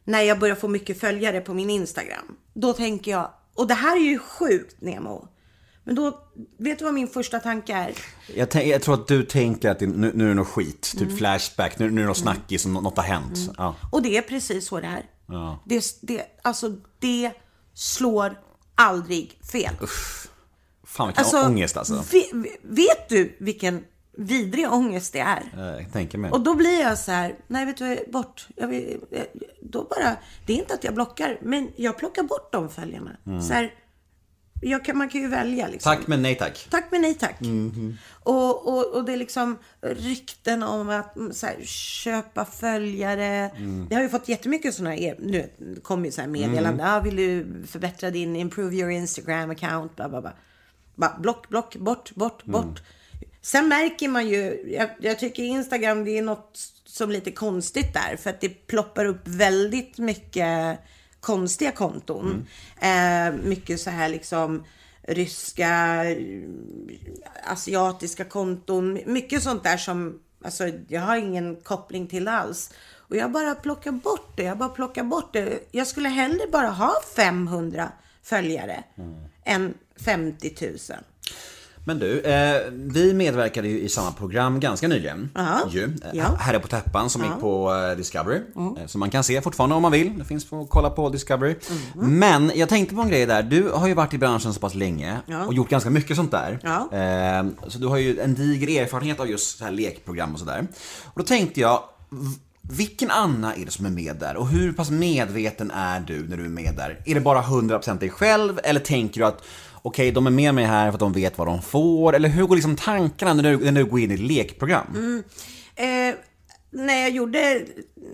när 0.05 0.23
jag 0.23 0.39
börjar 0.39 0.55
få 0.55 0.69
mycket 0.69 1.01
följare 1.01 1.41
på 1.41 1.55
min 1.55 1.71
Instagram. 1.71 2.37
Då 2.55 2.73
tänker 2.73 3.11
jag, 3.11 3.31
och 3.55 3.67
det 3.67 3.75
här 3.75 3.97
är 3.97 4.01
ju 4.01 4.19
sjukt 4.19 4.81
Nemo. 4.81 5.29
Men 5.87 5.95
då, 5.95 6.19
vet 6.59 6.79
du 6.79 6.85
vad 6.85 6.95
min 6.95 7.09
första 7.09 7.39
tanke 7.41 7.73
är? 7.75 7.93
Jag, 8.35 8.51
tänk, 8.51 8.67
jag 8.67 8.83
tror 8.83 8.95
att 8.95 9.09
du 9.09 9.23
tänker 9.23 9.71
att 9.71 9.79
det, 9.79 9.87
nu, 9.87 10.13
nu 10.15 10.25
är 10.25 10.29
det 10.29 10.35
något 10.35 10.49
skit, 10.49 10.83
typ 10.93 11.03
Mm. 11.03 11.17
flashback, 11.17 11.79
nu, 11.79 11.91
nu 11.91 12.01
är 12.01 12.03
det 12.03 12.09
något 12.09 12.17
snackis, 12.17 12.63
som 12.63 12.73
något 12.73 12.97
har 12.97 13.05
hänt. 13.05 13.39
Ja. 13.57 13.75
Och 13.93 14.03
det 14.03 14.17
är 14.17 14.23
precis 14.23 14.67
så 14.69 14.81
det 14.81 14.87
är. 14.87 15.03
Ja. 15.27 15.59
Det, 15.67 15.85
det, 16.03 16.27
alltså, 16.43 16.77
det 16.99 17.33
slår 17.75 18.41
aldrig 18.75 19.39
fel. 19.53 19.75
Fan 20.87 21.07
vilken 21.09 21.25
Alltså, 21.25 21.43
ångest 21.47 21.77
alltså. 21.77 21.95
ve- 22.13 22.31
ve- 22.33 22.57
vet 22.63 23.09
du 23.09 23.37
vilken 23.41 23.85
vidrig 24.17 24.73
ångest 24.73 25.13
det 25.13 25.19
är? 25.21 25.43
Eh, 25.57 25.83
Jag 25.83 25.93
tänker 25.93 26.19
mig. 26.19 26.31
Och 26.31 26.41
då 26.41 26.55
blir 26.55 26.81
jag 26.81 26.99
så 26.99 27.13
här, 27.13 27.35
nej 27.47 27.65
vet 27.67 27.77
du, 27.77 28.05
bort. 28.13 28.49
Jag 28.57 28.69
vill, 28.69 29.01
jag- 29.11 29.27
då 29.63 29.85
bara, 29.85 30.17
det 30.47 30.53
är 30.53 30.57
inte 30.57 30.75
att 30.75 30.85
jag 30.85 30.95
blockar, 30.95 31.39
men 31.43 31.71
jag 31.77 31.99
plockar 31.99 32.23
bort 32.23 32.53
de 32.53 32.69
följarna. 32.71 33.11
Så 33.25 33.53
här, 33.53 33.75
kan, 34.85 34.99
man 34.99 35.09
kan 35.09 35.21
ju 35.21 35.29
välja 35.29 35.69
liksom. 35.69 35.97
Tack 35.97 36.07
men 36.07 36.23
nej 36.23 36.35
tack. 36.35 36.67
Tack 36.71 36.85
men 36.91 37.01
nej 37.01 37.15
tack. 37.15 37.41
Mhm. 37.41 37.97
Och, 38.23 38.69
och, 38.69 38.95
och 38.95 39.05
det 39.05 39.13
är 39.13 39.17
liksom 39.17 39.59
rykten 39.81 40.63
om 40.63 40.89
att 40.91 41.17
mm, 41.17 41.33
här, 41.43 41.65
köpa 41.65 42.45
följare. 42.45 43.51
Mm. 43.57 43.87
Det 43.89 43.95
har 43.95 44.03
ju 44.03 44.09
fått 44.09 44.29
jättemycket 44.29 44.75
sådana 44.75 44.95
här, 44.95 45.17
nu 45.19 45.39
vet, 45.39 45.59
det 45.59 45.81
kommer 45.81 46.07
ju 46.07 46.13
så 46.13 46.21
här 46.21 46.29
meddelanden. 46.29 46.87
Mm. 46.87 46.95
Ah, 46.95 47.01
vill 47.01 47.17
du 47.17 47.47
förbättra 47.67 48.11
din, 48.11 48.37
improve 48.37 48.77
your 48.77 48.91
Instagram 48.91 49.51
account, 49.51 49.97
bla 49.97 50.09
bla 50.09 50.21
bla. 50.21 50.33
Bara 50.95 51.19
block, 51.21 51.49
block, 51.49 51.77
bort, 51.77 52.15
bort, 52.15 52.43
Mm. 52.47 52.53
bort. 52.53 52.83
Sen 53.43 53.69
märker 53.69 54.09
man 54.09 54.29
ju, 54.29 54.73
jag, 54.79 54.91
jag 55.01 55.19
tycker 55.19 55.43
Instagram 55.43 56.05
det 56.05 56.19
är 56.19 56.23
något 56.23 56.59
som 56.87 57.11
lite 57.11 57.31
konstigt 57.31 57.95
där. 57.95 58.17
För 58.17 58.31
att 58.31 58.41
det 58.41 58.49
ploppar 58.49 59.05
upp 59.05 59.29
väldigt 59.29 59.99
mycket 59.99 60.79
konstiga 61.25 61.73
konton. 61.73 62.47
Eh, 62.81 63.33
mycket 63.43 63.81
så 63.81 63.91
här 63.91 64.09
liksom 64.09 64.65
ryska, 65.03 66.05
asiatiska 67.45 68.25
konton. 68.25 68.99
Mycket 69.07 69.43
sånt 69.43 69.63
där 69.65 69.77
som, 69.77 70.21
alltså 70.45 70.65
jag 70.89 71.01
har 71.01 71.17
ingen 71.17 71.57
koppling 71.57 72.07
till 72.07 72.29
alls. 72.29 72.71
Och 73.09 73.17
jag 73.17 73.33
bara 73.33 73.55
plockar 73.55 73.93
bort 73.93 74.37
det, 74.37 74.43
jag 74.43 74.59
bara 74.59 74.69
plockar 74.69 75.05
bort 75.05 75.33
det. 75.33 75.69
Jag 75.71 75.87
skulle 75.87 76.09
hellre 76.09 76.47
bara 76.53 76.69
ha 76.69 76.93
500 77.17 77.93
följare 78.23 78.85
än 79.45 79.75
50 79.97 80.55
000. 80.61 80.79
Men 81.87 81.99
du, 81.99 82.21
eh, 82.21 82.61
vi 82.73 83.15
medverkade 83.15 83.69
ju 83.69 83.81
i 83.81 83.89
samma 83.89 84.13
program 84.13 84.61
ganska 84.61 84.89
nyligen. 84.89 85.31
Ja. 85.35 85.61
Ju, 85.71 85.85
eh, 85.85 85.91
Ja. 86.13 86.25
Mm. 86.25 86.37
Herre 86.39 86.59
på 86.59 86.69
täppan 86.69 87.11
som 87.11 87.23
gick 87.23 87.41
på 87.41 87.75
eh, 87.75 87.97
Discovery. 87.97 88.41
Eh, 88.81 88.87
som 88.87 89.01
man 89.01 89.11
kan 89.11 89.25
se 89.25 89.41
fortfarande 89.41 89.77
om 89.77 89.83
man 89.83 89.93
vill. 89.93 90.19
Det 90.19 90.25
finns 90.25 90.53
att 90.53 90.69
kolla 90.71 90.91
på 90.91 91.09
Discovery. 91.09 91.57
Mm. 91.95 92.19
Men 92.19 92.53
jag 92.55 92.69
tänkte 92.69 92.95
på 92.95 93.01
en 93.03 93.09
grej 93.09 93.27
där. 93.27 93.43
Du 93.43 93.69
har 93.71 93.89
ju 93.89 93.95
varit 93.95 94.15
i 94.15 94.19
branschen 94.19 94.55
så 94.55 94.61
pass 94.61 94.75
länge 94.75 95.19
Ja. 95.27 95.45
och 95.47 95.55
gjort 95.55 95.69
ganska 95.71 95.91
mycket 95.91 96.17
sånt 96.17 96.31
där. 96.31 96.59
Ja. 96.63 96.99
Eh, 96.99 97.69
så 97.69 97.79
du 97.79 97.87
har 97.87 97.97
ju 97.97 98.21
en 98.21 98.35
diger 98.35 98.83
erfarenhet 98.83 99.21
av 99.21 99.31
just 99.31 99.59
så 99.59 99.65
här 99.65 99.71
lekprogram 99.73 100.33
och 100.33 100.39
sådär. 100.39 100.67
Och 101.05 101.21
då 101.21 101.25
tänkte 101.25 101.61
jag, 101.61 101.83
vilken 102.71 103.11
Anna 103.11 103.55
är 103.55 103.65
det 103.65 103.71
som 103.71 103.87
är 103.87 103.91
med 103.91 104.17
där? 104.17 104.37
Och 104.37 104.49
hur 104.49 104.73
pass 104.73 104.91
medveten 104.91 105.71
är 105.71 106.01
du 106.01 106.29
när 106.29 106.37
du 106.37 106.45
är 106.45 106.49
med 106.49 106.75
där? 106.77 107.01
Är 107.07 107.15
det 107.15 107.21
bara 107.21 107.43
100% 107.43 107.99
dig 107.99 108.11
själv? 108.11 108.59
Eller 108.65 108.81
tänker 108.81 109.21
du 109.21 109.27
att 109.27 109.43
okej, 109.85 110.13
de 110.13 110.27
är 110.27 110.31
med 110.31 110.55
mig 110.55 110.65
här 110.65 110.87
för 110.91 110.95
att 110.95 111.01
de 111.01 111.13
vet 111.13 111.39
vad 111.39 111.47
de 111.47 111.63
får? 111.63 112.15
Eller 112.15 112.29
hur 112.29 112.47
går 112.47 112.57
liksom 112.57 112.77
tankarna 112.77 113.35
när 113.35 113.43
du, 113.43 113.71
när 113.71 113.73
du 113.73 113.85
går 113.85 114.01
in 114.01 114.11
i 114.11 114.15
ett 114.15 114.21
lekprogram? 114.21 114.87
Mm. 114.95 115.25
Eh, 115.75 116.19
när 116.71 117.01
jag 117.01 117.11
gjorde 117.11 117.67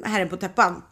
Herren 0.04 0.28
på 0.28 0.36
täppan, 0.36 0.82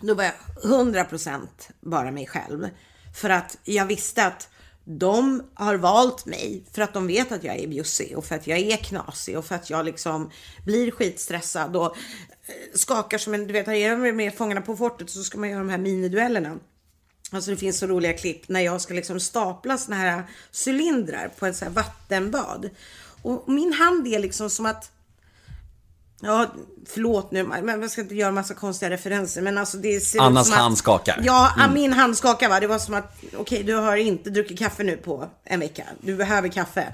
då 0.00 0.14
var 0.14 0.24
jag 0.24 0.34
100% 0.62 1.46
bara 1.80 2.10
mig 2.10 2.26
själv. 2.26 2.68
För 3.14 3.30
att 3.30 3.58
jag 3.64 3.86
visste 3.86 4.26
att 4.26 4.48
de 4.84 5.42
har 5.54 5.74
valt 5.74 6.26
mig 6.26 6.64
för 6.72 6.82
att 6.82 6.94
de 6.94 7.06
vet 7.06 7.32
att 7.32 7.44
jag 7.44 7.56
är 7.56 7.68
bjussig 7.68 8.18
och 8.18 8.24
för 8.24 8.34
att 8.34 8.46
jag 8.46 8.58
är 8.58 8.76
knasig 8.76 9.38
och 9.38 9.44
för 9.44 9.54
att 9.54 9.70
jag 9.70 9.84
liksom 9.84 10.30
blir 10.64 10.90
skitstressad 10.90 11.76
och 11.76 11.96
eh, 12.46 12.52
skakar 12.74 13.18
som 13.18 13.34
en, 13.34 13.46
du 13.46 13.52
vet, 13.52 13.66
här 13.66 13.74
är 13.74 13.96
med, 13.96 14.14
med 14.14 14.34
Fångarna 14.34 14.60
på 14.60 14.76
fortet 14.76 15.10
så 15.10 15.22
ska 15.22 15.38
man 15.38 15.48
göra 15.48 15.58
de 15.58 15.68
här 15.68 15.78
miniduellerna. 15.78 16.58
Alltså 17.30 17.50
det 17.50 17.56
finns 17.56 17.78
så 17.78 17.86
roliga 17.86 18.12
klipp 18.12 18.48
när 18.48 18.60
jag 18.60 18.80
ska 18.80 18.94
liksom 18.94 19.20
stapla 19.20 19.78
såna 19.78 19.96
här 19.96 20.22
cylindrar 20.66 21.28
på 21.38 21.46
ett 21.46 21.56
så 21.56 21.64
här 21.64 21.72
vattenbad. 21.72 22.70
Och 23.22 23.48
min 23.48 23.72
hand 23.72 24.06
är 24.06 24.18
liksom 24.18 24.50
som 24.50 24.66
att 24.66 24.90
Ja, 26.20 26.46
förlåt 26.86 27.30
nu, 27.30 27.42
men 27.42 27.80
jag 27.80 27.90
ska 27.90 28.00
inte 28.00 28.14
göra 28.14 28.30
massa 28.30 28.54
konstiga 28.54 28.90
referenser. 28.90 29.42
Men 29.42 29.58
alltså 29.58 29.76
det 29.76 30.00
ser 30.00 30.20
Annas 30.20 30.46
som 30.46 30.54
att, 30.54 30.60
hand 30.60 30.78
skakar. 30.78 31.20
Ja, 31.24 31.52
min 31.74 31.92
hand 31.92 32.16
skakar 32.16 32.48
va. 32.48 32.60
Det 32.60 32.66
var 32.66 32.78
som 32.78 32.94
att, 32.94 33.18
okej, 33.18 33.38
okay, 33.38 33.62
du 33.62 33.74
har 33.74 33.96
inte 33.96 34.30
druckit 34.30 34.58
kaffe 34.58 34.82
nu 34.82 34.96
på 34.96 35.28
en 35.44 35.60
vecka. 35.60 35.84
Du 36.00 36.16
behöver 36.16 36.48
kaffe. 36.48 36.92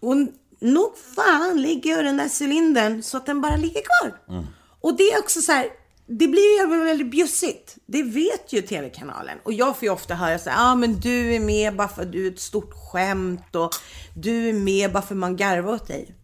Och 0.00 0.16
nog 0.60 0.92
fan 1.16 1.62
lägger 1.62 1.90
jag 1.90 2.04
den 2.04 2.16
där 2.16 2.28
cylindern 2.40 3.02
så 3.02 3.16
att 3.16 3.26
den 3.26 3.40
bara 3.40 3.56
ligger 3.56 3.82
kvar. 3.82 4.18
Mm. 4.28 4.46
Och 4.80 4.96
det 4.96 5.02
är 5.02 5.18
också 5.18 5.40
så 5.40 5.52
här, 5.52 5.66
det 6.06 6.28
blir 6.28 6.60
ju 6.60 6.84
väldigt 6.84 7.10
bjussigt. 7.10 7.76
Det 7.86 8.02
vet 8.02 8.52
ju 8.52 8.62
tv-kanalen. 8.62 9.38
Och 9.44 9.52
jag 9.52 9.76
får 9.76 9.84
ju 9.84 9.90
ofta 9.90 10.14
höra 10.14 10.38
så 10.38 10.50
här, 10.50 10.56
ja 10.56 10.72
ah, 10.72 10.74
men 10.74 11.00
du 11.00 11.34
är 11.34 11.40
med 11.40 11.76
bara 11.76 11.88
för 11.88 12.02
att 12.02 12.12
du 12.12 12.26
är 12.26 12.30
ett 12.30 12.40
stort 12.40 12.72
skämt 12.74 13.54
och 13.54 13.70
du 14.16 14.48
är 14.48 14.52
med 14.52 14.92
bara 14.92 15.02
för 15.02 15.14
att 15.14 15.18
man 15.18 15.36
garvar 15.36 15.72
åt 15.72 15.88
dig. 15.88 16.14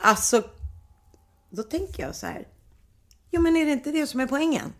Alltså, 0.00 0.42
då 1.50 1.62
tänker 1.62 2.02
jag 2.02 2.16
så 2.16 2.26
här. 2.26 2.48
Jo, 3.30 3.40
men 3.40 3.56
är 3.56 3.66
det 3.66 3.72
inte 3.72 3.90
det 3.90 4.06
som 4.06 4.20
är 4.20 4.26
poängen? 4.26 4.72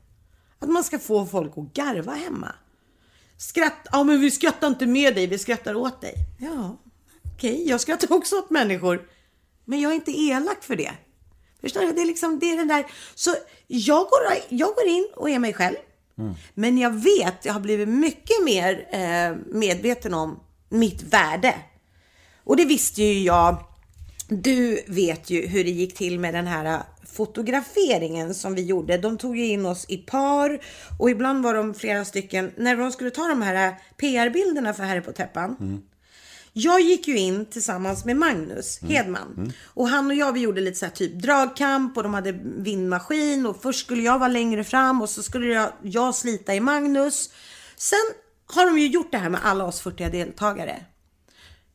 Att 0.58 0.68
man 0.68 0.84
ska 0.84 0.98
få 0.98 1.26
folk 1.26 1.52
att 1.58 1.72
garva 1.72 2.12
hemma. 2.12 2.54
Skratt, 3.36 3.88
ja 3.92 4.04
men 4.04 4.20
vi 4.20 4.30
skrattar 4.30 4.68
inte 4.68 4.86
med 4.86 5.14
dig, 5.14 5.26
vi 5.26 5.38
skrattar 5.38 5.74
åt 5.74 6.00
dig. 6.00 6.14
Ja, 6.38 6.76
okej, 7.34 7.52
okay, 7.52 7.68
jag 7.68 7.80
skrattar 7.80 8.12
också 8.12 8.36
åt 8.36 8.50
människor. 8.50 9.08
Men 9.64 9.80
jag 9.80 9.90
är 9.92 9.96
inte 9.96 10.20
elak 10.20 10.62
för 10.62 10.76
det. 10.76 10.92
Förstår 11.60 11.80
du? 11.80 11.92
Det 11.92 12.02
är 12.02 12.06
liksom, 12.06 12.38
det 12.38 12.50
är 12.50 12.56
den 12.56 12.68
där. 12.68 12.86
Så 13.14 13.34
jag 13.66 14.06
går, 14.06 14.20
jag 14.48 14.74
går 14.74 14.86
in 14.86 15.08
och 15.16 15.30
är 15.30 15.38
mig 15.38 15.54
själv. 15.54 15.76
Mm. 16.18 16.34
Men 16.54 16.78
jag 16.78 16.90
vet, 16.90 17.44
jag 17.44 17.52
har 17.52 17.60
blivit 17.60 17.88
mycket 17.88 18.44
mer 18.44 18.88
eh, 18.90 19.36
medveten 19.46 20.14
om 20.14 20.40
mitt 20.68 21.02
värde. 21.02 21.54
Och 22.44 22.56
det 22.56 22.64
visste 22.64 23.02
ju 23.02 23.22
jag 23.22 23.64
du 24.28 24.82
vet 24.86 25.30
ju 25.30 25.46
hur 25.46 25.64
det 25.64 25.70
gick 25.70 25.96
till 25.96 26.20
med 26.20 26.34
den 26.34 26.46
här 26.46 26.82
fotograferingen 27.06 28.34
som 28.34 28.54
vi 28.54 28.62
gjorde. 28.62 28.98
De 28.98 29.18
tog 29.18 29.36
ju 29.36 29.46
in 29.46 29.66
oss 29.66 29.84
i 29.88 29.96
par 29.96 30.60
och 30.98 31.10
ibland 31.10 31.44
var 31.44 31.54
de 31.54 31.74
flera 31.74 32.04
stycken. 32.04 32.52
När 32.56 32.76
de 32.76 32.92
skulle 32.92 33.10
ta 33.10 33.28
de 33.28 33.42
här 33.42 33.74
PR-bilderna 33.96 34.74
för 34.74 34.82
Herre 34.82 35.00
på 35.00 35.12
täppan. 35.12 35.56
Mm. 35.60 35.82
Jag 36.52 36.80
gick 36.80 37.08
ju 37.08 37.18
in 37.18 37.46
tillsammans 37.46 38.04
med 38.04 38.16
Magnus 38.16 38.82
mm. 38.82 38.94
Hedman. 38.94 39.34
Mm. 39.36 39.52
Och 39.64 39.88
han 39.88 40.06
och 40.06 40.14
jag 40.14 40.32
vi 40.32 40.40
gjorde 40.40 40.60
lite 40.60 40.78
så 40.78 40.84
här 40.84 40.92
typ 40.92 41.22
dragkamp 41.22 41.96
och 41.96 42.02
de 42.02 42.14
hade 42.14 42.32
vindmaskin. 42.42 43.46
Och 43.46 43.62
först 43.62 43.84
skulle 43.84 44.02
jag 44.02 44.18
vara 44.18 44.28
längre 44.28 44.64
fram 44.64 45.02
och 45.02 45.10
så 45.10 45.22
skulle 45.22 45.46
jag, 45.46 45.72
jag 45.82 46.14
slita 46.14 46.54
i 46.54 46.60
Magnus. 46.60 47.30
Sen 47.76 47.98
har 48.46 48.66
de 48.66 48.78
ju 48.78 48.86
gjort 48.86 49.12
det 49.12 49.18
här 49.18 49.30
med 49.30 49.40
alla 49.44 49.64
oss 49.64 49.80
40 49.80 50.10
deltagare. 50.10 50.84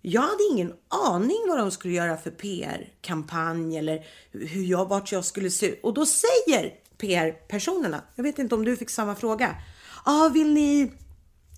Jag 0.01 0.21
hade 0.21 0.43
ingen 0.51 0.73
aning 0.87 1.45
vad 1.47 1.57
de 1.57 1.71
skulle 1.71 1.93
göra 1.93 2.17
för 2.17 2.31
PR-kampanj 2.31 3.77
eller 3.77 4.05
hur 4.31 4.63
jag, 4.63 4.89
vart 4.89 5.11
jag 5.11 5.25
skulle 5.25 5.49
se 5.49 5.65
ut. 5.65 5.79
Och 5.83 5.93
då 5.93 6.05
säger 6.05 6.73
PR-personerna, 6.97 8.01
jag 8.15 8.23
vet 8.23 8.39
inte 8.39 8.55
om 8.55 8.65
du 8.65 8.77
fick 8.77 8.89
samma 8.89 9.15
fråga. 9.15 9.55
Ah, 10.03 10.29
vill 10.29 10.53
ni, 10.53 10.91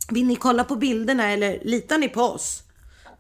vill 0.10 0.26
ni 0.26 0.36
kolla 0.36 0.64
på 0.64 0.76
bilderna 0.76 1.32
eller 1.32 1.60
litar 1.64 1.98
ni 1.98 2.10
på 2.10 2.22
oss? 2.22 2.65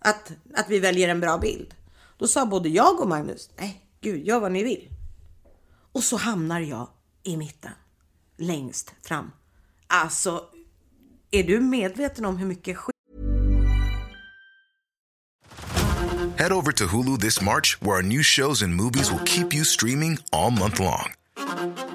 Att, 0.05 0.31
att 0.55 0.69
vi 0.69 0.79
väljer 0.79 1.09
en 1.09 1.19
bra 1.19 1.37
bild? 1.37 1.73
Då 2.17 2.27
sa 2.27 2.45
både 2.45 2.69
jag 2.69 2.99
och 2.99 3.07
Magnus, 3.07 3.49
nej, 3.57 3.85
gud, 4.01 4.27
gör 4.27 4.39
vad 4.39 4.51
ni 4.51 4.63
vill. 4.63 4.89
Och 5.91 6.03
så 6.03 6.17
hamnar 6.17 6.59
jag 6.59 6.87
i 7.23 7.37
mitten, 7.37 7.71
längst 8.37 8.93
fram. 9.01 9.31
Alltså, 9.87 10.43
är 11.31 11.43
du 11.43 11.59
medveten 11.59 12.25
om 12.25 12.37
hur 12.37 12.47
mycket 12.47 12.77
skit 12.77 12.95
Head 16.37 16.51
over 16.51 16.71
to 16.71 16.85
Hulu 16.85 17.17
this 17.17 17.41
March, 17.41 17.77
where 17.81 17.95
our 17.95 18.03
new 18.03 18.23
shows 18.23 18.63
and 18.63 18.75
movies 18.75 19.11
will 19.11 19.25
keep 19.25 19.53
you 19.53 19.63
streaming 19.63 20.17
all 20.31 20.51
month 20.51 20.79
long. 20.79 21.13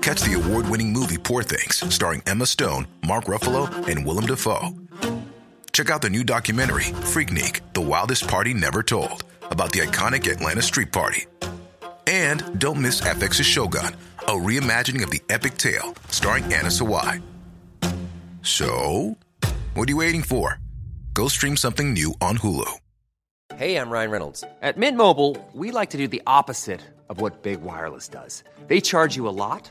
Catch 0.03 0.23
the 0.23 0.35
award 0.35 0.67
winning 0.71 0.93
movie 0.93 1.19
Poor 1.19 1.43
Things, 1.43 1.95
starring 1.95 2.23
Emma 2.27 2.47
Stone, 2.47 2.87
Mark 3.07 3.25
Ruffalo, 3.25 3.69
and 3.89 4.07
Willem 4.07 4.27
Dafoe. 4.27 4.71
Check 5.73 5.91
out 5.91 6.03
the 6.03 6.11
new 6.11 6.25
documentary, 6.25 6.85
Freaknik 7.13 7.61
The 7.75 7.81
Wildest 7.81 8.29
Party 8.29 8.55
Never 8.55 8.83
Told, 8.83 9.25
about 9.43 9.73
the 9.73 9.81
iconic 9.81 10.31
Atlanta 10.31 10.63
Street 10.63 10.93
Party. 10.93 11.27
And 12.07 12.59
don't 12.59 12.83
miss 12.83 13.01
FX's 13.01 13.47
Shogun, 13.47 13.95
a 14.19 14.33
reimagining 14.33 15.03
of 15.03 15.11
the 15.11 15.23
epic 15.29 15.57
tale, 15.57 15.95
starring 16.09 16.45
Anna 16.45 16.69
Sawai. 16.69 17.23
So, 18.43 19.17
what 19.75 19.89
are 19.89 19.93
you 19.93 19.97
waiting 19.99 20.23
for? 20.23 20.59
Go 21.15 21.29
stream 21.29 21.57
something 21.57 21.93
new 21.93 22.15
on 22.21 22.39
Hulu. 22.39 22.71
Hey, 23.57 23.77
I'm 23.77 23.91
Ryan 23.91 24.11
Reynolds. 24.11 24.45
At 24.63 24.79
Mint 24.79 24.97
Mobile, 24.97 25.37
we 25.53 25.71
like 25.71 25.91
to 25.91 25.99
do 25.99 26.09
the 26.09 26.23
opposite 26.27 26.81
of 27.09 27.21
what 27.21 27.43
Big 27.43 27.61
Wireless 27.61 28.09
does. 28.09 28.43
They 28.69 28.81
charge 28.81 29.17
you 29.17 29.29
a 29.29 29.31
lot, 29.31 29.71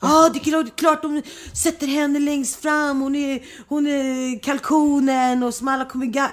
Ja, 0.00 0.26
ah, 0.26 0.28
det 0.28 0.38
är 0.38 0.76
klart 0.76 1.02
de 1.02 1.22
sätter 1.52 1.86
henne 1.86 2.18
längst 2.18 2.62
fram. 2.62 3.00
Hon 3.00 3.16
är, 3.16 3.42
hon 3.68 3.86
är 3.86 4.38
kalkonen 4.42 5.42
och 5.42 5.54
som 5.54 5.68
alla 5.68 5.84
kommer 5.84 6.06
ga- 6.06 6.30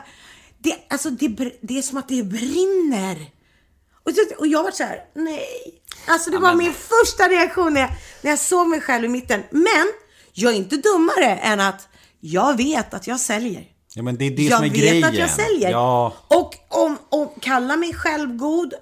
det, 0.58 0.76
alltså, 0.90 1.10
det, 1.10 1.28
det 1.62 1.78
är 1.78 1.82
som 1.82 1.98
att 1.98 2.08
det 2.08 2.24
brinner. 2.24 3.32
Och, 4.04 4.12
och 4.40 4.48
jag 4.48 4.64
var 4.64 4.72
så 4.72 4.84
här, 4.84 5.00
nej. 5.16 5.46
Alltså 6.08 6.30
det 6.32 6.38
var 6.38 6.56
min 6.56 6.74
första 6.74 7.24
reaktion 7.30 7.74
när 7.74 7.82
jag, 7.82 7.90
när 8.22 8.32
jag 8.32 8.40
såg 8.40 8.68
mig 8.68 8.82
själv 8.82 9.06
i 9.06 9.08
mitten. 9.08 9.44
Men 9.52 9.86
jag 10.34 10.54
är 10.54 10.58
inte 10.58 10.78
dummare 10.78 11.36
än 11.36 11.60
att 11.60 11.88
jag 12.20 12.58
vet 12.58 12.94
att 12.94 13.08
jag 13.08 13.20
säljer. 13.20 13.64
Ja, 13.94 14.04
men 14.04 14.18
det 14.18 14.26
är 14.26 14.32
det 14.32 14.44
jag 14.44 14.58
som 14.58 14.66
är 14.66 14.70
vet 14.70 14.80
grejen. 14.80 15.04
att 15.04 15.16
jag 15.16 15.30
säljer. 15.30 15.72
Ja. 15.72 16.14
Och 16.28 16.56
om, 16.70 16.98
om 17.10 17.30
kalla 17.42 17.76
mig 17.76 17.94
självgod 17.94 18.74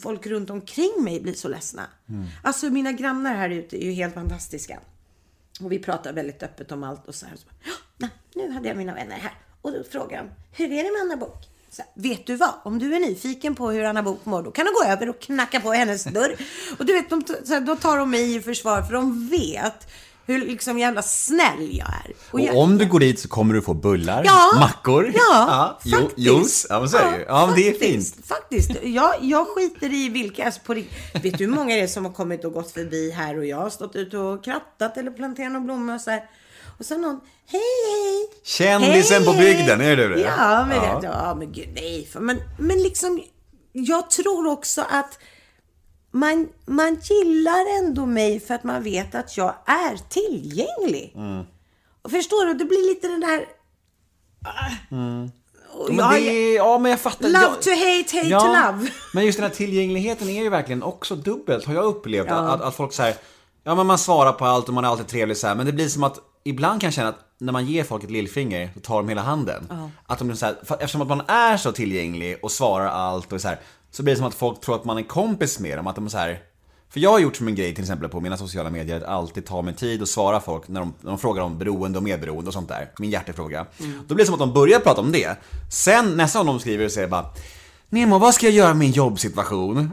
folk 0.03 0.27
runt 0.27 0.51
omkring 0.51 0.93
mig 1.05 1.21
blir 1.21 1.35
så 1.35 1.49
ledsna. 1.49 1.87
Alltså 2.43 2.71
mina 2.71 2.93
grannar 2.93 3.35
här 3.35 3.51
ute 3.51 3.85
är 3.85 3.87
ju 3.87 3.93
helt 3.93 4.15
fantastiska. 4.15 4.81
Och 5.61 5.73
vi 5.73 5.79
pratar 5.79 6.13
väldigt 6.13 6.43
öppet 6.43 6.73
om 6.73 6.83
allt 6.83 7.07
och 7.07 7.15
så 7.15 7.27
här. 7.27 7.33
Och 7.35 7.41
så 7.41 7.47
bara, 7.47 7.57
"Ja, 7.65 7.73
nej, 7.97 8.11
nu 8.35 8.51
hade 8.51 8.69
jag 8.69 8.77
mina 8.77 8.95
vänner 8.95 9.17
här. 9.17 9.33
Och 9.65 9.73
då 9.73 9.83
frågar 9.93 10.19
de, 10.19 10.31
hur 10.53 10.73
är 10.73 10.85
det 10.85 10.93
med 10.93 11.01
Anna 11.01 11.17
Bok? 11.17 11.49
Så 11.71 11.83
vet 11.95 12.27
du 12.27 12.37
vad? 12.37 12.55
Om 12.65 12.79
du 12.79 12.95
är 12.95 13.01
nyfiken 13.01 13.55
på 13.55 13.71
hur 13.71 13.85
Anna 13.85 14.03
Bok 14.03 14.25
mår, 14.25 14.43
då 14.43 14.51
kan 14.51 14.67
du 14.67 14.73
gå 14.73 14.85
över 14.93 15.09
och 15.09 15.21
knacka 15.21 15.61
på 15.61 15.73
hennes 15.73 16.05
dörr. 16.05 16.37
och 16.79 16.87
du 16.87 16.93
vet, 16.93 17.11
de, 17.11 17.25
så 17.45 17.53
här, 17.55 17.61
då 17.61 17.77
tar 17.77 17.99
de 17.99 18.11
mig 18.11 18.37
i 18.37 18.41
försvar 18.41 18.83
för 18.83 18.93
de 18.95 19.29
vet 19.29 19.89
hur 20.27 20.47
liksom 20.47 20.79
jävla 20.79 21.03
snäll 21.03 21.69
jag 21.79 21.89
är. 21.89 22.13
Och 22.31 22.41
jag, 22.41 22.57
om 22.57 22.79
du 22.79 22.87
går 22.87 23.01
dit 23.01 23.21
så 23.21 23.29
kommer 23.29 23.55
du 23.55 23.63
få 23.63 23.75
bullar, 23.75 24.23
Ja, 24.25 24.53
mackor, 24.59 25.13
ja, 25.15 25.79
jo, 25.85 25.99
faktiskt. 25.99 26.19
juice. 26.19 26.67
Ja, 26.69 26.81
men 26.81 26.89
så 26.89 26.97
är 26.97 27.11
det 27.13 27.19
ju. 27.19 27.25
Ja, 27.25 27.47
men 27.47 27.55
det 27.55 27.69
är 27.69 27.73
faktiskt, 27.73 28.15
fint. 28.15 28.27
Faktiskt. 28.27 28.71
Jag, 28.83 29.15
jag 29.21 29.49
skiter 29.49 29.95
i 29.95 30.09
vilka. 30.09 30.45
Alltså 30.47 30.61
på, 30.61 30.75
vet 30.75 31.39
du 31.39 31.45
hur 31.45 31.49
många 31.49 31.75
det 31.75 31.81
är 31.81 31.87
som 31.87 32.05
har 32.05 32.13
kommit 32.13 32.45
och 32.45 32.53
gått 32.53 32.71
förbi 32.71 33.11
här 33.11 33.39
och 33.39 33.47
jag 33.47 33.57
har 33.57 33.71
stått 33.71 33.97
ute 33.97 34.19
och 34.19 34.45
krattat 34.45 34.97
eller 34.97 35.11
planterat 35.11 35.53
några 35.53 35.65
blommor 35.65 35.95
och 35.95 36.01
så 36.01 36.11
här. 36.11 36.23
Och 36.79 36.85
så 36.87 36.99
någon, 36.99 37.21
hej 37.47 37.61
hej. 37.91 38.29
Kändisen 38.45 39.25
på 39.25 39.33
bygden, 39.33 39.81
är 39.81 39.97
det 39.97 40.09
det? 40.09 40.21
Ja, 40.21 40.67
men, 40.69 40.77
Ja. 40.77 40.99
Det, 41.01 41.07
ja, 41.07 41.35
men 41.35 41.53
gud 41.53 41.69
nej. 41.75 42.09
Men, 42.15 42.41
men 42.59 42.83
liksom, 42.83 43.23
jag 43.73 44.11
tror 44.11 44.47
också 44.47 44.81
att 44.91 45.19
man, 46.11 46.49
man 46.67 46.99
gillar 47.03 47.79
ändå 47.79 48.07
mig 48.07 48.41
för 48.41 48.55
att 48.55 48.65
man 48.65 48.83
vet 48.83 49.15
att 49.15 49.37
jag 49.37 49.55
är 49.67 49.97
tillgänglig. 50.09 51.13
Mm. 51.17 51.45
Förstår 52.11 52.47
du, 52.47 52.55
det 52.55 52.65
blir 52.65 52.89
lite 52.89 53.09
den 53.09 53.21
där... 53.21 53.47
Och 55.73 55.89
Men 55.89 55.99
jag- 55.99 56.13
det 56.15 56.29
är, 56.31 56.57
ja, 56.57 56.79
men 56.79 56.91
jag 56.91 57.01
fattar. 57.01 57.29
Love 57.29 57.45
jag, 57.45 57.63
to 57.63 57.71
hate, 57.71 58.17
hate 58.17 58.47
to 58.47 58.47
love. 58.47 58.91
Men 59.15 59.27
just 59.27 59.39
den 59.39 59.49
här 59.51 59.55
tillgängligheten 59.57 60.29
är 60.29 60.43
ju 60.43 60.49
verkligen 60.49 60.83
också 60.83 61.17
dubbelt, 61.17 61.65
har 61.67 61.75
jag 61.75 61.85
upplevt. 61.85 62.31
Att, 62.31 62.51
att, 62.51 62.61
att 62.61 62.75
folk 62.77 62.93
säger 62.93 63.17
ja 63.65 63.75
men 63.75 63.87
man 63.87 63.99
svarar 63.99 64.33
på 64.33 64.45
allt 64.45 64.69
och 64.69 64.75
man 64.75 64.85
är 64.85 64.89
alltid 64.89 65.07
trevlig 65.07 65.37
så 65.37 65.47
här, 65.47 65.55
men 65.55 65.67
det 65.67 65.73
blir 65.73 65.89
som 65.89 66.03
att 66.05 66.19
ibland 66.45 66.81
kan 66.81 66.87
jag 66.87 66.95
känna 66.95 67.09
att 67.09 67.21
när 67.39 67.53
man 67.53 67.67
ger 67.67 67.85
folk 67.85 68.05
ett 68.05 68.11
lillfinger, 68.11 68.71
så 68.75 68.81
tar 68.81 68.97
de 68.97 69.09
hela 69.09 69.23
handen. 69.23 69.67
Att 70.07 70.19
de 70.19 70.37
så 70.37 70.47
här, 70.47 70.57
eftersom 70.63 71.03
att 71.03 71.09
man 71.09 71.23
är 71.27 71.57
så 71.57 71.73
tillgänglig 71.73 72.39
och 72.43 72.51
svarar 72.51 72.87
allt 72.87 73.33
och 73.33 73.41
så 73.41 73.49
här, 73.49 73.61
så 73.91 74.03
blir 74.03 74.15
det 74.15 74.19
som 74.19 74.27
att 74.27 74.35
folk 74.35 74.61
tror 74.61 74.75
att 74.75 74.85
man 74.85 74.99
är 74.99 75.03
kompis 75.03 75.59
med 75.61 75.79
dem. 75.79 75.87
Att 75.87 75.95
de 75.95 76.05
är 76.05 76.09
så 76.11 76.19
här, 76.19 76.39
för 76.89 77.01
jag 77.01 77.11
har 77.11 77.19
gjort 77.19 77.37
som 77.37 77.49
en 77.49 77.55
grej 77.55 77.75
till 77.75 77.85
exempel 77.85 78.09
på 78.09 78.21
mina 78.21 78.37
sociala 78.37 78.71
medier 78.71 78.97
att 78.97 79.03
alltid 79.03 79.47
ta 79.47 79.63
mig 79.63 79.75
tid 79.75 80.03
och 80.03 80.09
svara 80.09 80.41
folk 80.41 80.69
när 80.69 80.81
de, 80.81 80.95
när 81.01 81.11
de 81.11 81.19
frågar 81.19 81.43
om 81.43 81.59
beroende 81.59 81.99
och 81.99 82.05
medberoende 82.05 82.49
och 82.49 82.55
sånt 82.55 82.69
där. 82.69 82.91
Min 82.99 83.11
hjärtefråga. 83.11 83.67
Då 83.79 84.15
blir 84.15 84.25
det 84.25 84.27
som 84.27 84.35
att 84.35 84.41
de 84.41 84.53
börjar 84.53 84.81
prata 84.81 85.01
om 85.01 85.13
det. 85.13 85.37
Sen 85.73 86.17
nästa 86.17 86.39
gång 86.39 86.47
de 86.47 86.61
skriver 86.61 86.89
så 86.89 87.01
är 87.01 87.03
det 87.03 87.09
bara 87.09 87.27
Nemo, 87.91 88.19
vad 88.19 88.35
ska 88.35 88.47
jag 88.47 88.55
göra 88.55 88.69
med 88.69 88.77
min 88.77 88.93
jobbsituation? 88.93 89.91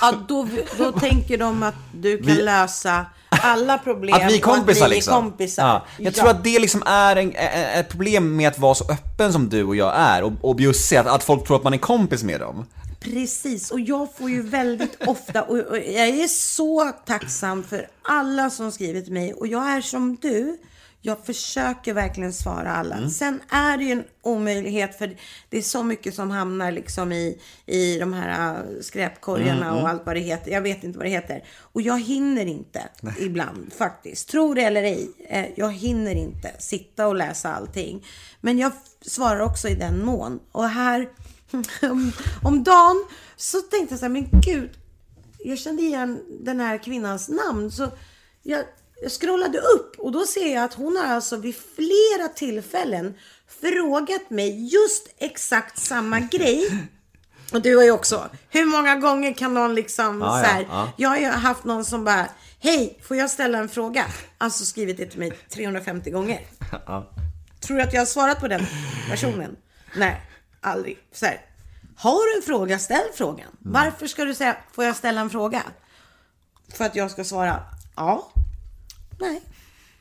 Ja, 0.00 0.12
då, 0.28 0.48
då 0.78 0.92
tänker 0.92 1.38
de 1.38 1.62
att 1.62 1.74
du 1.94 2.16
kan 2.18 2.26
Vi- 2.26 2.42
lösa 2.42 3.06
alla 3.28 3.78
problem. 3.78 4.14
Att 4.14 4.32
vi 4.32 4.36
är 4.36 4.40
kompisar 4.40 4.84
att 4.84 4.90
vi 4.90 4.94
liksom. 4.94 5.14
är 5.14 5.20
kompisar. 5.20 5.64
Ja. 5.66 5.84
Jag 5.98 6.14
tror 6.14 6.28
att 6.28 6.44
det 6.44 6.58
liksom 6.58 6.82
är 6.86 7.16
en, 7.16 7.32
ett 7.80 7.88
problem 7.88 8.36
med 8.36 8.48
att 8.48 8.58
vara 8.58 8.74
så 8.74 8.84
öppen 8.92 9.32
som 9.32 9.48
du 9.48 9.64
och 9.64 9.76
jag 9.76 9.92
är 9.96 10.22
och, 10.22 10.32
och 10.40 10.56
bjussig, 10.56 10.96
att, 10.96 11.06
att 11.06 11.24
folk 11.24 11.46
tror 11.46 11.56
att 11.56 11.64
man 11.64 11.74
är 11.74 11.78
kompis 11.78 12.22
med 12.22 12.40
dem. 12.40 12.66
Precis, 13.04 13.70
och 13.70 13.80
jag 13.80 14.14
får 14.14 14.30
ju 14.30 14.42
väldigt 14.42 15.06
ofta, 15.06 15.42
och, 15.42 15.58
och 15.58 15.78
jag 15.78 16.08
är 16.08 16.28
så 16.28 16.92
tacksam 17.06 17.62
för 17.62 17.88
alla 18.02 18.50
som 18.50 18.72
skriver 18.72 19.00
till 19.00 19.12
mig. 19.12 19.34
Och 19.34 19.46
jag 19.46 19.70
är 19.70 19.80
som 19.80 20.16
du, 20.16 20.58
jag 21.00 21.26
försöker 21.26 21.94
verkligen 21.94 22.32
svara 22.32 22.72
alla. 22.72 23.10
Sen 23.10 23.40
är 23.48 23.76
det 23.76 23.84
ju 23.84 23.92
en 23.92 24.04
omöjlighet, 24.22 24.98
för 24.98 25.16
det 25.48 25.58
är 25.58 25.62
så 25.62 25.82
mycket 25.82 26.14
som 26.14 26.30
hamnar 26.30 26.72
liksom 26.72 27.12
i, 27.12 27.38
i 27.66 27.98
de 27.98 28.12
här 28.12 28.54
äh, 28.54 28.80
skräpkorgarna 28.80 29.74
och 29.74 29.88
allt 29.88 30.06
vad 30.06 30.16
det 30.16 30.20
heter. 30.20 30.50
Jag 30.50 30.60
vet 30.60 30.84
inte 30.84 30.98
vad 30.98 31.06
det 31.06 31.10
heter. 31.10 31.44
Och 31.58 31.82
jag 31.82 32.00
hinner 32.00 32.46
inte 32.46 32.82
ibland 33.18 33.72
faktiskt. 33.72 34.28
Tror 34.28 34.54
det 34.54 34.62
eller 34.62 34.82
ej, 34.82 35.10
eh, 35.28 35.46
jag 35.56 35.72
hinner 35.72 36.14
inte 36.14 36.52
sitta 36.58 37.06
och 37.06 37.14
läsa 37.16 37.54
allting. 37.54 38.06
Men 38.40 38.58
jag 38.58 38.72
svarar 39.00 39.40
också 39.40 39.68
i 39.68 39.74
den 39.74 40.04
mån. 40.04 40.40
Och 40.52 40.68
här 40.68 41.08
om, 41.82 42.12
om 42.42 42.64
dagen 42.64 43.04
så 43.36 43.60
tänkte 43.60 43.92
jag 43.92 43.98
så 43.98 44.04
här, 44.04 44.12
men 44.12 44.28
gud, 44.32 44.70
jag 45.38 45.58
kände 45.58 45.82
igen 45.82 46.20
den 46.40 46.60
här 46.60 46.78
kvinnans 46.78 47.28
namn. 47.28 47.70
Så 47.70 47.90
jag, 48.42 48.64
jag 49.02 49.12
scrollade 49.12 49.58
upp 49.58 49.94
och 49.98 50.12
då 50.12 50.26
ser 50.26 50.54
jag 50.54 50.64
att 50.64 50.74
hon 50.74 50.96
har 50.96 51.04
alltså 51.04 51.36
vid 51.36 51.54
flera 51.56 52.28
tillfällen 52.28 53.14
frågat 53.60 54.30
mig 54.30 54.74
just 54.74 55.08
exakt 55.18 55.78
samma 55.78 56.20
grej. 56.30 56.88
Och 57.52 57.62
du 57.62 57.76
har 57.76 57.84
ju 57.84 57.90
också, 57.90 58.28
hur 58.50 58.64
många 58.64 58.96
gånger 58.96 59.32
kan 59.32 59.54
någon 59.54 59.74
liksom 59.74 60.20
Ja, 60.20 60.26
så 60.26 60.50
här, 60.50 60.62
ja, 60.62 60.68
ja. 60.70 60.92
jag 60.96 61.08
har 61.08 61.16
ju 61.16 61.26
haft 61.26 61.64
någon 61.64 61.84
som 61.84 62.04
bara, 62.04 62.26
hej, 62.58 62.98
får 63.02 63.16
jag 63.16 63.30
ställa 63.30 63.58
en 63.58 63.68
fråga? 63.68 64.06
Alltså 64.38 64.64
skrivit 64.64 64.96
det 64.96 65.06
till 65.06 65.18
mig 65.18 65.30
350 65.30 66.10
gånger. 66.10 66.40
Tror 67.60 67.76
du 67.76 67.82
att 67.82 67.92
jag 67.92 68.00
har 68.00 68.06
svarat 68.06 68.40
på 68.40 68.48
den 68.48 68.66
personen? 69.10 69.56
Nej, 69.96 70.20
aldrig. 70.64 70.98
Så 71.12 71.26
här, 71.26 71.40
har 71.96 72.32
du 72.32 72.36
en 72.36 72.42
fråga, 72.42 72.78
ställ 72.78 73.08
frågan. 73.14 73.48
Varför 73.58 74.06
ska 74.06 74.24
du 74.24 74.34
säga, 74.34 74.56
får 74.72 74.84
jag 74.84 74.96
ställa 74.96 75.20
en 75.20 75.30
fråga? 75.30 75.62
För 76.68 76.84
att 76.84 76.96
jag 76.96 77.10
ska 77.10 77.24
svara, 77.24 77.62
ja. 77.96 78.32
Nej, 79.20 79.42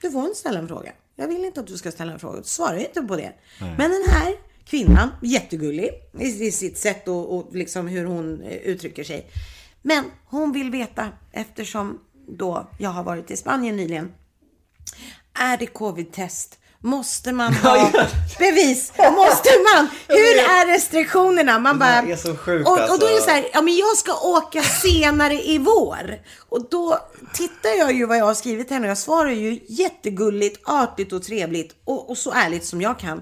du 0.02 0.12
får 0.12 0.26
inte 0.26 0.40
ställa 0.40 0.60
en 0.60 0.68
fråga. 0.68 0.92
Jag 1.16 1.28
vill 1.28 1.46
inte 1.46 1.60
att 1.60 1.68
du 1.68 1.78
ska 1.78 1.92
ställa 1.92 2.14
en 2.14 2.20
fråga. 2.20 2.44
Svara 2.44 2.80
inte 2.80 3.02
på 3.02 3.16
det. 3.16 3.34
Men 3.60 3.92
den 3.92 4.10
här 4.10 4.36
kvinnan, 4.66 5.10
jättegullig 5.22 5.90
i, 6.20 6.26
i 6.26 6.52
sitt 6.52 6.78
sätt 6.78 7.08
och, 7.08 7.38
och 7.38 7.56
liksom 7.56 7.88
hur 7.88 8.06
hon 8.06 8.42
eh, 8.42 8.58
uttrycker 8.58 9.04
sig. 9.04 9.32
Men 9.82 10.04
hon 10.26 10.52
vill 10.52 10.72
veta, 10.72 11.10
eftersom 11.32 12.00
då 12.28 12.70
jag 12.80 12.90
har 12.90 13.04
varit 13.04 13.32
i 13.32 13.38
Spanien 13.38 13.76
nyligen. 13.76 14.14
Är 15.34 15.58
det 15.58 15.66
covid-test? 15.66 16.60
Måste 16.86 17.34
man 17.34 17.54
ha 17.54 17.92
bevis? 18.40 18.92
Måste 18.98 19.50
man? 19.74 19.90
Hur 20.08 20.38
är 20.38 20.68
restriktionerna? 20.74 21.60
Man 21.60 21.80
bara... 21.80 21.90
här 21.90 22.08
är 22.08 22.16
så 22.16 22.36
sjukt, 22.36 22.68
och, 22.68 22.74
och 22.74 23.00
då 23.00 23.06
är 23.06 23.10
det 23.10 23.16
alltså. 23.16 23.30
så 23.30 23.30
här, 23.30 23.46
ja 23.54 23.62
men 23.62 23.76
jag 23.76 23.98
ska 23.98 24.14
åka 24.14 24.64
senare 24.64 25.34
i 25.34 25.58
vår. 25.58 26.20
Och 26.50 26.70
då 26.70 27.00
tittar 27.34 27.70
jag 27.70 27.94
ju 27.94 28.06
vad 28.06 28.18
jag 28.18 28.26
har 28.26 28.34
skrivit 28.34 28.68
till 28.68 28.74
henne 28.74 28.88
och 28.88 28.92
jag 28.92 28.98
svarar 28.98 29.32
ju 29.32 29.60
jättegulligt, 29.68 30.70
artigt 30.70 31.14
och 31.14 31.24
trevligt 31.24 31.76
och, 31.86 32.10
och 32.10 32.18
så 32.18 32.32
ärligt 32.32 32.66
som 32.66 32.82
jag 32.82 33.00
kan. 33.00 33.22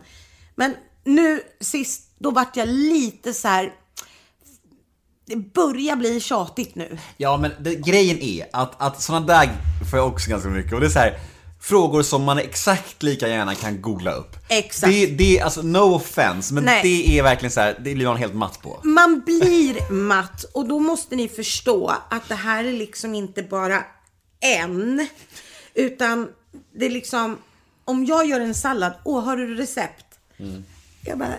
Men 0.56 0.76
nu 1.04 1.42
sist, 1.60 2.02
då 2.20 2.32
vart 2.32 2.58
jag 2.58 2.68
lite 2.68 3.34
så 3.34 3.48
här. 3.48 3.74
Det 5.26 5.36
börjar 5.36 5.96
bli 5.96 6.20
tjatigt 6.20 6.76
nu. 6.76 6.98
Ja, 7.18 7.38
men 7.38 7.52
det, 7.60 7.76
grejen 7.76 8.20
är 8.20 8.48
att, 8.54 8.82
att 8.82 9.02
sådana 9.02 9.26
där 9.26 9.50
får 9.92 10.00
jag 10.00 10.08
också 10.08 10.30
ganska 10.30 10.50
mycket. 10.50 10.74
Och 10.74 10.80
det 10.80 10.86
är 10.86 10.90
så 10.90 11.00
här, 11.00 11.20
frågor 11.62 12.04
som 12.04 12.24
man 12.24 12.40
exakt 12.40 13.04
lika 13.04 13.28
gärna 13.28 13.56
kan 13.56 13.82
googla 13.82 14.12
upp. 14.12 14.36
Exakt. 14.50 14.94
Det, 14.94 15.06
det 15.06 15.40
är 15.40 15.44
alltså 15.44 15.62
no 15.62 15.96
offense, 15.96 16.54
men 16.54 16.64
Nej. 16.64 16.82
det 16.84 17.20
är 17.20 17.24
verkligen 17.24 17.52
så 17.52 17.60
här, 17.60 17.80
det 17.84 17.96
blir 17.96 18.06
man 18.06 18.18
helt 18.18 18.36
matt 18.36 18.62
på. 18.62 18.80
Man 18.84 19.22
blir 19.26 19.92
matt 19.92 20.44
och 20.44 20.68
då 20.68 20.80
måste 20.80 21.16
ni 21.16 21.28
förstå 21.28 21.96
att 22.10 22.30
det 22.30 22.36
här 22.36 22.64
är 22.64 22.74
liksom 22.74 23.16
inte 23.16 23.44
bara 23.44 23.84
en. 24.40 25.08
Utan 25.74 26.28
det 26.76 26.86
är 26.86 26.90
liksom, 26.90 27.38
om 27.86 28.06
jag 28.06 28.26
gör 28.26 28.40
en 28.40 28.56
sallad, 28.56 28.94
åh 29.06 29.24
har 29.24 29.38
du 29.38 29.56
recept? 29.56 30.06
Jag 31.06 31.18
bara, 31.18 31.36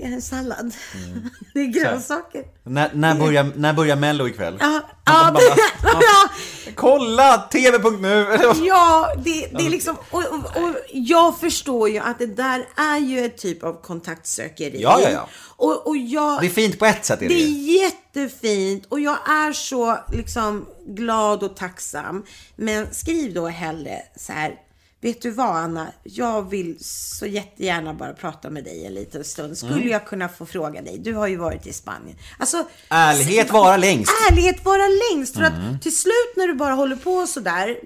Det 0.00 0.06
är 0.06 0.12
en 0.12 0.22
sallad. 0.22 0.74
Mm. 0.94 1.30
Det 1.54 1.60
är 1.60 1.66
grönsaker. 1.66 2.44
När, 2.64 2.90
när, 2.94 3.14
börjar, 3.14 3.52
när 3.56 3.72
börjar 3.72 3.96
Mello 3.96 4.28
ikväll? 4.28 4.56
Ja, 4.60 4.80
ja, 5.04 5.30
det, 5.30 5.62
ja, 5.82 6.00
Kolla! 6.74 7.38
TV.nu! 7.38 8.26
ja 8.66 9.14
det, 9.24 9.46
det 9.58 9.66
är 9.66 9.70
liksom, 9.70 9.96
och, 10.10 10.22
och, 10.22 10.62
och 10.62 10.76
jag 10.92 11.38
förstår 11.40 11.88
ju 11.88 11.98
att 11.98 12.18
det 12.18 12.26
där 12.26 12.66
är 12.76 12.98
ju 12.98 13.24
ett 13.24 13.38
typ 13.38 13.64
av 13.64 13.82
kontaktsökeri. 13.82 14.82
Ja, 14.82 15.00
ja, 15.02 15.10
ja. 15.10 15.28
Och, 15.56 15.86
och 15.86 15.96
jag, 15.96 16.40
Det 16.40 16.46
är 16.46 16.50
fint 16.50 16.78
på 16.78 16.86
ett 16.86 17.04
sätt 17.04 17.22
är 17.22 17.28
det 17.28 17.34
det 17.34 17.42
är 17.42 17.82
jättefint 17.82 18.86
och 18.88 19.00
jag 19.00 19.18
är 19.28 19.52
så 19.52 19.98
liksom 20.12 20.66
glad 20.86 21.42
och 21.42 21.56
tacksam. 21.56 22.24
Men 22.56 22.94
skriv 22.94 23.34
då 23.34 23.46
hellre 23.46 24.02
så 24.16 24.32
här. 24.32 24.54
Vet 25.02 25.22
du 25.22 25.30
vad 25.30 25.56
Anna? 25.56 25.86
Jag 26.02 26.50
vill 26.50 26.76
så 26.84 27.26
jättegärna 27.26 27.94
bara 27.94 28.12
prata 28.12 28.50
med 28.50 28.64
dig 28.64 28.86
en 28.86 28.94
liten 28.94 29.24
stund. 29.24 29.58
Skulle 29.58 29.74
Mm. 29.74 29.88
jag 29.88 30.06
kunna 30.06 30.28
få 30.28 30.46
fråga 30.46 30.82
dig? 30.82 30.98
Du 30.98 31.14
har 31.14 31.26
ju 31.26 31.36
varit 31.36 31.66
i 31.66 31.72
Spanien. 31.72 32.16
Alltså, 32.38 32.64
Ärlighet 32.88 33.50
vara 33.50 33.76
längst. 33.76 34.12
Ärlighet 34.30 34.64
vara 34.64 34.82
längst. 35.12 35.34
För 35.36 35.42
Mm. 35.44 35.74
att 35.74 35.82
till 35.82 35.96
slut 35.96 36.32
när 36.36 36.46
du 36.46 36.54
bara 36.54 36.74
håller 36.74 36.96
på 36.96 37.26
så 37.26 37.40
där, 37.40 37.78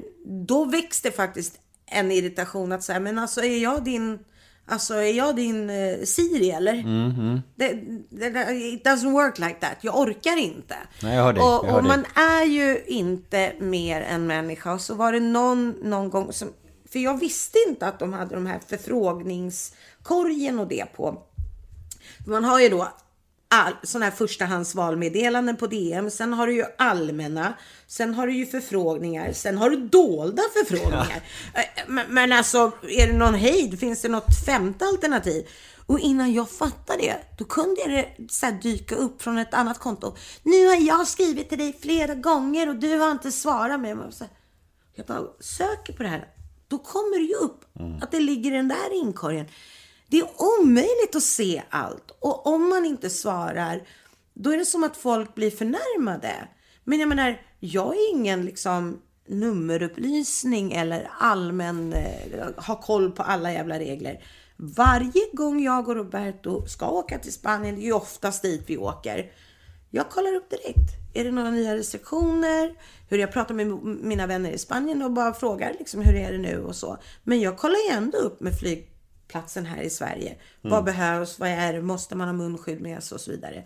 då 0.47 0.65
väcks 0.65 1.01
det 1.01 1.11
faktiskt 1.13 1.55
en 1.87 2.13
irritation 2.13 2.73
att 2.73 2.83
säga, 2.83 3.01
men 3.01 3.19
alltså 3.19 3.41
är 3.45 3.59
jag 3.63 3.85
din 3.85 4.19
Alltså 4.67 4.95
är 4.95 5.13
jag 5.13 5.37
din 5.37 5.71
eh, 5.71 5.97
Siri 6.05 6.51
eller? 6.51 6.73
Mm-hmm. 6.73 7.41
Det, 7.57 7.73
det, 8.11 8.31
det, 8.31 8.53
it 8.55 8.87
doesn't 8.87 9.13
work 9.13 9.39
like 9.39 9.55
that. 9.61 9.77
Jag 9.81 9.99
orkar 9.99 10.37
inte. 10.37 10.75
Nej, 11.03 11.17
jag 11.17 11.23
hör 11.25 11.33
dig. 11.33 11.43
Och, 11.43 11.49
Jag 11.49 11.63
hör 11.65 11.77
och 11.77 11.83
dig. 11.83 11.89
man 11.89 12.05
är 12.25 12.45
ju 12.45 12.83
inte 12.87 13.53
mer 13.61 14.01
än 14.01 14.27
människa. 14.27 14.73
Och 14.73 14.81
så 14.81 14.95
var 14.95 15.13
det 15.13 15.21
någon, 15.21 15.71
någon 15.83 16.11
gång 16.11 16.33
som... 16.33 16.49
För 16.95 16.99
jag 16.99 17.21
visste 17.21 17.59
inte 17.69 17.87
att 17.87 17.99
de 17.99 18.13
hade 18.13 18.35
de 18.35 18.47
här 18.47 18.61
förfrågningskorgen 18.69 20.59
och 20.59 20.69
det 20.69 20.85
på. 20.97 21.23
Man 22.27 22.45
har 22.45 22.61
ju 22.61 22.69
då 22.69 22.89
all, 23.49 23.73
sådana 23.83 24.05
här 24.05 24.13
förstahandsvalmeddelanden 24.13 25.57
på 25.57 25.67
DM. 25.67 26.11
Sen 26.11 26.33
har 26.33 26.47
du 26.47 26.55
ju 26.55 26.65
allmänna. 26.79 27.55
Sen 27.87 28.15
har 28.15 28.27
du 28.27 28.37
ju 28.37 28.47
förfrågningar. 28.47 29.33
Sen 29.33 29.59
har 29.59 29.71
du 29.71 29.77
dolda 29.77 30.43
förfrågningar. 30.53 31.23
Eh, 31.55 31.65
Men, 31.87 32.15
men 32.15 32.33
alltså, 32.33 32.73
är 32.83 33.07
det 33.07 33.13
någon 33.13 33.35
hejd? 33.35 33.81
Finns 33.81 34.03
det 34.03 34.09
något 34.09 34.45
femte 34.47 34.85
alternativ? 34.85 35.49
Och 35.87 35.99
innan 35.99 36.33
jag 36.33 36.51
fattade 36.51 37.03
det, 37.03 37.17
då 37.39 37.45
kunde 37.45 37.87
det 37.87 38.09
så 38.29 38.51
dyka 38.63 38.95
upp 38.95 39.23
från 39.23 39.39
ett 39.39 39.55
annat 39.55 39.79
konto. 39.79 40.17
Nu 40.43 40.67
har 40.67 40.77
jag 40.77 41.09
skrivit 41.09 41.49
till 41.49 41.59
dig 41.59 41.79
flera 41.83 42.15
gånger 42.15 42.69
och 42.69 42.77
du 42.77 42.99
har 42.99 43.11
inte 43.11 43.33
svarat 43.33 43.81
mig. 43.81 43.97
Jag 44.95 45.07
bara 45.07 45.23
söker 45.41 45.93
på 45.93 46.03
det 46.03 46.09
här. 46.09 46.34
Då 46.69 46.79
kommer 46.79 47.19
det 47.19 47.25
ju 47.25 47.35
upp 47.35 47.65
att 48.03 48.11
det 48.11 48.21
ligger 48.21 48.53
i 48.53 48.57
den 48.57 48.69
där 48.69 49.01
inkorgen. 49.03 49.47
Det 50.09 50.19
är 50.19 50.29
omöjligt 50.61 51.17
att 51.17 51.23
se 51.23 51.63
allt. 51.71 52.11
Och 52.19 52.47
om 52.47 52.69
man 52.69 52.85
inte 52.85 53.11
svarar, 53.11 53.83
då 54.35 54.51
är 54.51 54.57
det 54.57 54.65
som 54.65 54.85
att 54.85 54.97
folk 54.97 55.35
blir 55.35 55.51
förnärmade. 55.51 56.49
Men 56.85 57.01
jag 57.01 57.09
menar, 57.09 57.41
jag 57.61 57.95
är 57.95 58.11
ingen 58.11 58.45
liksom 58.45 59.01
nummerupplysning 59.29 60.73
eller 60.73 61.11
allmän, 61.19 61.93
eh, 61.93 62.65
ha 62.67 62.81
koll 62.81 63.13
på 63.13 63.23
alla 63.23 63.53
jävla 63.53 63.79
regler. 63.79 64.25
Varje 64.57 65.31
gång 65.33 65.63
jag 65.63 65.89
och 65.89 65.97
Roberto 65.97 66.67
ska 66.67 66.89
åka 66.89 67.19
till 67.19 67.33
Spanien, 67.33 67.75
det 67.75 67.81
är 67.81 67.85
ju 67.85 67.93
oftast 67.93 68.43
dit 68.43 68.63
vi 68.67 68.77
åker. 68.77 69.31
Jag 69.95 70.11
kollar 70.11 70.35
upp 70.35 70.51
direkt. 70.51 70.91
Är 71.15 71.25
det 71.25 71.31
några 71.31 71.51
nya 71.51 71.75
restriktioner? 71.77 72.71
Hur 73.09 73.19
jag 73.19 73.33
pratar 73.33 73.55
med 73.55 73.67
mina 73.85 74.27
vänner 74.27 74.51
i 74.51 74.59
Spanien 74.59 75.03
och 75.03 75.11
bara 75.11 75.35
frågar 75.35 75.73
liksom 75.79 76.01
hur 76.03 76.17
är 76.17 76.33
det 76.33 76.39
nu 76.39 76.63
och 76.63 76.77
så. 76.77 76.99
Men 77.25 77.41
jag 77.41 77.57
kollar 77.57 77.77
ju 77.91 77.97
ändå 77.97 78.19
upp 78.19 78.41
med 78.41 78.59
flygplatsen 78.59 79.67
här 79.67 79.83
i 79.83 79.91
Sverige. 79.91 80.35
Vad 80.63 80.85
behövs? 80.85 81.39
Vad 81.39 81.49
är 81.49 81.73
det? 81.73 81.83
Måste 81.83 82.15
man 82.17 82.29
ha 82.29 82.33
munskydd 82.33 82.81
med 82.81 83.03
sig 83.03 83.15
och 83.15 83.21
så 83.21 83.31
vidare. 83.31 83.65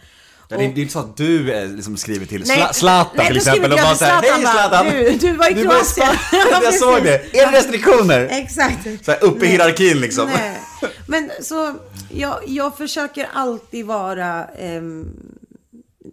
Ja, 0.48 0.56
det, 0.56 0.64
är, 0.64 0.68
det 0.68 0.80
är 0.80 0.82
inte 0.82 0.92
så 0.92 0.98
att 0.98 1.16
du 1.16 1.52
eh, 1.52 1.68
liksom 1.68 1.96
skriver 1.96 2.26
till 2.26 2.44
Nej, 2.46 2.68
Zlatan 2.72 3.12
nej, 3.16 3.26
till 3.26 3.36
exempel 3.36 3.72
och 3.72 3.78
bara 3.78 3.94
såhär, 3.94 4.22
hej 4.22 4.40
Zlatan! 4.42 4.86
"Du- 4.86 5.18
du 5.18 5.32
var 5.36 5.50
i 5.50 5.54
Kroatien." 5.54 5.84
Spanien." 5.84 6.18
Ja, 6.52 6.60
Jag 6.62 6.74
såg 6.74 7.02
det! 7.02 7.38
Är 7.38 7.52
det 7.52 7.58
restriktioner? 7.58 8.28
Exakt. 8.30 9.04
Så 9.04 9.10
här, 9.10 9.24
uppe 9.24 9.46
i 9.46 9.48
hierarkin 9.48 10.00
liksom. 10.00 10.28
Nej. 10.34 10.58
Men 11.06 11.30
så 11.42 11.74
jag, 12.10 12.38
jag 12.46 12.76
försöker 12.76 13.28
alltid 13.32 13.86
vara 13.86 14.44
ehm, 14.44 15.14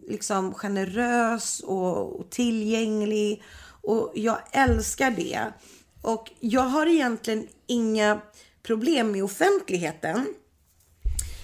liksom 0.07 0.53
generös 0.53 1.59
och, 1.59 2.19
och 2.19 2.29
tillgänglig. 2.29 3.43
Och 3.81 4.11
jag 4.15 4.37
älskar 4.51 5.11
det. 5.11 5.41
Och 6.01 6.31
jag 6.39 6.61
har 6.61 6.87
egentligen 6.87 7.47
inga 7.67 8.21
problem 8.63 9.11
med 9.11 9.23
offentligheten. 9.23 10.33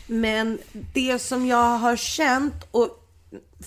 Men 0.08 0.60
det 0.94 1.20
som 1.20 1.46
jag 1.46 1.78
har 1.78 1.96
känt 1.96 2.68
och 2.72 3.02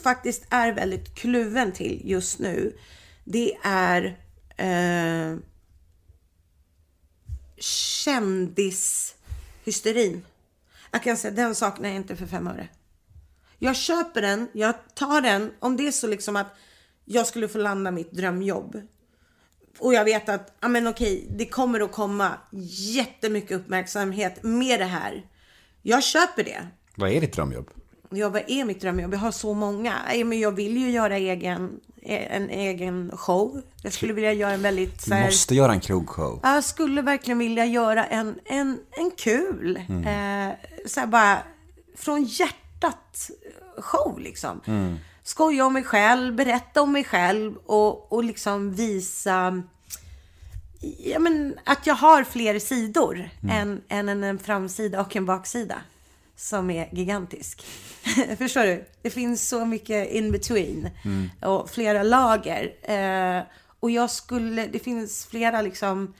faktiskt 0.03 0.47
är 0.51 0.72
väldigt 0.72 1.14
kluven 1.14 1.72
till 1.72 2.01
just 2.05 2.39
nu. 2.39 2.76
Det 3.24 3.57
är 3.64 4.18
eh, 4.57 5.37
kändishysterin. 7.57 10.24
Jag 10.91 11.03
kan 11.03 11.16
säga 11.16 11.35
den 11.35 11.55
saknar 11.55 11.89
jag 11.89 11.97
inte 11.97 12.16
för 12.16 12.26
fem 12.26 12.47
öre. 12.47 12.68
Jag 13.65 13.77
köper 13.77 14.23
den, 14.23 14.49
jag 14.53 14.75
tar 14.95 15.21
den 15.21 15.53
om 15.61 15.77
det 15.77 15.87
är 15.87 15.93
så 15.93 16.07
liksom 16.07 16.37
att 16.37 16.47
jag 17.05 17.27
skulle 17.27 17.49
få 17.49 17.59
landa 17.59 17.91
mitt 17.91 18.12
drömjobb. 18.12 18.81
Och 19.79 19.95
jag 19.95 20.05
vet 20.05 20.29
att, 20.29 20.57
ja 20.61 20.69
men 20.69 20.87
okej, 20.87 21.27
det 21.31 21.47
kommer 21.47 21.81
att 21.81 21.93
komma 21.93 22.31
jättemycket 22.97 23.53
uppmärksamhet 23.53 24.43
med 24.43 24.81
det 24.81 24.85
här. 24.85 25.27
Jag 25.83 26.03
köper 26.05 26.45
det. 26.45 26.69
Vad 26.95 27.11
är 27.11 27.21
ditt 27.21 27.33
drömjobb? 27.33 27.71
Ja, 28.11 28.29
vad 28.29 28.43
är 28.47 28.65
mitt 28.65 28.81
drömjobb? 28.81 29.15
Jag 29.15 29.19
har 29.19 29.31
så 29.31 29.55
många. 29.55 29.95
Men 30.25 30.41
jag 30.41 30.53
vill 30.53 30.77
ju 30.77 30.91
göra 30.91 31.17
egen, 31.17 31.81
en 32.03 32.51
egen 32.51 33.11
show. 33.17 33.62
Jag 33.83 33.93
skulle 33.93 34.12
vilja 34.12 34.33
göra 34.33 34.53
en 34.53 34.62
väldigt... 34.62 35.03
Så 35.03 35.11
Du 35.11 35.21
måste 35.21 35.55
göra 35.55 35.73
en 35.73 35.81
krogshow. 35.81 36.41
jag 36.43 36.65
skulle 36.65 37.03
verkligen 37.03 37.39
vilja 37.39 37.67
göra 37.67 38.05
en, 38.07 38.39
en, 38.45 38.79
en 38.91 39.11
kul, 39.11 39.77
eh, 39.77 40.49
så 40.87 41.01
här 41.01 41.07
bara 41.07 41.39
från 41.97 42.25
hjärtat 42.25 42.64
show 43.79 44.18
liksom. 44.18 44.61
Skoja 45.22 45.66
om 45.66 45.72
mig 45.72 45.85
själv, 45.85 46.35
berätta 46.35 46.83
om 46.83 46.93
mig 46.93 47.05
själv 47.05 47.57
och, 47.57 48.12
och 48.12 48.25
liksom 48.25 48.75
visa 48.75 49.62
ja, 50.99 51.18
men, 51.18 51.59
att 51.64 51.87
jag 51.87 51.95
har 51.95 52.25
fler 52.25 52.59
sidor 52.59 53.31
än, 53.51 53.83
än 53.89 54.09
en, 54.09 54.25
en 54.25 54.39
framsida 54.39 55.01
och 55.01 55.16
en 55.16 55.27
baksida 55.27 55.77
som 56.37 56.70
är 56.70 56.89
gigantisk. 56.93 57.66
Förstår 58.39 58.62
du? 58.62 58.85
Det 59.03 59.11
finns 59.11 59.49
så 59.49 59.64
mycket 59.64 60.11
in 60.11 60.33
between 60.33 60.91
och 61.41 61.70
flera 61.70 62.03
lager. 62.03 62.75
Eh, 62.83 63.43
och 63.81 63.91
jag 63.91 64.11
skulle, 64.11 64.66
det 64.66 64.79
finns 64.79 65.27
flera 65.27 65.62
liksom 65.62 66.14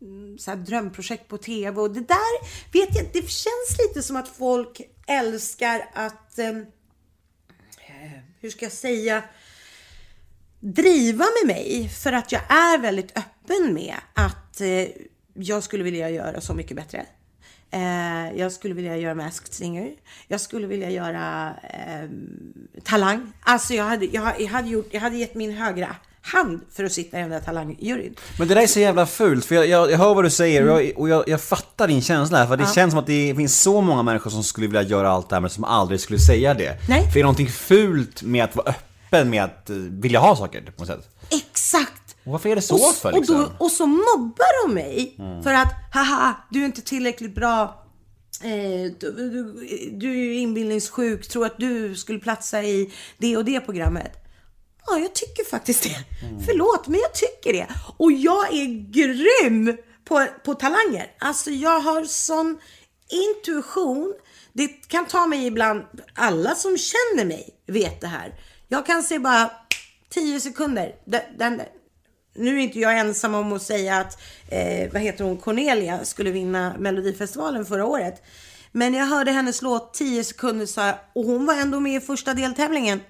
mm, 0.00 0.38
så 0.38 0.50
här 0.50 0.58
drömprojekt 0.58 1.28
på 1.28 1.38
tv 1.38 1.80
och 1.80 1.90
det 1.90 2.00
där 2.00 2.46
vet 2.72 2.96
jag, 2.96 3.06
det 3.12 3.30
känns 3.30 3.78
lite 3.78 4.02
som 4.02 4.16
att 4.16 4.28
folk 4.28 4.80
älskar 5.10 5.88
att, 5.92 6.38
eh, 6.38 6.52
hur 8.40 8.50
ska 8.50 8.64
jag 8.64 8.72
säga, 8.72 9.22
driva 10.60 11.24
med 11.24 11.56
mig 11.56 11.88
för 11.88 12.12
att 12.12 12.32
jag 12.32 12.42
är 12.48 12.78
väldigt 12.78 13.18
öppen 13.18 13.74
med 13.74 13.94
att 14.14 14.60
eh, 14.60 14.86
jag 15.34 15.62
skulle 15.62 15.84
vilja 15.84 16.10
göra 16.10 16.40
så 16.40 16.54
mycket 16.54 16.76
bättre. 16.76 17.06
Eh, 17.70 18.38
jag 18.38 18.52
skulle 18.52 18.74
vilja 18.74 18.96
göra 18.96 19.14
Masked 19.14 19.52
Singer. 19.52 19.94
Jag 20.28 20.40
skulle 20.40 20.66
vilja 20.66 20.90
göra 20.90 21.54
eh, 21.62 22.10
Talang. 22.84 23.32
Alltså 23.40 23.74
jag 23.74 23.84
hade, 23.84 24.06
jag, 24.06 24.40
jag, 24.40 24.48
hade 24.48 24.68
gjort, 24.68 24.88
jag 24.90 25.00
hade 25.00 25.16
gett 25.16 25.34
min 25.34 25.52
högra 25.52 25.96
hand 26.22 26.60
för 26.72 26.84
att 26.84 26.92
sitta 26.92 27.18
i 27.18 27.20
den 27.20 27.30
där 27.30 27.40
talangjuryn. 27.40 28.14
Men 28.38 28.48
det 28.48 28.54
där 28.54 28.62
är 28.62 28.66
så 28.66 28.80
jävla 28.80 29.06
fult, 29.06 29.44
för 29.44 29.54
jag, 29.54 29.66
jag, 29.66 29.90
jag 29.90 29.98
hör 29.98 30.14
vad 30.14 30.24
du 30.24 30.30
säger 30.30 30.68
och, 30.68 30.82
jag, 30.82 30.98
och 30.98 31.08
jag, 31.08 31.28
jag 31.28 31.40
fattar 31.40 31.88
din 31.88 32.02
känsla 32.02 32.38
här, 32.38 32.46
för 32.46 32.56
det 32.56 32.74
känns 32.74 32.92
som 32.92 32.98
att 32.98 33.06
det 33.06 33.34
finns 33.36 33.60
så 33.60 33.80
många 33.80 34.02
människor 34.02 34.30
som 34.30 34.44
skulle 34.44 34.66
vilja 34.66 34.82
göra 34.82 35.10
allt 35.10 35.28
det 35.28 35.36
här 35.36 35.40
men 35.40 35.50
som 35.50 35.64
aldrig 35.64 36.00
skulle 36.00 36.18
säga 36.18 36.54
det. 36.54 36.78
Nej. 36.88 37.04
För 37.06 37.14
det 37.14 37.20
är 37.20 37.24
någonting 37.24 37.48
fult 37.48 38.22
med 38.22 38.44
att 38.44 38.56
vara 38.56 38.68
öppen 38.68 39.30
med 39.30 39.44
att 39.44 39.70
eh, 39.70 39.76
vilja 39.76 40.20
ha 40.20 40.36
saker 40.36 40.60
på 40.60 40.84
något 40.84 40.86
sätt. 40.86 41.08
Exakt! 41.30 42.16
Och 42.24 42.32
varför 42.32 42.48
är 42.48 42.56
det 42.56 42.62
så 42.62 42.74
och, 42.74 42.94
för 42.94 43.12
och, 43.12 43.18
liksom? 43.18 43.36
då, 43.36 43.64
och 43.64 43.70
så 43.70 43.86
mobbar 43.86 44.66
de 44.66 44.74
mig 44.74 45.16
för 45.42 45.52
att, 45.52 45.74
haha, 45.92 46.34
du 46.50 46.60
är 46.60 46.66
inte 46.66 46.82
tillräckligt 46.82 47.34
bra. 47.34 47.84
Eh, 48.42 48.92
du, 49.00 49.12
du, 49.16 49.52
du 49.92 50.10
är 50.10 50.24
ju 50.24 50.34
inbillningssjuk, 50.34 51.28
tror 51.28 51.46
att 51.46 51.58
du 51.58 51.94
skulle 51.94 52.18
platsa 52.18 52.62
i 52.62 52.92
det 53.18 53.36
och 53.36 53.44
det 53.44 53.60
programmet. 53.60 54.12
Ja, 54.86 54.98
jag 54.98 55.14
tycker 55.14 55.44
faktiskt 55.44 55.82
det. 55.82 56.04
Förlåt, 56.46 56.88
men 56.88 57.00
jag 57.00 57.14
tycker 57.14 57.52
det. 57.52 57.66
Och 57.96 58.12
jag 58.12 58.54
är 58.54 58.90
grym 58.90 59.76
på, 60.04 60.26
på 60.44 60.54
talanger. 60.54 61.12
Alltså, 61.18 61.50
jag 61.50 61.80
har 61.80 62.04
sån 62.04 62.58
intuition. 63.08 64.14
Det 64.52 64.68
kan 64.68 65.06
ta 65.06 65.26
mig 65.26 65.46
ibland, 65.46 65.82
alla 66.14 66.54
som 66.54 66.78
känner 66.78 67.24
mig 67.24 67.48
vet 67.66 68.00
det 68.00 68.06
här. 68.06 68.34
Jag 68.68 68.86
kan 68.86 69.02
se 69.02 69.18
bara 69.18 69.50
10 70.08 70.40
sekunder. 70.40 70.94
Den, 71.04 71.22
den, 71.38 71.62
nu 72.34 72.58
är 72.58 72.62
inte 72.62 72.78
jag 72.78 72.98
ensam 72.98 73.34
om 73.34 73.52
att 73.52 73.62
säga 73.62 73.96
att, 73.96 74.20
eh, 74.48 74.92
vad 74.92 75.02
heter 75.02 75.24
hon, 75.24 75.36
Cornelia 75.36 76.04
skulle 76.04 76.30
vinna 76.30 76.74
Melodifestivalen 76.78 77.66
förra 77.66 77.86
året. 77.86 78.22
Men 78.72 78.94
jag 78.94 79.06
hörde 79.06 79.30
hennes 79.30 79.62
låt 79.62 79.94
10 79.94 80.24
sekunder 80.24 80.66
så 80.66 80.80
här, 80.80 80.94
och 81.12 81.24
hon 81.24 81.46
var 81.46 81.54
ändå 81.54 81.80
med 81.80 81.96
i 81.96 82.00
första 82.00 82.34
deltävlingen. 82.34 83.00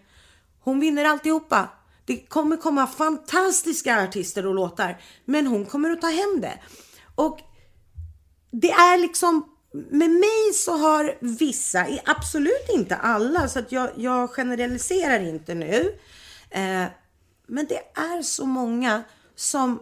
Hon 0.60 0.80
vinner 0.80 1.04
alltihopa. 1.04 1.68
Det 2.04 2.16
kommer 2.16 2.56
komma 2.56 2.86
fantastiska 2.86 4.02
artister 4.02 4.46
och 4.46 4.54
låtar. 4.54 5.00
Men 5.24 5.46
hon 5.46 5.66
kommer 5.66 5.90
att 5.90 6.00
ta 6.00 6.06
hem 6.06 6.40
det. 6.40 6.58
Och 7.14 7.40
det 8.50 8.70
är 8.70 8.98
liksom, 8.98 9.44
med 9.72 10.10
mig 10.10 10.52
så 10.54 10.76
har 10.76 11.16
vissa, 11.20 11.86
absolut 12.04 12.68
inte 12.74 12.96
alla, 12.96 13.48
så 13.48 13.58
att 13.58 13.72
jag, 13.72 13.90
jag 13.96 14.30
generaliserar 14.30 15.20
inte 15.20 15.54
nu. 15.54 15.98
Eh, 16.50 16.84
men 17.46 17.66
det 17.68 17.80
är 17.94 18.22
så 18.22 18.46
många 18.46 19.02
som 19.36 19.80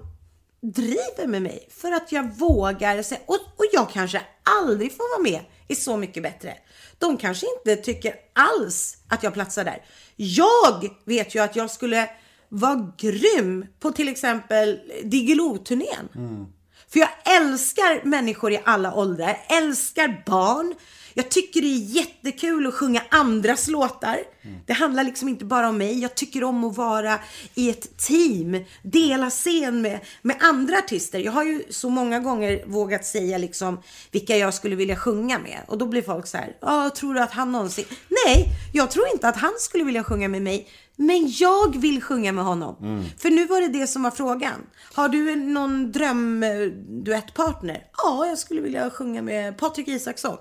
driver 0.60 1.26
med 1.26 1.42
mig 1.42 1.68
för 1.70 1.92
att 1.92 2.12
jag 2.12 2.34
vågar 2.34 3.02
säga, 3.02 3.20
och, 3.26 3.34
och 3.34 3.64
jag 3.72 3.90
kanske 3.90 4.22
aldrig 4.42 4.92
får 4.92 5.16
vara 5.16 5.32
med 5.32 5.44
i 5.68 5.74
Så 5.74 5.96
mycket 5.96 6.22
bättre. 6.22 6.54
De 6.98 7.16
kanske 7.16 7.46
inte 7.58 7.82
tycker 7.82 8.14
alls 8.32 8.96
att 9.08 9.22
jag 9.22 9.34
platsar 9.34 9.64
där. 9.64 9.82
Jag 10.16 10.90
vet 11.04 11.34
ju 11.34 11.38
att 11.38 11.56
jag 11.56 11.70
skulle 11.70 12.10
vara 12.48 12.92
grym 12.98 13.66
på 13.80 13.90
till 13.90 14.08
exempel 14.08 14.80
Diggiloo-turnén. 15.04 16.08
För 16.88 17.00
jag 17.00 17.08
älskar 17.36 18.04
människor 18.04 18.52
i 18.52 18.60
alla 18.64 18.94
åldrar, 18.94 19.26
jag 19.26 19.58
älskar 19.58 20.22
barn. 20.26 20.74
Jag 21.14 21.28
tycker 21.28 21.60
det 21.60 21.66
är 21.66 21.96
jättekul 21.96 22.66
att 22.66 22.74
sjunga 22.74 23.02
andras 23.10 23.68
låtar. 23.68 24.18
Det 24.66 24.72
handlar 24.72 25.04
liksom 25.04 25.28
inte 25.28 25.44
bara 25.44 25.68
om 25.68 25.78
mig. 25.78 26.00
Jag 26.00 26.14
tycker 26.14 26.44
om 26.44 26.64
att 26.64 26.76
vara 26.76 27.18
i 27.54 27.70
ett 27.70 27.98
team, 27.98 28.64
dela 28.82 29.30
scen 29.30 29.82
med, 29.82 30.00
med 30.22 30.36
andra 30.40 30.78
artister. 30.78 31.18
Jag 31.18 31.32
har 31.32 31.44
ju 31.44 31.62
så 31.70 31.90
många 31.90 32.20
gånger 32.20 32.64
vågat 32.66 33.06
säga 33.06 33.38
liksom 33.38 33.82
vilka 34.10 34.36
jag 34.36 34.54
skulle 34.54 34.76
vilja 34.76 34.96
sjunga 34.96 35.38
med. 35.38 35.60
Och 35.66 35.78
då 35.78 35.86
blir 35.86 36.02
folk 36.02 36.26
så 36.26 36.36
här, 36.36 36.56
ja, 36.60 36.90
tror 36.90 37.14
du 37.14 37.20
att 37.20 37.32
han 37.32 37.52
någonsin... 37.52 37.84
Nej, 38.26 38.46
jag 38.72 38.90
tror 38.90 39.06
inte 39.12 39.28
att 39.28 39.36
han 39.36 39.52
skulle 39.58 39.84
vilja 39.84 40.04
sjunga 40.04 40.28
med 40.28 40.42
mig. 40.42 40.68
Men 40.96 41.30
jag 41.30 41.76
vill 41.76 42.02
sjunga 42.02 42.32
med 42.32 42.44
honom. 42.44 42.76
För 43.18 43.30
nu 43.30 43.46
var 43.46 43.60
det 43.60 43.68
det 43.68 43.86
som 43.86 44.02
var 44.02 44.10
frågan. 44.10 44.66
Har 44.94 45.08
du 45.08 45.36
någon 45.36 45.92
drömduettpartner? 45.92 47.84
Ja, 47.96 48.26
jag 48.26 48.38
skulle 48.38 48.60
vilja 48.60 48.90
sjunga 48.90 49.22
med 49.22 49.58
Patrik 49.58 49.88
Isaksson. 49.88 50.36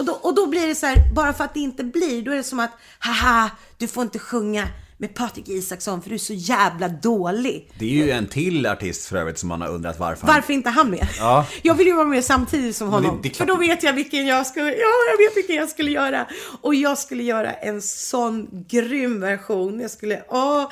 Och, 0.00 0.06
då, 0.06 0.12
och 0.12 0.34
då 0.34 0.46
blir 0.46 0.66
det 0.66 0.74
så 0.74 0.86
här, 0.86 0.96
bara 1.14 1.32
för 1.32 1.44
att 1.44 1.54
det 1.54 1.60
inte 1.60 1.84
blir, 1.84 2.22
då 2.22 2.32
är 2.32 2.36
det 2.36 2.42
som 2.42 2.60
att, 2.60 2.70
haha, 2.98 3.50
du 3.78 3.88
får 3.88 4.02
inte 4.02 4.18
sjunga 4.18 4.68
med 4.98 5.14
Patrik 5.14 5.48
Isaksson 5.48 6.02
för 6.02 6.08
du 6.08 6.14
är 6.14 6.18
så 6.18 6.32
jävla 6.32 6.88
dålig. 6.88 7.70
Det 7.78 7.84
är 7.84 8.04
ju 8.04 8.10
en 8.10 8.26
till 8.26 8.66
artist 8.66 9.06
för 9.06 9.16
övrigt 9.16 9.38
som 9.38 9.48
man 9.48 9.60
har 9.60 9.68
undrat 9.68 9.98
varför 9.98 10.26
han... 10.26 10.34
Varför 10.36 10.52
inte 10.52 10.70
han 10.70 10.90
med? 10.90 11.08
Ja. 11.18 11.46
Jag 11.62 11.74
vill 11.74 11.86
ju 11.86 11.92
vara 11.94 12.06
med 12.06 12.24
samtidigt 12.24 12.76
som 12.76 12.86
det- 12.86 12.92
honom. 12.92 13.20
det 13.22 13.28
klart- 13.28 13.36
för 13.48 13.54
då 13.54 13.60
vet 13.60 13.82
jag 13.82 13.92
vilken 13.92 14.26
jag 14.26 14.46
skulle, 14.46 14.70
ja 14.70 14.86
jag 15.10 15.18
vet 15.28 15.36
vilken 15.36 15.56
jag 15.56 15.68
skulle 15.68 15.90
göra. 15.90 16.26
Och 16.60 16.74
jag 16.74 16.98
skulle 16.98 17.22
göra 17.22 17.52
en 17.52 17.82
sån 17.82 18.64
grym 18.68 19.20
version. 19.20 19.80
Jag 19.80 19.90
skulle, 19.90 20.22
åh. 20.28 20.68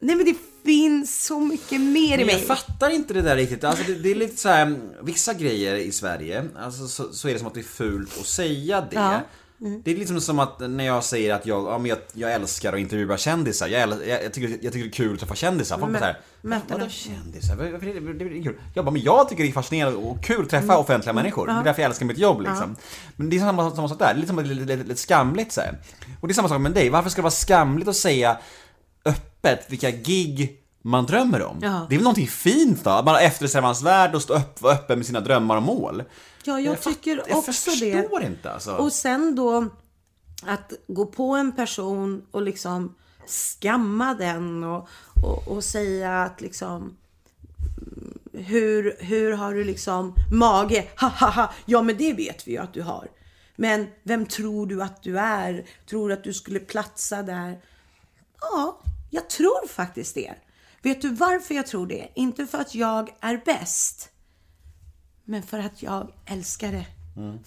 Nej 0.00 0.16
men 0.16 0.24
det 0.26 0.34
finns 0.64 1.24
så 1.24 1.40
mycket 1.40 1.80
mer 1.80 2.18
i 2.18 2.24
mig. 2.24 2.34
jag 2.34 2.58
fattar 2.58 2.90
inte 2.90 3.14
det 3.14 3.22
där 3.22 3.36
riktigt. 3.36 3.64
Alltså 3.64 3.84
det, 3.86 3.94
det 3.94 4.10
är 4.10 4.14
lite 4.14 4.36
så 4.36 4.48
här, 4.48 4.76
vissa 5.02 5.34
grejer 5.34 5.74
i 5.74 5.92
Sverige, 5.92 6.44
alltså 6.58 6.88
så, 6.88 7.12
så 7.12 7.28
är 7.28 7.32
det 7.32 7.38
som 7.38 7.48
att 7.48 7.54
det 7.54 7.60
är 7.60 7.64
fult 7.64 8.18
att 8.20 8.26
säga 8.26 8.80
det. 8.80 8.96
Ja. 8.96 9.20
Mm. 9.62 9.82
Det 9.84 9.90
är 9.90 9.96
liksom 9.96 10.20
som 10.20 10.38
att 10.38 10.60
när 10.70 10.84
jag 10.84 11.04
säger 11.04 11.34
att 11.34 11.46
jag, 11.46 11.66
ja, 11.66 11.78
men 11.78 11.86
jag, 11.86 11.98
jag 12.12 12.32
älskar 12.32 12.72
att 12.72 12.78
intervjua 12.78 13.16
kändisar. 13.16 13.68
Jag, 13.68 13.82
äl- 13.88 14.06
jag, 14.08 14.24
jag, 14.24 14.32
tycker, 14.32 14.48
jag 14.48 14.72
tycker 14.72 14.78
det 14.78 14.88
är 14.88 14.92
kul 14.92 15.12
att 15.14 15.20
träffa 15.20 15.34
kändisar. 15.34 15.78
Folk 15.78 15.92
bara 15.92 15.98
såhär, 15.98 16.16
vadå 16.68 16.88
kändisar? 16.88 17.56
Varför 17.56 17.86
är 17.86 17.94
det, 18.00 18.12
det, 18.24 18.38
är 18.38 18.42
kul? 18.42 18.54
Jag 18.74 18.84
bara, 18.84 18.90
men 18.90 19.02
jag 19.02 19.28
tycker 19.28 19.42
det 19.42 19.48
är 19.50 19.52
fascinerande 19.52 19.98
och 19.98 20.24
kul 20.24 20.42
att 20.44 20.50
träffa 20.50 20.64
Mm. 20.64 20.76
offentliga 20.76 21.12
människor. 21.12 21.46
Det 21.46 21.52
är 21.52 21.64
därför 21.64 21.82
jag 21.82 21.88
älskar 21.88 22.06
mitt 22.06 22.18
jobb 22.18 22.40
liksom. 22.40 22.76
Men 23.16 23.30
det 23.30 23.36
är 23.36 23.40
samma, 23.40 23.70
samma 23.70 23.88
sak 23.88 23.98
där, 23.98 24.06
det 24.06 24.12
är 24.12 24.14
lite, 24.14 24.26
som- 24.28 24.38
lite, 24.44 24.54
lite, 24.64 24.76
lite 24.88 25.00
skamligt 25.00 25.52
så 25.52 25.60
här. 25.60 25.78
Och 26.20 26.28
det 26.28 26.32
är 26.32 26.34
samma 26.34 26.48
sak 26.48 26.60
med 26.60 26.72
dig, 26.72 26.90
varför 26.90 27.10
ska 27.10 27.18
det 27.20 27.22
vara 27.22 27.30
skamligt 27.30 27.88
att 27.88 27.96
säga 27.96 28.38
öppet 29.04 29.66
vilka 29.70 29.90
gig 29.90 30.56
man 30.82 31.06
drömmer 31.06 31.42
om. 31.42 31.58
Ja. 31.62 31.86
Det 31.88 31.94
är 31.94 31.98
väl 31.98 32.04
någonting 32.04 32.28
fint 32.28 32.84
då? 32.84 32.90
Att 32.90 33.04
man 33.04 33.14
är 33.14 33.20
eftersträvansvärd 33.20 34.14
och 34.14 34.22
stå 34.22 34.34
upp, 34.34 34.62
vara 34.62 34.74
öppen 34.74 34.98
med 34.98 35.06
sina 35.06 35.20
drömmar 35.20 35.56
och 35.56 35.62
mål. 35.62 36.02
Ja, 36.44 36.60
jag, 36.60 36.78
fatt- 36.78 36.94
tycker 36.94 37.10
jag 37.28 37.38
också 37.38 37.70
det. 37.70 37.92
förstår 37.92 38.22
inte 38.22 38.52
alltså. 38.52 38.74
Och 38.74 38.92
sen 38.92 39.34
då 39.34 39.66
att 40.46 40.72
gå 40.88 41.06
på 41.06 41.36
en 41.36 41.52
person 41.52 42.22
och 42.30 42.42
liksom 42.42 42.94
skamma 43.26 44.14
den 44.14 44.64
och, 44.64 44.88
och, 45.24 45.48
och 45.48 45.64
säga 45.64 46.22
att 46.22 46.40
liksom 46.40 46.96
hur, 48.32 48.96
hur 48.98 49.32
har 49.32 49.54
du 49.54 49.64
liksom 49.64 50.14
mage? 50.32 50.86
Ha, 51.00 51.08
ha, 51.08 51.30
ha. 51.30 51.52
Ja, 51.66 51.82
men 51.82 51.96
det 51.96 52.12
vet 52.12 52.48
vi 52.48 52.52
ju 52.52 52.58
att 52.58 52.74
du 52.74 52.82
har. 52.82 53.08
Men 53.56 53.86
vem 54.02 54.26
tror 54.26 54.66
du 54.66 54.82
att 54.82 55.02
du 55.02 55.18
är? 55.18 55.64
Tror 55.90 56.08
du 56.08 56.14
att 56.14 56.24
du 56.24 56.32
skulle 56.34 56.60
platsa 56.60 57.22
där? 57.22 57.60
Ja, 58.40 58.80
jag 59.10 59.30
tror 59.30 59.68
faktiskt 59.68 60.14
det. 60.14 60.34
Vet 60.82 61.02
du 61.02 61.08
varför 61.08 61.54
jag 61.54 61.66
tror 61.66 61.86
det? 61.86 62.08
Inte 62.14 62.46
för 62.46 62.58
att 62.58 62.74
jag 62.74 63.10
är 63.20 63.42
bäst. 63.44 64.08
Men 65.24 65.42
för 65.42 65.58
att 65.58 65.82
jag 65.82 66.12
älskar 66.26 66.72
det. 66.72 66.86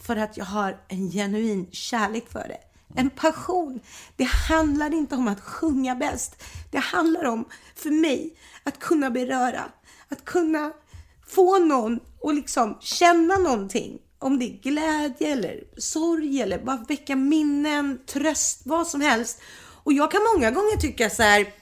För 0.04 0.16
att 0.16 0.38
jag 0.38 0.46
har 0.46 0.78
en 0.88 1.12
genuin 1.12 1.68
kärlek 1.72 2.30
för 2.30 2.48
det. 2.48 2.60
En 2.96 3.10
passion. 3.10 3.80
Det 4.16 4.28
handlar 4.50 4.94
inte 4.94 5.16
om 5.16 5.28
att 5.28 5.42
sjunga 5.42 5.96
bäst. 5.96 6.44
Det 6.72 6.78
handlar 6.78 7.26
om, 7.26 7.46
för 7.76 7.92
mig, 7.92 8.38
att 8.64 8.80
kunna 8.80 9.10
beröra. 9.10 9.64
Att 10.10 10.26
kunna 10.26 10.72
få 11.28 11.60
någon 11.60 12.00
och 12.20 12.34
liksom 12.34 12.78
känna 12.82 13.38
någonting. 13.38 14.00
Om 14.20 14.40
det 14.40 14.46
är 14.46 14.62
glädje 14.62 15.28
eller 15.28 15.64
sorg 15.78 16.42
eller 16.42 16.60
bara 16.60 16.86
väcka 16.88 17.16
minnen, 17.16 18.00
tröst, 18.06 18.62
vad 18.66 18.88
som 18.88 19.02
helst. 19.02 19.42
Och 19.84 19.94
jag 19.94 20.12
kan 20.12 20.22
många 20.36 20.52
gånger 20.52 20.78
tycka 20.78 21.10
så 21.10 21.24
här, 21.24 21.54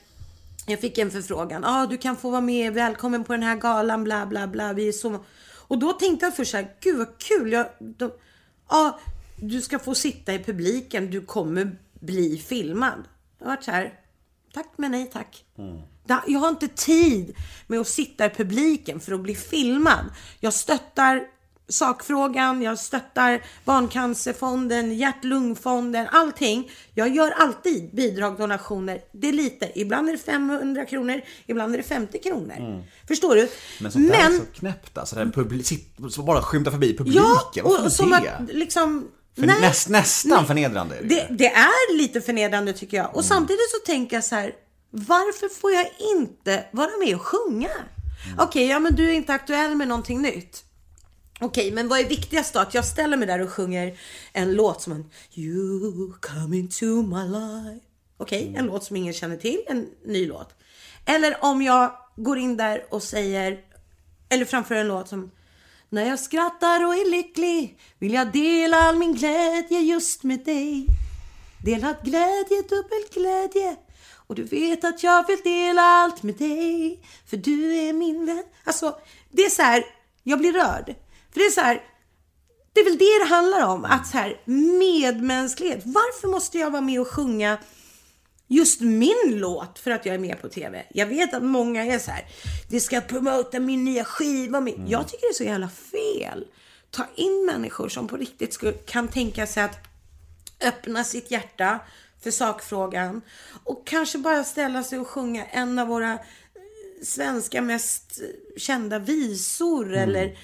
jag 0.66 0.80
fick 0.80 0.98
en 0.98 1.10
förfrågan. 1.10 1.62
Ja, 1.62 1.82
ah, 1.82 1.86
du 1.86 1.98
kan 1.98 2.16
få 2.16 2.30
vara 2.30 2.40
med. 2.40 2.72
Välkommen 2.74 3.24
på 3.24 3.32
den 3.32 3.42
här 3.42 3.56
galan. 3.56 4.04
Bla, 4.04 4.26
bla, 4.26 4.46
bla. 4.46 4.72
Vi 4.72 4.88
är 4.88 4.92
så... 4.92 5.24
Och 5.68 5.78
då 5.78 5.92
tänkte 5.92 6.26
jag 6.26 6.36
först 6.36 6.50
så 6.50 6.56
här. 6.56 6.70
Gud 6.80 6.98
vad 6.98 7.18
kul. 7.18 7.52
Jag, 7.52 7.66
då, 7.78 8.10
ja, 8.68 8.98
du 9.36 9.60
ska 9.60 9.78
få 9.78 9.94
sitta 9.94 10.34
i 10.34 10.38
publiken. 10.44 11.10
Du 11.10 11.20
kommer 11.20 11.76
bli 12.00 12.38
filmad. 12.38 13.04
Jag 13.38 13.46
varit 13.46 13.64
så 13.64 13.70
här. 13.70 13.92
Tack 14.54 14.68
men 14.76 14.90
nej 14.90 15.10
tack. 15.12 15.44
Da- 16.06 16.24
Jag 16.26 16.40
har 16.40 16.48
inte 16.48 16.68
tid 16.68 17.36
med 17.66 17.80
att 17.80 17.88
sitta 17.88 18.26
i 18.26 18.30
publiken 18.30 19.00
för 19.00 19.12
att 19.12 19.20
bli 19.20 19.34
filmad. 19.34 20.04
Jag 20.40 20.52
stöttar 20.54 21.22
sakfrågan, 21.68 22.62
jag 22.62 22.78
stöttar 22.78 23.42
Barncancerfonden, 23.64 24.92
Hjärt-Lungfonden, 24.92 26.06
allting. 26.12 26.70
Jag 26.94 27.16
gör 27.16 27.30
alltid 27.30 27.94
bidrag, 27.94 28.38
donationer. 28.38 29.00
Det 29.12 29.28
är 29.28 29.32
lite. 29.32 29.80
Ibland 29.80 30.08
är 30.08 30.12
det 30.12 30.18
500 30.18 30.84
kronor, 30.84 31.20
ibland 31.46 31.74
är 31.74 31.78
det 31.78 31.84
50 31.84 32.18
kronor. 32.18 32.84
Förstår 33.08 33.34
du? 33.34 33.48
men 33.80 33.92
sånt 33.92 34.08
där 34.08 34.18
är 34.18 34.30
så 34.38 34.44
knäppt 34.54 34.98
alltså. 34.98 35.16
Den 35.16 35.32
publi- 35.32 36.22
bara 36.26 36.42
skymta 36.42 36.70
förbi 36.70 36.96
publiken. 36.96 37.22
Ja, 37.54 37.84
och 37.84 37.92
som 37.92 38.10
det? 38.10 38.16
att 38.16 38.52
liksom... 38.54 39.08
För 39.36 39.46
näst, 39.46 39.88
nästan 39.88 40.46
förnedrande 40.46 40.96
är 40.96 41.02
det, 41.02 41.08
Det, 41.08 41.26
det 41.30 41.46
är 41.52 41.96
lite 41.96 42.20
förnedrande 42.20 42.72
tycker 42.72 42.96
jag. 42.96 43.16
Och 43.16 43.24
samtidigt 43.24 43.70
så 43.70 43.86
tänker 43.86 44.16
jag 44.16 44.24
så 44.24 44.34
här. 44.34 44.52
Varför 44.90 45.48
får 45.60 45.72
jag 45.72 45.86
inte 46.16 46.64
vara 46.72 46.90
med 47.04 47.14
och 47.14 47.22
sjunga? 47.22 47.68
Okej, 48.38 48.66
ja 48.66 48.78
men 48.78 48.94
du 48.94 49.08
är 49.08 49.12
inte 49.12 49.32
aktuell 49.32 49.74
med 49.76 49.88
någonting 49.88 50.22
nytt. 50.22 50.64
Okej, 51.44 51.72
men 51.72 51.88
vad 51.88 52.00
är 52.00 52.08
viktigast 52.08 52.54
då? 52.54 52.60
Att 52.60 52.74
jag 52.74 52.84
ställer 52.84 53.16
mig 53.16 53.26
där 53.26 53.40
och 53.40 53.50
sjunger 53.50 53.98
en 54.32 54.54
låt 54.54 54.82
som 54.82 54.92
en 54.92 55.10
You 55.34 56.12
come 56.20 56.56
into 56.56 57.02
my 57.02 57.24
life. 57.24 57.86
Okej, 58.16 58.54
en 58.56 58.66
låt 58.66 58.84
som 58.84 58.96
ingen 58.96 59.14
känner 59.14 59.36
till, 59.36 59.62
en 59.66 59.90
ny 60.04 60.26
låt. 60.26 60.54
Eller 61.04 61.44
om 61.44 61.62
jag 61.62 61.92
går 62.16 62.38
in 62.38 62.56
där 62.56 62.86
och 62.90 63.02
säger, 63.02 63.60
eller 64.28 64.44
framför 64.44 64.74
en 64.74 64.88
låt 64.88 65.08
som 65.08 65.30
När 65.88 66.06
jag 66.06 66.20
skrattar 66.20 66.86
och 66.86 66.94
är 66.94 67.10
lycklig 67.10 67.78
vill 67.98 68.12
jag 68.12 68.32
dela 68.32 68.76
all 68.76 68.98
min 68.98 69.14
glädje 69.14 69.80
just 69.80 70.22
med 70.22 70.44
dig. 70.44 70.86
Delad 71.64 71.96
glädje, 72.02 72.62
dubbel 72.68 73.04
glädje. 73.14 73.76
Och 74.14 74.34
du 74.34 74.42
vet 74.42 74.84
att 74.84 75.02
jag 75.02 75.26
vill 75.26 75.40
dela 75.44 75.82
allt 75.82 76.22
med 76.22 76.34
dig. 76.34 77.00
För 77.26 77.36
du 77.36 77.74
är 77.76 77.92
min 77.92 78.26
vän. 78.26 78.44
Alltså, 78.64 78.98
det 79.30 79.42
är 79.42 79.50
så 79.50 79.62
här, 79.62 79.84
jag 80.22 80.38
blir 80.38 80.52
rörd. 80.52 80.94
För 81.32 81.40
det 81.40 81.46
är 81.46 81.50
så 81.50 81.60
här, 81.60 81.82
det 82.72 82.80
är 82.80 82.84
väl 82.84 82.98
det 82.98 83.24
det 83.24 83.34
handlar 83.34 83.66
om. 83.66 83.84
Att 83.84 84.06
så 84.06 84.18
här, 84.18 84.40
medmänsklighet. 84.78 85.82
Varför 85.84 86.28
måste 86.28 86.58
jag 86.58 86.70
vara 86.70 86.82
med 86.82 87.00
och 87.00 87.08
sjunga 87.08 87.58
just 88.46 88.80
min 88.80 89.16
låt 89.26 89.78
för 89.78 89.90
att 89.90 90.06
jag 90.06 90.14
är 90.14 90.18
med 90.18 90.42
på 90.42 90.48
TV? 90.48 90.84
Jag 90.94 91.06
vet 91.06 91.34
att 91.34 91.42
många 91.42 91.84
är 91.84 91.98
så 91.98 92.10
här, 92.10 92.24
det 92.70 92.80
ska 92.80 93.00
promota 93.00 93.60
min 93.60 93.84
nya 93.84 94.04
skiva. 94.04 94.60
Min... 94.60 94.86
Jag 94.88 95.08
tycker 95.08 95.26
det 95.26 95.30
är 95.30 95.34
så 95.34 95.44
jävla 95.44 95.68
fel. 95.68 96.46
Ta 96.90 97.06
in 97.14 97.46
människor 97.46 97.88
som 97.88 98.08
på 98.08 98.16
riktigt 98.16 98.52
skulle, 98.52 98.72
kan 98.72 99.08
tänka 99.08 99.46
sig 99.46 99.62
att 99.62 99.78
öppna 100.60 101.04
sitt 101.04 101.30
hjärta 101.30 101.78
för 102.22 102.30
sakfrågan 102.30 103.22
och 103.64 103.86
kanske 103.86 104.18
bara 104.18 104.44
ställa 104.44 104.82
sig 104.82 104.98
och 104.98 105.08
sjunga 105.08 105.44
en 105.44 105.78
av 105.78 105.88
våra 105.88 106.12
eh, 106.12 106.18
svenska 107.02 107.62
mest 107.62 108.20
kända 108.56 108.98
visor 108.98 109.96
eller 109.96 110.38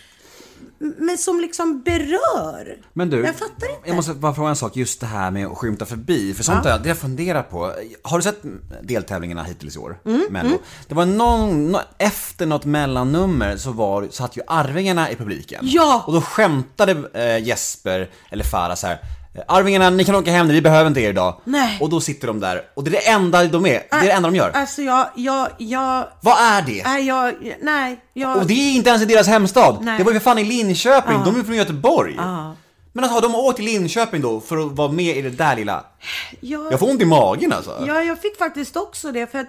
men 0.78 1.18
som 1.18 1.40
liksom 1.40 1.82
berör. 1.82 2.76
Men 2.92 3.10
du, 3.10 3.16
jag 3.24 3.34
fattar 3.36 3.70
inte. 3.76 3.88
jag 3.88 3.96
måste 3.96 4.14
bara 4.14 4.34
fråga 4.34 4.48
en 4.48 4.56
sak, 4.56 4.76
just 4.76 5.00
det 5.00 5.06
här 5.06 5.30
med 5.30 5.46
att 5.46 5.58
skymta 5.58 5.86
förbi. 5.86 6.34
För 6.34 6.44
sånt 6.44 6.64
har 6.64 6.70
jag, 6.70 6.82
det 6.82 6.88
jag 6.88 6.98
funderar 6.98 7.42
på. 7.42 7.72
Har 8.02 8.18
du 8.18 8.22
sett 8.22 8.42
deltävlingarna 8.82 9.42
hittills 9.42 9.76
i 9.76 9.78
år? 9.78 9.98
Mm, 10.04 10.26
Mello? 10.30 10.58
Det 10.88 10.94
var 10.94 11.06
någon, 11.06 11.72
nå- 11.72 11.82
efter 11.98 12.46
något 12.46 12.64
mellannummer 12.64 13.56
så 13.56 13.72
var, 13.72 14.08
satt 14.10 14.36
ju 14.36 14.42
Arvingarna 14.46 15.10
i 15.10 15.16
publiken. 15.16 15.60
Ja! 15.62 16.04
Och 16.06 16.12
då 16.12 16.20
skämtade 16.20 16.92
eh, 17.14 17.44
Jesper, 17.46 18.10
eller 18.30 18.44
Farah 18.44 18.74
så 18.76 18.86
här. 18.86 18.98
Arvingarna, 19.48 19.90
ni 19.90 20.04
kan 20.04 20.14
åka 20.14 20.30
hem 20.30 20.46
nu, 20.48 20.54
vi 20.54 20.62
behöver 20.62 20.86
inte 20.88 21.00
er 21.00 21.08
idag. 21.10 21.40
Nej. 21.44 21.78
Och 21.80 21.90
då 21.90 22.00
sitter 22.00 22.26
de 22.26 22.40
där, 22.40 22.62
och 22.74 22.84
det 22.84 22.90
är 22.90 22.92
det 22.92 23.08
enda 23.08 23.44
de 23.44 23.66
är, 23.66 23.70
det 23.70 23.86
är 23.90 24.02
det 24.02 24.10
enda 24.12 24.28
de 24.28 24.36
gör. 24.36 24.50
Alltså 24.54 24.82
jag, 24.82 25.06
jag, 25.16 25.48
jag, 25.58 26.08
Vad 26.20 26.38
är 26.40 26.62
det? 26.62 26.82
nej, 26.84 27.06
jag, 27.06 27.34
nej, 27.62 28.00
jag. 28.14 28.36
Och 28.36 28.46
det 28.46 28.54
är 28.54 28.74
inte 28.74 28.90
ens 28.90 29.02
i 29.02 29.06
deras 29.06 29.26
hemstad. 29.26 29.78
Nej. 29.80 29.98
Det 29.98 30.04
var 30.04 30.12
ju 30.12 30.20
för 30.20 30.24
fan 30.24 30.38
i 30.38 30.44
Linköping, 30.44 31.20
de 31.24 31.40
är 31.40 31.44
från 31.44 31.56
Göteborg. 31.56 32.14
Men 32.92 33.04
alltså 33.04 33.14
har 33.16 33.22
de 33.22 33.34
åkt 33.34 33.56
till 33.56 33.64
Linköping 33.64 34.20
då 34.22 34.40
för 34.40 34.56
att 34.66 34.72
vara 34.72 34.92
med 34.92 35.16
i 35.16 35.22
det 35.22 35.30
där 35.30 35.56
lilla? 35.56 35.84
jag, 36.40 36.72
Jag 36.72 36.80
får 36.80 36.90
ont 36.90 37.02
i 37.02 37.04
magen 37.04 37.52
alltså. 37.52 37.84
Ja, 37.86 38.02
jag 38.02 38.22
fick 38.22 38.38
faktiskt 38.38 38.76
också 38.76 39.12
det. 39.12 39.30
För 39.30 39.38
att, 39.38 39.46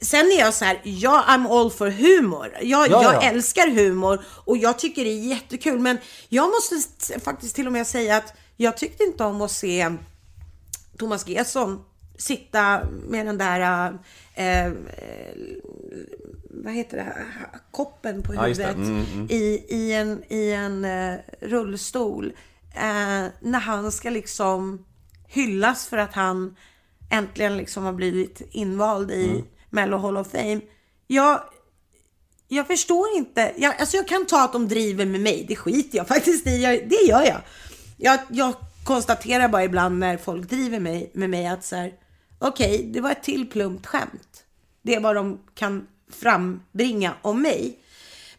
sen 0.00 0.26
är 0.26 0.38
jag 0.38 0.54
så 0.54 0.64
här, 0.64 0.80
ja, 0.82 1.24
I'm 1.28 1.60
all 1.60 1.70
for 1.70 1.90
humor. 1.90 2.48
Jag, 2.62 2.90
Ja, 2.90 3.02
jag 3.02 3.14
ja. 3.14 3.22
älskar 3.22 3.70
humor 3.70 4.20
och 4.44 4.56
jag 4.56 4.78
tycker 4.78 5.04
det 5.04 5.10
är 5.10 5.28
jättekul. 5.28 5.78
Men 5.78 5.98
jag 6.28 6.50
måste 6.50 6.74
faktiskt 7.24 7.56
till 7.56 7.66
och 7.66 7.72
med 7.72 7.86
säga 7.86 8.16
att 8.16 8.34
jag 8.62 8.76
tyckte 8.76 9.04
inte 9.04 9.24
om 9.24 9.40
att 9.42 9.50
se 9.50 9.90
Thomas 10.98 11.26
Gesson 11.28 11.84
sitta 12.18 12.80
med 13.08 13.26
den 13.26 13.38
där, 13.38 13.90
eh, 14.34 14.66
eh, 14.66 14.72
vad 16.50 16.72
heter 16.74 16.96
det, 16.96 17.12
koppen 17.70 18.22
på 18.22 18.34
Ja, 18.34 18.48
just 18.48 18.60
det. 18.60 18.66
huvudet 18.66 19.14
Mm, 19.14 19.26
I, 19.30 19.64
i 19.68 19.92
en, 19.92 20.22
i 20.28 20.50
en 20.50 20.84
eh, 20.84 21.14
rullstol. 21.40 22.32
Eh, 22.74 23.26
när 23.40 23.60
han 23.60 23.92
ska 23.92 24.10
liksom 24.10 24.84
hyllas 25.28 25.86
för 25.86 25.96
att 25.96 26.12
han 26.14 26.56
äntligen 27.10 27.56
liksom 27.56 27.84
har 27.84 27.92
blivit 27.92 28.42
invald 28.50 29.10
i 29.10 29.24
Mm. 29.30 29.42
Mello 29.70 29.96
Hall 29.96 30.16
of 30.16 30.30
Fame. 30.30 30.60
Jag, 31.06 31.40
jag 32.48 32.66
förstår 32.66 33.06
inte. 33.16 33.52
Jag, 33.56 33.74
alltså 33.80 33.96
jag 33.96 34.08
kan 34.08 34.26
ta 34.26 34.44
att 34.44 34.52
de 34.52 34.68
driver 34.68 35.06
med 35.06 35.20
mig. 35.20 35.44
Det 35.48 35.56
skiter 35.56 35.98
jag 35.98 36.08
faktiskt 36.08 36.46
i. 36.46 36.62
Jag, 36.62 36.88
det 36.88 37.02
gör 37.08 37.22
jag. 37.22 37.40
Jag. 38.02 38.20
Jag 38.28 38.54
konstaterar 38.84 39.48
bara 39.48 39.64
ibland 39.64 39.98
när 39.98 40.16
folk 40.16 40.50
driver 40.50 40.80
mig, 40.80 41.10
med 41.14 41.30
mig 41.30 41.46
att 41.46 41.64
så 41.64 41.76
här, 41.76 41.92
okej, 42.38 42.90
det 42.92 43.00
var 43.00 43.10
ett 43.10 43.22
till 43.22 43.50
plumpt 43.50 43.86
skämt. 43.86 44.44
Det 44.82 44.94
är 44.94 45.00
vad 45.00 45.16
de 45.16 45.40
kan 45.54 45.86
frambringa 46.12 47.14
om 47.22 47.42
mig. 47.42 47.78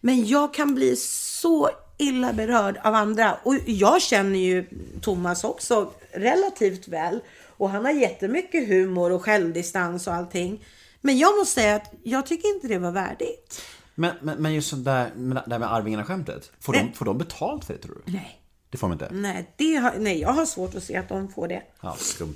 Men 0.01 0.26
jag 0.26 0.53
kan 0.53 0.76
bli 0.76 0.95
så 0.95 1.70
illa 1.97 2.34
berörd 2.34 2.78
av 2.84 2.95
andra. 2.95 3.38
Och 3.43 3.55
jag 3.66 4.01
känner 4.01 4.39
ju 4.39 4.66
Thomas 5.01 5.43
också 5.43 5.91
relativt 6.11 6.88
väl. 6.88 7.20
Och 7.57 7.70
han 7.70 7.86
har 7.86 7.91
jättemycket 7.91 8.68
humor 8.68 9.11
och 9.11 9.24
självdistans 9.24 10.07
och 10.07 10.14
allting. 10.14 10.66
Men 11.01 11.18
jag 11.18 11.38
måste 11.38 11.61
säga 11.61 11.76
att 11.76 11.93
jag 12.03 12.26
tycker 12.26 12.55
inte 12.55 12.68
det 12.68 12.78
var 12.78 12.91
värdigt. 12.91 13.61
Men, 13.95 14.16
men, 14.22 14.41
men 14.41 14.53
just 14.53 14.70
sånt 14.70 14.86
där 14.86 15.11
med, 15.16 15.36
det 15.36 15.43
där 15.49 15.59
med 15.59 15.74
Arvingarna-skämtet. 15.74 16.51
Får 16.59 16.74
de, 16.74 16.93
får 16.93 17.05
de 17.05 17.18
betalt 17.18 17.66
för 17.66 17.74
det 17.74 17.80
tror 17.80 18.01
du? 18.05 18.11
Nej. 18.11 18.43
Det 18.74 18.78
får 18.78 18.88
de 18.88 18.93
inte? 18.93 19.09
Nej, 19.11 19.53
det 19.57 19.76
har, 19.76 19.93
nej, 19.99 20.21
jag 20.21 20.30
har 20.30 20.45
svårt 20.45 20.76
att 20.76 20.84
se 20.84 20.97
att 20.97 21.09
de 21.09 21.28
får 21.28 21.47
det. 21.47 21.61
Ja, 21.82 21.95
skumt. 21.99 22.36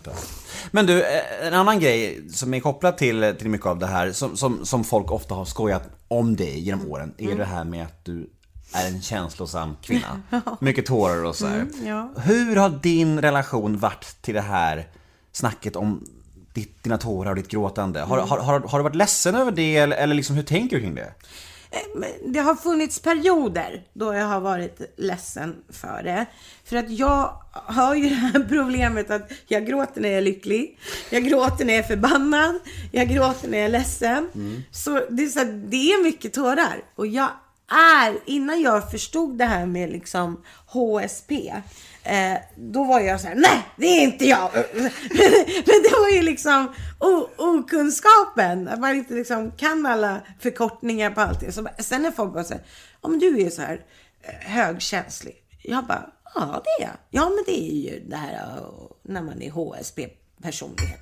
Men 0.72 0.86
du, 0.86 1.04
eh, 1.04 1.48
en 1.48 1.54
annan 1.54 1.80
grej 1.80 2.30
som 2.32 2.54
är 2.54 2.60
kopplad 2.60 2.98
till, 2.98 3.36
till 3.40 3.50
mycket 3.50 3.68
av 3.68 3.80
det 3.80 3.86
här, 3.88 4.12
som, 4.12 4.38
som, 4.38 4.66
som 4.66 4.84
folk 4.84 5.12
ofta 5.12 5.36
har 5.36 5.46
skojat 5.46 5.84
om 6.08 6.36
dig 6.36 6.60
genom 6.60 6.92
åren, 6.92 7.14
är 7.18 7.36
det 7.36 7.46
här 7.46 7.64
med 7.64 7.86
att 7.86 8.06
du 8.06 8.30
är 8.74 8.88
en 8.88 9.02
känslosam 9.02 9.76
kvinna. 9.82 10.22
Mycket 10.60 10.86
tårar 10.86 11.24
och 11.24 11.36
så 11.36 11.48
här. 11.48 11.68
ja. 11.86 12.14
Hur 12.18 12.56
har 12.56 12.70
din 12.70 13.22
relation 13.22 13.78
varit 13.78 14.22
till 14.22 14.34
det 14.34 14.42
här 14.42 14.88
snacket 15.32 15.76
om 15.76 16.06
ditt, 16.54 16.84
dina 16.84 16.98
tårar 16.98 17.30
och 17.30 17.36
ditt 17.36 17.48
gråtande? 17.48 18.02
Har, 18.02 18.18
har, 18.18 18.38
har, 18.40 18.60
har 18.60 18.80
du 18.80 18.84
varit 18.84 18.96
ledsen 18.96 19.36
över 19.36 19.52
det 19.52 19.78
eller, 19.78 19.98
eller 19.98 20.16
liksom, 20.16 20.36
hur 20.36 20.44
tänker 20.44 20.76
du 20.76 20.82
kring 20.82 20.96
det? 20.96 21.14
Men 21.96 22.10
det 22.34 22.40
har 22.40 22.56
funnits 22.56 23.00
perioder 23.00 23.84
då 23.94 24.14
jag 24.14 24.26
har 24.26 24.40
varit 24.40 24.82
ledsen 24.98 25.56
för 25.70 26.04
det. 26.04 26.26
För 26.66 26.76
att 26.76 26.90
jag 26.90 27.42
har 27.52 27.96
ju 27.96 28.10
det 28.10 28.16
här 28.16 28.46
problemet 28.50 29.12
att 29.12 29.32
jag 29.48 29.68
gråter 29.68 30.02
när 30.02 30.10
jag 30.10 30.18
är 30.18 30.22
lycklig. 30.22 30.80
Jag 31.10 31.24
gråter 31.24 31.66
när 31.66 31.74
jag 31.74 31.84
är 31.84 31.88
förbannad. 31.88 32.60
Jag 32.92 33.10
gråter 33.10 33.48
när 33.48 33.58
jag 33.58 33.66
är 33.66 33.72
ledsen. 33.72 34.30
Så, 34.72 35.02
det 35.10 35.24
är 35.24 35.28
så 35.28 35.44
det 35.44 35.92
är 35.92 36.04
mycket 36.04 36.34
tårar. 36.34 36.84
Och 36.96 37.08
jag 37.08 37.30
är, 37.72 38.18
innan 38.26 38.62
jag 38.62 38.92
förstod 38.92 39.38
det 39.38 39.46
här 39.46 39.66
med 39.66 39.90
liksom 39.90 40.44
HSP. 40.66 41.54
Eh, 42.08 42.38
då 42.56 42.84
var 42.84 43.00
jag 43.00 43.22
så 43.22 43.28
här, 43.28 43.36
nej 43.36 43.64
det 43.76 43.86
är 43.86 44.02
inte 44.04 44.26
jag. 44.26 44.50
Men 45.66 45.82
det 45.84 45.92
var 46.02 46.10
ju 46.14 46.22
liksom 46.22 46.74
o- 47.00 47.30
okunskapen. 47.38 48.68
Att 48.68 48.80
man 48.80 48.96
inte 48.96 49.14
liksom 49.14 49.52
kan 49.52 49.86
alla 49.86 50.22
förkortningar 50.40 51.12
på 51.12 51.22
allting. 51.22 51.52
Så, 51.52 51.68
sen 51.80 52.02
när 52.02 52.12
folk 52.12 52.34
bara 52.34 52.44
säger, 52.44 52.64
men 53.02 53.20
du 53.20 53.42
är 53.46 53.50
så 53.50 53.62
här 53.62 53.82
eh, 54.22 54.50
högkänslig. 54.52 55.36
Jag 55.64 55.86
bara, 55.86 56.10
ja 56.36 56.62
det 56.64 56.84
är 56.84 56.88
jag. 56.88 56.98
Ja 57.10 57.30
men 57.30 57.44
det 57.46 57.62
är 57.72 57.76
ju 57.94 58.00
det 58.10 58.16
här 58.16 58.34
eh, 58.34 58.64
när 59.04 59.22
man 59.22 59.42
är 59.42 59.52
HSP-personlighet. 59.52 61.00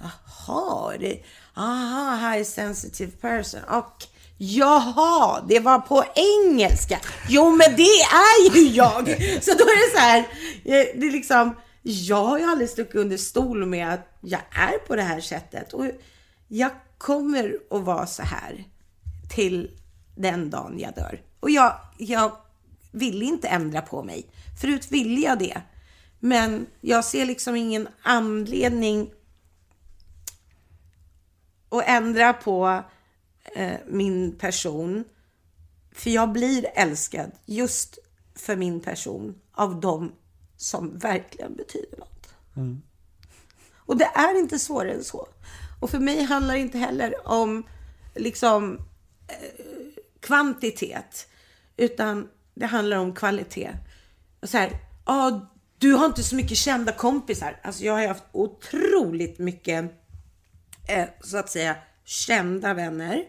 Jaha, 0.00 0.92
det, 1.00 1.22
aha, 1.54 2.30
high 2.30 2.44
sensitive 2.44 3.12
person. 3.20 3.60
Och 3.68 4.04
jaha, 4.38 5.44
det 5.48 5.60
var 5.60 5.78
på 5.78 6.04
engelska. 6.14 7.00
Jo, 7.28 7.50
men 7.50 7.76
det 7.76 8.00
är 8.12 8.56
ju 8.56 8.68
jag. 8.68 9.04
Så 9.42 9.50
då 9.50 9.64
är 9.64 9.90
det 9.90 9.98
så 9.98 10.02
här, 10.02 10.18
eh, 10.64 11.00
det 11.00 11.06
är 11.06 11.12
liksom, 11.12 11.56
jag 11.82 12.24
har 12.24 12.38
ju 12.38 12.44
aldrig 12.44 12.70
stuckit 12.70 12.94
under 12.94 13.16
stol 13.16 13.66
med 13.66 13.92
att 13.92 14.18
jag 14.20 14.40
är 14.50 14.78
på 14.86 14.96
det 14.96 15.02
här 15.02 15.20
sättet. 15.20 15.72
Och 15.72 15.86
jag 16.48 16.70
kommer 16.98 17.56
att 17.70 17.82
vara 17.82 18.06
så 18.06 18.22
här 18.22 18.64
till 19.34 19.70
den 20.16 20.50
dagen 20.50 20.78
jag 20.78 20.94
dör. 20.94 21.20
Och 21.40 21.50
jag, 21.50 21.80
jag 21.98 22.32
vill 22.92 23.22
inte 23.22 23.48
ändra 23.48 23.82
på 23.82 24.02
mig. 24.02 24.26
Förut 24.60 24.86
ville 24.92 25.20
jag 25.20 25.38
det. 25.38 25.62
Men 26.20 26.66
jag 26.80 27.04
ser 27.04 27.26
liksom 27.26 27.56
ingen 27.56 27.88
anledning 28.02 29.10
att 31.68 31.84
ändra 31.86 32.32
på 32.32 32.82
eh, 33.54 33.78
min 33.86 34.38
person. 34.38 35.04
För 35.92 36.10
jag 36.10 36.32
blir 36.32 36.66
älskad 36.74 37.30
just 37.44 37.98
för 38.34 38.56
min 38.56 38.80
person 38.80 39.40
av 39.52 39.80
dem 39.80 40.12
som 40.56 40.98
verkligen 40.98 41.56
betyder 41.56 41.98
något. 41.98 42.28
Och 43.74 43.96
det 43.96 44.04
är 44.04 44.38
inte 44.38 44.58
svårare 44.58 44.92
än 44.92 45.04
så. 45.04 45.28
Och 45.80 45.90
för 45.90 45.98
mig 45.98 46.22
handlar 46.22 46.54
det 46.54 46.60
inte 46.60 46.78
heller 46.78 47.28
om 47.28 47.66
liksom 48.14 48.78
eh, 49.28 49.62
kvantitet, 50.20 51.28
utan 51.76 52.28
det 52.54 52.66
handlar 52.66 52.96
om 52.96 53.14
kvalitet. 53.14 53.70
Och 54.40 54.48
så 54.48 54.58
här, 54.58 54.70
ja, 55.06 55.50
du 55.78 55.92
har 55.92 56.06
inte 56.06 56.22
så 56.22 56.36
mycket 56.36 56.56
kända 56.56 56.92
kompisar. 56.92 57.60
Alltså 57.62 57.84
jag 57.84 57.92
har 57.92 58.06
haft 58.06 58.24
otroligt 58.32 59.38
mycket 59.38 59.84
eh, 60.88 61.08
så 61.20 61.36
att 61.36 61.50
säga 61.50 61.76
kända 62.04 62.74
vänner. 62.74 63.24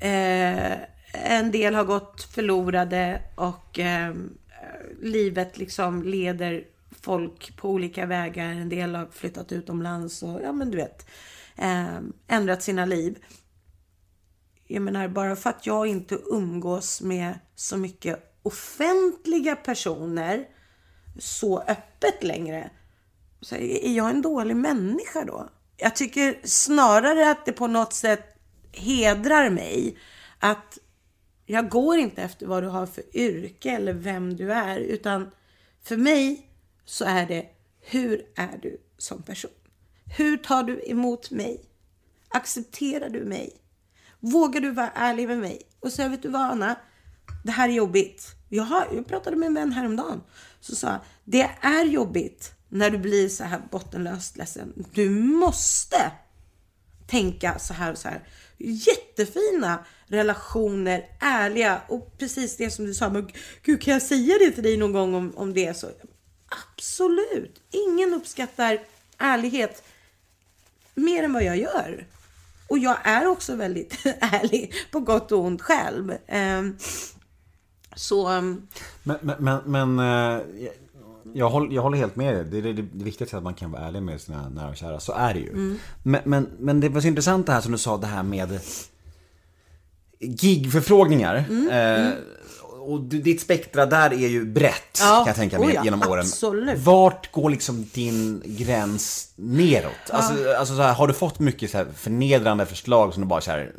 Eh, 0.00 0.78
en 1.12 1.50
del 1.50 1.74
har 1.74 1.84
gått 1.84 2.22
förlorade 2.22 3.22
och 3.34 3.78
eh, 3.78 4.14
livet 5.02 5.58
liksom 5.58 6.02
leder 6.02 6.64
folk 7.00 7.56
på 7.56 7.70
olika 7.70 8.06
vägar. 8.06 8.44
En 8.44 8.68
del 8.68 8.94
har 8.94 9.06
flyttat 9.06 9.52
utomlands 9.52 10.22
och 10.22 10.40
ja 10.42 10.52
men 10.52 10.70
du 10.70 10.76
vet 10.76 11.06
eh, 11.56 11.98
ändrat 12.28 12.62
sina 12.62 12.84
liv. 12.84 13.18
Jag 14.66 14.82
menar 14.82 15.08
bara 15.08 15.36
för 15.36 15.50
att 15.50 15.66
jag 15.66 15.86
inte 15.86 16.18
umgås 16.30 17.00
med 17.00 17.38
så 17.54 17.76
mycket 17.76 18.38
offentliga 18.42 19.56
personer 19.56 20.48
så 21.18 21.60
öppet 21.60 22.22
längre 22.22 22.70
så 23.40 23.54
är 23.54 23.96
jag 23.96 24.10
en 24.10 24.22
dålig 24.22 24.56
människa 24.56 25.24
då? 25.24 25.48
Jag 25.76 25.96
tycker 25.96 26.40
snarare 26.44 27.30
att 27.30 27.46
det 27.46 27.52
på 27.52 27.66
något 27.66 27.92
sätt 27.92 28.37
hedrar 28.72 29.50
mig 29.50 29.98
att 30.38 30.78
jag 31.46 31.68
går 31.68 31.98
inte 31.98 32.22
efter 32.22 32.46
vad 32.46 32.62
du 32.62 32.68
har 32.68 32.86
för 32.86 33.16
yrke 33.16 33.70
eller 33.70 33.92
vem 33.92 34.36
du 34.36 34.52
är, 34.52 34.78
utan 34.78 35.30
för 35.82 35.96
mig 35.96 36.50
så 36.84 37.04
är 37.04 37.26
det 37.26 37.46
hur 37.80 38.22
är 38.36 38.58
du 38.62 38.80
som 38.98 39.22
person? 39.22 39.50
Hur 40.16 40.36
tar 40.36 40.62
du 40.62 40.82
emot 40.86 41.30
mig? 41.30 41.64
Accepterar 42.28 43.08
du 43.08 43.24
mig? 43.24 43.52
Vågar 44.20 44.60
du 44.60 44.70
vara 44.70 44.90
ärlig 44.90 45.28
med 45.28 45.38
mig? 45.38 45.62
Och 45.80 45.92
så 45.92 46.08
vet 46.08 46.22
du 46.22 46.28
vad 46.28 46.42
Anna? 46.42 46.76
Det 47.44 47.50
här 47.50 47.68
är 47.68 47.72
jobbigt. 47.72 48.34
Jag, 48.48 48.64
har, 48.64 48.88
jag 48.94 49.06
pratade 49.06 49.36
med 49.36 49.46
en 49.46 49.54
vän 49.54 49.72
häromdagen. 49.72 50.20
Så 50.60 50.74
sa 50.74 50.86
jag, 50.86 51.00
det 51.24 51.50
är 51.60 51.84
jobbigt 51.84 52.52
när 52.68 52.90
du 52.90 52.98
blir 52.98 53.28
så 53.28 53.44
här 53.44 53.62
bottenlöst 53.70 54.36
ledsen. 54.36 54.84
Du 54.92 55.10
måste 55.10 56.12
tänka 57.06 57.58
så 57.58 57.74
här 57.74 57.92
och 57.92 57.98
så 57.98 58.08
här 58.08 58.28
jättefina 58.58 59.84
relationer, 60.06 61.04
ärliga 61.20 61.80
och 61.88 62.18
precis 62.18 62.56
det 62.56 62.70
som 62.70 62.84
du 62.84 62.94
sa. 62.94 63.10
Men 63.10 63.30
gud, 63.62 63.82
kan 63.82 63.92
jag 63.92 64.02
säga 64.02 64.38
det 64.38 64.50
till 64.50 64.62
dig 64.62 64.76
någon 64.76 64.92
gång 64.92 65.14
om, 65.14 65.32
om 65.36 65.54
det 65.54 65.66
är 65.66 65.72
så? 65.72 65.86
Absolut. 66.48 67.62
Ingen 67.70 68.14
uppskattar 68.14 68.78
ärlighet 69.18 69.82
mer 70.94 71.22
än 71.22 71.32
vad 71.32 71.44
jag 71.44 71.56
gör. 71.58 72.06
Och 72.68 72.78
jag 72.78 72.96
är 73.04 73.26
också 73.26 73.54
väldigt 73.54 74.06
ärlig 74.20 74.72
på 74.90 75.00
gott 75.00 75.32
och 75.32 75.44
ont 75.44 75.62
själv. 75.62 76.14
Ehm, 76.26 76.76
så... 77.96 78.28
Ehm, 78.28 78.68
men, 79.02 79.18
men, 79.22 79.36
men, 79.44 79.62
men 79.66 79.98
eh, 79.98 80.42
jag, 81.38 81.50
håller, 81.50 81.74
jag 81.74 81.82
håller 81.82 81.98
helt 81.98 82.16
med 82.16 82.34
dig. 82.34 82.44
Det 82.44 82.58
är 82.58 82.62
det, 82.62 82.82
det 82.82 83.04
viktigaste 83.04 83.36
är 83.36 83.38
att 83.38 83.44
man 83.44 83.54
kan 83.54 83.70
vara 83.70 83.82
ärlig 83.82 84.02
med 84.02 84.20
sina 84.20 84.48
nära 84.48 84.68
och 84.70 84.76
kära. 84.76 85.00
Så 85.00 85.12
är 85.12 85.34
det 85.34 85.40
ju. 85.40 85.76
Men, 86.02 86.20
men, 86.24 86.48
men 86.58 86.80
det 86.80 86.88
var 86.88 87.00
så 87.00 87.06
intressant 87.06 87.46
det 87.46 87.52
här 87.52 87.60
som 87.60 87.72
du 87.72 87.78
sa, 87.78 87.96
det 87.96 88.06
här 88.06 88.22
med 88.22 88.60
gigförfrågningar. 90.20 91.36
Eh, 91.70 92.10
och 92.80 93.00
du- 93.00 93.18
ditt 93.22 93.40
spektra 93.40 93.86
där 93.86 94.12
är 94.12 94.28
ju 94.28 94.44
brett, 94.44 94.98
Ja. 95.00 95.16
kan 95.18 95.26
jag 95.26 95.36
tänka 95.36 95.58
mig, 95.58 95.68
Oh 95.68 95.74
ja, 95.74 95.84
genom 95.84 96.02
åren. 96.02 96.20
absolut. 96.20 96.78
Vart 96.78 97.32
går 97.32 97.50
liksom 97.50 97.86
din 97.94 98.42
gräns 98.46 99.32
neråt? 99.36 99.92
Alltså, 100.10 100.34
alltså 100.58 100.76
så 100.76 100.82
här, 100.82 100.94
har 100.94 101.06
du 101.08 101.14
fått 101.14 101.38
mycket 101.38 101.70
så 101.70 101.84
förnedrande 101.96 102.66
förslag 102.66 103.12
som 103.14 103.22
du 103.22 103.26
bara 103.28 103.40
så 103.40 103.50
här 103.50 103.72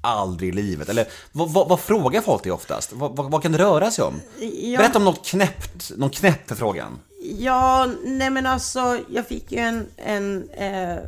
aldrig 0.00 0.48
i 0.48 0.52
livet? 0.52 0.88
Eller 0.88 1.06
vad, 1.32 1.52
vad, 1.52 1.68
vad 1.68 1.80
frågar 1.80 2.20
folk 2.20 2.42
dig 2.42 2.52
oftast? 2.52 2.92
Vad, 2.92 3.16
vad, 3.16 3.30
vad 3.30 3.42
kan 3.42 3.52
det 3.52 3.58
röra 3.58 3.90
sig 3.90 4.04
om? 4.04 4.20
Ja. 4.62 4.78
Berätta 4.78 4.98
om 4.98 5.04
något 5.04 5.26
knäppt, 5.26 5.90
någon 5.96 6.10
knäpp 6.10 6.48
förfrågan. 6.48 6.98
Ja, 7.20 7.88
nej 8.04 8.30
men 8.30 8.46
alltså 8.46 8.98
jag 9.10 9.26
fick 9.26 9.52
ju 9.52 9.58
en, 9.58 9.86
en 9.96 10.50
eh, 10.50 10.98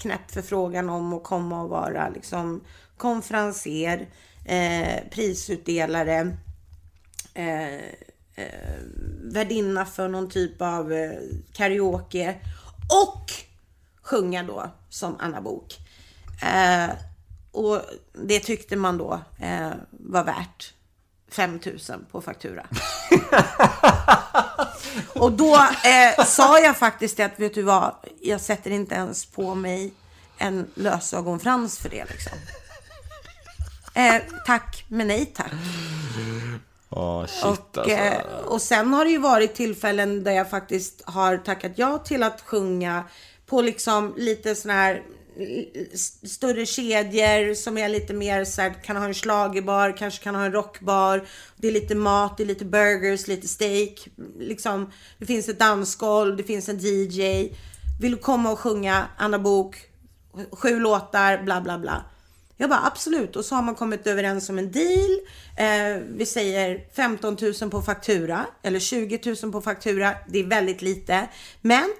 knäpp 0.00 0.30
förfrågan 0.30 0.90
om 0.90 1.12
att 1.12 1.24
komma 1.24 1.62
och 1.62 1.68
vara 1.68 2.08
liksom 2.08 2.60
konferenser, 2.96 4.08
eh, 4.44 5.08
prisutdelare, 5.10 6.36
eh, 7.34 7.74
eh, 8.34 8.78
värdinna 9.22 9.84
för 9.84 10.08
någon 10.08 10.30
typ 10.30 10.62
av 10.62 10.92
eh, 10.92 11.10
karaoke 11.52 12.34
och 13.04 13.32
sjunga 14.02 14.42
då 14.42 14.70
som 14.88 15.16
Anna 15.18 15.40
Bok. 15.40 15.76
Eh, 16.42 16.90
och 17.58 17.80
det 18.12 18.40
tyckte 18.40 18.76
man 18.76 18.98
då 18.98 19.20
eh, 19.40 19.70
var 19.90 20.24
värt 20.24 20.74
5000 21.30 22.06
på 22.10 22.20
faktura. 22.20 22.66
Och 25.14 25.32
då 25.32 25.54
eh, 25.56 26.24
sa 26.24 26.58
jag 26.58 26.76
faktiskt 26.76 27.20
att, 27.20 27.40
vet 27.40 27.54
du 27.54 27.62
vad, 27.62 27.94
jag 28.20 28.40
sätter 28.40 28.70
inte 28.70 28.94
ens 28.94 29.26
på 29.26 29.54
mig 29.54 29.92
en 30.38 30.66
lösögonfrans 30.74 31.78
för 31.78 31.88
det 31.88 32.04
liksom. 32.04 32.32
Eh, 33.94 34.22
tack, 34.46 34.84
men 34.88 35.06
nej 35.06 35.26
tack. 35.26 35.52
Åh 36.90 37.26
shit 37.26 37.76
Och, 37.76 37.88
eh, 37.90 38.22
och 38.44 38.62
sen 38.62 38.94
har 38.94 39.04
det 39.04 39.10
ju 39.10 39.18
varit 39.18 39.54
tillfällen 39.54 40.24
där 40.24 40.32
jag 40.32 40.50
faktiskt 40.50 41.02
har 41.04 41.36
tackat 41.36 41.72
ja 41.74 41.98
till 41.98 42.22
att 42.22 42.40
sjunga 42.40 43.04
på 43.46 43.62
liksom 43.62 44.14
lite 44.16 44.54
sån 44.54 44.70
här 44.70 45.02
större 46.24 46.66
kedjor 46.66 47.54
som 47.54 47.78
är 47.78 47.88
lite 47.88 48.14
mer 48.14 48.44
så 48.44 48.62
här, 48.62 48.84
kan 48.84 48.96
ha 48.96 49.04
en 49.04 49.14
schlagerbar, 49.14 49.96
kanske 49.96 50.24
kan 50.24 50.34
ha 50.34 50.44
en 50.44 50.52
rockbar. 50.52 51.26
Det 51.56 51.68
är 51.68 51.72
lite 51.72 51.94
mat, 51.94 52.36
det 52.36 52.42
är 52.42 52.46
lite 52.46 52.64
burgers, 52.64 53.28
lite 53.28 53.48
steak. 53.48 54.08
Liksom, 54.38 54.92
det 55.18 55.26
finns 55.26 55.48
ett 55.48 55.58
dansgolv, 55.58 56.36
det 56.36 56.42
finns 56.42 56.68
en 56.68 56.78
DJ. 56.78 57.48
Vill 58.00 58.12
du 58.12 58.16
komma 58.16 58.50
och 58.50 58.58
sjunga 58.58 59.06
Anna 59.16 59.38
Bok, 59.38 59.76
sju 60.52 60.80
låtar, 60.80 61.42
bla 61.42 61.60
bla 61.60 61.78
bla. 61.78 62.04
Jag 62.60 62.70
bara 62.70 62.86
absolut. 62.86 63.36
Och 63.36 63.44
så 63.44 63.54
har 63.54 63.62
man 63.62 63.74
kommit 63.74 64.06
överens 64.06 64.50
om 64.50 64.58
en 64.58 64.72
deal. 64.72 65.18
Eh, 65.56 66.02
vi 66.16 66.26
säger 66.26 66.94
15 66.96 67.36
000 67.60 67.70
på 67.70 67.82
faktura 67.82 68.46
eller 68.62 68.80
20 68.80 69.36
000 69.42 69.52
på 69.52 69.60
faktura. 69.60 70.14
Det 70.28 70.38
är 70.38 70.44
väldigt 70.44 70.82
lite. 70.82 71.28
Men 71.60 71.92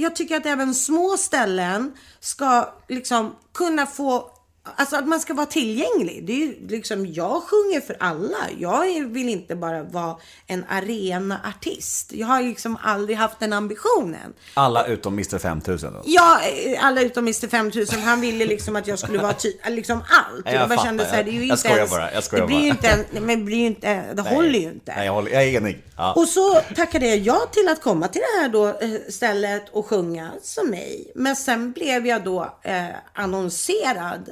jag 0.00 0.16
tycker 0.16 0.36
att 0.36 0.46
även 0.46 0.74
små 0.74 1.16
ställen 1.16 1.92
ska 2.20 2.74
liksom 2.88 3.36
kunna 3.54 3.86
få 3.86 4.30
Alltså 4.76 4.96
att 4.96 5.08
man 5.08 5.20
ska 5.20 5.34
vara 5.34 5.46
tillgänglig. 5.46 6.24
Det 6.26 6.32
är 6.32 6.36
ju 6.36 6.66
liksom, 6.68 7.06
jag 7.06 7.42
sjunger 7.42 7.80
för 7.80 7.96
alla. 8.00 8.38
Jag 8.58 9.04
vill 9.08 9.28
inte 9.28 9.56
bara 9.56 9.82
vara 9.82 10.16
en 10.46 10.64
arenaartist. 10.68 12.12
Jag 12.12 12.26
har 12.26 12.42
liksom 12.42 12.78
aldrig 12.82 13.18
haft 13.18 13.40
den 13.40 13.52
ambitionen. 13.52 14.32
Alla 14.54 14.86
utom 14.86 15.12
Mr 15.14 15.38
5000 15.38 15.92
då. 15.92 16.02
Ja, 16.04 16.40
eh, 16.42 16.84
alla 16.86 17.00
utom 17.00 17.24
Mr 17.24 17.48
5000. 17.48 18.00
Han 18.02 18.20
ville 18.20 18.44
liksom 18.46 18.76
att 18.76 18.86
jag 18.86 18.98
skulle 18.98 19.18
vara 19.18 19.32
ty- 19.32 19.52
liksom 19.70 19.98
allt. 19.98 20.42
Ja, 20.44 20.52
jag 20.52 20.60
jag 20.62 20.68
bara 20.68 20.76
fattar. 20.76 20.88
kände 20.88 21.04
så 21.04 21.14
här, 21.14 21.24
det 21.24 21.30
är 21.30 21.32
ju 21.32 21.38
Jag 21.38 21.44
inte 21.44 21.56
skojar 21.56 21.76
ens, 21.76 21.90
bara, 21.90 22.12
jag 22.12 22.24
skojar 22.24 22.40
Det 22.42 22.46
blir 22.46 22.60
ju 22.60 22.68
bara. 22.72 22.76
inte, 22.76 22.88
en- 22.88 23.04
nej, 23.10 23.22
men 23.22 23.38
det 23.38 23.44
blir 23.44 23.58
ju 23.58 23.66
inte, 23.66 24.12
det 24.14 24.22
håller 24.22 24.58
ju 24.58 24.68
inte. 24.70 24.94
Nej, 24.96 25.06
jag, 25.06 25.12
håller, 25.12 25.30
jag 25.32 25.42
är 25.44 25.56
enig. 25.56 25.82
Ja. 25.96 26.12
Och 26.12 26.28
så 26.28 26.54
tackade 26.76 27.06
jag 27.06 27.18
ja 27.18 27.40
till 27.52 27.68
att 27.68 27.82
komma 27.82 28.08
till 28.08 28.20
det 28.34 28.40
här 28.42 28.48
då, 28.48 28.66
eh, 28.68 28.90
stället 29.10 29.68
och 29.72 29.86
sjunga 29.86 30.30
som 30.42 30.70
mig. 30.70 31.12
Men 31.14 31.36
sen 31.36 31.72
blev 31.72 32.06
jag 32.06 32.24
då 32.24 32.54
eh, 32.62 32.84
annonserad 33.14 34.30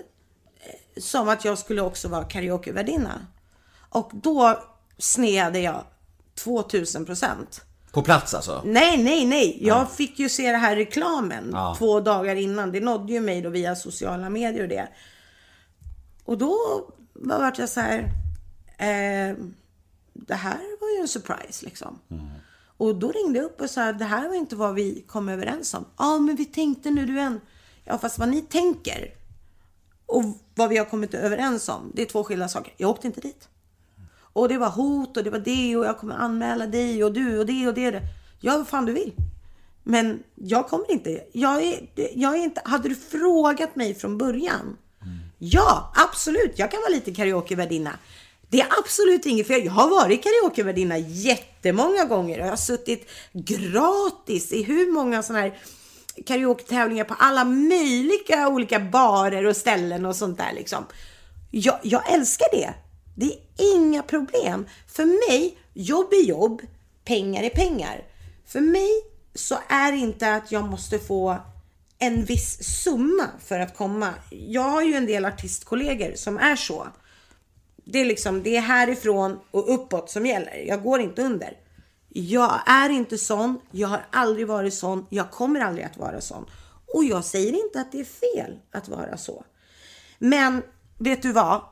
som 1.01 1.29
att 1.29 1.45
jag 1.45 1.59
skulle 1.59 1.83
också 1.83 2.09
vara 2.09 2.25
karaokevärdinna. 2.25 3.27
Och 3.91 4.11
då 4.15 4.63
sneade 4.99 5.59
jag 5.61 5.85
2000 6.45 7.05
procent. 7.07 7.65
På 7.93 8.03
plats 8.03 8.35
alltså? 8.35 8.63
Nej, 8.65 9.03
nej, 9.03 9.27
nej. 9.27 9.59
Jag 9.67 9.91
fick 9.93 10.19
ju 10.19 10.29
se 10.29 10.53
det 10.53 10.59
här 10.59 10.77
reklamen 10.77 11.51
Ja. 11.53 11.75
två 11.79 12.01
dagar 12.01 12.37
innan. 12.37 12.73
Det 12.73 12.81
nådde 12.81 13.13
ju 13.13 13.21
mig 13.21 13.43
då 13.43 13.49
via 13.51 13.77
sociala 13.77 14.31
medier 14.31 14.63
och 14.63 14.69
det. 14.69 14.89
Och 16.25 16.39
då 16.39 16.57
vart 17.15 17.59
jag 17.59 17.69
så 17.69 17.81
här. 17.81 17.99
Eh, 18.79 19.37
det 20.15 20.35
här 20.35 20.81
var 20.81 20.89
ju 20.97 21.01
en 21.01 21.09
surprise 21.09 21.65
liksom. 21.65 21.99
Och 22.77 22.95
då 22.97 23.13
ringde 23.13 23.39
jag 23.39 23.47
upp 23.47 23.61
och 23.61 23.71
sa 23.71 23.93
det 23.93 24.05
här 24.05 24.29
var 24.29 24.35
inte 24.35 24.57
vad 24.57 24.75
vi 24.75 25.05
kom 25.09 25.29
överens 25.29 25.75
om. 25.75 25.85
Ja, 25.99 26.19
men 26.19 26.37
vi 26.37 26.45
tänkte 26.45 26.91
nu 26.91 27.07
du 27.07 27.21
än. 27.21 27.41
Ja, 27.85 27.99
fast 27.99 28.19
vad 28.19 28.29
ni 28.29 28.41
tänker 28.43 29.15
och 30.09 30.25
vad 30.55 30.69
vi 30.69 30.77
har 30.77 30.85
kommit 30.85 31.15
överens 31.15 31.69
om, 31.69 31.93
det 31.95 32.03
är 32.03 32.07
två 32.07 32.25
skilda 32.25 32.49
saker. 32.49 32.75
Jag 32.77 32.91
åkte 32.91 33.07
inte 33.07 33.21
dit. 33.21 33.49
Och 34.33 34.49
det 34.49 34.59
var 34.59 34.71
hot 34.71 35.17
och 35.17 35.25
det 35.25 35.31
var 35.31 35.39
det 35.39 35.77
och 35.77 35.85
jag 35.85 35.99
kommer 35.99 36.15
anmäla 36.15 36.67
dig 36.67 37.05
och 37.05 37.13
du 37.13 37.39
och 37.39 37.47
det 37.47 37.69
och 37.69 37.75
det. 37.75 38.03
Ja, 38.41 38.59
vad 38.59 38.69
fan 38.69 38.87
du 38.87 38.93
vill. 38.93 39.13
Men 39.83 40.23
jag 40.35 40.69
kommer 40.69 40.91
inte. 40.91 41.25
Jag 41.33 41.63
är, 41.63 41.91
jag 42.15 42.35
är 42.35 42.43
inte. 42.43 42.61
Hade 42.65 42.89
du 42.89 42.95
frågat 42.95 43.77
mig 43.77 43.95
från 43.95 44.19
början? 44.19 44.77
Ja, 45.39 45.93
absolut. 45.95 46.59
Jag 46.59 46.71
kan 46.71 46.81
vara 46.81 46.91
lite 46.91 47.15
karaokevärdinna. 47.15 47.99
Det 48.51 48.61
är 48.61 48.69
absolut 48.79 49.27
inget 49.27 49.47
fel. 49.47 49.65
Jag 49.65 49.73
har 49.73 49.91
varit 49.91 50.23
karaokevärdinna 50.23 50.99
jättemånga 50.99 52.05
gånger. 52.05 52.39
Jag 52.39 52.47
har 52.47 52.57
suttit 52.57 53.11
gratis 53.33 54.53
i 54.53 54.63
hur 54.63 54.93
många 54.93 55.23
sådana 55.23 55.41
här 55.43 55.59
karaoke-tävlingar 56.27 57.05
på 57.05 57.15
alla 57.19 57.45
möjliga 57.45 58.49
olika 58.49 58.81
barer 58.81 59.47
och 59.47 59.57
ställen 59.57 60.07
och 60.07 60.17
sånt 60.17 60.39
där 60.39 60.53
liksom. 60.55 60.85
Jag, 61.51 61.79
jag 61.83 62.13
älskar 62.13 62.47
det. 62.53 62.75
Det 63.17 63.27
är 63.27 63.77
inga 63.77 64.03
problem. 64.03 64.67
För 64.87 65.05
mig, 65.05 65.59
jobb 65.75 66.13
är 66.13 66.25
jobb, 66.25 66.63
pengar 67.05 67.43
är 67.43 67.51
pengar. 67.51 68.05
För 68.47 68.61
mig 68.61 68.91
så 69.35 69.59
är 69.69 69.93
det 69.93 69.99
inte 69.99 70.35
att 70.35 70.53
jag 70.53 70.65
måste 70.65 70.99
få 70.99 71.37
en 71.99 72.25
viss 72.25 72.83
summa 72.83 73.27
för 73.45 73.61
att 73.61 73.77
komma. 73.77 74.15
Jag 74.31 74.63
har 74.63 74.83
ju 74.83 74.95
en 74.95 75.07
del 75.07 75.25
artistkollegor 75.25 76.13
som 76.15 76.39
är 76.39 76.57
så. 76.57 76.89
Det 77.85 77.99
är 77.99 78.05
liksom, 78.05 78.43
det 78.43 78.57
är 78.57 78.61
härifrån 78.61 79.39
och 79.51 79.75
uppåt 79.75 80.11
som 80.11 80.27
gäller. 80.27 80.65
Jag 80.67 80.83
går 80.83 81.01
inte 81.01 81.23
under. 81.23 81.57
Jag 82.09 82.61
är 82.67 82.91
inte 82.91 83.19
sån. 83.19 83.61
Jag 83.71 83.89
har 83.89 84.07
aldrig 84.13 84.47
varit 84.47 84.75
sån. 84.75 85.07
Jag 85.09 85.31
kommer 85.31 85.61
aldrig 85.61 85.85
att 85.85 85.97
vara 85.97 86.21
sån. 86.21 86.47
Och 86.95 87.05
jag 87.05 87.25
säger 87.25 87.65
inte 87.65 87.81
att 87.81 87.93
det 87.93 88.01
är 88.01 88.05
fel 88.05 88.59
att 88.73 88.89
vara 88.89 89.17
så. 89.17 89.45
Men 90.19 90.63
vet 90.99 91.23
du 91.23 91.33
vad? 91.33 91.63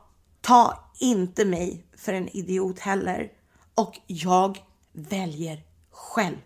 Ta 0.41 0.91
inte 0.99 1.45
mig 1.45 1.85
för 1.97 2.13
en 2.13 2.29
idiot 2.37 2.79
heller. 2.79 3.31
Och 3.75 3.99
jag 4.07 4.59
väljer 4.91 5.63
själv. 5.91 6.37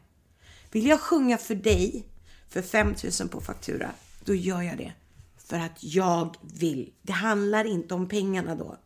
Vill 0.72 0.88
jag 0.88 1.00
sjunga 1.00 1.38
för 1.38 1.56
dig 1.56 2.08
för 2.50 2.62
5000 2.62 3.30
på 3.30 3.42
faktura, 3.42 3.92
då 4.26 4.36
gör 4.36 4.62
jag 4.62 4.78
det. 4.78 4.94
För 5.38 5.60
att 5.60 5.84
jag 5.84 6.38
vill. 6.42 6.94
Det 7.02 7.14
handlar 7.14 7.66
inte 7.66 7.94
om 7.94 8.08
pengarna 8.08 8.56
då. 8.56 8.78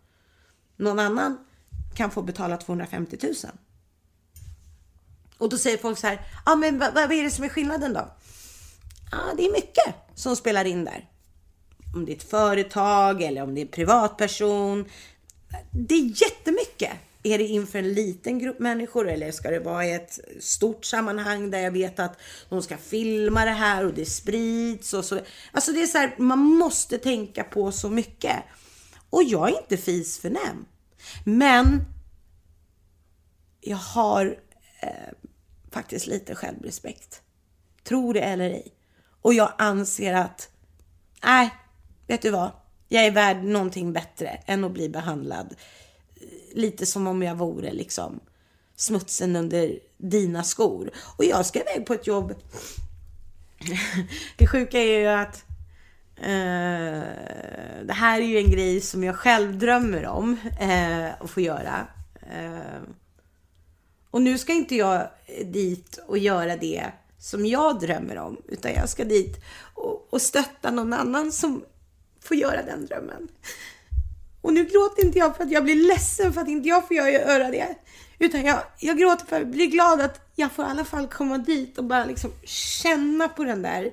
Någon 0.78 1.00
annan 1.00 1.38
kan 1.96 2.12
få 2.12 2.22
betala 2.22 2.58
250 2.58 3.18
000. 3.24 3.34
Och 5.46 5.52
då 5.52 5.58
säger 5.58 5.78
folk 5.78 5.98
så 5.98 6.08
här, 6.08 6.22
ja 6.46 6.52
ah, 6.52 6.56
men 6.56 6.80
vad, 6.80 6.94
vad 6.94 7.12
är 7.12 7.24
det 7.24 7.32
som 7.32 7.44
är 7.44 7.50
skillnaden 7.50 7.94
då? 7.94 8.16
Ja, 9.12 9.18
ah, 9.18 9.34
det 9.38 9.46
är 9.46 9.52
mycket 9.52 9.96
som 10.16 10.36
spelar 10.36 10.66
in 10.66 10.86
där. 10.86 11.10
Om 11.96 12.06
det 12.06 12.12
är 12.12 12.16
ett 12.16 12.30
företag 12.30 13.22
eller 13.22 13.44
om 13.44 13.56
det 13.56 13.62
är 13.62 13.66
en 13.66 13.72
privatperson. 13.72 14.86
Det 15.72 15.96
är 15.96 16.22
jättemycket. 16.22 16.92
Är 17.24 17.38
det 17.38 17.44
inför 17.44 17.80
en 17.80 17.94
liten 17.94 18.40
grupp 18.40 18.60
människor 18.60 19.10
eller 19.10 19.32
ska 19.32 19.50
det 19.50 19.60
vara 19.60 19.86
i 19.86 19.94
ett 19.94 20.20
stort 20.40 20.86
sammanhang 20.86 21.52
där 21.52 21.60
jag 21.60 21.72
vet 21.72 22.00
att 22.00 22.20
de 22.50 22.62
ska 22.62 22.78
filma 22.78 23.46
det 23.46 23.52
här 23.52 23.86
och 23.86 23.94
det 23.94 24.06
sprids 24.06 24.94
och 24.94 25.06
så. 25.06 25.20
Alltså 25.52 25.72
det 25.72 25.82
är 25.82 25.88
så 25.88 25.98
här, 25.98 26.16
man 26.18 26.40
måste 26.40 26.98
tänka 26.98 27.44
på 27.44 27.72
så 27.72 27.90
mycket. 27.90 28.36
Och 29.10 29.24
jag 29.24 29.50
är 29.50 29.62
inte 29.62 29.78
fis. 29.78 30.22
Men 31.24 31.86
jag 33.62 33.78
har 33.78 34.40
eh, 34.82 35.14
faktiskt 35.76 36.08
lite 36.08 36.36
självrespekt. 36.36 37.22
Tro 37.84 38.14
det 38.14 38.20
eller 38.20 38.50
ej. 38.50 38.74
Och 39.22 39.34
jag 39.34 39.54
anser 39.58 40.14
att, 40.14 40.50
nej, 41.24 41.54
vet 42.08 42.22
du 42.22 42.32
vad? 42.32 42.52
Jag 42.90 43.06
är 43.06 43.12
värd 43.12 43.44
någonting 43.44 43.94
bättre 43.94 44.28
än 44.46 44.64
att 44.64 44.72
bli 44.72 44.90
behandlad 44.90 45.56
eh, 46.16 46.58
lite 46.58 46.86
som 46.86 47.08
om 47.08 47.24
jag 47.24 47.36
vore 47.36 47.74
liksom 47.74 48.20
smutsen 48.76 49.36
under 49.36 49.80
dina 49.98 50.44
skor. 50.44 50.92
Och 51.18 51.26
jag 51.26 51.46
ska 51.46 51.60
iväg 51.60 51.86
på 51.86 51.94
ett 51.94 52.08
jobb. 52.08 52.34
det 54.38 54.48
sjuka 54.48 54.80
är 54.80 55.00
ju 55.00 55.08
att 55.08 55.46
Uh, 56.18 57.04
det 57.84 57.94
här 57.94 58.22
är 58.22 58.26
ju 58.26 58.38
en 58.38 58.52
grej 58.52 58.82
som 58.82 59.04
jag 59.04 59.16
själv 59.16 59.58
drömmer 59.58 60.06
om 60.06 60.38
uh, 60.62 61.24
att 61.24 61.30
få 61.30 61.42
göra. 61.42 61.88
Uh, 62.24 62.82
och 64.16 64.22
nu 64.22 64.38
ska 64.38 64.54
inte 64.54 64.76
jag 64.76 65.02
eh, 65.26 65.48
dit 65.48 66.00
och 66.08 66.18
göra 66.18 66.58
det 66.58 66.92
som 67.20 67.46
jag 67.46 67.80
drömmer 67.80 68.18
om, 68.18 68.38
utan 68.48 68.74
jag 68.74 68.90
ska 68.90 69.04
dit 69.04 69.44
och, 69.74 70.08
och 70.14 70.22
stötta 70.22 70.72
någon 70.72 70.94
annan 70.94 71.32
som 71.32 71.64
får 72.22 72.38
göra 72.38 72.64
den 72.64 72.86
drömmen. 72.86 73.28
Och 74.42 74.54
nu 74.54 74.66
gråter 74.66 75.06
inte 75.06 75.20
jag 75.20 75.38
för 75.38 75.44
att 75.44 75.52
jag 75.52 75.64
blir 75.64 75.88
ledsen 75.88 76.34
för 76.34 76.42
att 76.42 76.48
inte 76.48 76.70
jag 76.70 76.88
får 76.88 76.98
göra 76.98 77.52
det. 77.52 77.76
Utan 78.20 78.46
jag, 78.46 78.60
jag 78.80 78.98
gråter 78.98 79.26
för 79.26 79.36
att 79.36 79.42
jag 79.42 79.52
blir 79.52 79.68
glad 79.68 80.02
att 80.02 80.32
jag 80.36 80.52
får 80.52 80.66
i 80.66 80.68
alla 80.68 80.86
fall 80.86 81.08
komma 81.08 81.38
dit 81.38 81.78
och 81.78 81.84
bara 81.84 82.06
liksom 82.06 82.32
känna 82.44 83.30
på 83.30 83.44
den 83.44 83.62
där 83.62 83.92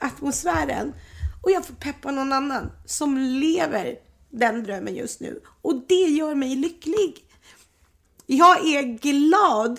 atmosfären. 0.00 0.92
Och 1.42 1.50
jag 1.50 1.64
får 1.64 1.74
peppa 1.74 2.10
någon 2.10 2.32
annan 2.32 2.72
som 2.86 3.18
lever 3.18 3.98
den 4.30 4.64
drömmen 4.64 4.94
just 4.94 5.20
nu. 5.20 5.40
Och 5.62 5.74
det 5.88 5.94
gör 5.94 6.34
mig 6.34 6.56
lycklig. 6.56 7.25
Jag 8.26 8.68
är 8.68 8.82
glad. 8.82 9.78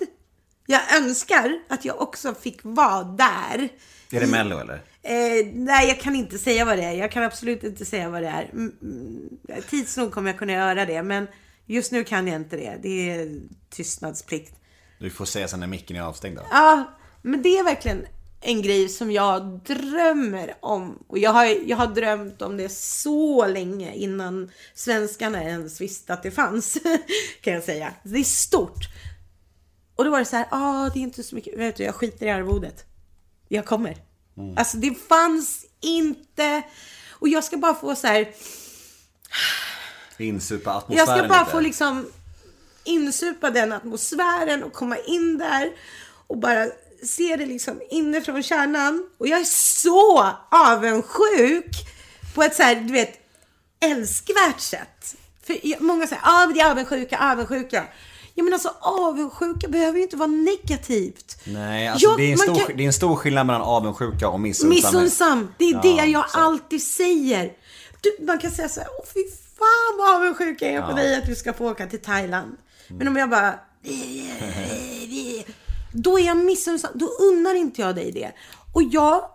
Jag 0.67 0.95
önskar 0.95 1.59
att 1.67 1.85
jag 1.85 2.01
också 2.01 2.33
fick 2.33 2.59
vara 2.63 3.03
där. 3.03 3.69
Är 4.11 4.19
det 4.19 4.27
Mello 4.27 4.59
eller? 4.59 4.81
Eh, 5.01 5.47
nej, 5.53 5.87
jag 5.87 5.99
kan 5.99 6.15
inte 6.15 6.37
säga 6.37 6.65
vad 6.65 6.77
det 6.77 6.83
är. 6.83 6.93
Jag 6.93 7.11
kan 7.11 7.23
absolut 7.23 7.63
inte 7.63 7.85
säga 7.85 8.09
vad 8.09 8.23
det 8.23 8.27
är. 8.27 8.43
Mm, 8.43 8.75
mm, 8.81 9.61
tids 9.69 9.97
nog 9.97 10.11
kommer 10.11 10.31
jag 10.31 10.39
kunna 10.39 10.53
göra 10.53 10.85
det, 10.85 11.03
men 11.03 11.27
just 11.65 11.91
nu 11.91 12.03
kan 12.03 12.27
jag 12.27 12.35
inte 12.35 12.57
det. 12.57 12.79
Det 12.81 13.09
är 13.09 13.39
tystnadsplikt. 13.69 14.55
Du 14.99 15.09
får 15.09 15.25
säga 15.25 15.47
sen 15.47 15.59
när 15.59 15.67
micken 15.67 15.97
är 15.97 16.01
avstängd 16.01 16.37
då. 16.37 16.43
Ja, 16.51 16.97
men 17.21 17.41
det 17.41 17.49
är 17.57 17.63
verkligen 17.63 18.05
en 18.47 18.61
grej 18.61 18.89
som 18.89 19.11
jag 19.11 19.43
drömmer 19.43 20.55
om. 20.59 21.03
Och 21.07 21.17
jag 21.17 21.31
har, 21.31 21.45
jag 21.45 21.77
har 21.77 21.87
drömt 21.87 22.41
om 22.41 22.57
det 22.57 22.69
så 22.69 23.47
länge 23.47 23.93
innan 23.93 24.51
svenskarna 24.73 25.43
ens 25.43 25.81
visste 25.81 26.13
att 26.13 26.23
det 26.23 26.31
fanns. 26.31 26.77
kan 27.41 27.53
jag 27.53 27.63
säga. 27.63 27.93
Det 28.03 28.19
är 28.19 28.23
stort. 28.23 28.87
Och 29.95 30.05
då 30.05 30.11
var 30.11 30.19
det 30.19 30.25
så 30.25 30.35
här, 30.35 30.47
ah, 30.51 30.89
det 30.93 30.99
är 30.99 31.01
inte 31.01 31.23
så 31.23 31.35
mycket, 31.35 31.59
vet 31.59 31.75
du, 31.75 31.83
jag 31.83 31.95
skiter 31.95 32.25
i 32.25 32.29
arvodet. 32.29 32.85
Jag 33.47 33.65
kommer. 33.65 33.97
Mm. 34.37 34.57
Alltså 34.57 34.77
det 34.77 34.95
fanns 35.09 35.65
inte. 35.81 36.61
Och 37.11 37.27
jag 37.27 37.43
ska 37.43 37.57
bara 37.57 37.75
få 37.75 37.95
så 37.95 38.07
här. 38.07 38.33
Insupa 40.17 40.71
atmosfären 40.71 41.07
Jag 41.07 41.17
ska 41.17 41.27
bara 41.27 41.39
lite. 41.39 41.51
få 41.51 41.59
liksom 41.59 42.05
insupa 42.83 43.49
den 43.49 43.73
atmosfären 43.73 44.63
och 44.63 44.73
komma 44.73 44.97
in 44.97 45.37
där 45.37 45.71
och 46.27 46.37
bara 46.37 46.67
se 47.03 47.35
det 47.35 47.45
liksom 47.45 47.81
inifrån 47.89 48.43
kärnan. 48.43 49.05
Och 49.17 49.27
jag 49.27 49.39
är 49.39 49.43
så 49.79 50.29
avundsjuk 50.51 51.71
på 52.35 52.43
ett 52.43 52.55
så 52.55 52.63
här, 52.63 52.75
du 52.75 52.93
vet, 52.93 53.13
älskvärt 53.79 54.59
sätt. 54.59 55.15
För 55.43 55.83
många 55.83 56.07
säger, 56.07 56.21
ja 56.25 56.43
ah, 56.43 56.45
det 56.45 56.59
är 56.59 56.71
avundsjuka, 56.71 57.31
avundsjuka. 57.31 57.83
Ja 58.35 58.43
men 58.43 58.53
alltså 58.53 58.73
avundsjuka 58.81 59.67
behöver 59.67 59.97
ju 59.97 60.03
inte 60.03 60.17
vara 60.17 60.27
negativt. 60.27 61.37
Nej, 61.45 61.87
alltså 61.87 62.07
Jag- 62.07 62.17
det, 62.17 62.23
är 62.23 62.31
en 62.31 62.37
stor, 62.37 62.55
kan- 62.55 62.77
det 62.77 62.83
är 62.83 62.87
en 62.87 62.93
stor 62.93 63.15
skillnad 63.15 63.45
mellan 63.47 63.61
avundsjuka 63.61 64.29
och 64.29 64.39
missunnsamhet. 64.39 64.83
Missunnsam, 64.93 65.53
det 65.57 65.65
är 65.65 65.73
Ja, 65.73 65.81
det 65.81 65.89
jag 66.11 66.25
exakt. 66.25 66.35
alltid 66.35 66.83
säger. 66.83 67.51
Du, 68.01 68.25
man 68.25 68.37
kan 68.39 68.51
säga 68.51 68.69
så 68.69 68.79
här, 68.79 68.89
åh 68.99 69.05
fy 69.13 69.19
fan 69.59 69.97
vad 69.97 70.15
avundsjuk 70.15 70.61
jag 70.61 70.71
är 70.71 70.81
på 70.81 70.91
Ja. 70.91 70.95
dig 70.95 71.15
att 71.15 71.25
du 71.25 71.35
ska 71.35 71.53
få 71.53 71.71
åka 71.71 71.87
till 71.87 71.99
Thailand. 72.01 72.57
Men 72.87 73.07
om 73.07 73.15
jag 73.17 73.29
bara, 73.29 73.59
då 76.03 76.19
är 76.19 76.25
jag 76.25 76.37
missunnsam, 76.37 76.91
då 76.93 77.05
unnar 77.19 77.55
inte 77.55 77.81
jag 77.81 77.95
dig 77.95 78.11
det. 78.11 78.31
Och 78.73 78.83
jag, 78.83 79.29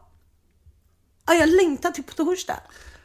ja, 1.27 1.35
jag 1.35 1.49
längtar 1.49 1.91
till 1.91 2.05
på 2.05 2.13
torsdag. 2.13 2.61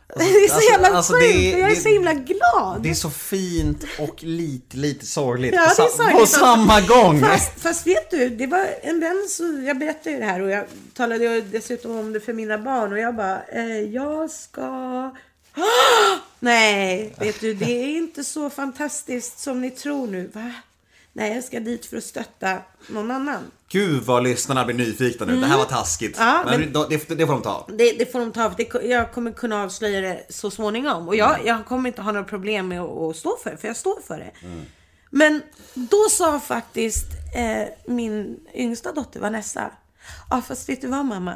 det 0.18 0.24
är 0.24 0.48
så 0.48 0.54
alltså- 0.56 0.72
jävla 0.72 0.88
alltså, 0.90 1.14
sjukt 1.14 1.24
det 1.34 1.50
jag 1.50 1.60
är 1.72 1.76
det- 1.76 1.82
så 1.82 1.90
himla 1.90 2.14
glad. 2.14 2.82
Det 2.84 2.90
är 2.90 2.94
så 2.94 3.10
fint 3.10 3.84
och 4.00 4.24
lite, 4.24 4.78
lite 4.78 5.06
sorgligt 5.06 5.54
Ja, 5.56 5.74
på, 5.78 5.88
sorgligt. 5.98 6.20
på 6.20 6.26
samma 6.26 6.82
gång. 6.82 7.22
Fast, 7.22 7.60
fast 7.60 7.88
vet 7.88 8.12
du, 8.12 8.30
det 8.30 8.48
var 8.48 8.68
en 8.82 9.00
vän 9.00 9.26
så 9.30 9.44
jag 9.68 9.78
berättade 9.80 10.12
ju 10.12 10.20
det 10.20 10.26
här 10.26 10.42
och 10.42 10.50
jag 10.50 10.66
talade 10.94 11.24
ju 11.24 11.42
dessutom 11.42 11.92
om 11.98 12.14
det 12.14 12.20
för 12.20 12.34
mina 12.34 12.58
barn 12.58 12.92
och 12.94 13.00
jag 13.00 13.16
bara, 13.16 13.42
eh, 13.44 13.80
jag 13.82 14.32
ska... 14.32 15.12
Nej, 16.40 17.14
vet 17.20 17.42
du, 17.42 17.54
det 17.54 17.72
är 17.84 17.98
inte 17.98 18.24
så 18.24 18.50
fantastiskt 18.50 19.40
som 19.40 19.62
ni 19.62 19.72
tror 19.72 20.08
nu. 20.08 20.28
Va? 20.34 20.54
Nej, 21.18 21.34
jag 21.36 21.44
ska 21.44 21.60
dit 21.60 21.86
för 21.86 21.98
att 21.98 22.04
stötta 22.04 22.58
någon 22.90 23.12
annan. 23.12 23.52
Gud 23.70 24.04
vad 24.04 24.24
lyssnarna 24.24 24.66
blir 24.66 24.76
nyfikna 24.76 25.26
nu. 25.26 25.40
Det 25.42 25.48
här 25.48 25.58
var 25.58 25.66
taskigt. 25.66 26.18
Mm. 26.18 26.28
Ja, 26.28 26.44
men 26.46 26.60
men- 26.60 26.90
det, 26.90 27.16
det 27.16 27.26
får 27.26 27.34
de 27.34 27.42
ta. 27.42 27.68
Det, 27.78 27.92
det 27.92 28.12
får 28.12 28.20
de 28.20 28.32
ta, 28.32 28.50
för 28.50 28.58
det, 28.58 28.88
jag 28.88 29.12
kommer 29.14 29.32
kunna 29.32 29.64
avslöja 29.64 30.02
det 30.02 30.26
så 30.30 30.52
småningom. 30.52 31.08
Och 31.08 31.16
jag, 31.16 31.40
jag 31.46 31.66
kommer 31.66 31.90
inte 31.90 32.02
ha 32.02 32.12
några 32.12 32.26
problem 32.26 32.68
med 32.68 32.82
att, 32.82 32.98
att 32.98 33.16
stå 33.16 33.38
för 33.44 33.52
det, 33.52 33.58
för 33.58 33.68
jag 33.68 33.78
står 33.78 34.02
för 34.02 34.18
det. 34.18 34.32
Men 35.12 35.42
då 35.74 35.98
sa 36.12 36.40
faktiskt 36.40 37.08
eh, 37.36 37.94
min 37.94 38.40
yngsta 38.54 38.92
dotter 38.92 39.20
Vanessa, 39.20 39.72
ja 40.30 40.42
fast 40.48 40.70
vet 40.70 40.82
du 40.82 40.88
vad 40.88 41.06
mamma? 41.06 41.36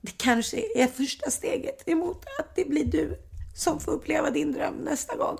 Det 0.00 0.12
kanske 0.16 0.56
är 0.74 0.86
första 0.86 1.30
steget 1.30 1.88
emot 1.88 2.24
att 2.38 2.56
det 2.56 2.64
blir 2.68 2.84
du 2.84 3.18
som 3.54 3.80
får 3.80 3.92
uppleva 3.92 4.30
din 4.30 4.52
dröm 4.52 4.74
nästa 4.74 5.16
gång. 5.16 5.38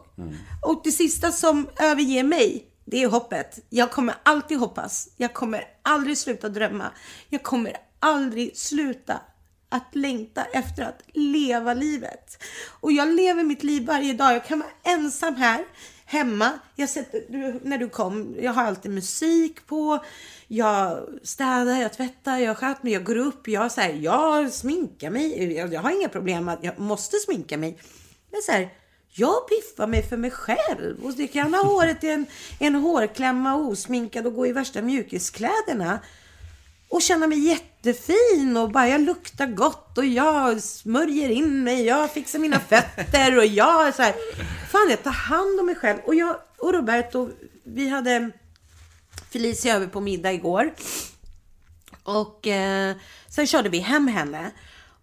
Och 0.62 0.80
det 0.84 0.92
sista 0.92 1.32
som 1.32 1.68
överger 1.78 2.24
mig, 2.24 2.66
det 2.90 3.02
är 3.02 3.08
hoppet. 3.08 3.58
Jag 3.68 3.90
kommer 3.90 4.14
alltid 4.22 4.58
hoppas. 4.58 5.08
Jag 5.16 5.34
kommer 5.34 5.64
aldrig 5.82 6.18
sluta 6.18 6.48
drömma. 6.48 6.90
Jag 7.28 7.42
kommer 7.42 7.76
aldrig 8.00 8.56
sluta 8.56 9.20
att 9.68 9.94
längta 9.94 10.44
efter 10.44 10.82
att 10.82 11.02
leva 11.12 11.74
livet. 11.74 12.42
Och 12.80 12.92
jag 12.92 13.08
lever 13.08 13.44
mitt 13.44 13.62
liv 13.62 13.86
varje 13.86 14.12
dag. 14.12 14.34
Jag 14.34 14.44
kan 14.44 14.58
vara 14.58 14.70
ensam 14.82 15.34
här 15.34 15.64
hemma. 16.04 16.50
Jag 16.76 16.88
sätter, 16.88 17.22
du, 17.28 17.60
när 17.62 17.78
du 17.78 17.88
kom, 17.88 18.36
jag 18.40 18.52
har 18.52 18.64
alltid 18.64 18.90
musik 18.90 19.66
på. 19.66 20.04
Jag 20.48 21.08
städar, 21.22 21.80
jag 21.80 21.92
tvättar, 21.92 22.38
jag 22.38 22.56
sköter 22.56 22.84
mig, 22.84 22.92
jag 22.92 23.04
går 23.04 23.16
upp, 23.16 23.48
jag, 23.48 23.72
så 23.72 23.80
här, 23.80 23.92
jag 23.92 24.52
sminkar 24.52 25.10
mig. 25.10 25.52
Jag, 25.54 25.72
jag 25.74 25.80
har 25.80 25.90
inga 25.90 26.08
problem 26.08 26.44
med 26.44 26.54
att 26.54 26.64
jag 26.64 26.78
måste 26.78 27.16
sminka 27.16 27.58
mig. 27.58 27.78
Men 28.32 28.42
så 28.42 28.52
här, 28.52 28.68
jag 29.12 29.48
piffar 29.48 29.86
mig 29.86 30.02
för 30.02 30.16
mig 30.16 30.30
själv. 30.30 31.04
Och 31.04 31.12
jag 31.16 31.32
kan 31.32 31.54
ha 31.54 31.64
håret 31.64 32.04
i 32.04 32.08
en, 32.08 32.26
en 32.58 32.74
hårklämma 32.74 33.54
osminkad 33.54 34.26
och 34.26 34.34
gå 34.34 34.46
i 34.46 34.52
värsta 34.52 34.82
mjukiskläderna 34.82 36.00
och 36.88 37.02
känna 37.02 37.26
mig 37.26 37.38
jättefin 37.38 38.56
och 38.56 38.70
bara 38.70 38.88
jag 38.88 39.00
luktar 39.00 39.46
gott 39.46 39.98
och 39.98 40.04
jag 40.04 40.62
smörjer 40.62 41.28
in 41.28 41.64
mig, 41.64 41.84
jag 41.84 42.12
fixar 42.12 42.38
mina 42.38 42.60
fötter 42.68 43.38
och 43.38 43.46
jag 43.46 43.94
så 43.94 44.02
här, 44.02 44.14
fan 44.70 44.90
jag 44.90 45.02
tar 45.02 45.10
hand 45.10 45.60
om 45.60 45.66
mig 45.66 45.74
själv. 45.74 45.98
Och 46.04 46.14
jag 46.14 46.36
och 46.58 46.74
Roberto, 46.74 47.30
vi 47.64 47.88
hade 47.88 48.30
Felicia 49.30 49.76
över 49.76 49.86
på 49.86 50.00
middag 50.00 50.32
igår. 50.32 50.74
Och 52.02 52.46
eh, 52.46 52.96
sen 53.28 53.46
körde 53.46 53.68
vi 53.68 53.78
hem 53.78 54.08
henne. 54.08 54.50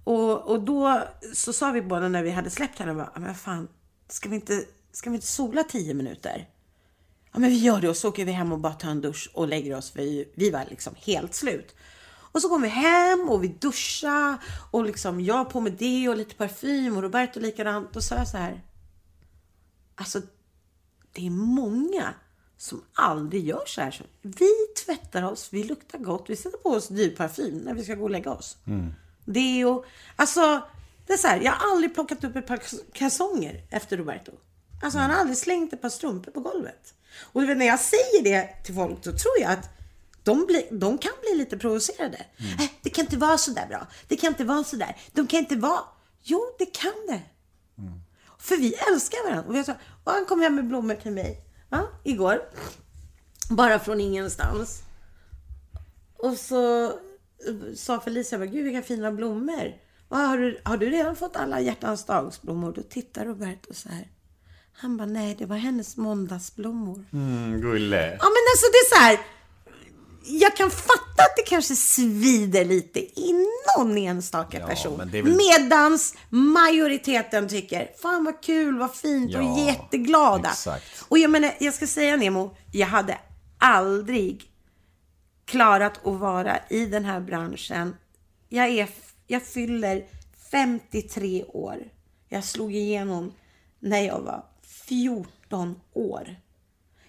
Och, 0.03 0.47
och 0.47 0.61
då 0.61 1.03
så 1.33 1.53
sa 1.53 1.71
vi 1.71 1.81
båda 1.81 2.07
när 2.07 2.23
vi 2.23 2.31
hade 2.31 2.49
släppt 2.49 2.79
henne, 2.79 2.93
bara, 2.93 3.11
men 3.15 3.35
fan, 3.35 3.67
ska 4.07 4.29
vi 4.29 4.35
inte, 4.35 4.65
ska 4.91 5.09
vi 5.09 5.15
inte 5.15 5.27
sola 5.27 5.63
tio 5.63 5.93
minuter? 5.93 6.49
Ja, 7.33 7.39
men 7.39 7.49
vi 7.49 7.57
gör 7.57 7.81
det 7.81 7.89
och 7.89 7.97
så 7.97 8.09
åker 8.09 8.25
vi 8.25 8.31
hem 8.31 8.51
och 8.51 8.59
bara 8.59 8.73
tar 8.73 8.89
en 8.89 9.01
dusch 9.01 9.29
och 9.33 9.47
lägger 9.47 9.77
oss 9.77 9.91
för 9.91 9.99
vi, 9.99 10.31
vi 10.35 10.51
var 10.51 10.65
liksom 10.69 10.95
helt 10.97 11.33
slut. 11.33 11.75
Och 12.37 12.41
så 12.41 12.49
kom 12.49 12.61
vi 12.61 12.67
hem 12.67 13.29
och 13.29 13.43
vi 13.43 13.47
duschade 13.47 14.37
och 14.71 14.85
liksom 14.85 15.21
jag 15.21 15.49
på 15.49 15.59
med 15.59 15.73
det 15.73 16.09
och 16.09 16.17
lite 16.17 16.35
parfym 16.35 16.97
och 16.97 17.03
Roberto 17.03 17.39
likadant. 17.39 17.95
Och 17.95 18.03
så 18.03 18.07
sa 18.07 18.15
jag 18.15 18.27
så 18.27 18.37
här. 18.37 18.63
Alltså, 19.95 20.21
det 21.11 21.25
är 21.25 21.29
många 21.29 22.13
som 22.57 22.83
aldrig 22.93 23.47
gör 23.47 23.63
så 23.65 23.81
här. 23.81 24.05
Vi 24.21 24.51
tvättar 24.85 25.23
oss, 25.23 25.49
vi 25.51 25.63
luktar 25.63 25.99
gott, 25.99 26.25
vi 26.27 26.35
sätter 26.35 26.57
på 26.57 26.69
oss 26.69 26.87
dyr 26.87 27.15
parfym 27.15 27.57
när 27.57 27.73
vi 27.73 27.83
ska 27.83 27.95
gå 27.95 28.03
och 28.03 28.09
lägga 28.09 28.31
oss. 28.31 28.57
Det 29.25 29.39
är 29.39 29.57
ju, 29.57 29.81
alltså, 30.15 30.61
det 31.07 31.13
är 31.13 31.17
så 31.17 31.27
här, 31.27 31.41
jag 31.41 31.51
har 31.51 31.71
aldrig 31.71 31.93
plockat 31.93 32.23
upp 32.23 32.35
ett 32.35 32.47
par 32.47 32.59
kalsonger 32.93 33.63
efter 33.69 33.97
Roberto. 33.97 34.31
Alltså 34.83 34.99
han 34.99 35.11
har 35.11 35.17
aldrig 35.17 35.37
slängt 35.37 35.73
ett 35.73 35.81
par 35.81 35.89
strumpor 35.89 36.31
på 36.31 36.39
golvet. 36.39 36.93
Och 37.19 37.41
du 37.41 37.47
vet, 37.47 37.57
när 37.57 37.65
jag 37.65 37.79
säger 37.79 38.23
det 38.23 38.63
till 38.63 38.75
folk 38.75 39.03
så 39.03 39.11
tror 39.11 39.33
jag 39.39 39.51
att 39.51 39.69
de, 40.23 40.45
blir, 40.45 40.63
de 40.71 40.97
kan 40.97 41.11
bli 41.21 41.37
lite 41.37 41.57
provocerade. 41.57 42.25
Mm. 42.37 42.51
Äh, 42.51 42.69
det 42.81 42.89
kan 42.89 43.05
inte 43.05 43.17
vara 43.17 43.37
så 43.37 43.51
där 43.51 43.67
bra. 43.67 43.87
Det 44.07 44.15
kan 44.15 44.27
inte 44.27 44.43
vara 44.43 44.63
så 44.63 44.75
där. 44.75 44.97
De 45.13 45.27
kan 45.27 45.39
inte 45.39 45.55
vara... 45.55 45.79
Jo, 46.23 46.55
det 46.59 46.65
kan 46.65 46.93
det. 47.07 47.21
Mm. 47.77 47.99
För 48.39 48.57
vi 48.57 48.73
älskar 48.73 49.29
varandra. 49.29 49.47
Och, 49.47 49.53
du, 49.53 49.73
och 50.03 50.11
han 50.11 50.25
kom 50.25 50.41
hem 50.41 50.55
med 50.55 50.67
blommor 50.67 50.95
till 50.95 51.11
mig 51.11 51.41
va? 51.69 51.87
igår. 52.03 52.41
Bara 53.49 53.79
från 53.79 54.01
ingenstans. 54.01 54.81
Och 56.17 56.37
så 56.37 56.85
eh, 56.85 56.93
sa 57.75 57.99
Felicia, 57.99 58.45
gud 58.45 58.63
vilka 58.65 58.81
fina 58.81 59.11
blommor. 59.11 59.73
"Va, 60.09 60.17
Har 60.17 60.37
du, 60.37 60.61
har 60.65 60.77
du 60.77 60.89
redan 60.89 61.15
fått 61.15 61.35
alla 61.35 61.61
hjärtans 61.61 62.05
dagsblommor? 62.05 62.73
Då 62.73 62.81
tittar 62.81 63.25
Roberto 63.25 63.73
så 63.73 63.89
här. 63.89 64.07
Han 64.73 64.97
bara, 64.97 65.05
nej 65.05 65.35
det 65.39 65.45
var 65.45 65.57
hennes 65.57 65.97
måndagsblommor. 65.97 67.05
Mm, 67.13 67.61
gulle. 67.61 68.01
Ja 68.19 68.25
men 68.25 68.43
alltså 68.53 68.65
det 68.71 68.77
är 68.77 68.95
så 68.95 69.01
här. 69.01 69.19
Jag 70.29 70.55
kan 70.55 70.71
fatta 70.71 71.23
att 71.23 71.35
det 71.37 71.41
kanske 71.47 71.75
svider 71.75 72.65
lite 72.65 72.99
i 72.99 73.33
någon 73.77 73.97
enstaka 73.97 74.59
Ja, 74.59 74.67
person. 74.67 74.97
väl- 75.11 75.23
Medans 75.37 76.15
majoriteten 76.29 77.47
tycker, 77.47 77.91
fan 78.01 78.23
vad 78.23 78.41
kul, 78.43 78.77
vad 78.77 78.95
fint 78.95 79.35
och 79.35 79.43
Ja, 79.43 79.59
är 79.59 79.65
jätteglada. 79.65 80.49
exakt. 80.49 81.05
Och 81.07 81.17
jag 81.17 81.31
menar, 81.31 81.51
jag 81.59 81.73
ska 81.73 81.87
säga 81.87 82.15
Nemo, 82.17 82.55
jag 82.71 82.87
hade 82.87 83.17
aldrig 83.57 84.43
klarat 85.45 86.05
att 86.07 86.19
vara 86.19 86.59
i 86.69 86.85
den 86.85 87.05
här 87.05 87.19
branschen. 87.19 87.95
Jag, 88.49 88.67
är, 88.69 88.87
jag 89.27 89.43
fyller 89.43 90.05
53 90.51 91.43
år. 91.43 91.77
Jag 92.29 92.43
slog 92.43 92.75
igenom 92.75 93.33
när 93.79 94.01
jag 94.01 94.19
var 94.19 94.43
14 94.87 95.75
år. 95.93 96.35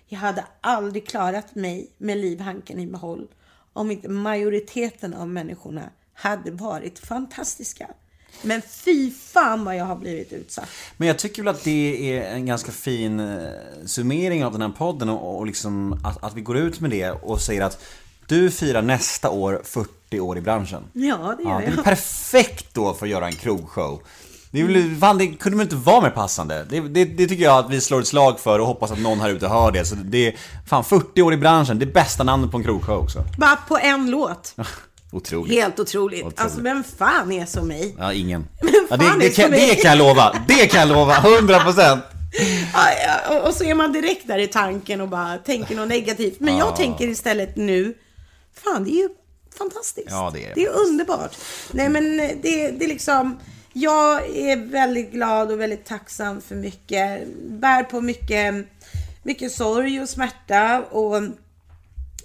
Jag 0.06 0.18
hade 0.18 0.44
aldrig 0.60 1.08
klarat 1.08 1.54
mig 1.54 1.90
med 1.98 2.18
livhanken 2.18 2.78
i 2.78 2.86
behåll 2.86 3.28
om 3.72 3.90
inte 3.90 4.08
majoriteten 4.08 5.14
av 5.14 5.28
människorna 5.28 5.90
hade 6.12 6.50
varit 6.50 6.98
fantastiska. 6.98 7.90
Men 8.42 8.62
fy 8.62 9.10
fan 9.10 9.64
vad 9.64 9.76
jag 9.76 9.84
har 9.84 9.96
blivit 9.96 10.32
utsatt. 10.32 10.68
Men 10.96 11.08
jag 11.08 11.18
tycker 11.18 11.42
väl 11.42 11.54
att 11.54 11.64
det 11.64 12.12
är 12.12 12.34
en 12.34 12.46
ganska 12.46 12.72
fin 12.72 13.20
eh, 13.20 13.50
summering 13.84 14.44
av 14.44 14.52
den 14.52 14.62
här 14.62 14.68
podden 14.68 15.08
och, 15.08 15.38
och 15.38 15.46
liksom 15.46 15.92
att, 16.04 16.24
att 16.24 16.34
vi 16.34 16.40
går 16.40 16.56
ut 16.56 16.80
med 16.80 16.90
det 16.90 17.10
och 17.10 17.40
säger 17.40 17.62
att 17.62 17.84
du 18.28 18.50
firar 18.50 18.82
nästa 18.82 19.30
år 19.30 19.60
40 19.64 20.20
år 20.20 20.38
i 20.38 20.40
branschen. 20.40 20.82
Ja, 20.92 21.34
det 21.38 21.42
gör 21.42 21.50
Ja, 21.50 21.58
det 21.58 21.66
är 21.66 21.76
jag. 21.76 21.84
perfekt 21.84 22.66
då 22.72 22.94
för 22.94 23.06
att 23.06 23.10
göra 23.10 23.26
en 23.26 23.32
krogshow. 23.32 24.02
Det, 24.50 24.62
väl, 24.62 24.96
fan, 25.00 25.18
det 25.18 25.26
kunde 25.26 25.58
väl 25.58 25.64
inte 25.66 25.76
vara 25.76 26.00
mer 26.00 26.10
passande? 26.10 26.66
Det, 26.70 26.80
det, 26.80 27.04
det 27.04 27.26
tycker 27.26 27.44
jag 27.44 27.58
att 27.58 27.70
vi 27.70 27.80
slår 27.80 28.00
ett 28.00 28.06
slag 28.06 28.40
för 28.40 28.58
och 28.58 28.66
hoppas 28.66 28.90
att 28.90 28.98
någon 28.98 29.20
här 29.20 29.30
ute 29.30 29.48
hör 29.48 29.70
det. 29.70 29.84
Så 29.84 29.94
det 29.94 30.26
är, 30.26 30.34
fan 30.66 30.84
40 30.84 31.22
år 31.22 31.34
i 31.34 31.36
branschen, 31.36 31.78
det 31.78 31.84
är 31.84 31.92
bästa 31.92 32.24
namnet 32.24 32.50
på 32.50 32.56
en 32.56 32.64
krogshow 32.64 32.98
också. 32.98 33.24
Bara 33.38 33.56
på 33.56 33.78
en 33.78 34.10
låt. 34.10 34.54
Otroligt. 35.12 35.52
Helt 35.52 35.80
otroligt. 35.80 36.20
Otroligt. 36.20 36.40
Alltså 36.40 36.60
vem 36.60 36.84
fan 36.98 37.32
är 37.32 37.46
som 37.46 37.68
mig? 37.68 37.94
Ja, 37.98 38.12
ingen. 38.12 38.48
Ja, 38.90 38.96
det, 38.96 39.04
det, 39.20 39.26
är 39.26 39.30
kan, 39.42 39.50
det 39.50 39.74
kan 39.82 39.88
jag 39.90 39.98
lova. 39.98 40.34
Det 40.48 40.66
kan 40.66 40.80
jag 40.80 40.88
lova. 40.88 41.14
100%. 41.14 41.98
Ja, 42.74 42.80
ja, 43.28 43.40
och 43.48 43.54
så 43.54 43.64
är 43.64 43.74
man 43.74 43.92
direkt 43.92 44.28
där 44.28 44.38
i 44.38 44.46
tanken 44.46 45.00
och 45.00 45.08
bara 45.08 45.36
tänker 45.38 45.76
något 45.76 45.88
negativt. 45.88 46.40
Men 46.40 46.56
jag 46.56 46.76
tänker 46.76 47.08
istället 47.08 47.56
nu, 47.56 47.94
fan 48.58 48.84
det 48.84 48.90
är 48.90 49.02
ju 49.02 49.08
fantastiskt. 49.58 50.10
Ja, 50.10 50.30
det 50.34 50.46
är 50.46 50.54
det 50.54 50.64
är 50.64 50.70
underbart. 50.70 51.36
Nej 51.72 51.88
men 51.88 52.16
det, 52.16 52.70
det 52.70 52.84
är 52.84 52.88
liksom, 52.88 53.38
jag 53.72 54.36
är 54.36 54.56
väldigt 54.56 55.12
glad 55.12 55.52
och 55.52 55.60
väldigt 55.60 55.84
tacksam 55.84 56.40
för 56.40 56.54
mycket. 56.54 57.28
Bär 57.48 57.82
på 57.82 58.00
mycket, 58.00 58.54
mycket 59.22 59.52
sorg 59.52 60.02
och 60.02 60.08
smärta 60.08 60.84
och 60.84 61.16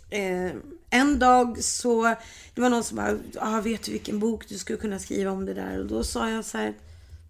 eh, 0.10 0.52
en 0.90 1.20
dag 1.20 1.64
så, 1.64 2.16
det 2.54 2.62
var 2.62 2.70
någon 2.70 2.84
som 2.84 2.98
bara, 2.98 3.18
ah, 3.40 3.62
vet 3.62 3.84
du 3.84 3.92
vilken 3.92 4.20
bok 4.20 4.50
du 4.50 4.58
skulle 4.58 4.80
kunna 4.80 5.00
skriva 5.00 5.32
om 5.32 5.46
det 5.46 5.54
där? 5.54 5.80
Och 5.80 5.86
då 5.86 6.04
sa 6.04 6.30
jag 6.30 6.46
så 6.46 6.58
här, 6.58 6.74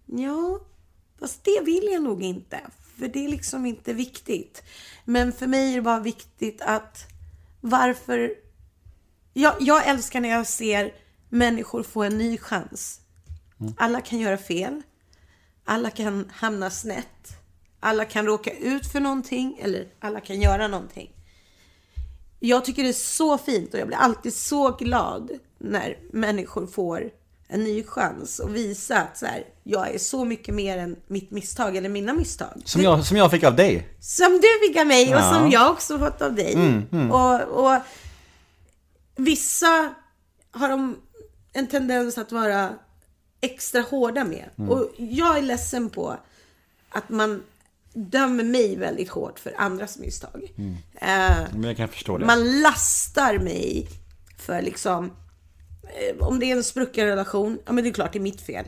ja, 0.06 0.60
fast 1.20 1.44
det 1.44 1.60
vill 1.64 1.88
jag 1.92 2.02
nog 2.02 2.22
inte. 2.22 2.60
För 2.98 3.08
det 3.08 3.24
är 3.24 3.28
liksom 3.28 3.66
inte 3.66 3.92
viktigt. 3.92 4.62
Men 5.04 5.32
för 5.32 5.46
mig 5.46 5.70
är 5.70 5.76
det 5.76 5.82
bara 5.82 6.00
viktigt 6.00 6.60
att 6.60 7.06
varför... 7.60 8.43
Jag, 9.36 9.54
jag 9.60 9.86
älskar 9.88 10.20
när 10.20 10.28
jag 10.28 10.46
ser 10.46 10.92
människor 11.28 11.82
få 11.82 12.02
en 12.02 12.18
ny 12.18 12.38
chans. 12.38 13.00
Alla 13.76 14.00
kan 14.00 14.18
göra 14.18 14.38
fel. 14.38 14.82
Alla 15.64 15.90
kan 15.90 16.30
hamna 16.32 16.70
snett. 16.70 17.36
Alla 17.80 18.04
kan 18.04 18.26
råka 18.26 18.50
ut 18.50 18.86
för 18.92 19.00
någonting 19.00 19.58
eller 19.62 19.86
alla 20.00 20.20
kan 20.20 20.40
göra 20.40 20.68
någonting. 20.68 21.10
Jag 22.40 22.64
tycker 22.64 22.82
det 22.82 22.88
är 22.88 22.92
så 22.92 23.38
fint 23.38 23.74
och 23.74 23.80
jag 23.80 23.86
blir 23.86 23.96
alltid 23.96 24.34
så 24.34 24.70
glad 24.70 25.30
när 25.58 25.98
människor 26.12 26.66
får 26.66 27.10
en 27.48 27.64
ny 27.64 27.84
chans 27.84 28.38
och 28.38 28.56
visa 28.56 29.00
att 29.00 29.18
så 29.18 29.26
här, 29.26 29.44
jag 29.62 29.94
är 29.94 29.98
så 29.98 30.24
mycket 30.24 30.54
mer 30.54 30.78
än 30.78 30.96
mitt 31.06 31.30
misstag 31.30 31.76
eller 31.76 31.88
mina 31.88 32.12
misstag. 32.12 32.62
Som 32.64 32.82
jag, 32.82 33.04
som 33.04 33.16
jag 33.16 33.30
fick 33.30 33.44
av 33.44 33.56
dig. 33.56 33.88
Som 34.00 34.32
du 34.32 34.68
fick 34.68 34.76
av 34.76 34.86
mig 34.86 35.14
och 35.14 35.20
Ja. 35.20 35.28
Mm, 35.28 35.40
som 35.42 35.50
jag 35.50 35.70
också 35.70 35.98
fått 35.98 36.22
av 36.22 36.34
dig. 36.34 36.56
Och, 37.12 37.40
och 37.40 37.80
vissa 39.16 39.94
har 40.50 40.68
de 40.68 40.96
en 41.52 41.66
tendens 41.66 42.18
att 42.18 42.32
vara 42.32 42.74
extra 43.40 43.80
hårda 43.80 44.24
med. 44.24 44.50
Mm. 44.58 44.70
Och 44.70 44.90
jag 44.96 45.38
är 45.38 45.42
ledsen 45.42 45.90
på 45.90 46.16
att 46.88 47.08
man 47.08 47.42
dömer 47.92 48.44
mig 48.44 48.76
väldigt 48.76 49.08
hårt 49.08 49.38
för 49.38 49.54
andras 49.58 49.98
misstag. 49.98 50.52
Eh, 50.94 51.46
Men 51.52 51.64
jag 51.64 51.76
kan 51.76 51.88
förstå 51.88 52.18
det. 52.18 52.26
man 52.26 52.60
lastar 52.60 53.38
mig 53.38 53.88
för 54.38 54.62
liksom 54.62 55.04
eh, 55.82 56.16
om 56.26 56.38
det 56.38 56.46
är 56.46 56.56
en 56.56 56.64
sprucken 56.64 57.06
relation, 57.06 57.58
ja 57.66 57.72
men 57.72 57.84
det 57.84 57.90
är 57.90 57.94
klart 57.94 58.12
det 58.12 58.18
är 58.18 58.20
mitt 58.20 58.40
fel. 58.40 58.64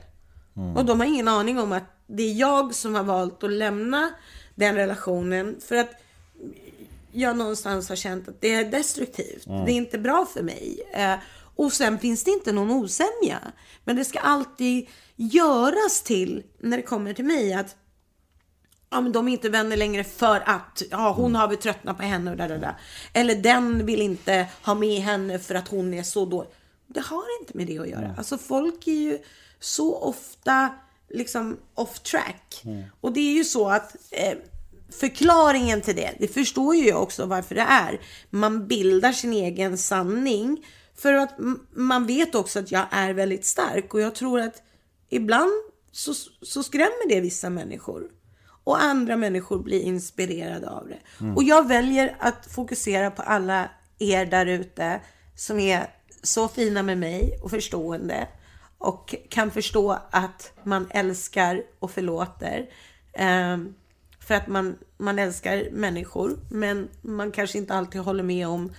Och 0.76 0.84
de 0.84 1.00
har 1.00 1.06
ingen 1.06 1.28
aning 1.28 1.58
om 1.58 1.72
att 1.72 1.82
det 2.06 2.22
är 2.22 2.34
jag 2.34 2.74
som 2.74 2.94
har 2.94 3.02
valt 3.02 3.44
att 3.44 3.50
lämna 3.50 4.10
den 4.54 4.74
relationen 4.74 5.56
för 5.68 5.76
att 5.76 5.90
jag 7.16 7.36
någonstans 7.36 7.88
har 7.88 7.96
känt 7.96 8.28
att 8.28 8.40
det 8.40 8.54
är 8.54 8.64
destruktivt. 8.64 9.44
Det 9.44 9.72
är 9.72 9.76
inte 9.76 9.98
bra 9.98 10.26
för 10.32 10.42
mig. 10.42 10.80
Eh, 10.92 11.14
och 11.56 11.72
sen 11.72 11.98
finns 11.98 12.24
det 12.24 12.30
inte 12.30 12.52
någon 12.52 12.70
osämja. 12.70 13.38
Men 13.84 13.96
det 13.96 14.04
ska 14.04 14.18
alltid 14.18 14.88
göras 15.16 16.02
till, 16.02 16.42
när 16.58 16.76
det 16.76 16.82
kommer 16.82 17.14
till 17.14 17.24
mig, 17.24 17.52
att 17.52 17.76
ja, 18.90 19.00
men 19.00 19.12
de 19.12 19.28
är 19.28 19.32
inte 19.32 19.48
vänner 19.48 19.76
längre 19.76 20.04
för 20.04 20.40
att 20.46 20.82
ja, 20.90 21.12
hon 21.12 21.34
har 21.34 21.48
väl 21.48 21.56
tröttnat 21.56 21.96
på 21.96 22.02
henne 22.02 22.30
och 22.30 22.36
där, 22.36 22.48
där, 22.48 22.58
där. 22.58 22.76
Eller 23.12 23.34
den 23.34 23.86
vill 23.86 24.02
inte 24.02 24.46
ha 24.62 24.74
med 24.74 25.00
henne 25.00 25.38
för 25.38 25.54
att 25.54 25.68
hon 25.68 25.94
är 25.94 26.02
så 26.02 26.24
dålig. 26.24 26.50
Det 26.86 27.00
har 27.00 27.40
inte 27.40 27.56
med 27.56 27.66
det 27.66 27.78
att 27.78 27.88
göra. 27.88 28.14
Alltså 28.18 28.38
folk 28.38 28.86
är 28.86 28.92
ju 28.92 29.18
så 29.60 29.96
ofta 29.96 30.74
liksom 31.08 31.56
off 31.74 31.98
track. 32.00 32.62
Och 33.00 33.12
det 33.12 33.20
är 33.20 33.34
ju 33.34 33.44
så 33.44 33.68
att 33.68 33.96
eh, 34.10 34.38
förklaringen 35.00 35.82
till 35.82 35.96
det, 35.96 36.14
det 36.18 36.28
förstår 36.28 36.76
ju 36.76 36.88
jag 36.88 37.02
också 37.02 37.26
varför 37.26 37.54
det 37.54 37.60
är. 37.60 38.00
Man 38.30 38.66
bildar 38.68 39.12
sin 39.12 39.32
egen 39.32 39.78
sanning. 39.78 40.66
För 40.98 41.12
att 41.12 41.34
man 41.74 42.06
vet 42.06 42.34
också 42.34 42.58
att 42.58 42.70
jag 42.72 42.86
är 42.90 43.12
väldigt 43.14 43.44
stark 43.44 43.94
och 43.94 44.00
jag 44.00 44.14
tror 44.14 44.40
att 44.40 44.62
ibland 45.08 45.50
så, 45.92 46.14
så 46.42 46.62
skrämmer 46.62 47.08
det 47.08 47.20
vissa 47.20 47.50
människor. 47.50 48.10
Och 48.64 48.82
andra 48.82 49.16
människor 49.16 49.58
blir 49.58 49.80
inspirerade 49.80 50.70
av 50.70 50.88
det. 50.88 50.98
Och 51.36 51.42
jag 51.42 51.68
väljer 51.68 52.16
att 52.18 52.46
fokusera 52.46 53.10
på 53.10 53.22
alla 53.22 53.70
er 53.98 54.26
där 54.26 54.46
ute 54.46 55.00
som 55.34 55.58
är 55.58 55.90
så 56.22 56.48
fina 56.48 56.82
med 56.82 56.98
mig 56.98 57.38
och 57.42 57.50
förstående. 57.50 58.28
Och 58.78 59.14
kan 59.30 59.50
förstå 59.50 59.98
att 60.10 60.52
man 60.62 60.86
älskar 60.90 61.62
och 61.78 61.90
förlåter. 61.90 62.66
Ehm, 63.12 63.74
för 64.26 64.34
att 64.34 64.46
man, 64.48 64.76
man 64.98 65.18
älskar 65.18 65.68
människor. 65.72 66.38
Men 66.50 66.88
man 67.02 67.30
kanske 67.32 67.58
inte 67.58 67.74
alltid 67.74 68.00
håller 68.00 68.22
med 68.22 68.48
om 68.48 68.72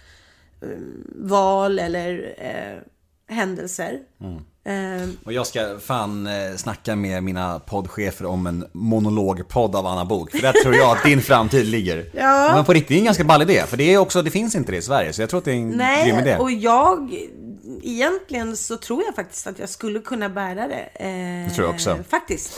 um, 0.61 1.03
val 1.15 1.79
eller 1.79 2.35
eh, 2.37 3.35
händelser. 3.35 3.99
Ehm, 4.65 5.17
Och 5.25 5.33
jag 5.33 5.47
ska 5.47 5.79
fan 5.79 6.27
eh, 6.27 6.55
snacka 6.55 6.95
med 6.95 7.23
mina 7.23 7.59
poddchefer 7.59 8.25
om 8.25 8.47
en 8.47 8.65
monologpodd 8.71 9.75
av 9.75 9.85
Anna 9.87 10.05
Bok 10.05 10.31
För 10.31 10.39
där 10.41 10.53
tror 10.63 10.75
jag 10.75 10.97
att 10.97 11.03
din 11.03 11.21
framtid 11.21 11.65
ligger. 11.65 12.05
Ja. 12.13 12.51
Men 12.55 12.65
på 12.65 12.73
riktigt, 12.73 12.87
det 12.89 12.95
är 12.95 12.99
en 12.99 13.05
ganska 13.05 13.23
ball 13.23 13.41
idé. 13.41 13.63
För 13.67 13.77
det, 13.77 13.93
är 13.93 13.97
också, 13.97 14.21
det 14.21 14.31
finns 14.31 14.55
inte 14.55 14.71
det 14.71 14.77
i 14.77 14.81
Sverige, 14.81 15.13
så 15.13 15.21
jag 15.21 15.29
tror 15.29 15.37
att 15.37 15.45
det 15.45 15.51
är 15.51 15.55
en 15.55 15.71
grym 15.71 16.15
idé. 16.19 16.23
Nej, 16.23 16.37
och 16.37 16.51
jag... 16.51 17.15
Egentligen 17.83 18.57
så 18.57 18.77
tror 18.77 19.03
jag 19.05 19.15
faktiskt 19.15 19.47
att 19.47 19.59
jag 19.59 19.69
skulle 19.69 19.99
kunna 19.99 20.29
bära 20.29 20.67
det. 20.67 20.89
Eh, 20.93 21.49
Det 21.49 21.55
tror 21.55 21.67
jag 21.67 21.73
också. 21.75 21.97
Faktiskt. 22.09 22.53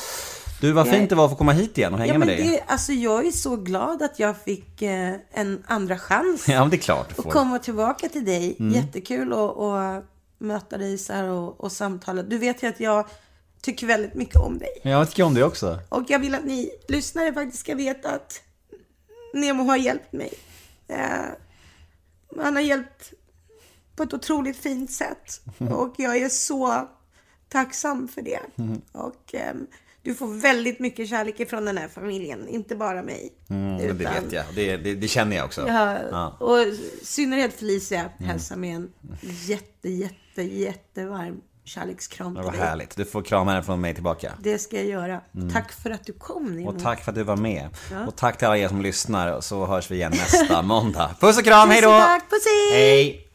Du, 0.61 0.72
vad 0.72 0.90
fint 0.90 1.10
det 1.10 1.15
var 1.15 1.26
att 1.26 1.31
få 1.31 1.38
komma 1.38 1.52
hit 1.52 1.77
igen 1.77 1.94
och 1.94 1.99
hänga 1.99 2.14
Ja, 2.14 2.19
men 2.19 2.27
med 2.27 2.38
dig. 2.38 2.48
det, 2.48 2.64
alltså 2.68 2.91
jag 2.94 3.27
är 3.27 3.31
så 3.31 3.56
glad 3.56 4.02
att 4.02 4.19
jag 4.19 4.38
fick 4.41 4.81
eh, 4.81 5.15
en 5.31 5.64
andra 5.68 5.98
chans. 5.99 6.48
Ja, 6.48 6.60
men 6.60 6.69
det 6.69 6.76
är 6.76 6.81
klart 6.81 7.10
du 7.10 7.15
Och 7.15 7.23
får. 7.23 7.31
komma 7.31 7.60
tillbaka 7.60 8.10
till 8.10 8.26
dig. 8.26 8.56
Mm. 8.60 8.73
Jättekul 8.73 9.34
att 9.34 9.57
att 9.57 10.06
möta 10.38 10.77
dig 10.77 10.98
så 10.98 11.14
här 11.14 11.23
och, 11.30 11.61
och 11.64 11.72
samtala. 11.72 12.23
Du 12.23 12.38
vet 12.38 12.64
ju 12.64 12.68
att 12.68 12.80
jag 12.80 13.06
tycker 13.61 13.88
väldigt 13.88 14.14
mycket 14.14 14.36
om 14.36 14.57
dig. 14.57 14.81
Jag 14.84 15.10
tycker 15.10 15.23
om 15.23 15.34
det 15.34 15.44
också. 15.44 15.80
Och 15.90 16.03
jag 16.07 16.19
vill 16.19 16.36
att 16.36 16.45
ni 16.45 16.69
lyssnare 16.88 17.34
faktiskt 17.34 17.60
ska 17.60 17.76
veta 17.76 18.10
att 18.11 18.41
Nemo 19.34 19.64
har 19.64 19.77
hjälpt 19.77 20.14
mig. 20.14 20.34
Eh, 20.88 20.98
han 22.41 22.56
har 22.56 22.61
hjälpt 22.64 23.14
på 23.95 24.03
ett 24.03 24.14
otroligt 24.14 24.57
fint 24.57 24.91
sätt. 24.91 25.41
Och 25.72 25.94
jag 25.98 26.18
är 26.18 26.30
så 26.30 26.88
tacksam 27.49 28.07
för 28.07 28.22
det. 28.22 28.40
Och 28.91 29.34
ehm, 29.34 29.68
du 30.10 30.15
får 30.15 30.27
väldigt 30.27 30.80
mycket 30.80 31.10
kärlek 31.10 31.40
ifrån 31.40 31.65
den 31.65 31.77
här 31.77 31.88
familjen, 31.88 32.48
inte 32.48 32.76
bara 32.76 33.03
mig. 33.03 33.34
Mm, 33.49 33.61
men 33.64 33.77
det 33.77 33.86
Utan- 33.86 34.23
vet 34.23 34.34
jag. 34.34 34.45
Det, 34.56 34.77
det, 34.77 34.95
det 34.95 35.07
känner 35.07 35.36
jag 35.36 35.45
också. 35.45 35.68
Ja, 35.68 36.38
och 36.40 36.60
i 36.60 36.99
synnerhet 37.03 37.53
Felicia 37.53 38.10
hälsar 38.19 38.56
med 38.56 38.76
en 38.76 38.91
jätte, 39.22 39.90
jätte, 39.90 40.41
jättevarm 40.44 41.41
kärlekskram 41.64 42.36
till 42.36 42.44
dig. 42.44 42.60
härligt. 42.60 42.95
Du 42.95 43.06
får 43.06 43.22
krama 43.22 43.52
henne 43.52 43.64
från 43.64 43.81
mig 43.81 43.94
tillbaka. 43.94 44.31
Det 44.44 44.60
ska 44.60 44.77
jag 44.77 44.86
göra. 44.86 45.22
Tack 45.53 45.72
för 45.72 45.90
att 45.90 46.06
du 46.06 46.14
kom 46.14 46.56
Nemo. 46.56 46.69
Och 46.69 46.84
tack 46.84 47.03
för 47.03 47.11
att 47.11 47.15
du 47.15 47.23
var 47.23 47.38
med. 47.38 47.69
Och 48.07 48.15
tack 48.15 48.38
till 48.38 48.48
alla 48.48 48.57
er 48.57 48.68
som 48.68 48.81
lyssnar. 48.81 49.41
Så 49.41 49.65
hörs 49.65 49.91
vi 49.91 49.95
igen 49.95 50.11
nästa 50.11 50.61
måndag. 50.73 51.15
Puss 51.19 51.38
och 51.38 51.44
kram, 51.44 51.69
hej 51.69 51.81
då! 51.81 51.88
Tusen 51.88 52.02
tack, 52.02 52.30
puss 52.30 52.45
hej! 52.45 52.81
Hej! 52.81 53.29